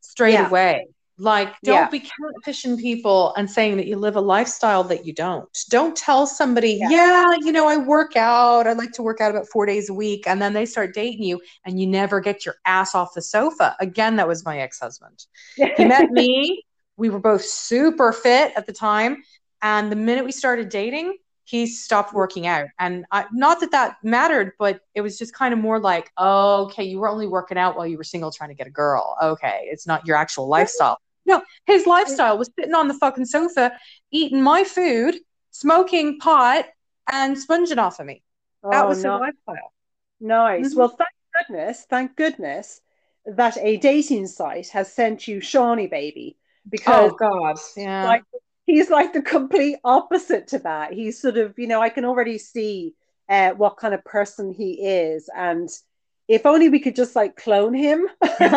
straight 0.00 0.34
yeah. 0.34 0.48
away. 0.48 0.86
Like, 1.20 1.54
don't 1.62 1.74
yeah. 1.74 1.90
be 1.90 2.00
catfishing 2.00 2.78
people 2.78 3.34
and 3.36 3.48
saying 3.50 3.76
that 3.76 3.86
you 3.86 3.96
live 3.96 4.16
a 4.16 4.22
lifestyle 4.22 4.82
that 4.84 5.04
you 5.04 5.12
don't. 5.12 5.46
Don't 5.68 5.94
tell 5.94 6.26
somebody, 6.26 6.78
yeah. 6.80 6.88
yeah. 6.88 7.36
you 7.40 7.52
know, 7.52 7.68
I 7.68 7.76
work 7.76 8.16
out. 8.16 8.66
I 8.66 8.72
like 8.72 8.92
to 8.92 9.02
work 9.02 9.20
out 9.20 9.30
about 9.30 9.46
four 9.46 9.66
days 9.66 9.90
a 9.90 9.94
week. 9.94 10.26
And 10.26 10.40
then 10.40 10.54
they 10.54 10.64
start 10.64 10.94
dating 10.94 11.22
you 11.22 11.38
and 11.66 11.78
you 11.78 11.86
never 11.86 12.20
get 12.20 12.46
your 12.46 12.54
ass 12.64 12.94
off 12.94 13.12
the 13.14 13.20
sofa. 13.20 13.76
Again, 13.80 14.16
that 14.16 14.26
was 14.26 14.46
my 14.46 14.60
ex 14.60 14.80
husband. 14.80 15.26
he 15.56 15.84
met 15.84 16.10
me. 16.10 16.64
We 16.96 17.10
were 17.10 17.20
both 17.20 17.44
super 17.44 18.12
fit 18.12 18.52
at 18.56 18.66
the 18.66 18.72
time. 18.72 19.22
And 19.60 19.92
the 19.92 19.96
minute 19.96 20.24
we 20.24 20.32
started 20.32 20.70
dating, 20.70 21.18
he 21.50 21.66
stopped 21.66 22.14
working 22.14 22.46
out. 22.46 22.68
And 22.78 23.04
I, 23.10 23.26
not 23.32 23.58
that 23.58 23.72
that 23.72 23.96
mattered, 24.04 24.52
but 24.56 24.80
it 24.94 25.00
was 25.00 25.18
just 25.18 25.34
kind 25.34 25.52
of 25.52 25.58
more 25.58 25.80
like, 25.80 26.12
oh, 26.16 26.66
okay, 26.66 26.84
you 26.84 27.00
were 27.00 27.08
only 27.08 27.26
working 27.26 27.58
out 27.58 27.76
while 27.76 27.88
you 27.88 27.96
were 27.96 28.04
single 28.04 28.30
trying 28.30 28.50
to 28.50 28.54
get 28.54 28.68
a 28.68 28.70
girl. 28.70 29.16
Okay, 29.20 29.62
it's 29.64 29.84
not 29.84 30.06
your 30.06 30.16
actual 30.16 30.46
lifestyle. 30.46 30.98
No, 31.26 31.42
his 31.66 31.86
lifestyle 31.86 32.38
was 32.38 32.50
sitting 32.58 32.74
on 32.74 32.86
the 32.86 32.94
fucking 32.94 33.26
sofa, 33.26 33.72
eating 34.12 34.42
my 34.42 34.62
food, 34.62 35.16
smoking 35.50 36.18
pot, 36.18 36.66
and 37.10 37.36
sponging 37.36 37.78
off 37.80 37.98
of 37.98 38.06
me. 38.06 38.22
That 38.62 38.84
oh, 38.84 38.88
was 38.88 39.02
no. 39.02 39.14
his 39.14 39.20
lifestyle. 39.20 39.72
Nice. 40.20 40.68
Mm-hmm. 40.68 40.78
Well, 40.78 40.88
thank 40.88 41.10
goodness, 41.48 41.86
thank 41.90 42.16
goodness 42.16 42.80
that 43.26 43.58
a 43.58 43.76
dating 43.78 44.28
site 44.28 44.68
has 44.68 44.92
sent 44.92 45.26
you 45.26 45.40
Seanie 45.40 45.90
Baby 45.90 46.36
because 46.68 47.10
oh 47.12 47.16
god, 47.16 47.58
yeah. 47.76 48.06
Like 48.06 48.22
he's 48.70 48.90
like 48.90 49.12
the 49.12 49.22
complete 49.22 49.76
opposite 49.84 50.46
to 50.48 50.58
that. 50.60 50.92
He's 50.92 51.20
sort 51.20 51.36
of, 51.36 51.58
you 51.58 51.66
know, 51.66 51.82
I 51.82 51.88
can 51.88 52.04
already 52.04 52.38
see 52.38 52.94
uh, 53.28 53.50
what 53.50 53.76
kind 53.76 53.94
of 53.94 54.04
person 54.04 54.52
he 54.52 54.86
is. 54.86 55.28
And 55.36 55.68
if 56.28 56.46
only 56.46 56.68
we 56.68 56.78
could 56.78 56.94
just 56.94 57.16
like 57.16 57.36
clone 57.36 57.74
him. 57.74 58.06
and 58.22 58.54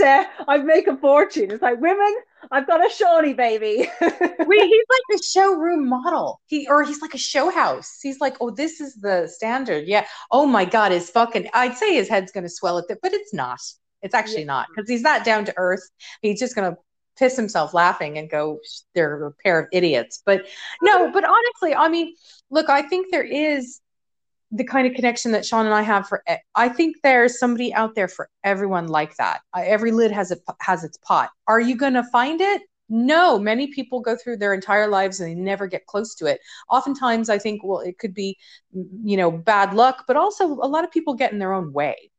uh, 0.00 0.24
I'd 0.48 0.64
make 0.64 0.86
a 0.86 0.96
fortune. 0.96 1.50
It's 1.50 1.62
like, 1.62 1.80
women, 1.80 2.14
I've 2.50 2.66
got 2.66 2.80
a 2.80 2.88
Seanie 2.88 3.36
baby. 3.36 3.90
Wait, 4.00 4.62
he's 4.62 4.86
like 4.90 5.18
a 5.18 5.22
showroom 5.22 5.88
model. 5.88 6.40
He 6.46 6.66
or 6.68 6.82
he's 6.82 7.02
like 7.02 7.14
a 7.14 7.18
show 7.18 7.50
house. 7.50 7.98
He's 8.02 8.20
like, 8.20 8.36
oh, 8.40 8.50
this 8.50 8.80
is 8.80 8.94
the 8.94 9.28
standard. 9.28 9.86
Yeah. 9.86 10.06
Oh 10.30 10.46
my 10.46 10.64
God, 10.64 10.92
his 10.92 11.10
fucking 11.10 11.50
I'd 11.52 11.76
say 11.76 11.94
his 11.94 12.08
head's 12.08 12.32
gonna 12.32 12.48
swell 12.48 12.78
at 12.78 12.84
it, 12.88 13.00
but 13.02 13.12
it's 13.12 13.34
not. 13.34 13.60
It's 14.04 14.14
actually 14.14 14.40
yeah. 14.40 14.46
not 14.46 14.66
because 14.68 14.88
he's 14.88 15.02
not 15.02 15.24
down 15.24 15.44
to 15.46 15.54
earth. 15.56 15.82
He's 16.22 16.38
just 16.38 16.54
going 16.54 16.72
to 16.72 16.78
piss 17.18 17.36
himself 17.36 17.74
laughing 17.74 18.18
and 18.18 18.30
go, 18.30 18.60
they're 18.94 19.26
a 19.26 19.32
pair 19.32 19.58
of 19.58 19.68
idiots. 19.72 20.22
But 20.24 20.46
no, 20.82 21.10
but 21.10 21.24
honestly, 21.24 21.74
I 21.74 21.88
mean, 21.88 22.14
look, 22.50 22.68
I 22.68 22.82
think 22.82 23.08
there 23.10 23.24
is 23.24 23.80
the 24.52 24.64
kind 24.64 24.86
of 24.86 24.94
connection 24.94 25.32
that 25.32 25.44
Sean 25.44 25.66
and 25.66 25.74
I 25.74 25.82
have 25.82 26.06
for 26.06 26.22
I 26.54 26.68
think 26.68 26.96
there's 27.02 27.40
somebody 27.40 27.74
out 27.74 27.96
there 27.96 28.06
for 28.06 28.28
everyone 28.44 28.86
like 28.86 29.16
that. 29.16 29.40
every 29.56 29.90
lid 29.90 30.12
has 30.12 30.30
a 30.30 30.36
has 30.60 30.84
its 30.84 30.98
pot. 30.98 31.30
Are 31.48 31.60
you 31.60 31.76
going 31.76 31.94
to 31.94 32.04
find 32.04 32.40
it? 32.40 32.62
no 32.88 33.38
many 33.38 33.68
people 33.68 34.00
go 34.00 34.16
through 34.16 34.36
their 34.36 34.52
entire 34.52 34.86
lives 34.88 35.20
and 35.20 35.30
they 35.30 35.34
never 35.34 35.66
get 35.66 35.86
close 35.86 36.14
to 36.14 36.26
it 36.26 36.40
oftentimes 36.68 37.30
i 37.30 37.38
think 37.38 37.62
well 37.64 37.80
it 37.80 37.98
could 37.98 38.12
be 38.12 38.36
you 39.02 39.16
know 39.16 39.30
bad 39.30 39.72
luck 39.74 40.04
but 40.06 40.16
also 40.16 40.46
a 40.46 40.68
lot 40.68 40.84
of 40.84 40.90
people 40.90 41.14
get 41.14 41.32
in 41.32 41.38
their 41.38 41.54
own 41.54 41.72
way 41.72 42.10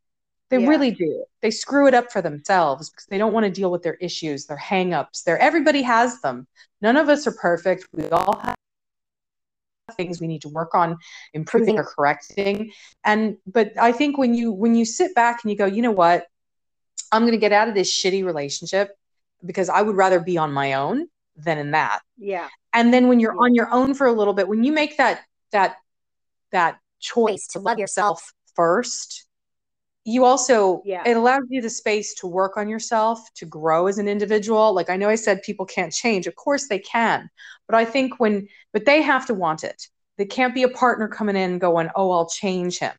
they 0.49 0.59
yeah. 0.59 0.67
really 0.67 0.91
do 0.91 1.23
they 1.41 1.51
screw 1.51 1.87
it 1.87 1.93
up 1.93 2.11
for 2.11 2.21
themselves 2.21 2.89
because 2.89 3.05
they 3.05 3.17
don't 3.17 3.33
want 3.33 3.45
to 3.45 3.51
deal 3.51 3.71
with 3.71 3.83
their 3.83 3.95
issues 3.95 4.45
their 4.45 4.57
hangups 4.57 5.23
their 5.23 5.37
everybody 5.39 5.81
has 5.81 6.21
them 6.21 6.47
none 6.81 6.97
of 6.97 7.09
us 7.09 7.27
are 7.27 7.33
perfect 7.33 7.87
we 7.93 8.07
all 8.09 8.37
have 8.39 8.55
things 9.95 10.19
we 10.19 10.27
need 10.27 10.41
to 10.41 10.49
work 10.49 10.73
on 10.73 10.97
improving 11.33 11.77
or 11.77 11.83
correcting 11.83 12.71
and 13.03 13.37
but 13.45 13.71
i 13.79 13.91
think 13.91 14.17
when 14.17 14.33
you 14.33 14.51
when 14.51 14.75
you 14.75 14.83
sit 14.83 15.13
back 15.13 15.43
and 15.43 15.51
you 15.51 15.57
go 15.57 15.65
you 15.65 15.81
know 15.81 15.91
what 15.91 16.25
i'm 17.11 17.21
going 17.21 17.31
to 17.31 17.37
get 17.37 17.53
out 17.53 17.67
of 17.67 17.75
this 17.75 17.91
shitty 17.93 18.25
relationship 18.25 18.97
because 19.45 19.69
I 19.69 19.81
would 19.81 19.95
rather 19.95 20.19
be 20.19 20.37
on 20.37 20.51
my 20.51 20.73
own 20.73 21.07
than 21.35 21.57
in 21.57 21.71
that. 21.71 22.01
Yeah. 22.17 22.47
And 22.73 22.93
then 22.93 23.07
when 23.07 23.19
you're 23.19 23.33
yeah. 23.33 23.41
on 23.41 23.55
your 23.55 23.71
own 23.71 23.93
for 23.93 24.07
a 24.07 24.11
little 24.11 24.33
bit, 24.33 24.47
when 24.47 24.63
you 24.63 24.71
make 24.71 24.97
that 24.97 25.21
that 25.51 25.77
that 26.51 26.79
choice 26.99 27.47
to 27.47 27.59
love 27.59 27.77
yourself 27.77 28.33
first, 28.55 29.24
you 30.05 30.23
also 30.23 30.83
yeah. 30.85 31.03
it 31.05 31.17
allows 31.17 31.43
you 31.49 31.61
the 31.61 31.69
space 31.69 32.13
to 32.15 32.27
work 32.27 32.57
on 32.57 32.69
yourself, 32.69 33.33
to 33.33 33.45
grow 33.45 33.87
as 33.87 33.97
an 33.97 34.07
individual. 34.07 34.73
Like 34.73 34.89
I 34.89 34.97
know 34.97 35.09
I 35.09 35.15
said 35.15 35.41
people 35.41 35.65
can't 35.65 35.91
change. 35.91 36.27
Of 36.27 36.35
course 36.35 36.67
they 36.67 36.79
can. 36.79 37.29
But 37.67 37.75
I 37.75 37.85
think 37.85 38.19
when 38.19 38.47
but 38.71 38.85
they 38.85 39.01
have 39.01 39.25
to 39.27 39.33
want 39.33 39.63
it. 39.63 39.87
They 40.17 40.25
can't 40.25 40.53
be 40.53 40.63
a 40.63 40.69
partner 40.69 41.09
coming 41.09 41.35
in 41.35 41.59
going, 41.59 41.89
"Oh, 41.95 42.11
I'll 42.11 42.29
change 42.29 42.79
him." 42.79 42.93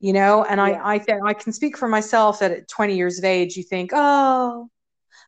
You 0.00 0.12
know, 0.12 0.44
and 0.44 0.58
yeah. 0.58 0.80
I 0.82 0.94
I 0.94 0.98
th- 0.98 1.18
I 1.26 1.34
can 1.34 1.52
speak 1.52 1.76
for 1.76 1.88
myself 1.88 2.38
that 2.38 2.52
at 2.52 2.68
20 2.68 2.96
years 2.96 3.18
of 3.18 3.24
age 3.24 3.56
you 3.56 3.62
think, 3.62 3.90
"Oh, 3.92 4.70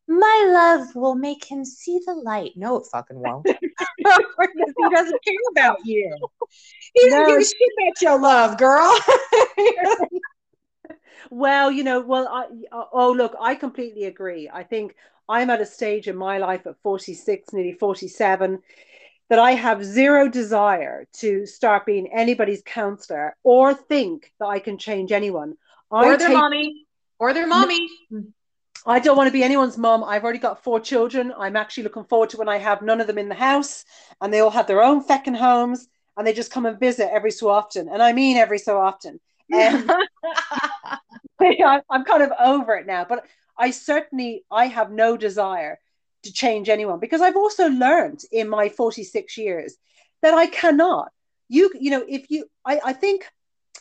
my 0.06 0.44
love 0.48 0.94
will 0.94 1.14
make 1.14 1.44
him 1.44 1.64
see 1.64 2.00
the 2.06 2.14
light. 2.14 2.52
No, 2.56 2.76
it 2.76 2.86
fucking 2.90 3.18
won't. 3.18 3.46
he 3.98 4.04
doesn't 4.90 5.24
care 5.24 5.34
about 5.52 5.78
you. 5.84 6.16
He 6.94 7.10
doesn't 7.10 7.22
no. 7.22 7.26
give 7.28 7.40
a 7.40 7.44
shit 7.44 7.68
about 7.78 8.02
your 8.02 8.18
love, 8.18 8.56
girl. 8.56 8.98
well, 11.30 11.70
you 11.70 11.84
know, 11.84 12.00
well, 12.00 12.28
I, 12.28 12.46
oh, 12.92 13.12
look, 13.12 13.34
I 13.40 13.54
completely 13.54 14.04
agree. 14.04 14.50
I 14.52 14.62
think 14.62 14.94
I'm 15.28 15.50
at 15.50 15.60
a 15.60 15.66
stage 15.66 16.08
in 16.08 16.16
my 16.16 16.38
life 16.38 16.66
at 16.66 16.76
46, 16.82 17.52
nearly 17.52 17.72
47, 17.72 18.60
that 19.28 19.38
I 19.38 19.52
have 19.52 19.84
zero 19.84 20.28
desire 20.28 21.06
to 21.14 21.44
start 21.46 21.84
being 21.84 22.08
anybody's 22.12 22.62
counselor 22.64 23.36
or 23.42 23.74
think 23.74 24.32
that 24.40 24.46
I 24.46 24.58
can 24.58 24.78
change 24.78 25.12
anyone. 25.12 25.54
Or 25.90 26.14
I 26.14 26.16
their 26.16 26.28
take, 26.28 26.36
mommy. 26.36 26.86
Or 27.18 27.34
their 27.34 27.46
mommy. 27.46 27.88
I 28.86 29.00
don't 29.00 29.16
want 29.16 29.28
to 29.28 29.32
be 29.32 29.42
anyone's 29.42 29.76
mom. 29.76 30.02
I've 30.02 30.24
already 30.24 30.38
got 30.38 30.64
four 30.64 30.80
children. 30.80 31.32
I'm 31.36 31.56
actually 31.56 31.82
looking 31.82 32.04
forward 32.04 32.30
to 32.30 32.38
when 32.38 32.48
I 32.48 32.58
have 32.58 32.80
none 32.80 33.00
of 33.00 33.06
them 33.06 33.18
in 33.18 33.28
the 33.28 33.34
house 33.34 33.84
and 34.20 34.32
they 34.32 34.40
all 34.40 34.50
have 34.50 34.66
their 34.66 34.82
own 34.82 35.04
feckin' 35.04 35.36
homes 35.36 35.88
and 36.16 36.26
they 36.26 36.32
just 36.32 36.50
come 36.50 36.64
and 36.64 36.80
visit 36.80 37.10
every 37.12 37.30
so 37.30 37.50
often. 37.50 37.88
And 37.88 38.02
I 38.02 38.12
mean 38.12 38.36
every 38.36 38.58
so 38.58 38.78
often. 38.78 39.20
Um, 39.52 39.90
I'm 41.90 42.04
kind 42.04 42.22
of 42.22 42.32
over 42.38 42.74
it 42.74 42.86
now, 42.86 43.04
but 43.04 43.24
I 43.58 43.70
certainly 43.70 44.44
I 44.50 44.66
have 44.66 44.90
no 44.90 45.16
desire 45.16 45.78
to 46.24 46.32
change 46.32 46.68
anyone 46.68 46.98
because 46.98 47.20
I've 47.20 47.36
also 47.36 47.68
learned 47.68 48.20
in 48.32 48.48
my 48.48 48.68
46 48.68 49.36
years 49.36 49.76
that 50.22 50.34
I 50.34 50.46
cannot. 50.46 51.10
You 51.48 51.70
you 51.78 51.90
know 51.90 52.04
if 52.06 52.30
you 52.30 52.46
I 52.64 52.80
I 52.84 52.92
think 52.92 53.26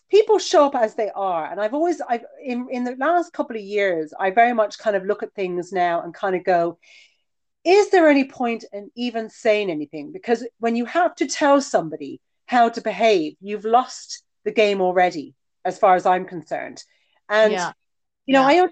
people 0.10 0.40
show 0.40 0.66
up 0.66 0.76
as 0.76 0.96
they 0.96 1.10
are 1.16 1.50
and 1.52 1.60
i've 1.60 1.74
always 1.74 2.02
i've 2.08 2.24
in, 2.44 2.68
in 2.72 2.84
the 2.84 2.96
last 2.98 3.34
couple 3.34 3.56
of 3.56 3.62
years 3.62 4.14
i 4.20 4.30
very 4.32 4.54
much 4.54 4.78
kind 4.78 4.96
of 4.96 5.06
look 5.06 5.24
at 5.24 5.34
things 5.34 5.72
now 5.72 6.02
and 6.02 6.14
kind 6.14 6.36
of 6.36 6.44
go 6.44 6.78
is 7.64 7.90
there 7.90 8.08
any 8.08 8.24
point 8.24 8.64
in 8.72 8.90
even 8.96 9.30
saying 9.30 9.70
anything 9.70 10.12
because 10.12 10.48
when 10.60 10.76
you 10.76 10.86
have 10.86 11.14
to 11.16 11.28
tell 11.28 11.62
somebody 11.62 12.22
how 12.46 12.70
to 12.70 12.82
behave 12.82 13.36
you've 13.42 13.66
lost 13.66 14.24
the 14.46 14.52
game 14.52 14.82
already 14.82 15.36
as 15.66 15.78
far 15.78 15.96
as 15.96 16.06
i'm 16.06 16.26
concerned 16.26 16.84
and 17.30 17.52
yeah. 17.52 17.72
you 18.26 18.34
know 18.34 18.48
yeah. 18.48 18.68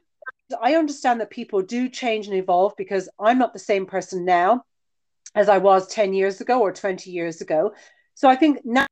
i 0.60 0.72
i 0.72 0.76
understand 0.76 1.22
that 1.22 1.30
people 1.30 1.62
do 1.62 1.90
change 1.90 2.28
and 2.28 2.36
evolve 2.36 2.74
because 2.78 3.10
i'm 3.20 3.38
not 3.38 3.54
the 3.54 3.60
same 3.60 3.86
person 3.86 4.26
now 4.26 4.64
as 5.34 5.50
i 5.50 5.58
was 5.58 5.88
10 5.88 6.14
years 6.14 6.42
ago 6.42 6.60
or 6.60 6.72
20 6.72 7.12
years 7.12 7.42
ago 7.42 7.74
so 8.14 8.30
i 8.30 8.36
think 8.36 8.60
now 8.64 8.86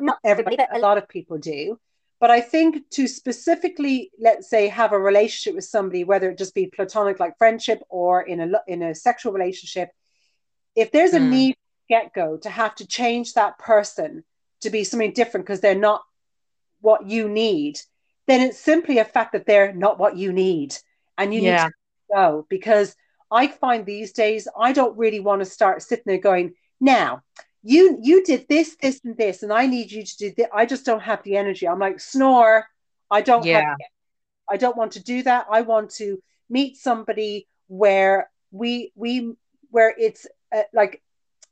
not 0.00 0.18
everybody, 0.24 0.56
but 0.56 0.74
a 0.74 0.78
lot 0.78 0.98
of 0.98 1.08
people 1.08 1.38
do. 1.38 1.78
But 2.18 2.30
I 2.30 2.40
think 2.40 2.88
to 2.92 3.06
specifically, 3.06 4.10
let's 4.18 4.48
say, 4.48 4.68
have 4.68 4.92
a 4.92 4.98
relationship 4.98 5.54
with 5.54 5.64
somebody, 5.64 6.02
whether 6.04 6.30
it 6.30 6.38
just 6.38 6.54
be 6.54 6.66
platonic, 6.74 7.20
like 7.20 7.36
friendship, 7.36 7.80
or 7.90 8.22
in 8.22 8.40
a 8.40 8.60
in 8.66 8.82
a 8.82 8.94
sexual 8.94 9.32
relationship, 9.32 9.90
if 10.74 10.92
there's 10.92 11.12
a 11.12 11.20
mm. 11.20 11.28
need 11.28 11.56
get 11.88 12.14
go 12.14 12.36
to 12.38 12.50
have 12.50 12.74
to 12.76 12.86
change 12.86 13.34
that 13.34 13.58
person 13.58 14.24
to 14.62 14.70
be 14.70 14.82
something 14.82 15.12
different 15.12 15.46
because 15.46 15.60
they're 15.60 15.74
not 15.74 16.02
what 16.80 17.08
you 17.08 17.28
need, 17.28 17.78
then 18.26 18.40
it's 18.40 18.58
simply 18.58 18.98
a 18.98 19.04
fact 19.04 19.32
that 19.32 19.46
they're 19.46 19.72
not 19.72 19.98
what 19.98 20.16
you 20.16 20.32
need, 20.32 20.76
and 21.18 21.32
you 21.32 21.42
yeah. 21.42 21.64
need 21.64 21.68
to 21.68 22.14
go. 22.14 22.46
Because 22.48 22.94
I 23.30 23.48
find 23.48 23.84
these 23.84 24.12
days 24.12 24.48
I 24.58 24.72
don't 24.72 24.96
really 24.96 25.20
want 25.20 25.40
to 25.40 25.46
start 25.46 25.82
sitting 25.82 26.04
there 26.06 26.18
going, 26.18 26.54
now 26.80 27.22
you 27.66 27.98
you 28.00 28.22
did 28.22 28.46
this 28.48 28.76
this 28.80 29.00
and 29.04 29.16
this 29.16 29.42
and 29.42 29.52
i 29.52 29.66
need 29.66 29.90
you 29.90 30.04
to 30.04 30.16
do 30.16 30.32
this 30.36 30.46
i 30.54 30.64
just 30.64 30.86
don't 30.86 31.02
have 31.02 31.22
the 31.24 31.36
energy 31.36 31.66
i'm 31.66 31.80
like 31.80 31.98
snore 31.98 32.64
i 33.10 33.20
don't 33.20 33.44
yeah. 33.44 33.60
have 33.60 33.78
i 34.48 34.56
don't 34.56 34.76
want 34.76 34.92
to 34.92 35.02
do 35.02 35.22
that 35.24 35.46
i 35.50 35.62
want 35.62 35.90
to 35.90 36.22
meet 36.48 36.76
somebody 36.76 37.48
where 37.66 38.30
we 38.52 38.92
we 38.94 39.32
where 39.70 39.92
it's 39.98 40.28
uh, 40.54 40.62
like 40.72 41.02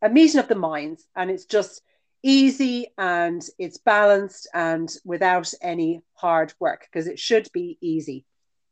a 0.03 0.09
meeting 0.09 0.39
of 0.39 0.47
the 0.47 0.55
minds 0.55 1.05
and 1.17 1.31
it's 1.33 1.47
just 1.47 1.83
easy 2.25 2.89
and 2.99 3.47
it's 3.59 3.79
balanced 3.79 4.49
and 4.55 4.97
without 5.05 5.53
any 5.63 6.01
hard 6.15 6.53
work 6.59 6.89
because 6.91 7.07
it 7.07 7.19
should 7.19 7.47
be 7.53 7.79
easy 7.81 8.25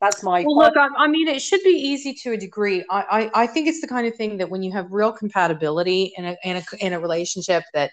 that's 0.03 0.24
my. 0.24 0.42
Well, 0.44 0.57
look, 0.57 0.76
I, 0.76 0.88
I, 0.98 1.07
mean, 1.07 1.28
it 1.28 1.40
should 1.40 1.62
be 1.62 1.70
easy 1.70 2.12
to 2.24 2.32
a 2.32 2.36
degree. 2.36 2.84
I, 2.90 3.30
I, 3.34 3.42
I 3.42 3.46
think 3.46 3.68
it's 3.68 3.80
the 3.80 3.86
kind 3.86 4.05
of 4.05 4.16
thing 4.16 4.36
that 4.38 4.50
when 4.50 4.61
you 4.61 4.72
have 4.72 4.90
real 4.90 5.12
compatibility 5.12 6.12
in 6.16 6.24
a, 6.24 6.36
in 6.42 6.57
a 6.57 6.62
in 6.84 6.92
a 6.92 6.98
relationship, 6.98 7.62
that 7.72 7.92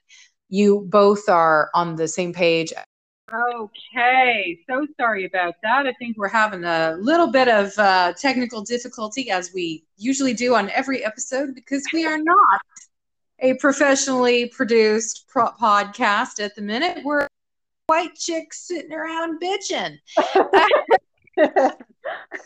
you 0.50 0.88
both 0.90 1.30
are 1.30 1.70
on 1.76 1.96
the 1.96 2.08
same 2.08 2.34
page. 2.34 2.74
Okay, 3.32 4.58
so 4.68 4.88
sorry 5.00 5.26
about 5.26 5.54
that. 5.62 5.86
I 5.86 5.94
think 6.00 6.18
we're 6.18 6.30
having 6.30 6.64
a 6.64 6.98
little 7.00 7.28
bit 7.28 7.48
of 7.48 7.78
uh, 7.78 8.14
technical 8.14 8.64
difficulty, 8.64 9.30
as 9.30 9.52
we 9.54 9.84
usually 9.96 10.34
do 10.34 10.56
on 10.56 10.72
every 10.72 11.06
episode, 11.06 11.54
because 11.54 11.84
we 11.94 12.08
are 12.08 12.18
not 12.18 12.62
a 13.42 13.56
professionally 13.56 14.48
produced 14.48 15.28
pro- 15.28 15.52
podcast 15.52 16.44
at 16.44 16.56
the 16.56 16.62
minute. 16.62 17.04
We're 17.04 17.28
white 17.88 18.16
chicks 18.16 18.68
sitting 18.68 18.94
around 18.94 19.42
bitching. 19.42 19.98
uh, 21.38 21.70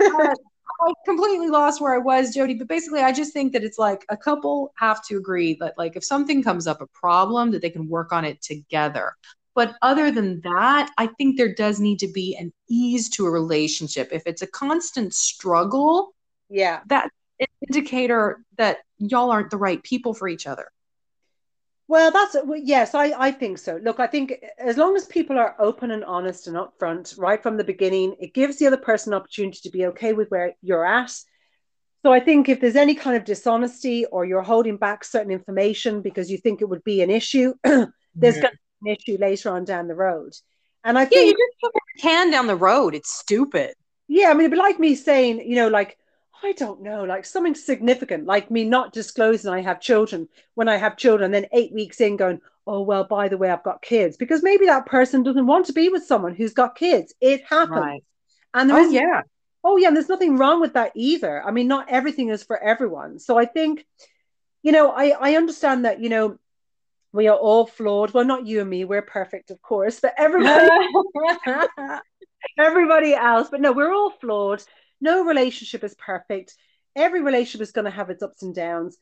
I 0.82 0.94
completely 1.06 1.50
lost 1.50 1.82
where 1.82 1.94
I 1.94 1.98
was, 1.98 2.34
Jody. 2.34 2.56
But 2.56 2.68
basically, 2.68 3.02
I 3.02 3.12
just 3.12 3.34
think 3.34 3.54
that 3.54 3.64
it's 3.64 3.78
like 3.78 4.06
a 4.10 4.18
couple 4.18 4.74
have 4.78 5.04
to 5.08 5.18
agree 5.18 5.56
that, 5.60 5.78
like, 5.78 5.96
if 5.96 6.04
something 6.04 6.44
comes 6.44 6.68
up, 6.68 6.82
a 6.82 6.88
problem, 6.88 7.52
that 7.52 7.62
they 7.62 7.70
can 7.70 7.88
work 7.88 8.12
on 8.12 8.26
it 8.26 8.42
together. 8.42 9.14
But 9.56 9.76
other 9.82 10.12
than 10.12 10.42
that, 10.42 10.92
I 10.98 11.08
think 11.08 11.38
there 11.38 11.54
does 11.54 11.80
need 11.80 12.00
to 12.00 12.08
be 12.08 12.36
an 12.36 12.52
ease 12.68 13.10
to 13.12 13.26
a 13.28 13.32
relationship. 13.32 14.10
If 14.12 14.24
it's 14.26 14.42
a 14.42 14.48
constant 14.48 15.14
struggle, 15.14 16.16
yeah, 16.50 16.82
that's 16.88 17.12
an 17.40 17.48
indicator 17.68 18.44
that 18.58 18.80
y'all 18.98 19.30
aren't 19.30 19.52
the 19.52 19.58
right 19.58 19.82
people 19.84 20.14
for 20.14 20.28
each 20.28 20.48
other. 20.48 20.70
Well, 21.88 22.12
that's 22.12 22.36
yes, 22.64 22.96
I, 22.96 23.14
I 23.18 23.32
think 23.32 23.58
so. 23.58 23.80
Look, 23.84 24.00
I 24.00 24.08
think 24.08 24.34
as 24.58 24.78
long 24.78 24.96
as 24.96 25.06
people 25.06 25.38
are 25.38 25.56
open 25.60 25.92
and 25.92 26.06
honest 26.06 26.48
and 26.48 26.56
upfront 26.56 27.20
right 27.20 27.44
from 27.44 27.58
the 27.58 27.64
beginning, 27.64 28.16
it 28.20 28.34
gives 28.34 28.58
the 28.58 28.68
other 28.68 28.78
person 28.78 29.14
opportunity 29.14 29.60
to 29.64 29.70
be 29.70 29.86
okay 29.88 30.14
with 30.14 30.30
where 30.30 30.54
you're 30.62 30.86
at. 30.86 31.14
So 32.04 32.12
I 32.12 32.20
think 32.20 32.50
if 32.50 32.60
there's 32.60 32.76
any 32.76 32.96
kind 32.96 33.16
of 33.16 33.26
dishonesty 33.26 34.06
or 34.06 34.26
you're 34.26 34.42
holding 34.42 34.78
back 34.78 35.04
certain 35.04 35.32
information 35.32 36.02
because 36.02 36.32
you 36.32 36.38
think 36.38 36.62
it 36.62 36.70
would 36.70 36.84
be 36.84 37.02
an 37.02 37.10
issue, 37.10 37.54
there's 37.64 37.86
mm-hmm. 37.86 38.42
going 38.42 38.42
to 38.42 38.60
be 38.84 38.90
an 38.90 38.98
issue 38.98 39.18
later 39.20 39.52
on 39.52 39.66
down 39.66 39.88
the 39.88 39.96
road. 39.96 40.34
And 40.84 40.98
I 40.98 41.06
think 41.06 41.22
yeah, 41.22 41.28
you 41.28 41.32
just 41.32 41.62
put 41.62 41.74
a 41.76 42.02
can 42.02 42.30
down 42.30 42.48
the 42.48 42.56
road. 42.56 42.94
It's 42.94 43.14
stupid. 43.14 43.74
Yeah, 44.08 44.30
I 44.30 44.34
mean, 44.34 44.42
it'd 44.42 44.52
be 44.52 44.58
like 44.58 44.80
me 44.80 44.96
saying, 44.96 45.50
you 45.50 45.56
know, 45.56 45.70
like 45.70 45.98
I 46.44 46.52
don't 46.52 46.82
know, 46.82 47.06
like 47.06 47.26
something 47.26 47.56
significant, 47.56 48.26
like 48.26 48.52
me 48.52 48.66
not 48.66 48.92
disclosing 48.92 49.52
I 49.52 49.62
have 49.62 49.80
children 49.80 50.28
when 50.56 50.68
I 50.68 50.76
have 50.76 50.98
children, 50.98 51.32
then 51.32 51.48
eight 51.54 51.72
weeks 51.74 52.02
in 52.02 52.18
going, 52.18 52.42
oh, 52.68 52.82
well, 52.82 53.06
by 53.06 53.30
the 53.30 53.38
way, 53.38 53.50
I've 53.50 53.64
got 53.64 53.82
kids. 53.82 54.18
Because 54.18 54.44
maybe 54.44 54.66
that 54.66 54.86
person 54.86 55.24
doesn't 55.24 55.48
want 55.48 55.68
to 55.68 55.74
be 55.74 55.90
with 55.90 56.06
someone 56.06 56.36
who's 56.36 56.54
got 56.54 56.76
kids. 56.76 57.14
It 57.22 57.44
happens. 57.46 57.80
Right. 57.80 58.04
And 58.54 58.70
there 58.70 58.78
oh, 58.78 58.86
is, 58.86 58.94
yeah. 58.94 59.22
Oh, 59.64 59.78
yeah. 59.78 59.88
And 59.88 59.96
there's 59.96 60.10
nothing 60.10 60.38
wrong 60.38 60.60
with 60.60 60.74
that 60.74 60.92
either. 60.96 61.42
I 61.42 61.52
mean, 61.52 61.68
not 61.68 61.90
everything 61.90 62.30
is 62.30 62.44
for 62.44 62.62
everyone. 62.62 63.20
So 63.20 63.38
I 63.38 63.46
think, 63.46 63.86
you 64.62 64.72
know, 64.72 64.92
I, 64.92 65.16
I 65.20 65.36
understand 65.36 65.86
that, 65.86 66.02
you 66.02 66.10
know, 66.10 66.38
we 67.14 67.28
are 67.28 67.38
all 67.38 67.66
flawed. 67.66 68.14
Well, 68.14 68.26
not 68.26 68.48
you 68.48 68.62
and 68.62 68.70
me, 68.70 68.86
we're 68.86 69.02
perfect, 69.02 69.52
of 69.52 69.62
course, 69.62 70.00
but 70.00 70.14
everybody, 70.18 70.68
everybody 72.58 73.14
else. 73.14 73.50
But 73.50 73.62
no, 73.62 73.72
we're 73.72 73.94
all 73.94 74.10
flawed 74.10 74.64
no 75.04 75.24
relationship 75.26 75.84
is 75.84 75.94
perfect. 75.96 76.56
Every 76.96 77.22
relationship 77.22 77.62
is 77.62 77.72
going 77.72 77.86
to 77.86 77.92
have 77.92 78.10
its 78.10 78.24
ups 78.24 78.42
and 78.42 78.56
downs. 78.56 78.98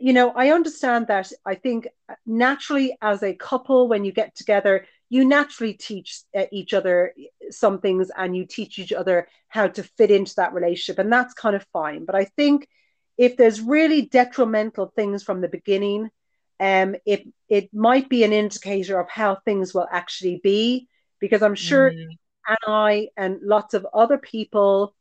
You 0.00 0.14
know 0.14 0.30
i 0.30 0.50
understand 0.50 1.08
that 1.08 1.30
i 1.44 1.54
think 1.54 1.88
naturally 2.24 2.96
as 3.02 3.22
a 3.22 3.34
couple 3.34 3.86
when 3.86 4.02
you 4.02 4.12
get 4.12 4.34
together 4.34 4.86
you 5.10 5.26
naturally 5.26 5.74
teach 5.74 6.22
uh, 6.34 6.46
each 6.50 6.72
other 6.72 7.12
some 7.50 7.80
things 7.80 8.10
and 8.16 8.34
you 8.34 8.46
teach 8.46 8.78
each 8.78 8.92
other 8.92 9.28
how 9.48 9.66
to 9.68 9.82
fit 9.82 10.10
into 10.10 10.34
that 10.36 10.54
relationship 10.54 10.98
and 10.98 11.12
that's 11.12 11.34
kind 11.34 11.54
of 11.54 11.66
fine. 11.72 12.06
But 12.06 12.14
i 12.14 12.24
think 12.24 12.66
if 13.18 13.36
there's 13.36 13.60
really 13.60 14.02
detrimental 14.02 14.92
things 14.96 15.22
from 15.22 15.40
the 15.40 15.48
beginning 15.48 16.10
um 16.60 16.96
it 17.04 17.28
it 17.48 17.72
might 17.74 18.08
be 18.08 18.24
an 18.24 18.32
indicator 18.32 18.98
of 18.98 19.08
how 19.10 19.36
things 19.44 19.74
will 19.74 19.88
actually 19.90 20.40
be 20.42 20.88
because 21.20 21.42
i'm 21.42 21.54
sure 21.54 21.90
mm. 21.90 22.06
and 22.48 22.58
i 22.66 23.08
and 23.16 23.38
lots 23.42 23.74
of 23.74 23.86
other 23.92 24.18
people 24.18 24.94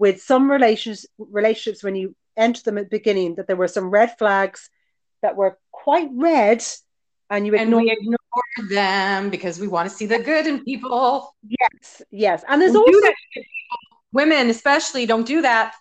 with 0.00 0.22
some 0.22 0.50
relations 0.50 1.06
relationships 1.18 1.84
when 1.84 1.94
you 1.94 2.16
enter 2.36 2.62
them 2.62 2.78
at 2.78 2.84
the 2.84 2.98
beginning 2.98 3.34
that 3.34 3.46
there 3.46 3.54
were 3.54 3.68
some 3.68 3.90
red 3.90 4.16
flags 4.18 4.70
that 5.20 5.36
were 5.36 5.58
quite 5.70 6.08
red 6.12 6.64
and 7.28 7.46
you 7.46 7.54
ignore, 7.54 7.80
and 7.80 7.86
we 7.86 7.92
ignore 7.92 8.70
them 8.70 9.28
because 9.28 9.60
we 9.60 9.68
want 9.68 9.88
to 9.88 9.94
see 9.94 10.06
the 10.06 10.18
good 10.18 10.46
in 10.46 10.64
people. 10.64 11.36
Yes 11.46 12.02
yes. 12.10 12.42
And 12.48 12.60
there's 12.60 12.72
don't 12.72 12.94
also 12.94 13.12
women 14.12 14.48
especially 14.48 15.04
don't 15.04 15.26
do 15.26 15.42
that. 15.42 15.74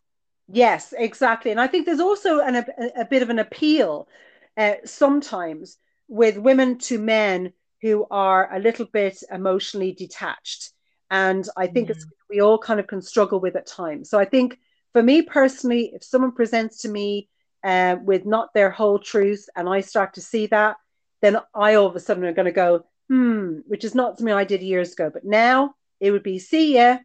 Yes 0.52 0.94
exactly. 0.98 1.52
And 1.52 1.62
i 1.62 1.68
think 1.68 1.86
there's 1.86 2.02
also 2.02 2.42
an, 2.42 2.56
a, 2.58 2.66
a 2.98 3.06
bit 3.06 3.24
of 3.24 3.30
an 3.30 3.40
appeal 3.40 4.10
uh, 4.58 4.74
sometimes 4.84 5.78
with 6.10 6.38
women 6.38 6.78
to 6.80 7.00
men 7.00 7.54
who 7.82 8.06
are 8.12 8.54
a 8.54 8.60
little 8.60 8.86
bit 8.86 9.24
emotionally 9.32 9.94
detached. 9.94 10.72
And 11.10 11.48
I 11.56 11.68
think 11.68 11.88
mm. 11.88 11.96
We 12.30 12.42
all 12.42 12.58
kind 12.58 12.80
of 12.80 12.88
can 12.88 13.02
struggle 13.02 13.40
with 13.40 13.56
at 13.56 13.66
times. 13.66 14.10
So 14.10 14.20
I 14.20 14.26
think 14.26 14.58
for 14.94 15.04
me 15.04 15.22
personally, 15.22 15.92
if 15.94 16.04
someone 16.04 16.32
presents 16.32 16.82
to 16.82 16.90
me 16.90 17.30
uh, 17.64 17.98
with 18.04 18.26
not 18.26 18.54
their 18.54 18.70
whole 18.70 19.00
truth, 19.00 19.48
and 19.56 19.68
I 19.68 19.82
start 19.82 20.14
to 20.14 20.22
see 20.22 20.48
that, 20.48 20.78
then 21.22 21.38
I 21.54 21.76
all 21.76 21.88
of 21.88 21.96
a 21.96 22.00
sudden 22.00 22.26
are 22.26 22.34
going 22.34 22.46
to 22.46 22.52
go, 22.52 22.86
hmm, 23.10 23.60
which 23.68 23.84
is 23.84 23.96
not 23.96 24.18
something 24.18 24.34
I 24.34 24.44
did 24.44 24.62
years 24.62 24.94
ago. 24.94 25.10
But 25.14 25.26
now 25.26 25.76
it 26.00 26.12
would 26.12 26.24
be, 26.24 26.40
see 26.40 26.76
ya. 26.76 27.00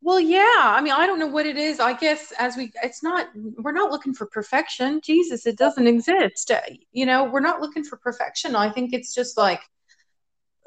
Well, 0.00 0.20
yeah. 0.20 0.56
I 0.56 0.80
mean, 0.80 0.94
I 0.94 1.06
don't 1.06 1.18
know 1.18 1.26
what 1.26 1.44
it 1.44 1.56
is. 1.56 1.80
I 1.80 1.92
guess 1.92 2.32
as 2.38 2.56
we, 2.56 2.72
it's 2.82 3.02
not, 3.02 3.28
we're 3.34 3.72
not 3.72 3.90
looking 3.90 4.14
for 4.14 4.26
perfection. 4.26 5.00
Jesus, 5.02 5.44
it 5.44 5.58
doesn't 5.58 5.86
exist. 5.86 6.50
You 6.92 7.04
know, 7.04 7.24
we're 7.24 7.40
not 7.40 7.60
looking 7.60 7.84
for 7.84 7.96
perfection. 7.96 8.56
I 8.56 8.70
think 8.70 8.94
it's 8.94 9.14
just 9.14 9.36
like, 9.36 9.60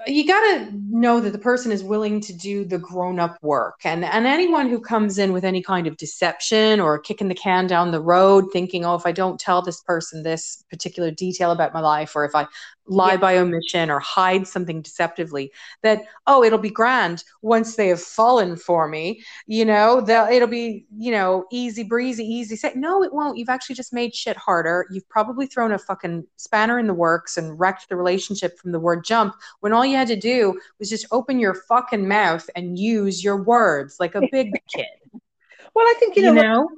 you 0.07 0.25
got 0.25 0.39
to 0.39 0.71
know 0.89 1.19
that 1.19 1.31
the 1.31 1.39
person 1.39 1.71
is 1.71 1.83
willing 1.83 2.21
to 2.21 2.33
do 2.33 2.65
the 2.65 2.77
grown-up 2.77 3.37
work. 3.41 3.81
And 3.83 4.03
and 4.05 4.25
anyone 4.25 4.69
who 4.69 4.79
comes 4.79 5.17
in 5.17 5.33
with 5.33 5.43
any 5.43 5.61
kind 5.61 5.87
of 5.87 5.97
deception 5.97 6.79
or 6.79 6.99
kicking 6.99 7.27
the 7.27 7.35
can 7.35 7.67
down 7.67 7.91
the 7.91 8.01
road 8.01 8.45
thinking 8.51 8.85
oh 8.85 8.95
if 8.95 9.05
i 9.05 9.11
don't 9.11 9.39
tell 9.39 9.61
this 9.61 9.81
person 9.81 10.23
this 10.23 10.63
particular 10.69 11.11
detail 11.11 11.51
about 11.51 11.73
my 11.73 11.79
life 11.79 12.15
or 12.15 12.25
if 12.25 12.35
i 12.35 12.45
lie 12.87 13.11
yeah. 13.11 13.17
by 13.17 13.37
omission 13.37 13.89
or 13.89 13.99
hide 13.99 14.47
something 14.47 14.81
deceptively 14.81 15.51
that 15.81 16.01
oh 16.27 16.43
it'll 16.43 16.59
be 16.59 16.69
grand 16.69 17.23
once 17.41 17.75
they 17.75 17.87
have 17.87 18.01
fallen 18.01 18.55
for 18.55 18.87
me 18.87 19.21
you 19.47 19.63
know 19.63 20.01
that 20.01 20.31
it'll 20.31 20.47
be 20.47 20.85
you 20.97 21.11
know 21.11 21.45
easy 21.51 21.83
breezy 21.83 22.23
easy 22.23 22.55
say 22.55 22.73
no 22.75 23.03
it 23.03 23.13
won't. 23.13 23.37
You've 23.37 23.49
actually 23.49 23.75
just 23.75 23.93
made 23.93 24.13
shit 24.15 24.37
harder. 24.37 24.85
You've 24.91 25.07
probably 25.09 25.45
thrown 25.45 25.71
a 25.71 25.77
fucking 25.77 26.25
spanner 26.37 26.79
in 26.79 26.87
the 26.87 26.93
works 26.93 27.37
and 27.37 27.59
wrecked 27.59 27.89
the 27.89 27.95
relationship 27.95 28.57
from 28.57 28.71
the 28.71 28.79
word 28.79 29.03
jump 29.03 29.35
when 29.59 29.73
all 29.73 29.85
you 29.85 29.90
had 29.91 30.07
to 30.07 30.15
do 30.15 30.59
was 30.79 30.89
just 30.89 31.05
open 31.11 31.39
your 31.39 31.53
fucking 31.53 32.07
mouth 32.07 32.49
and 32.55 32.77
use 32.77 33.23
your 33.23 33.41
words 33.43 33.97
like 33.99 34.15
a 34.15 34.21
big 34.31 34.51
kid 34.73 34.85
well 35.73 35.85
i 35.87 35.95
think 35.99 36.15
you 36.15 36.23
know, 36.23 36.33
you 36.33 36.41
know? 36.41 36.69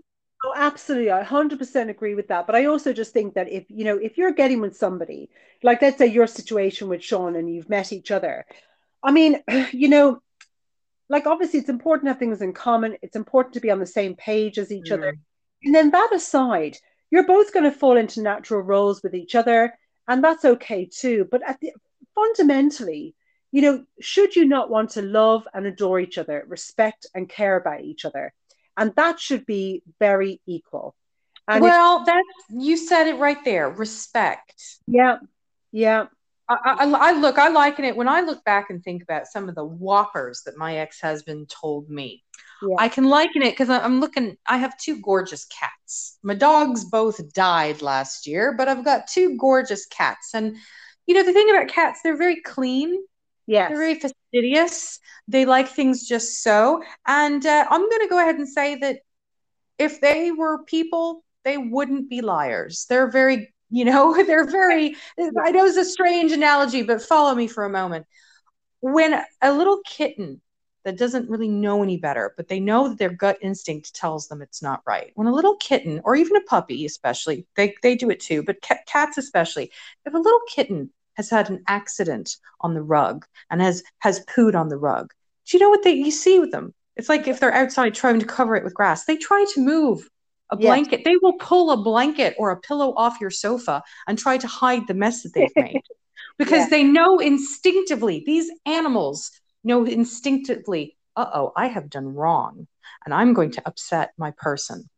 Oh, 0.46 0.54
absolutely. 0.56 1.10
I 1.10 1.24
100% 1.24 1.90
agree 1.90 2.16
with 2.16 2.28
that. 2.28 2.46
But 2.46 2.56
I 2.56 2.66
also 2.66 2.92
just 2.92 3.14
think 3.14 3.36
that 3.36 3.50
if, 3.50 3.64
you 3.70 3.86
know, 3.86 3.98
if 3.98 4.18
you're 4.18 4.34
getting 4.34 4.60
with 4.60 4.76
somebody, 4.76 5.30
like 5.64 5.82
let's 5.82 5.98
say 5.98 6.08
your 6.08 6.28
situation 6.28 6.90
with 6.90 7.02
Sean 7.02 7.38
and 7.38 7.54
you've 7.54 7.70
met 7.70 7.94
each 7.94 8.12
other, 8.12 8.46
I 9.02 9.12
mean, 9.12 9.42
you 9.72 9.88
know, 9.88 10.22
like 11.08 11.28
obviously 11.28 11.60
it's 11.60 11.70
important 11.70 12.08
to 12.08 12.10
have 12.10 12.20
things 12.20 12.42
in 12.42 12.52
common. 12.52 12.98
It's 13.02 13.16
important 13.16 13.54
to 13.54 13.62
be 13.62 13.72
on 13.72 13.80
the 13.80 13.86
same 13.86 14.16
page 14.16 14.58
as 14.58 14.72
each 14.72 14.92
other. 14.92 15.14
Mm. 15.14 15.20
And 15.64 15.76
then 15.76 15.92
that 15.92 16.12
aside, 16.14 16.78
you're 17.10 17.28
both 17.28 17.54
going 17.54 17.66
to 17.66 17.72
fall 17.72 17.96
into 17.96 18.22
natural 18.22 18.62
roles 18.62 19.02
with 19.02 19.16
each 19.16 19.36
other. 19.36 19.74
And 20.10 20.22
that's 20.22 20.44
okay 20.44 20.90
too. 20.92 21.26
But 21.32 21.42
at 21.48 21.58
the, 21.62 21.72
fundamentally, 22.16 23.16
you 23.52 23.62
know, 23.62 23.86
should 24.00 24.36
you 24.36 24.46
not 24.46 24.70
want 24.70 24.92
to 24.92 25.02
love 25.02 25.48
and 25.54 25.66
adore 25.66 26.00
each 26.00 26.18
other, 26.18 26.44
respect 26.48 27.06
and 27.14 27.30
care 27.30 27.56
about 27.56 27.82
each 27.82 28.06
other? 28.06 28.34
and 28.78 28.94
that 28.96 29.20
should 29.20 29.46
be 29.46 29.84
very 30.00 30.42
equal. 30.46 30.96
And 31.48 31.62
well, 31.62 32.02
if, 32.02 32.06
that's 32.06 32.22
you 32.50 32.78
said 32.78 33.08
it 33.08 33.20
right 33.20 33.44
there. 33.44 33.70
Respect. 33.70 34.64
Yeah, 34.88 35.18
yeah. 35.72 36.06
I, 36.48 36.58
I, 36.66 36.92
I, 36.92 37.12
look. 37.14 37.38
I 37.38 37.50
liken 37.50 37.86
it 37.86 37.96
when 37.96 38.08
I 38.08 38.22
look 38.22 38.44
back 38.44 38.70
and 38.70 38.84
think 38.84 39.04
about 39.04 39.28
some 39.28 39.50
of 39.50 39.56
the 39.56 39.66
whoppers 39.66 40.42
that 40.46 40.58
my 40.58 40.78
ex-husband 40.78 41.50
told 41.50 41.90
me. 41.90 42.24
Yeah. 42.62 42.76
I 42.80 42.88
can 42.88 43.06
liken 43.06 43.44
it 43.44 43.52
because 43.52 43.70
I'm 43.70 44.00
looking. 44.00 44.38
I 44.48 44.58
have 44.58 44.78
two 44.78 45.02
gorgeous 45.02 45.46
cats. 45.46 46.18
My 46.24 46.34
dogs 46.34 46.86
both 46.86 47.34
died 47.34 47.82
last 47.82 48.26
year, 48.26 48.54
but 48.58 48.70
I've 48.70 48.86
got 48.86 49.08
two 49.08 49.38
gorgeous 49.38 49.86
cats. 49.88 50.34
And 50.34 50.56
you 51.06 51.16
know 51.16 51.24
the 51.24 51.34
thing 51.34 51.50
about 51.50 51.68
cats, 51.68 52.02
they're 52.02 52.18
very 52.18 52.42
clean. 52.42 53.04
Yes. 53.46 53.70
They're 53.70 53.78
very 53.78 53.96
fastidious. 53.96 55.00
They 55.28 55.46
like 55.46 55.68
things 55.68 56.08
just 56.08 56.44
so. 56.44 56.82
And 57.06 57.46
uh, 57.46 57.66
I'm 57.70 57.90
going 57.90 58.02
to 58.02 58.08
go 58.10 58.20
ahead 58.20 58.36
and 58.36 58.48
say 58.48 58.76
that 58.76 59.00
if 59.78 60.00
they 60.00 60.32
were 60.32 60.64
people, 60.64 61.24
they 61.44 61.58
wouldn't 61.58 62.10
be 62.10 62.22
liars. 62.22 62.86
They're 62.88 63.10
very, 63.10 63.54
you 63.70 63.86
know, 63.86 64.24
they're 64.28 64.50
very, 64.50 64.96
I 65.20 65.52
know 65.52 65.66
it's 65.66 65.78
a 65.78 65.86
strange 65.86 66.32
analogy, 66.32 66.84
but 66.84 67.02
follow 67.02 67.36
me 67.36 67.48
for 67.48 67.66
a 67.66 67.70
moment. 67.70 68.06
When 68.80 69.22
a 69.42 69.54
little 69.54 69.80
kitten 69.86 70.42
that 70.84 70.98
doesn't 70.98 71.30
really 71.30 71.48
know 71.48 71.82
any 71.82 71.98
better, 71.98 72.34
but 72.36 72.48
they 72.48 72.60
know 72.60 72.90
that 72.90 72.98
their 72.98 73.10
gut 73.10 73.38
instinct 73.42 73.94
tells 73.94 74.28
them 74.28 74.42
it's 74.42 74.62
not 74.62 74.82
right. 74.86 75.12
When 75.16 75.28
a 75.28 75.34
little 75.34 75.56
kitten, 75.58 76.02
or 76.04 76.16
even 76.16 76.36
a 76.36 76.42
puppy, 76.42 76.86
especially, 76.86 77.46
they, 77.56 77.76
they 77.82 77.96
do 77.96 78.10
it 78.10 78.20
too, 78.20 78.44
but 78.44 78.62
cats 78.88 79.18
especially, 79.18 79.72
if 80.06 80.14
a 80.14 80.18
little 80.18 80.42
kitten 80.48 80.90
has 81.16 81.30
had 81.30 81.50
an 81.50 81.64
accident 81.68 82.38
on 82.62 82.74
the 82.74 82.82
rug 82.82 83.26
and 83.50 83.62
has 83.62 83.84
has 84.00 84.26
pooed 84.26 84.56
on 84.56 84.70
the 84.70 84.78
rug. 84.78 85.14
Do 85.46 85.58
you 85.58 85.64
know 85.64 85.70
what 85.70 85.84
they 85.84 85.94
you 85.94 86.12
see 86.12 86.40
with 86.40 86.52
them? 86.52 86.74
It's 86.96 87.10
like 87.10 87.28
if 87.28 87.40
they're 87.40 87.54
outside 87.54 87.94
trying 87.94 88.20
to 88.20 88.26
cover 88.26 88.56
it 88.56 88.64
with 88.64 88.74
grass, 88.74 89.06
they 89.06 89.18
try 89.18 89.46
to 89.54 89.62
move 89.62 90.08
a 90.50 90.56
blanket. 90.56 91.00
Yes. 91.00 91.06
They 91.06 91.18
will 91.22 91.34
pull 91.34 91.72
a 91.72 91.78
blanket 91.78 92.36
or 92.38 92.52
a 92.52 92.60
pillow 92.60 92.94
off 92.96 93.20
your 93.20 93.32
sofa 93.32 93.84
and 94.08 94.18
try 94.18 94.38
to 94.38 94.48
hide 94.48 94.88
the 94.88 94.94
mess 94.94 95.24
that 95.24 95.34
they've 95.34 95.56
made 95.56 95.82
because 96.38 96.64
yeah. 96.64 96.70
they 96.70 96.84
know 96.84 97.20
instinctively, 97.20 98.24
these 98.26 98.50
animals 98.66 99.32
know 99.64 99.86
instinctively, 99.86 100.98
uh 101.16 101.30
oh, 101.34 101.54
I 101.56 101.68
have 101.68 101.90
done 101.90 102.14
wrong 102.14 102.68
and 103.06 103.14
I'm 103.14 103.34
going 103.34 103.52
to 103.52 103.68
upset 103.68 104.14
my 104.18 104.32
person. 104.32 104.90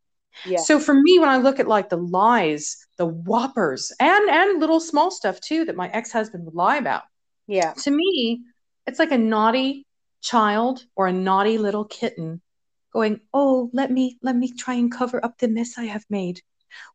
Yeah. 0.45 0.59
So 0.59 0.79
for 0.79 0.93
me, 0.93 1.19
when 1.19 1.29
I 1.29 1.37
look 1.37 1.59
at 1.59 1.67
like 1.67 1.89
the 1.89 1.97
lies, 1.97 2.85
the 2.97 3.05
whoppers, 3.05 3.91
and 3.99 4.29
and 4.29 4.59
little 4.59 4.79
small 4.79 5.11
stuff 5.11 5.39
too 5.39 5.65
that 5.65 5.75
my 5.75 5.89
ex 5.89 6.11
husband 6.11 6.45
would 6.45 6.55
lie 6.55 6.77
about. 6.77 7.03
Yeah. 7.47 7.73
To 7.83 7.91
me, 7.91 8.41
it's 8.85 8.99
like 8.99 9.11
a 9.11 9.17
naughty 9.17 9.85
child 10.21 10.85
or 10.95 11.07
a 11.07 11.13
naughty 11.13 11.57
little 11.57 11.85
kitten 11.85 12.41
going, 12.91 13.21
"Oh, 13.33 13.69
let 13.73 13.91
me 13.91 14.17
let 14.21 14.35
me 14.35 14.51
try 14.51 14.75
and 14.75 14.91
cover 14.91 15.23
up 15.23 15.37
the 15.37 15.47
mess 15.47 15.77
I 15.77 15.85
have 15.85 16.05
made," 16.09 16.41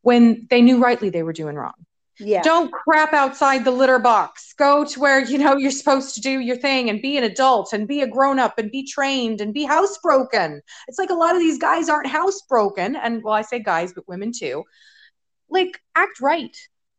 when 0.02 0.46
they 0.50 0.60
knew 0.60 0.78
rightly 0.78 1.10
they 1.10 1.22
were 1.22 1.32
doing 1.32 1.56
wrong. 1.56 1.86
Yeah. 2.20 2.42
Don't 2.42 2.70
crap 2.70 3.14
outside 3.14 3.64
the 3.64 3.70
litter 3.70 3.98
box. 3.98 4.52
Go 4.52 4.84
to 4.84 5.00
where 5.00 5.24
you 5.24 5.38
know 5.38 5.56
you're 5.56 5.70
supposed 5.70 6.14
to 6.14 6.20
do 6.20 6.40
your 6.40 6.56
thing 6.56 6.90
and 6.90 7.00
be 7.00 7.16
an 7.16 7.24
adult 7.24 7.72
and 7.72 7.88
be 7.88 8.02
a 8.02 8.06
grown 8.06 8.38
up 8.38 8.58
and 8.58 8.70
be 8.70 8.86
trained 8.86 9.40
and 9.40 9.54
be 9.54 9.66
housebroken. 9.66 10.60
It's 10.86 10.98
like 10.98 11.10
a 11.10 11.14
lot 11.14 11.34
of 11.34 11.40
these 11.40 11.58
guys 11.58 11.88
aren't 11.88 12.08
housebroken, 12.08 12.96
and 13.02 13.24
well, 13.24 13.34
I 13.34 13.42
say 13.42 13.58
guys, 13.60 13.92
but 13.94 14.06
women 14.06 14.32
too. 14.32 14.64
Like 15.48 15.80
act 15.96 16.20
right. 16.20 16.56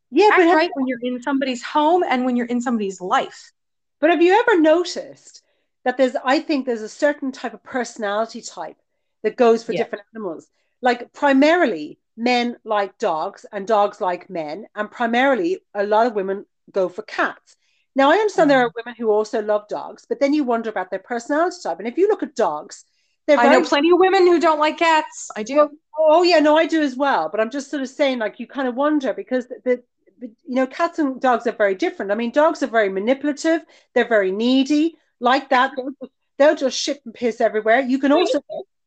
Yeah, 0.10 0.30
act 0.34 0.38
but 0.38 0.56
right 0.56 0.72
when 0.74 0.88
you're 0.88 1.00
in 1.02 1.22
somebody's 1.22 1.64
home 1.64 2.04
and 2.08 2.26
when 2.26 2.36
you're 2.36 2.48
in 2.48 2.62
somebody's 2.62 3.00
life. 3.00 3.52
But 4.00 4.10
have 4.10 4.22
you 4.22 4.38
ever 4.40 4.60
noticed 4.60 5.44
that 5.86 5.98
there's? 5.98 6.16
I 6.26 6.40
think 6.40 6.66
there's 6.66 6.82
a 6.82 6.90
certain 6.90 7.32
type 7.32 7.54
of 7.54 7.64
personality 7.64 8.42
type 8.42 8.78
that 9.24 9.36
goes 9.36 9.64
for 9.64 9.72
yeah. 9.72 9.84
different 9.84 10.06
animals. 10.16 10.48
Like 10.82 11.14
primarily, 11.14 12.00
men 12.18 12.58
like 12.64 12.98
dogs 12.98 13.46
and 13.52 13.66
dogs 13.66 14.02
like 14.02 14.30
men, 14.30 14.68
and 14.76 14.92
primarily 14.92 15.60
a 15.74 15.84
lot 15.84 16.08
of 16.08 16.14
women 16.14 16.46
go 16.72 16.90
for 16.90 17.02
cats. 17.04 17.56
Now, 17.96 18.12
I 18.12 18.16
understand 18.16 18.48
mm. 18.48 18.54
there 18.54 18.66
are 18.66 18.72
women 18.76 18.96
who 18.98 19.10
also 19.10 19.42
love 19.42 19.68
dogs, 19.68 20.06
but 20.08 20.20
then 20.20 20.34
you 20.34 20.44
wonder 20.44 20.70
about 20.70 20.90
their 20.90 21.00
personality 21.00 21.58
type. 21.64 21.80
And 21.80 21.88
if 21.88 21.98
you 21.98 22.08
look 22.08 22.24
at 22.24 22.36
dogs, 22.36 22.86
I 23.30 23.36
very... 23.36 23.50
know 23.50 23.68
plenty 23.68 23.92
of 23.92 24.00
women 24.00 24.28
who 24.28 24.40
don't 24.40 24.60
like 24.60 24.78
cats. 24.78 25.30
I 25.36 25.44
do. 25.44 25.56
Well, 25.56 25.72
oh 25.98 26.24
yeah, 26.24 26.40
no, 26.40 26.58
I 26.58 26.66
do 26.66 26.82
as 26.82 26.96
well. 26.96 27.30
But 27.30 27.40
I'm 27.40 27.50
just 27.50 27.70
sort 27.70 27.82
of 27.82 27.90
saying, 27.90 28.20
like, 28.20 28.40
you 28.40 28.48
kind 28.48 28.68
of 28.68 28.76
wonder 28.76 29.14
because 29.14 29.48
the, 29.48 29.84
the, 30.20 30.28
you 30.28 30.56
know, 30.56 30.68
cats 30.68 31.00
and 31.00 31.20
dogs 31.20 31.48
are 31.48 31.52
very 31.54 31.76
different. 31.76 32.12
I 32.12 32.16
mean, 32.16 32.32
dogs 32.32 32.62
are 32.64 32.68
very 32.68 32.90
manipulative. 32.90 33.62
They're 33.94 34.08
very 34.08 34.32
needy. 34.32 34.98
Like 35.20 35.50
that, 35.50 35.72
they'll 35.76 36.12
they'll 36.38 36.56
just 36.56 36.78
shit 36.78 37.02
and 37.06 37.14
piss 37.14 37.42
everywhere. 37.42 37.80
You 37.82 38.00
can 38.00 38.12
also 38.12 38.42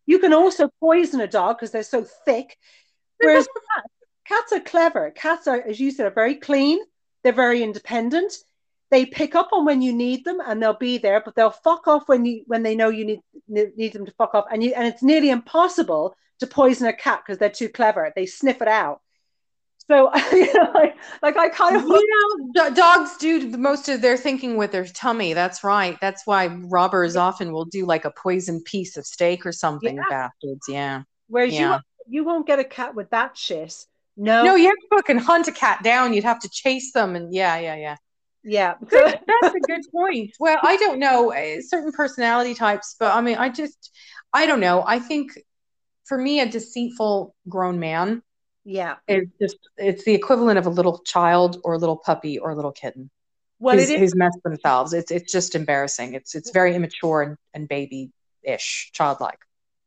You 0.07 0.19
can 0.19 0.35
also 0.35 0.69
poison 0.81 1.21
a 1.21 1.27
dog 1.27 1.57
because 1.57 1.71
they're 1.71 1.83
so 1.83 2.05
thick. 2.25 2.59
Whereas 3.25 3.47
cats, 3.75 3.89
cats 4.27 4.53
are 4.53 4.61
clever. 4.61 5.11
Cats 5.11 5.47
are, 5.47 5.61
as 5.61 5.81
you 5.81 5.91
said, 5.91 6.07
are 6.07 6.15
very 6.15 6.37
clean. 6.37 6.79
They're 7.23 7.33
very 7.33 7.63
independent. 7.63 8.33
They 8.91 9.07
pick 9.07 9.35
up 9.35 9.49
on 9.53 9.65
when 9.65 9.83
you 9.83 9.93
need 9.93 10.25
them 10.25 10.41
and 10.45 10.63
they'll 10.63 10.75
be 10.75 10.99
there, 10.99 11.21
but 11.25 11.35
they'll 11.35 11.51
fuck 11.51 11.89
off 11.89 12.09
when 12.09 12.25
you 12.25 12.45
when 12.47 12.63
they 12.63 12.77
know 12.77 12.91
you 12.91 13.05
need 13.05 13.21
need 13.49 13.93
them 13.93 14.07
to 14.07 14.13
fuck 14.13 14.35
off. 14.35 14.45
And 14.53 14.63
you 14.63 14.73
and 14.75 14.87
it's 14.87 15.03
nearly 15.03 15.31
impossible 15.31 16.15
to 16.41 16.47
poison 16.47 16.87
a 16.87 16.93
cat 16.93 17.23
because 17.25 17.39
they're 17.39 17.51
too 17.51 17.69
clever. 17.69 18.13
They 18.15 18.27
sniff 18.27 18.63
it 18.63 18.69
out. 18.69 19.01
So 19.91 20.11
you 20.33 20.53
know, 20.55 20.71
like, 20.75 20.97
like 21.23 21.37
I 21.37 21.49
kind 21.49 21.77
of 21.77 21.83
you 21.83 22.51
know 22.55 22.71
dogs 22.75 23.17
do 23.19 23.57
most 23.57 23.89
of 23.89 24.01
their 24.01 24.17
thinking 24.17 24.57
with 24.57 24.73
their 24.73 24.87
tummy. 24.87 25.33
That's 25.33 25.65
right. 25.65 25.99
That's 26.01 26.27
why 26.27 26.47
robbers 26.47 27.17
often 27.17 27.53
will 27.53 27.67
do 27.67 27.87
like 27.87 28.05
a 28.05 28.11
poison 28.11 28.63
piece 28.63 28.97
of 28.97 29.07
steak 29.07 29.45
or 29.45 29.53
something. 29.53 29.97
Yeah. 29.97 30.03
Bastards. 30.09 30.65
Yeah. 30.69 31.03
Whereas 31.29 31.55
yeah. 31.55 31.81
You 32.09 32.25
won't 32.25 32.47
get 32.47 32.59
a 32.59 32.65
cat 32.65 32.95
with 32.95 33.11
that 33.11 33.37
shit. 33.37 33.87
No. 34.17 34.45
No, 34.45 34.55
you 34.55 34.67
have 34.67 34.77
to 34.77 34.87
fucking 34.97 35.19
hunt 35.19 35.49
a 35.49 35.53
cat 35.53 35.83
down. 35.83 36.15
You'd 36.15 36.25
have 36.25 36.41
to 36.41 36.49
chase 36.49 36.93
them, 36.93 37.17
and 37.17 37.35
yeah, 37.35 37.59
yeah, 37.59 37.77
yeah. 37.77 37.97
Yeah, 38.47 38.75
that's 38.91 39.55
a 39.55 39.61
good 39.67 39.81
point. 39.91 40.33
Well, 40.39 40.59
I 40.63 40.77
don't 40.77 40.99
know 40.99 41.33
uh, 41.33 41.63
certain 41.63 41.93
personality 41.93 42.55
types, 42.55 42.95
but 43.01 43.15
I 43.15 43.23
mean, 43.23 43.37
I 43.37 43.49
just, 43.49 43.91
I 44.35 44.45
don't 44.45 44.61
know. 44.61 44.85
I 44.87 44.99
think 44.99 45.33
for 46.05 46.19
me, 46.19 46.41
a 46.41 46.47
deceitful 46.47 47.35
grown 47.49 47.79
man 47.81 48.23
yeah. 48.65 48.97
It's 49.07 49.31
just 49.41 49.59
it's 49.77 50.05
the 50.05 50.15
equivalent 50.15 50.59
of 50.59 50.67
a 50.67 50.71
little 50.71 50.99
child 51.01 51.61
or 51.65 51.75
a 51.75 51.79
little 51.79 51.97
puppy 51.97 52.39
or 52.39 52.51
a 52.51 52.57
little 52.57 52.73
kitten. 52.73 53.11
Well, 53.59 53.77
who's, 53.77 53.91
who's 53.91 54.17
messed 54.17 54.43
themselves. 54.43 54.93
It's 54.95 55.11
it's 55.11 55.31
just 55.31 55.55
embarrassing. 55.55 56.15
It's 56.15 56.35
it's 56.35 56.51
very 56.51 56.75
immature 56.75 57.23
and, 57.23 57.37
and 57.53 57.69
baby-ish, 57.69 58.91
childlike. 58.93 59.39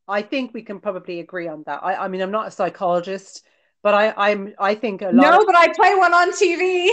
I 0.08 0.22
think 0.22 0.54
we 0.54 0.62
can 0.62 0.80
probably 0.80 1.20
agree 1.20 1.48
on 1.48 1.62
that. 1.66 1.80
I, 1.82 2.04
I 2.04 2.08
mean, 2.08 2.20
I'm 2.20 2.30
not 2.30 2.48
a 2.48 2.50
psychologist, 2.50 3.44
but 3.82 3.94
I, 3.94 4.14
I'm 4.16 4.54
I 4.58 4.74
think 4.74 5.02
a 5.02 5.06
lot. 5.06 5.14
No, 5.14 5.40
of- 5.40 5.46
but 5.46 5.56
I 5.56 5.68
play 5.72 5.94
one 5.94 6.14
on 6.14 6.32
TV. 6.32 6.88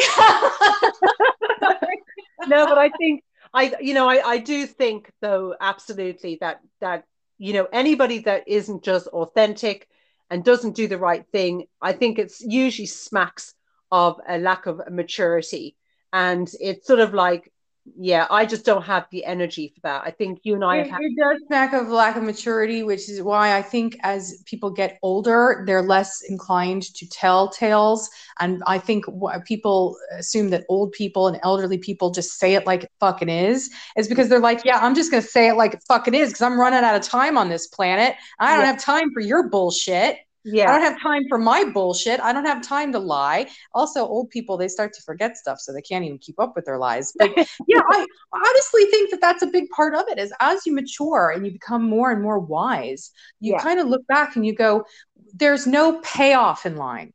no, 2.47 2.66
but 2.66 2.78
I 2.78 2.89
think 2.97 3.24
I 3.53 3.74
you 3.82 3.93
know 3.93 4.09
I, 4.09 4.22
I 4.26 4.38
do 4.39 4.66
think 4.66 5.11
though 5.22 5.55
absolutely 5.59 6.38
that 6.41 6.59
that 6.82 7.05
you 7.38 7.53
know 7.53 7.68
anybody 7.72 8.20
that 8.20 8.47
isn't 8.47 8.84
just 8.84 9.07
authentic 9.07 9.88
and 10.30 10.43
doesn't 10.43 10.76
do 10.76 10.88
the 10.88 10.97
right 10.97 11.26
thing, 11.32 11.68
I 11.82 11.93
think 11.93 12.20
it's 12.20 12.41
usually 12.41 12.88
smacks 12.88 13.53
of 13.91 14.20
a 14.28 14.38
lack 14.38 14.66
of 14.66 14.82
maturity. 14.91 15.76
And 16.11 16.49
it's 16.59 16.88
sort 16.88 16.99
of 16.99 17.13
like, 17.13 17.51
yeah, 17.97 18.25
I 18.31 18.45
just 18.45 18.65
don't 18.65 18.81
have 18.81 19.05
the 19.11 19.23
energy 19.25 19.71
for 19.73 19.81
that. 19.81 20.01
I 20.05 20.11
think 20.11 20.39
you 20.43 20.55
and 20.55 20.63
I 20.63 20.77
it, 20.77 20.89
have. 20.89 20.99
It 21.01 21.15
does 21.17 21.41
smack 21.45 21.73
of 21.73 21.88
lack 21.88 22.15
of 22.15 22.23
maturity, 22.23 22.81
which 22.81 23.07
is 23.09 23.21
why 23.21 23.55
I 23.55 23.61
think 23.61 23.97
as 24.01 24.41
people 24.45 24.71
get 24.71 24.97
older, 25.03 25.63
they're 25.67 25.83
less 25.83 26.21
inclined 26.27 26.83
to 26.95 27.07
tell 27.07 27.49
tales. 27.49 28.09
And 28.39 28.63
I 28.65 28.79
think 28.79 29.05
what 29.05 29.45
people 29.45 29.97
assume 30.17 30.49
that 30.49 30.65
old 30.67 30.93
people 30.93 31.27
and 31.27 31.39
elderly 31.43 31.77
people 31.77 32.09
just 32.09 32.39
say 32.39 32.55
it 32.55 32.65
like 32.65 32.86
it 32.86 32.91
fucking 32.99 33.29
is, 33.29 33.69
is 33.95 34.07
because 34.07 34.29
they're 34.29 34.39
like, 34.39 34.65
yeah, 34.65 34.79
I'm 34.79 34.95
just 34.95 35.11
going 35.11 35.21
to 35.21 35.29
say 35.29 35.47
it 35.47 35.53
like 35.53 35.75
it 35.75 35.83
fucking 35.88 36.15
is 36.15 36.29
because 36.29 36.41
I'm 36.41 36.59
running 36.59 36.83
out 36.83 36.95
of 36.95 37.03
time 37.03 37.38
on 37.38 37.49
this 37.49 37.67
planet. 37.67 38.15
I 38.39 38.55
don't 38.55 38.61
yeah. 38.61 38.71
have 38.71 38.81
time 38.81 39.11
for 39.13 39.19
your 39.19 39.47
bullshit. 39.47 40.17
Yeah. 40.45 40.69
I 40.69 40.73
don't 40.73 40.81
have 40.81 41.01
time 41.01 41.23
for 41.27 41.39
my 41.39 41.63
bullshit. 41.63 42.19
I 42.19 42.31
don't 42.31 42.45
have 42.45 42.61
time 42.61 42.91
to 42.91 42.99
lie. 42.99 43.47
Also, 43.73 44.05
old 44.05 44.29
people, 44.29 44.57
they 44.57 44.67
start 44.67 44.93
to 44.93 45.01
forget 45.01 45.37
stuff, 45.37 45.59
so 45.59 45.73
they 45.73 45.81
can't 45.81 46.05
even 46.05 46.19
keep 46.19 46.39
up 46.39 46.55
with 46.55 46.65
their 46.65 46.77
lies. 46.77 47.13
But 47.17 47.31
yeah, 47.67 47.81
I 47.89 48.05
honestly 48.31 48.85
think 48.85 49.09
that 49.09 49.21
that's 49.21 49.41
a 49.41 49.47
big 49.47 49.69
part 49.69 49.95
of 49.95 50.03
it 50.07 50.19
is 50.19 50.31
as 50.39 50.65
you 50.65 50.73
mature 50.73 51.31
and 51.31 51.45
you 51.45 51.51
become 51.51 51.83
more 51.83 52.11
and 52.11 52.21
more 52.21 52.39
wise, 52.39 53.11
you 53.39 53.53
yeah. 53.53 53.59
kind 53.59 53.79
of 53.79 53.87
look 53.87 54.05
back 54.05 54.35
and 54.35 54.45
you 54.45 54.53
go, 54.53 54.85
there's 55.33 55.65
no 55.65 55.99
payoff 56.01 56.65
in 56.65 56.77
lying. 56.77 57.11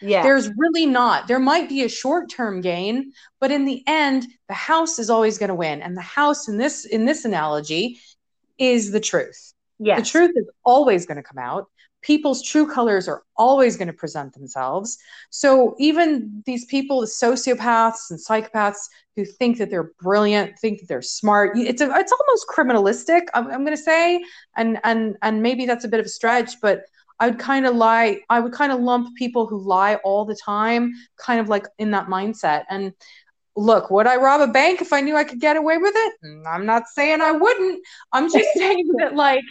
Yeah. 0.00 0.22
There's 0.22 0.50
really 0.56 0.86
not. 0.86 1.28
There 1.28 1.38
might 1.38 1.68
be 1.68 1.82
a 1.82 1.88
short-term 1.88 2.62
gain, 2.62 3.12
but 3.38 3.50
in 3.50 3.66
the 3.66 3.82
end, 3.86 4.26
the 4.48 4.54
house 4.54 4.98
is 4.98 5.10
always 5.10 5.36
going 5.36 5.48
to 5.48 5.54
win. 5.54 5.82
And 5.82 5.94
the 5.94 6.00
house 6.00 6.48
in 6.48 6.56
this 6.56 6.86
in 6.86 7.04
this 7.04 7.26
analogy 7.26 8.00
is 8.58 8.90
the 8.90 9.00
truth. 9.00 9.52
Yeah. 9.78 10.00
The 10.00 10.06
truth 10.06 10.32
is 10.36 10.48
always 10.64 11.04
going 11.04 11.16
to 11.16 11.22
come 11.22 11.38
out 11.38 11.66
people's 12.02 12.42
true 12.42 12.66
colors 12.70 13.08
are 13.08 13.22
always 13.36 13.76
going 13.76 13.88
to 13.88 13.94
present 13.94 14.32
themselves. 14.32 14.98
So 15.30 15.74
even 15.78 16.42
these 16.46 16.64
people, 16.64 17.00
the 17.00 17.06
sociopaths 17.06 18.10
and 18.10 18.18
psychopaths 18.18 18.88
who 19.16 19.24
think 19.24 19.58
that 19.58 19.70
they're 19.70 19.92
brilliant, 20.00 20.58
think 20.58 20.80
that 20.80 20.88
they're 20.88 21.02
smart, 21.02 21.56
it's 21.56 21.82
a, 21.82 21.90
it's 21.94 22.12
almost 22.12 22.46
criminalistic. 22.48 23.22
I'm, 23.34 23.46
I'm 23.48 23.64
going 23.64 23.76
to 23.76 23.82
say, 23.82 24.22
and 24.56 24.78
and 24.84 25.16
and 25.22 25.42
maybe 25.42 25.66
that's 25.66 25.84
a 25.84 25.88
bit 25.88 26.00
of 26.00 26.06
a 26.06 26.10
stretch, 26.10 26.60
but 26.60 26.82
I 27.18 27.28
would 27.28 27.38
kind 27.38 27.66
of 27.66 27.76
lie. 27.76 28.20
I 28.30 28.40
would 28.40 28.52
kind 28.52 28.72
of 28.72 28.80
lump 28.80 29.14
people 29.16 29.46
who 29.46 29.58
lie 29.58 29.96
all 29.96 30.24
the 30.24 30.36
time, 30.36 30.92
kind 31.18 31.38
of 31.38 31.48
like 31.48 31.66
in 31.78 31.90
that 31.90 32.06
mindset. 32.06 32.64
And 32.70 32.94
look, 33.56 33.90
would 33.90 34.06
I 34.06 34.16
rob 34.16 34.40
a 34.40 34.50
bank 34.50 34.80
if 34.80 34.92
I 34.92 35.02
knew 35.02 35.16
I 35.16 35.24
could 35.24 35.40
get 35.40 35.56
away 35.56 35.76
with 35.76 35.92
it? 35.94 36.14
Mm, 36.24 36.44
I'm 36.46 36.64
not 36.64 36.88
saying 36.88 37.20
I 37.20 37.32
wouldn't. 37.32 37.84
I'm 38.12 38.32
just 38.32 38.48
saying 38.56 38.88
that 38.98 39.14
like 39.14 39.44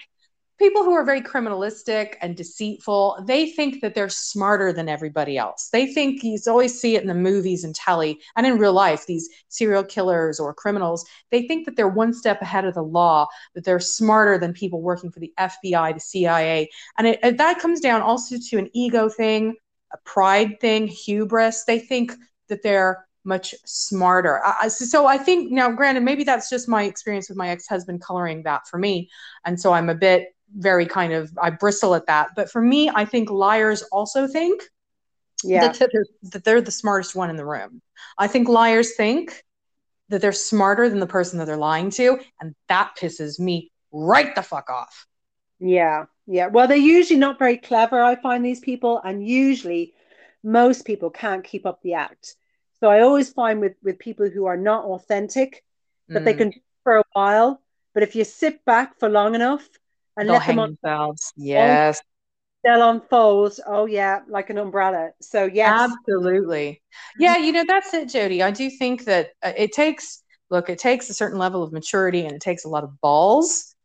people 0.59 0.83
who 0.83 0.93
are 0.93 1.05
very 1.05 1.21
criminalistic 1.21 2.15
and 2.21 2.35
deceitful, 2.35 3.23
they 3.25 3.49
think 3.49 3.81
that 3.81 3.95
they're 3.95 4.09
smarter 4.09 4.73
than 4.73 4.89
everybody 4.89 5.37
else. 5.37 5.69
They 5.71 5.87
think 5.93 6.21
you 6.23 6.37
always 6.47 6.79
see 6.79 6.95
it 6.95 7.01
in 7.01 7.07
the 7.07 7.15
movies 7.15 7.63
and 7.63 7.73
telly 7.73 8.19
and 8.35 8.45
in 8.45 8.57
real 8.57 8.73
life, 8.73 9.05
these 9.05 9.29
serial 9.47 9.83
killers 9.83 10.39
or 10.39 10.53
criminals, 10.53 11.05
they 11.31 11.47
think 11.47 11.65
that 11.65 11.75
they're 11.75 11.87
one 11.87 12.13
step 12.13 12.41
ahead 12.41 12.65
of 12.65 12.73
the 12.73 12.83
law, 12.83 13.25
that 13.55 13.63
they're 13.63 13.79
smarter 13.79 14.37
than 14.37 14.53
people 14.53 14.81
working 14.81 15.11
for 15.11 15.21
the 15.21 15.33
FBI, 15.39 15.93
the 15.93 15.99
CIA. 15.99 16.69
And 16.97 17.07
it, 17.07 17.19
it, 17.23 17.37
that 17.37 17.59
comes 17.59 17.79
down 17.79 18.01
also 18.01 18.35
to 18.49 18.57
an 18.57 18.69
ego 18.73 19.07
thing, 19.09 19.55
a 19.93 19.97
pride 20.03 20.59
thing, 20.59 20.87
hubris. 20.87 21.63
They 21.63 21.79
think 21.79 22.13
that 22.49 22.61
they're 22.63 23.05
much 23.23 23.53
smarter. 23.65 24.41
So 24.67 25.05
I 25.05 25.17
think 25.17 25.51
now, 25.51 25.71
granted, 25.71 26.03
maybe 26.03 26.23
that's 26.23 26.49
just 26.49 26.67
my 26.67 26.83
experience 26.83 27.29
with 27.29 27.37
my 27.37 27.49
ex-husband 27.49 28.01
coloring 28.01 28.43
that 28.43 28.67
for 28.67 28.77
me, 28.77 29.09
and 29.45 29.59
so 29.59 29.73
I'm 29.73 29.89
a 29.89 29.95
bit 29.95 30.29
very 30.55 30.85
kind 30.85 31.13
of 31.13 31.31
I 31.41 31.49
bristle 31.49 31.95
at 31.95 32.07
that. 32.07 32.29
But 32.35 32.49
for 32.49 32.61
me, 32.61 32.89
I 32.93 33.05
think 33.05 33.29
liars 33.29 33.83
also 33.91 34.27
think 34.27 34.61
yeah. 35.43 35.67
that, 35.67 35.79
they're, 35.91 36.05
that 36.23 36.43
they're 36.43 36.61
the 36.61 36.71
smartest 36.71 37.15
one 37.15 37.29
in 37.29 37.35
the 37.35 37.45
room. 37.45 37.81
I 38.17 38.27
think 38.27 38.47
liars 38.47 38.95
think 38.95 39.43
that 40.09 40.21
they're 40.21 40.31
smarter 40.31 40.89
than 40.89 40.99
the 40.99 41.07
person 41.07 41.39
that 41.39 41.45
they're 41.45 41.57
lying 41.57 41.91
to, 41.91 42.19
and 42.41 42.55
that 42.67 42.93
pisses 42.99 43.39
me 43.39 43.71
right 43.91 44.33
the 44.35 44.41
fuck 44.41 44.69
off. 44.69 45.05
Yeah, 45.59 46.05
yeah. 46.25 46.47
Well, 46.47 46.67
they're 46.67 46.77
usually 46.77 47.19
not 47.19 47.37
very 47.37 47.57
clever. 47.57 48.01
I 48.01 48.15
find 48.15 48.43
these 48.43 48.59
people, 48.59 48.99
and 49.03 49.25
usually 49.25 49.93
most 50.43 50.85
people 50.85 51.09
can't 51.09 51.43
keep 51.43 51.65
up 51.65 51.81
the 51.81 51.93
act. 51.93 52.35
So 52.79 52.89
I 52.89 53.01
always 53.01 53.29
find 53.29 53.59
with 53.59 53.75
with 53.83 53.99
people 53.99 54.29
who 54.29 54.45
are 54.45 54.57
not 54.57 54.85
authentic 54.85 55.63
that 56.07 56.21
mm. 56.21 56.25
they 56.25 56.33
can 56.33 56.53
for 56.83 56.97
a 56.97 57.03
while, 57.13 57.61
but 57.93 58.03
if 58.03 58.15
you 58.15 58.23
sit 58.23 58.63
back 58.65 58.97
for 58.99 59.09
long 59.09 59.35
enough, 59.35 59.67
and 60.19 60.27
They'll 60.27 60.37
let 60.37 60.47
them 60.47 60.59
on 60.59 60.77
themselves. 60.81 61.33
Yes. 61.37 62.01
They'll 62.63 62.89
unfold. 62.89 63.57
Oh 63.65 63.85
yeah, 63.85 64.19
like 64.27 64.49
an 64.49 64.57
umbrella. 64.57 65.11
So 65.21 65.45
yes, 65.45 65.91
absolutely. 65.91 66.81
Yeah, 67.17 67.37
you 67.37 67.53
know 67.53 67.63
that's 67.65 67.93
it, 67.93 68.09
Jody. 68.09 68.43
I 68.43 68.51
do 68.51 68.69
think 68.69 69.05
that 69.05 69.29
uh, 69.41 69.53
it 69.55 69.71
takes 69.71 70.21
look, 70.49 70.69
it 70.69 70.77
takes 70.77 71.09
a 71.09 71.13
certain 71.13 71.39
level 71.39 71.63
of 71.63 71.71
maturity 71.71 72.25
and 72.25 72.33
it 72.33 72.41
takes 72.41 72.65
a 72.65 72.67
lot 72.67 72.83
of 72.83 72.99
balls 72.99 73.75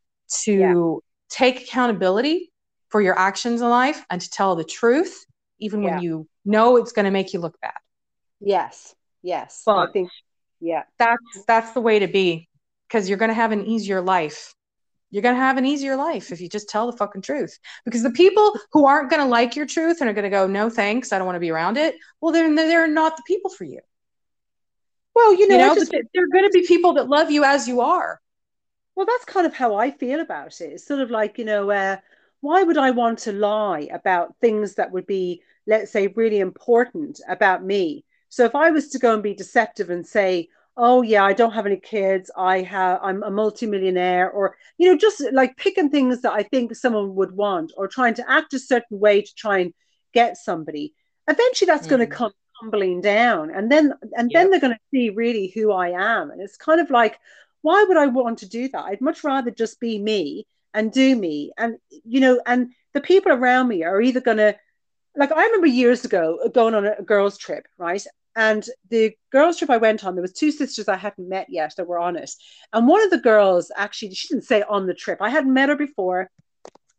to 0.42 0.52
yeah. 0.52 0.94
take 1.28 1.62
accountability 1.62 2.50
for 2.88 3.00
your 3.00 3.16
actions 3.16 3.60
in 3.60 3.68
life 3.68 4.04
and 4.10 4.20
to 4.20 4.30
tell 4.30 4.56
the 4.56 4.64
truth, 4.64 5.24
even 5.60 5.82
yeah. 5.82 5.94
when 5.94 6.02
you 6.02 6.26
know 6.44 6.76
it's 6.76 6.92
going 6.92 7.04
to 7.04 7.10
make 7.12 7.32
you 7.32 7.38
look 7.38 7.60
bad. 7.60 7.74
Yes, 8.40 8.94
yes. 9.22 9.62
But 9.64 9.76
I 9.76 9.92
think, 9.92 10.10
yeah, 10.60 10.82
that's 10.98 11.44
that's 11.46 11.72
the 11.72 11.80
way 11.80 12.00
to 12.00 12.08
be 12.08 12.48
because 12.88 13.08
you're 13.08 13.18
going 13.18 13.30
to 13.30 13.34
have 13.34 13.52
an 13.52 13.66
easier 13.66 14.00
life 14.00 14.54
you're 15.14 15.22
going 15.22 15.36
to 15.36 15.40
have 15.40 15.58
an 15.58 15.64
easier 15.64 15.94
life 15.94 16.32
if 16.32 16.40
you 16.40 16.48
just 16.48 16.68
tell 16.68 16.90
the 16.90 16.96
fucking 16.96 17.22
truth. 17.22 17.56
Because 17.84 18.02
the 18.02 18.10
people 18.10 18.58
who 18.72 18.84
aren't 18.84 19.10
going 19.10 19.22
to 19.22 19.28
like 19.28 19.54
your 19.54 19.64
truth 19.64 20.00
and 20.00 20.10
are 20.10 20.12
going 20.12 20.24
to 20.24 20.28
go, 20.28 20.48
no 20.48 20.68
thanks, 20.68 21.12
I 21.12 21.18
don't 21.18 21.26
want 21.26 21.36
to 21.36 21.40
be 21.40 21.52
around 21.52 21.76
it, 21.76 21.94
well, 22.20 22.32
then 22.32 22.56
they're, 22.56 22.66
they're 22.66 22.88
not 22.88 23.16
the 23.16 23.22
people 23.24 23.48
for 23.48 23.62
you. 23.62 23.78
Well, 25.14 25.32
you 25.32 25.46
know, 25.46 25.54
you 25.54 25.60
know 25.60 25.74
just, 25.76 25.92
they're 25.92 26.28
going 26.32 26.50
to 26.50 26.50
be 26.52 26.66
people 26.66 26.94
that 26.94 27.08
love 27.08 27.30
you 27.30 27.44
as 27.44 27.68
you 27.68 27.80
are. 27.80 28.20
Well, 28.96 29.06
that's 29.06 29.24
kind 29.24 29.46
of 29.46 29.54
how 29.54 29.76
I 29.76 29.92
feel 29.92 30.18
about 30.18 30.60
it. 30.60 30.72
It's 30.72 30.84
sort 30.84 30.98
of 30.98 31.12
like, 31.12 31.38
you 31.38 31.44
know, 31.44 31.70
uh, 31.70 31.98
why 32.40 32.64
would 32.64 32.76
I 32.76 32.90
want 32.90 33.20
to 33.20 33.32
lie 33.32 33.88
about 33.92 34.34
things 34.40 34.74
that 34.74 34.90
would 34.90 35.06
be, 35.06 35.42
let's 35.68 35.92
say, 35.92 36.08
really 36.08 36.40
important 36.40 37.20
about 37.28 37.64
me? 37.64 38.04
So 38.30 38.44
if 38.44 38.56
I 38.56 38.72
was 38.72 38.88
to 38.88 38.98
go 38.98 39.14
and 39.14 39.22
be 39.22 39.34
deceptive 39.34 39.90
and 39.90 40.04
say, 40.04 40.48
oh 40.76 41.02
yeah 41.02 41.24
i 41.24 41.32
don't 41.32 41.52
have 41.52 41.66
any 41.66 41.76
kids 41.76 42.30
i 42.36 42.60
have 42.60 42.98
i'm 43.02 43.22
a 43.22 43.30
multimillionaire 43.30 44.30
or 44.30 44.56
you 44.78 44.88
know 44.88 44.96
just 44.96 45.22
like 45.32 45.56
picking 45.56 45.90
things 45.90 46.22
that 46.22 46.32
i 46.32 46.42
think 46.42 46.74
someone 46.74 47.14
would 47.14 47.32
want 47.32 47.72
or 47.76 47.86
trying 47.86 48.14
to 48.14 48.28
act 48.30 48.54
a 48.54 48.58
certain 48.58 48.98
way 48.98 49.22
to 49.22 49.34
try 49.34 49.58
and 49.58 49.72
get 50.12 50.36
somebody 50.36 50.92
eventually 51.28 51.66
that's 51.66 51.86
mm. 51.86 51.90
going 51.90 52.00
to 52.00 52.06
come 52.06 52.32
tumbling 52.60 53.00
down 53.00 53.50
and 53.50 53.70
then 53.70 53.92
and 54.16 54.30
yep. 54.30 54.42
then 54.42 54.50
they're 54.50 54.60
going 54.60 54.72
to 54.72 54.78
see 54.90 55.10
really 55.10 55.52
who 55.54 55.72
i 55.72 55.88
am 55.88 56.30
and 56.30 56.40
it's 56.40 56.56
kind 56.56 56.80
of 56.80 56.90
like 56.90 57.18
why 57.62 57.84
would 57.88 57.96
i 57.96 58.06
want 58.06 58.38
to 58.38 58.48
do 58.48 58.68
that 58.68 58.84
i'd 58.84 59.00
much 59.00 59.24
rather 59.24 59.50
just 59.50 59.80
be 59.80 59.98
me 59.98 60.46
and 60.74 60.92
do 60.92 61.16
me. 61.16 61.52
And, 61.56 61.78
you 62.04 62.20
know, 62.20 62.40
and 62.44 62.72
the 62.92 63.00
people 63.00 63.32
around 63.32 63.68
me 63.68 63.84
are 63.84 64.02
either 64.02 64.20
going 64.20 64.36
to, 64.38 64.56
like, 65.16 65.32
I 65.32 65.44
remember 65.44 65.68
years 65.68 66.04
ago 66.04 66.38
going 66.52 66.74
on 66.74 66.84
a 66.84 67.02
girls' 67.02 67.38
trip, 67.38 67.66
right? 67.78 68.04
And 68.36 68.64
the 68.90 69.16
girls' 69.30 69.58
trip 69.58 69.70
I 69.70 69.76
went 69.76 70.04
on, 70.04 70.14
there 70.14 70.22
was 70.22 70.32
two 70.32 70.50
sisters 70.50 70.88
I 70.88 70.96
hadn't 70.96 71.28
met 71.28 71.46
yet 71.48 71.74
that 71.76 71.86
were 71.86 71.98
on 71.98 72.16
it. 72.16 72.30
And 72.72 72.88
one 72.88 73.02
of 73.02 73.10
the 73.10 73.18
girls 73.18 73.70
actually, 73.76 74.14
she 74.14 74.28
didn't 74.28 74.44
say 74.44 74.62
on 74.68 74.86
the 74.86 74.94
trip. 74.94 75.18
I 75.20 75.30
hadn't 75.30 75.54
met 75.54 75.68
her 75.68 75.76
before, 75.76 76.30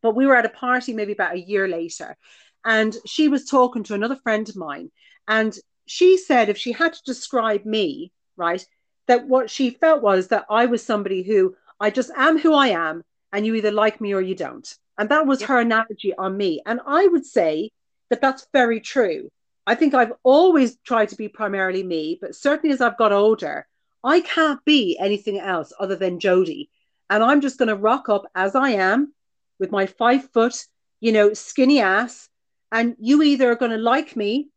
but 0.02 0.16
we 0.16 0.26
were 0.26 0.36
at 0.36 0.46
a 0.46 0.50
party 0.50 0.94
maybe 0.94 1.12
about 1.12 1.36
a 1.36 1.40
year 1.40 1.68
later. 1.68 2.16
And 2.64 2.96
she 3.06 3.28
was 3.28 3.46
talking 3.46 3.84
to 3.84 3.94
another 3.94 4.16
friend 4.16 4.48
of 4.48 4.56
mine. 4.56 4.92
And 5.28 5.58
she 5.86 6.18
said 6.18 6.50
if 6.50 6.58
she 6.58 6.72
had 6.72 6.94
to 6.94 7.04
describe 7.06 7.66
me, 7.66 8.12
right, 8.38 8.66
that 9.08 9.28
what 9.28 9.50
she 9.50 9.72
felt 9.72 10.02
was 10.02 10.30
that 10.30 10.46
I 10.50 10.66
was 10.66 10.84
somebody 10.84 11.22
who 11.24 11.56
I 11.80 11.90
just 11.90 12.12
am 12.16 12.40
who 12.40 12.54
I 12.54 12.70
am, 12.70 13.04
and 13.32 13.46
you 13.46 13.56
either 13.56 13.72
like 13.72 14.00
me 14.00 14.14
or 14.14 14.22
you 14.22 14.36
don't. 14.36 14.68
And 14.98 15.10
that 15.10 15.28
was 15.28 15.42
yep. 15.42 15.50
her 15.50 15.60
analogy 15.60 16.14
on 16.18 16.38
me. 16.38 16.62
And 16.66 16.80
I 16.86 17.06
would 17.08 17.26
say 17.26 17.72
that 18.10 18.22
that's 18.22 18.48
very 18.54 18.80
true. 18.80 19.30
I 19.68 19.76
think 19.76 19.94
I've 19.94 20.14
always 20.24 20.78
tried 20.86 21.10
to 21.10 21.16
be 21.16 21.28
primarily 21.28 21.84
me, 21.84 22.18
but 22.22 22.36
certainly 22.36 22.74
as 22.74 22.82
I've 22.82 22.98
got 22.98 23.12
older, 23.12 23.68
I 24.04 24.22
can't 24.22 24.64
be 24.66 24.98
anything 25.00 25.40
else 25.40 25.74
other 25.80 25.96
than 25.96 26.20
Jodie. 26.20 26.70
And 27.10 27.24
I'm 27.24 27.42
just 27.42 27.58
going 27.58 27.70
to 27.70 27.76
rock 27.76 28.08
up 28.10 28.26
as 28.36 28.56
I 28.56 28.72
am 28.72 29.14
with 29.60 29.72
my 29.72 29.88
five 29.88 30.30
foot, 30.32 30.56
you 31.00 31.12
know, 31.12 31.34
skinny 31.34 31.80
ass. 31.80 32.30
And 32.72 32.96
you 33.00 33.24
either 33.24 33.52
are 33.52 33.56
going 33.56 33.72
to 33.72 33.78
like 33.78 34.16
me 34.16 34.50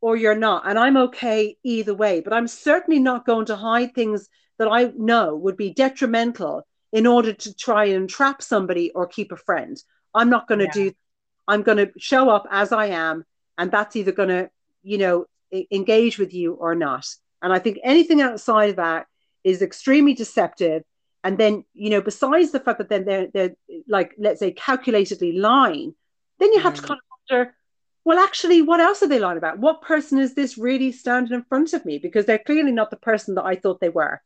or 0.00 0.16
you're 0.16 0.34
not. 0.34 0.68
And 0.68 0.78
I'm 0.78 0.96
okay 0.96 1.56
either 1.62 1.94
way. 1.94 2.20
But 2.20 2.32
I'm 2.32 2.48
certainly 2.48 3.00
not 3.00 3.24
going 3.24 3.46
to 3.46 3.56
hide 3.56 3.94
things 3.94 4.28
that 4.58 4.68
I 4.68 4.92
know 4.96 5.36
would 5.36 5.56
be 5.56 5.72
detrimental 5.72 6.66
in 6.92 7.06
order 7.06 7.32
to 7.32 7.54
try 7.54 7.86
and 7.86 8.08
trap 8.08 8.42
somebody 8.42 8.90
or 8.90 9.06
keep 9.06 9.32
a 9.32 9.36
friend. 9.36 9.82
I'm 10.14 10.28
not 10.28 10.46
going 10.46 10.58
to 10.58 10.66
yeah. 10.66 10.90
do, 10.90 10.92
I'm 11.48 11.62
going 11.62 11.78
to 11.78 11.90
show 11.98 12.28
up 12.28 12.46
as 12.50 12.72
I 12.72 12.86
am. 12.86 13.24
And 13.62 13.70
that's 13.70 13.94
either 13.94 14.10
going 14.10 14.28
to, 14.28 14.50
you 14.82 14.98
know, 14.98 15.26
engage 15.70 16.18
with 16.18 16.34
you 16.34 16.54
or 16.54 16.74
not. 16.74 17.06
And 17.40 17.52
I 17.52 17.60
think 17.60 17.78
anything 17.84 18.20
outside 18.20 18.70
of 18.70 18.76
that 18.76 19.06
is 19.44 19.62
extremely 19.62 20.14
deceptive. 20.14 20.82
And 21.22 21.38
then, 21.38 21.64
you 21.72 21.88
know, 21.90 22.00
besides 22.00 22.50
the 22.50 22.58
fact 22.58 22.78
that 22.78 22.88
then 22.88 23.04
they're, 23.04 23.28
they're 23.32 23.54
like, 23.86 24.16
let's 24.18 24.40
say, 24.40 24.52
calculatedly 24.52 25.38
lying, 25.38 25.94
then 26.40 26.52
you 26.52 26.58
have 26.58 26.72
mm. 26.72 26.80
to 26.80 26.82
kind 26.82 26.98
of 26.98 27.36
wonder, 27.38 27.54
well, 28.04 28.18
actually, 28.18 28.62
what 28.62 28.80
else 28.80 29.00
are 29.04 29.06
they 29.06 29.20
lying 29.20 29.38
about? 29.38 29.60
What 29.60 29.80
person 29.80 30.18
is 30.18 30.34
this 30.34 30.58
really 30.58 30.90
standing 30.90 31.32
in 31.32 31.44
front 31.44 31.72
of 31.72 31.84
me? 31.84 31.98
Because 31.98 32.26
they're 32.26 32.40
clearly 32.40 32.72
not 32.72 32.90
the 32.90 32.96
person 32.96 33.36
that 33.36 33.44
I 33.44 33.54
thought 33.54 33.80
they 33.80 33.90
were. 33.90 34.20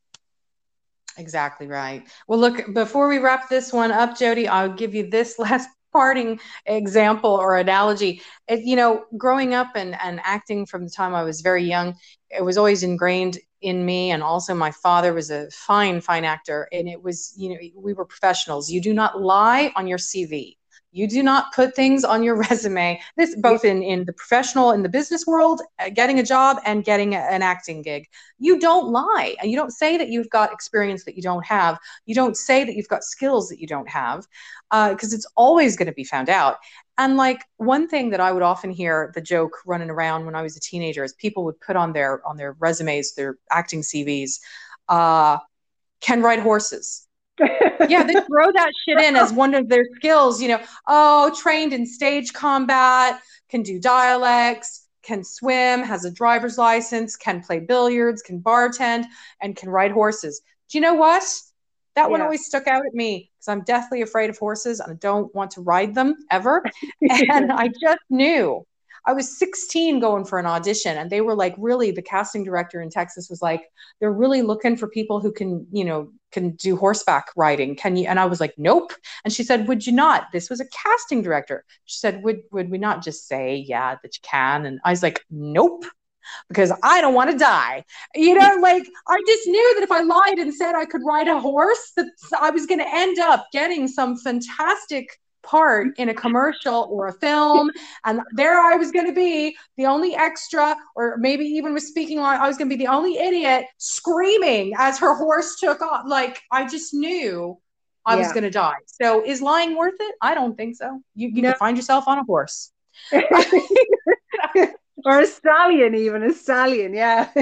Exactly 1.19 1.67
right. 1.67 2.09
Well, 2.27 2.39
look, 2.39 2.73
before 2.73 3.07
we 3.07 3.19
wrap 3.19 3.51
this 3.51 3.71
one 3.71 3.93
up, 3.93 4.19
jody 4.19 4.49
I'll 4.49 4.73
give 4.73 4.95
you 4.95 5.11
this 5.11 5.39
last 5.39 5.69
parting 5.97 6.39
example 6.67 7.31
or 7.31 7.57
analogy. 7.57 8.21
It, 8.49 8.61
you 8.61 8.77
know, 8.77 9.05
growing 9.17 9.55
up 9.55 9.69
and, 9.77 9.97
and 10.03 10.21
acting 10.23 10.67
from 10.67 10.85
the 10.85 10.91
time 10.91 11.15
I 11.15 11.23
was 11.23 11.41
very 11.41 11.65
young, 11.65 11.97
it 12.29 12.45
was 12.45 12.59
always 12.59 12.83
ingrained 12.83 13.39
in 13.63 13.87
me. 13.87 14.11
And 14.11 14.23
also, 14.23 14.55
my 14.55 14.71
father 14.71 15.15
was 15.15 15.31
a 15.31 15.51
fine, 15.51 16.03
fine 16.03 16.25
actor. 16.25 16.69
And 16.71 16.87
it 16.87 17.03
was, 17.03 17.33
you 17.39 17.49
know, 17.49 17.57
we 17.75 17.95
were 17.95 18.05
professionals. 18.05 18.71
You 18.71 18.83
do 18.83 18.93
not 18.93 19.23
lie 19.23 19.73
on 19.75 19.87
your 19.87 19.99
CV 19.99 20.57
you 20.93 21.07
do 21.09 21.23
not 21.23 21.53
put 21.55 21.75
things 21.75 22.05
on 22.05 22.23
your 22.23 22.37
resume. 22.51 23.01
This 23.17 23.37
both 23.37 23.65
in 23.65 23.83
in 23.83 24.05
the 24.05 24.13
professional 24.13 24.71
in 24.73 24.83
the 24.83 24.89
business 24.89 25.27
world 25.27 25.61
uh, 25.79 25.91
getting 25.91 26.19
a 26.19 26.23
job 26.23 26.59
and 26.65 26.85
getting 26.85 27.15
a, 27.15 27.19
an 27.19 27.43
acting 27.43 27.83
gig. 27.83 28.09
You 28.39 28.59
don't 28.59 28.89
lie. 28.89 29.37
And 29.41 29.51
you 29.51 29.57
don't 29.57 29.73
say 29.73 29.97
that 29.97 30.09
you've 30.09 30.31
got 30.31 30.53
experience 30.53 31.05
that 31.05 31.17
you 31.17 31.23
don't 31.23 31.45
have. 31.45 31.79
You 32.07 32.15
don't 32.15 32.37
say 32.37 32.65
that 32.65 32.75
you've 32.75 32.89
got 32.89 33.05
skills 33.05 33.49
that 33.49 33.61
you 33.61 33.67
don't 33.67 33.89
have 33.89 34.27
because 34.71 35.13
uh, 35.13 35.17
it's 35.17 35.27
always 35.37 35.77
going 35.77 35.87
to 35.87 35.93
be 35.93 36.05
found 36.05 36.29
out. 36.29 36.57
And 36.99 37.17
like 37.17 37.45
one 37.59 37.89
thing 37.89 38.11
that 38.11 38.21
i 38.21 38.33
would 38.33 38.43
often 38.43 38.71
hear 38.71 39.13
the 39.15 39.21
joke 39.21 39.59
running 39.67 39.91
around 39.91 40.25
when 40.25 40.35
i 40.35 40.43
was 40.43 40.57
a 40.57 40.61
teenager 40.61 41.05
is 41.05 41.13
people 41.15 41.45
would 41.45 41.61
put 41.61 41.77
on 41.77 41.93
their 41.93 42.27
on 42.27 42.37
their 42.37 42.53
resumes 42.59 43.15
their 43.15 43.37
acting 43.51 43.83
cvs 43.83 44.41
uh, 44.89 45.39
can 46.01 46.23
ride 46.23 46.39
horses 46.39 47.06
yeah, 47.89 48.03
they 48.03 48.15
throw 48.15 48.51
that 48.53 48.71
shit 48.85 48.99
in 48.99 49.17
as 49.17 49.33
one 49.33 49.55
of 49.55 49.69
their 49.69 49.85
skills. 49.97 50.41
You 50.41 50.49
know, 50.49 50.61
oh, 50.87 51.35
trained 51.41 51.73
in 51.73 51.87
stage 51.87 52.33
combat, 52.33 53.21
can 53.49 53.63
do 53.63 53.79
dialects, 53.79 54.89
can 55.03 55.23
swim, 55.23 55.83
has 55.83 56.05
a 56.05 56.11
driver's 56.11 56.59
license, 56.59 57.17
can 57.17 57.43
play 57.43 57.61
billiards, 57.61 58.23
can 58.23 58.41
bartend, 58.41 59.05
and 59.41 59.55
can 59.57 59.71
ride 59.71 59.93
horses. 59.93 60.41
Do 60.69 60.79
you 60.79 60.83
know 60.83 60.95
what? 60.95 61.25
That 61.95 62.03
yeah. 62.03 62.09
one 62.09 62.23
always 62.23 62.45
stuck 62.45 62.67
out 62.67 62.85
at 62.85 62.95
me 62.95 63.31
because 63.35 63.49
I'm 63.49 63.65
deathly 63.65 64.03
afraid 64.03 64.31
of 64.31 64.39
horses 64.39 64.81
and 64.81 64.93
I 64.93 64.97
don't 64.97 65.35
want 65.35 65.53
to 65.53 65.63
ride 65.63 65.95
them 65.95 66.15
ever. 66.31 66.63
and 67.31 67.53
I 67.53 67.69
just 67.69 68.03
knew 68.11 68.67
I 69.07 69.13
was 69.13 69.39
16 69.39 70.01
going 70.01 70.25
for 70.25 70.39
an 70.39 70.47
audition, 70.47 70.99
and 70.99 71.11
they 71.11 71.21
were 71.21 71.35
like, 71.35 71.55
really, 71.59 71.91
the 71.91 72.03
casting 72.03 72.45
director 72.45 72.81
in 72.81 72.91
Texas 72.91 73.31
was 73.31 73.41
like, 73.41 73.63
they're 74.01 74.13
really 74.13 74.43
looking 74.43 74.77
for 74.77 74.89
people 74.89 75.21
who 75.21 75.33
can, 75.33 75.67
you 75.71 75.85
know, 75.85 76.11
can 76.33 76.51
do 76.53 76.77
horseback 76.77 77.27
riding. 77.37 77.77
Can 77.77 77.97
you? 77.97 78.07
And 78.07 78.19
I 78.19 78.27
was 78.27 78.41
like, 78.41 78.55
nope. 78.59 78.93
And 79.25 79.33
she 79.33 79.45
said, 79.45 79.69
would 79.69 79.87
you 79.87 79.93
not? 79.93 80.27
This 80.33 80.51
was 80.51 80.61
a 80.61 80.69
casting 80.69 81.23
director. 81.23 81.65
She 81.85 81.99
said, 81.99 82.23
would 82.23 82.41
would 82.51 82.71
we 82.71 82.79
not 82.79 83.03
just 83.03 83.29
say, 83.29 83.57
yeah, 83.57 83.97
that 84.03 84.17
you 84.17 84.21
can? 84.23 84.67
And 84.67 84.81
I 84.85 84.91
was 84.91 85.03
like, 85.03 85.25
nope 85.31 85.85
because 86.49 86.73
I 86.83 87.01
don't 87.01 87.15
want 87.15 87.31
to 87.31 87.39
die. 87.39 87.85
You 88.15 88.35
know, 88.35 88.57
like 88.61 88.87
I 89.09 89.23
just 89.27 89.47
knew 89.47 89.75
that 89.75 89.85
if 89.85 89.93
I 89.93 90.01
lied 90.01 90.39
and 90.39 90.55
said 90.55 90.75
I 90.75 90.85
could 90.85 91.03
ride 91.05 91.29
a 91.29 91.41
horse, 91.41 91.93
that 91.97 92.07
I 92.41 92.51
was 92.51 92.67
going 92.67 92.81
to 92.81 92.89
end 92.89 93.19
up 93.19 93.47
getting 93.53 93.89
some 93.89 94.17
fantastic 94.17 95.09
part 95.47 95.89
in 95.99 96.09
a 96.09 96.15
commercial 96.15 96.89
or 96.91 97.09
a 97.09 97.13
film. 97.13 97.71
And 98.05 98.21
there 98.33 98.61
I 98.61 98.77
was 98.77 98.91
going 98.91 99.07
to 99.07 99.13
be 99.13 99.57
the 99.77 99.87
only 99.87 100.15
extra, 100.15 100.77
or 100.95 101.17
maybe 101.19 101.45
even 101.45 101.73
with 101.73 101.83
speaking 101.83 102.21
line, 102.21 102.41
I 102.41 102.49
was 102.49 102.59
going 102.59 102.69
to 102.69 102.77
be 102.77 102.85
the 102.85 102.91
only 102.91 103.19
idiot 103.19 103.67
screaming 103.79 104.75
as 104.77 104.99
her 104.99 105.15
horse 105.15 105.57
took 105.59 105.81
off. 105.81 106.05
Like 106.07 106.41
I 106.51 106.67
just 106.67 106.93
knew 106.93 107.59
I 108.05 108.15
yeah. 108.15 108.19
was 108.19 108.33
going 108.33 108.45
to 108.45 108.51
die. 108.51 108.77
So 108.87 109.25
is 109.25 109.41
lying 109.41 109.77
worth 109.77 109.97
it? 109.99 110.15
I 110.21 110.35
don't 110.35 110.57
think 110.57 110.77
so. 110.77 111.01
You, 111.15 111.29
you 111.29 111.43
no. 111.43 111.51
can 111.51 111.59
find 111.59 111.77
yourself 111.77 112.07
on 112.07 112.19
a 112.19 112.25
horse. 112.25 112.73
or 115.07 115.21
a 115.21 115.27
stallion, 115.27 115.95
even 115.95 116.25
a 116.25 116.33
stallion. 116.33 116.93
Yeah. 116.93 117.31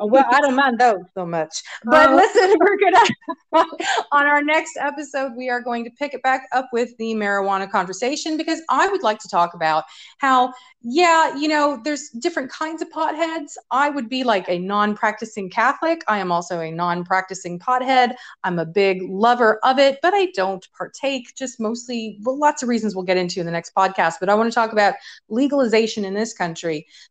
oh, 0.00 0.06
well, 0.06 0.24
I 0.28 0.40
don't 0.40 0.56
mind 0.56 0.80
those 0.80 1.04
so 1.14 1.24
much. 1.24 1.62
But 1.84 2.10
oh. 2.10 2.16
listen, 2.16 2.56
we're 2.60 2.78
gonna 2.78 3.66
on 4.10 4.26
our 4.26 4.42
next 4.42 4.76
episode, 4.80 5.36
we 5.36 5.48
are 5.48 5.60
going 5.60 5.84
to 5.84 5.90
pick 5.92 6.14
it 6.14 6.22
back 6.24 6.48
up 6.50 6.68
with 6.72 6.90
the 6.98 7.14
marijuana 7.14 7.70
conversation 7.70 8.36
because 8.36 8.60
I 8.70 8.88
would 8.88 9.04
like 9.04 9.20
to 9.20 9.28
talk 9.28 9.54
about 9.54 9.84
how 10.18 10.52
yeah, 10.86 11.34
you 11.36 11.48
know, 11.48 11.80
there's 11.82 12.10
different 12.10 12.50
kinds 12.50 12.82
of 12.82 12.90
potheads. 12.90 13.52
I 13.70 13.88
would 13.88 14.08
be 14.08 14.24
like 14.24 14.48
a 14.48 14.58
non 14.58 14.96
practicing 14.96 15.48
Catholic. 15.48 16.02
I 16.08 16.18
am 16.18 16.32
also 16.32 16.60
a 16.60 16.72
non 16.72 17.04
practicing 17.04 17.58
pothead. 17.60 18.16
I'm 18.42 18.58
a 18.58 18.66
big 18.66 19.00
lover 19.08 19.60
of 19.62 19.78
it, 19.78 20.00
but 20.02 20.12
I 20.12 20.26
don't 20.34 20.66
partake, 20.76 21.34
just 21.36 21.60
mostly, 21.60 22.18
well, 22.22 22.36
lots 22.36 22.64
of 22.64 22.68
reasons 22.68 22.96
we'll 22.96 23.04
get 23.04 23.16
into 23.16 23.38
in 23.38 23.46
the 23.46 23.52
next 23.52 23.74
podcast. 23.74 24.14
But 24.18 24.28
I 24.28 24.34
want 24.34 24.50
to 24.50 24.54
talk 24.54 24.72
about 24.72 24.94
legalization 25.28 26.04
in 26.04 26.14
this 26.14 26.34
country 26.34 26.63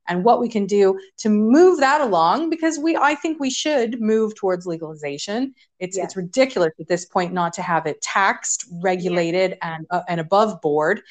and 0.07 0.23
what 0.23 0.39
we 0.39 0.49
can 0.49 0.65
do 0.65 0.99
to 1.17 1.29
move 1.29 1.79
that 1.79 2.01
along 2.01 2.49
because 2.49 2.79
we, 2.79 2.95
I 2.95 3.15
think 3.15 3.39
we 3.39 3.49
should 3.49 4.01
move 4.01 4.35
towards 4.35 4.65
legalization. 4.65 5.53
It's, 5.79 5.97
it's 5.97 6.15
ridiculous 6.15 6.73
at 6.79 6.87
this 6.87 7.05
point 7.05 7.33
not 7.33 7.53
to 7.53 7.61
have 7.61 7.85
it 7.85 8.01
taxed, 8.01 8.65
regulated, 8.81 9.51
yeah. 9.51 9.75
and, 9.75 9.85
uh, 9.89 10.01
and 10.07 10.19
above 10.19 10.61
board 10.61 11.01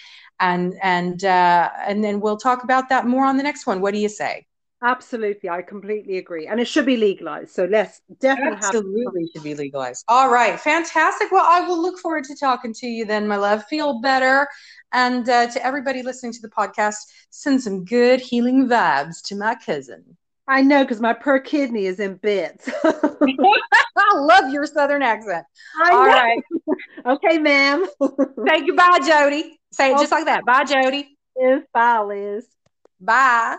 and 0.41 0.75
and 0.83 1.25
uh, 1.25 1.71
and 1.87 2.03
then 2.03 2.21
we'll 2.21 2.37
talk 2.37 2.65
about 2.65 2.89
that 2.89 3.07
more 3.07 3.25
on 3.25 3.37
the 3.37 3.43
next 3.43 3.67
one. 3.67 3.81
What 3.81 3.95
do 3.95 4.01
you 4.01 4.09
say? 4.09 4.45
Absolutely, 4.85 5.49
I 5.49 5.63
completely 5.63 6.19
agree, 6.19 6.49
and 6.49 6.61
it 6.61 6.65
should 6.67 6.87
be 6.87 6.97
legalized. 6.97 7.51
So 7.51 7.67
let's 7.67 8.01
definitely 8.19 8.59
absolutely 8.63 9.23
have- 9.23 9.31
should 9.35 9.45
be 9.45 9.55
legalized. 9.55 10.05
All 10.09 10.29
right, 10.29 10.59
fantastic. 10.59 11.31
Well, 11.31 11.45
I 11.47 11.61
will 11.67 11.81
look 11.81 11.99
forward 12.01 12.25
to 12.25 12.35
talking 12.35 12.73
to 12.75 12.87
you 12.89 13.05
then, 13.05 13.29
my 13.29 13.37
love. 13.37 13.65
Feel 13.67 14.01
better, 14.01 14.49
and 14.93 15.29
uh, 15.29 15.47
to 15.47 15.65
everybody 15.65 16.03
listening 16.03 16.33
to 16.33 16.41
the 16.43 16.49
podcast, 16.49 16.97
send 17.31 17.63
some 17.63 17.85
good 17.85 18.21
healing 18.21 18.67
vibes 18.69 19.23
to 19.27 19.37
my 19.37 19.55
cousin. 19.55 20.17
I 20.49 20.63
know 20.63 20.83
because 20.83 21.01
my 21.01 21.13
per 21.13 21.39
kidney 21.39 21.87
is 21.87 22.01
in 22.01 22.17
bits. 22.17 22.69
I 22.85 24.17
love 24.17 24.53
your 24.53 24.67
southern 24.67 25.03
accent. 25.03 25.47
All 25.93 26.05
right. 26.07 26.43
okay, 27.07 27.39
ma'am. 27.39 27.87
Say 28.49 28.67
goodbye, 28.67 28.99
Jody. 29.07 29.61
Say 29.71 29.93
it 29.93 29.99
just 29.99 30.11
like 30.11 30.25
that. 30.25 30.45
Bye, 30.45 30.65
Jody. 30.65 31.17
Liz. 31.37 31.63
Bye, 31.73 32.01
Liz. 32.01 32.47
Bye. 33.01 33.57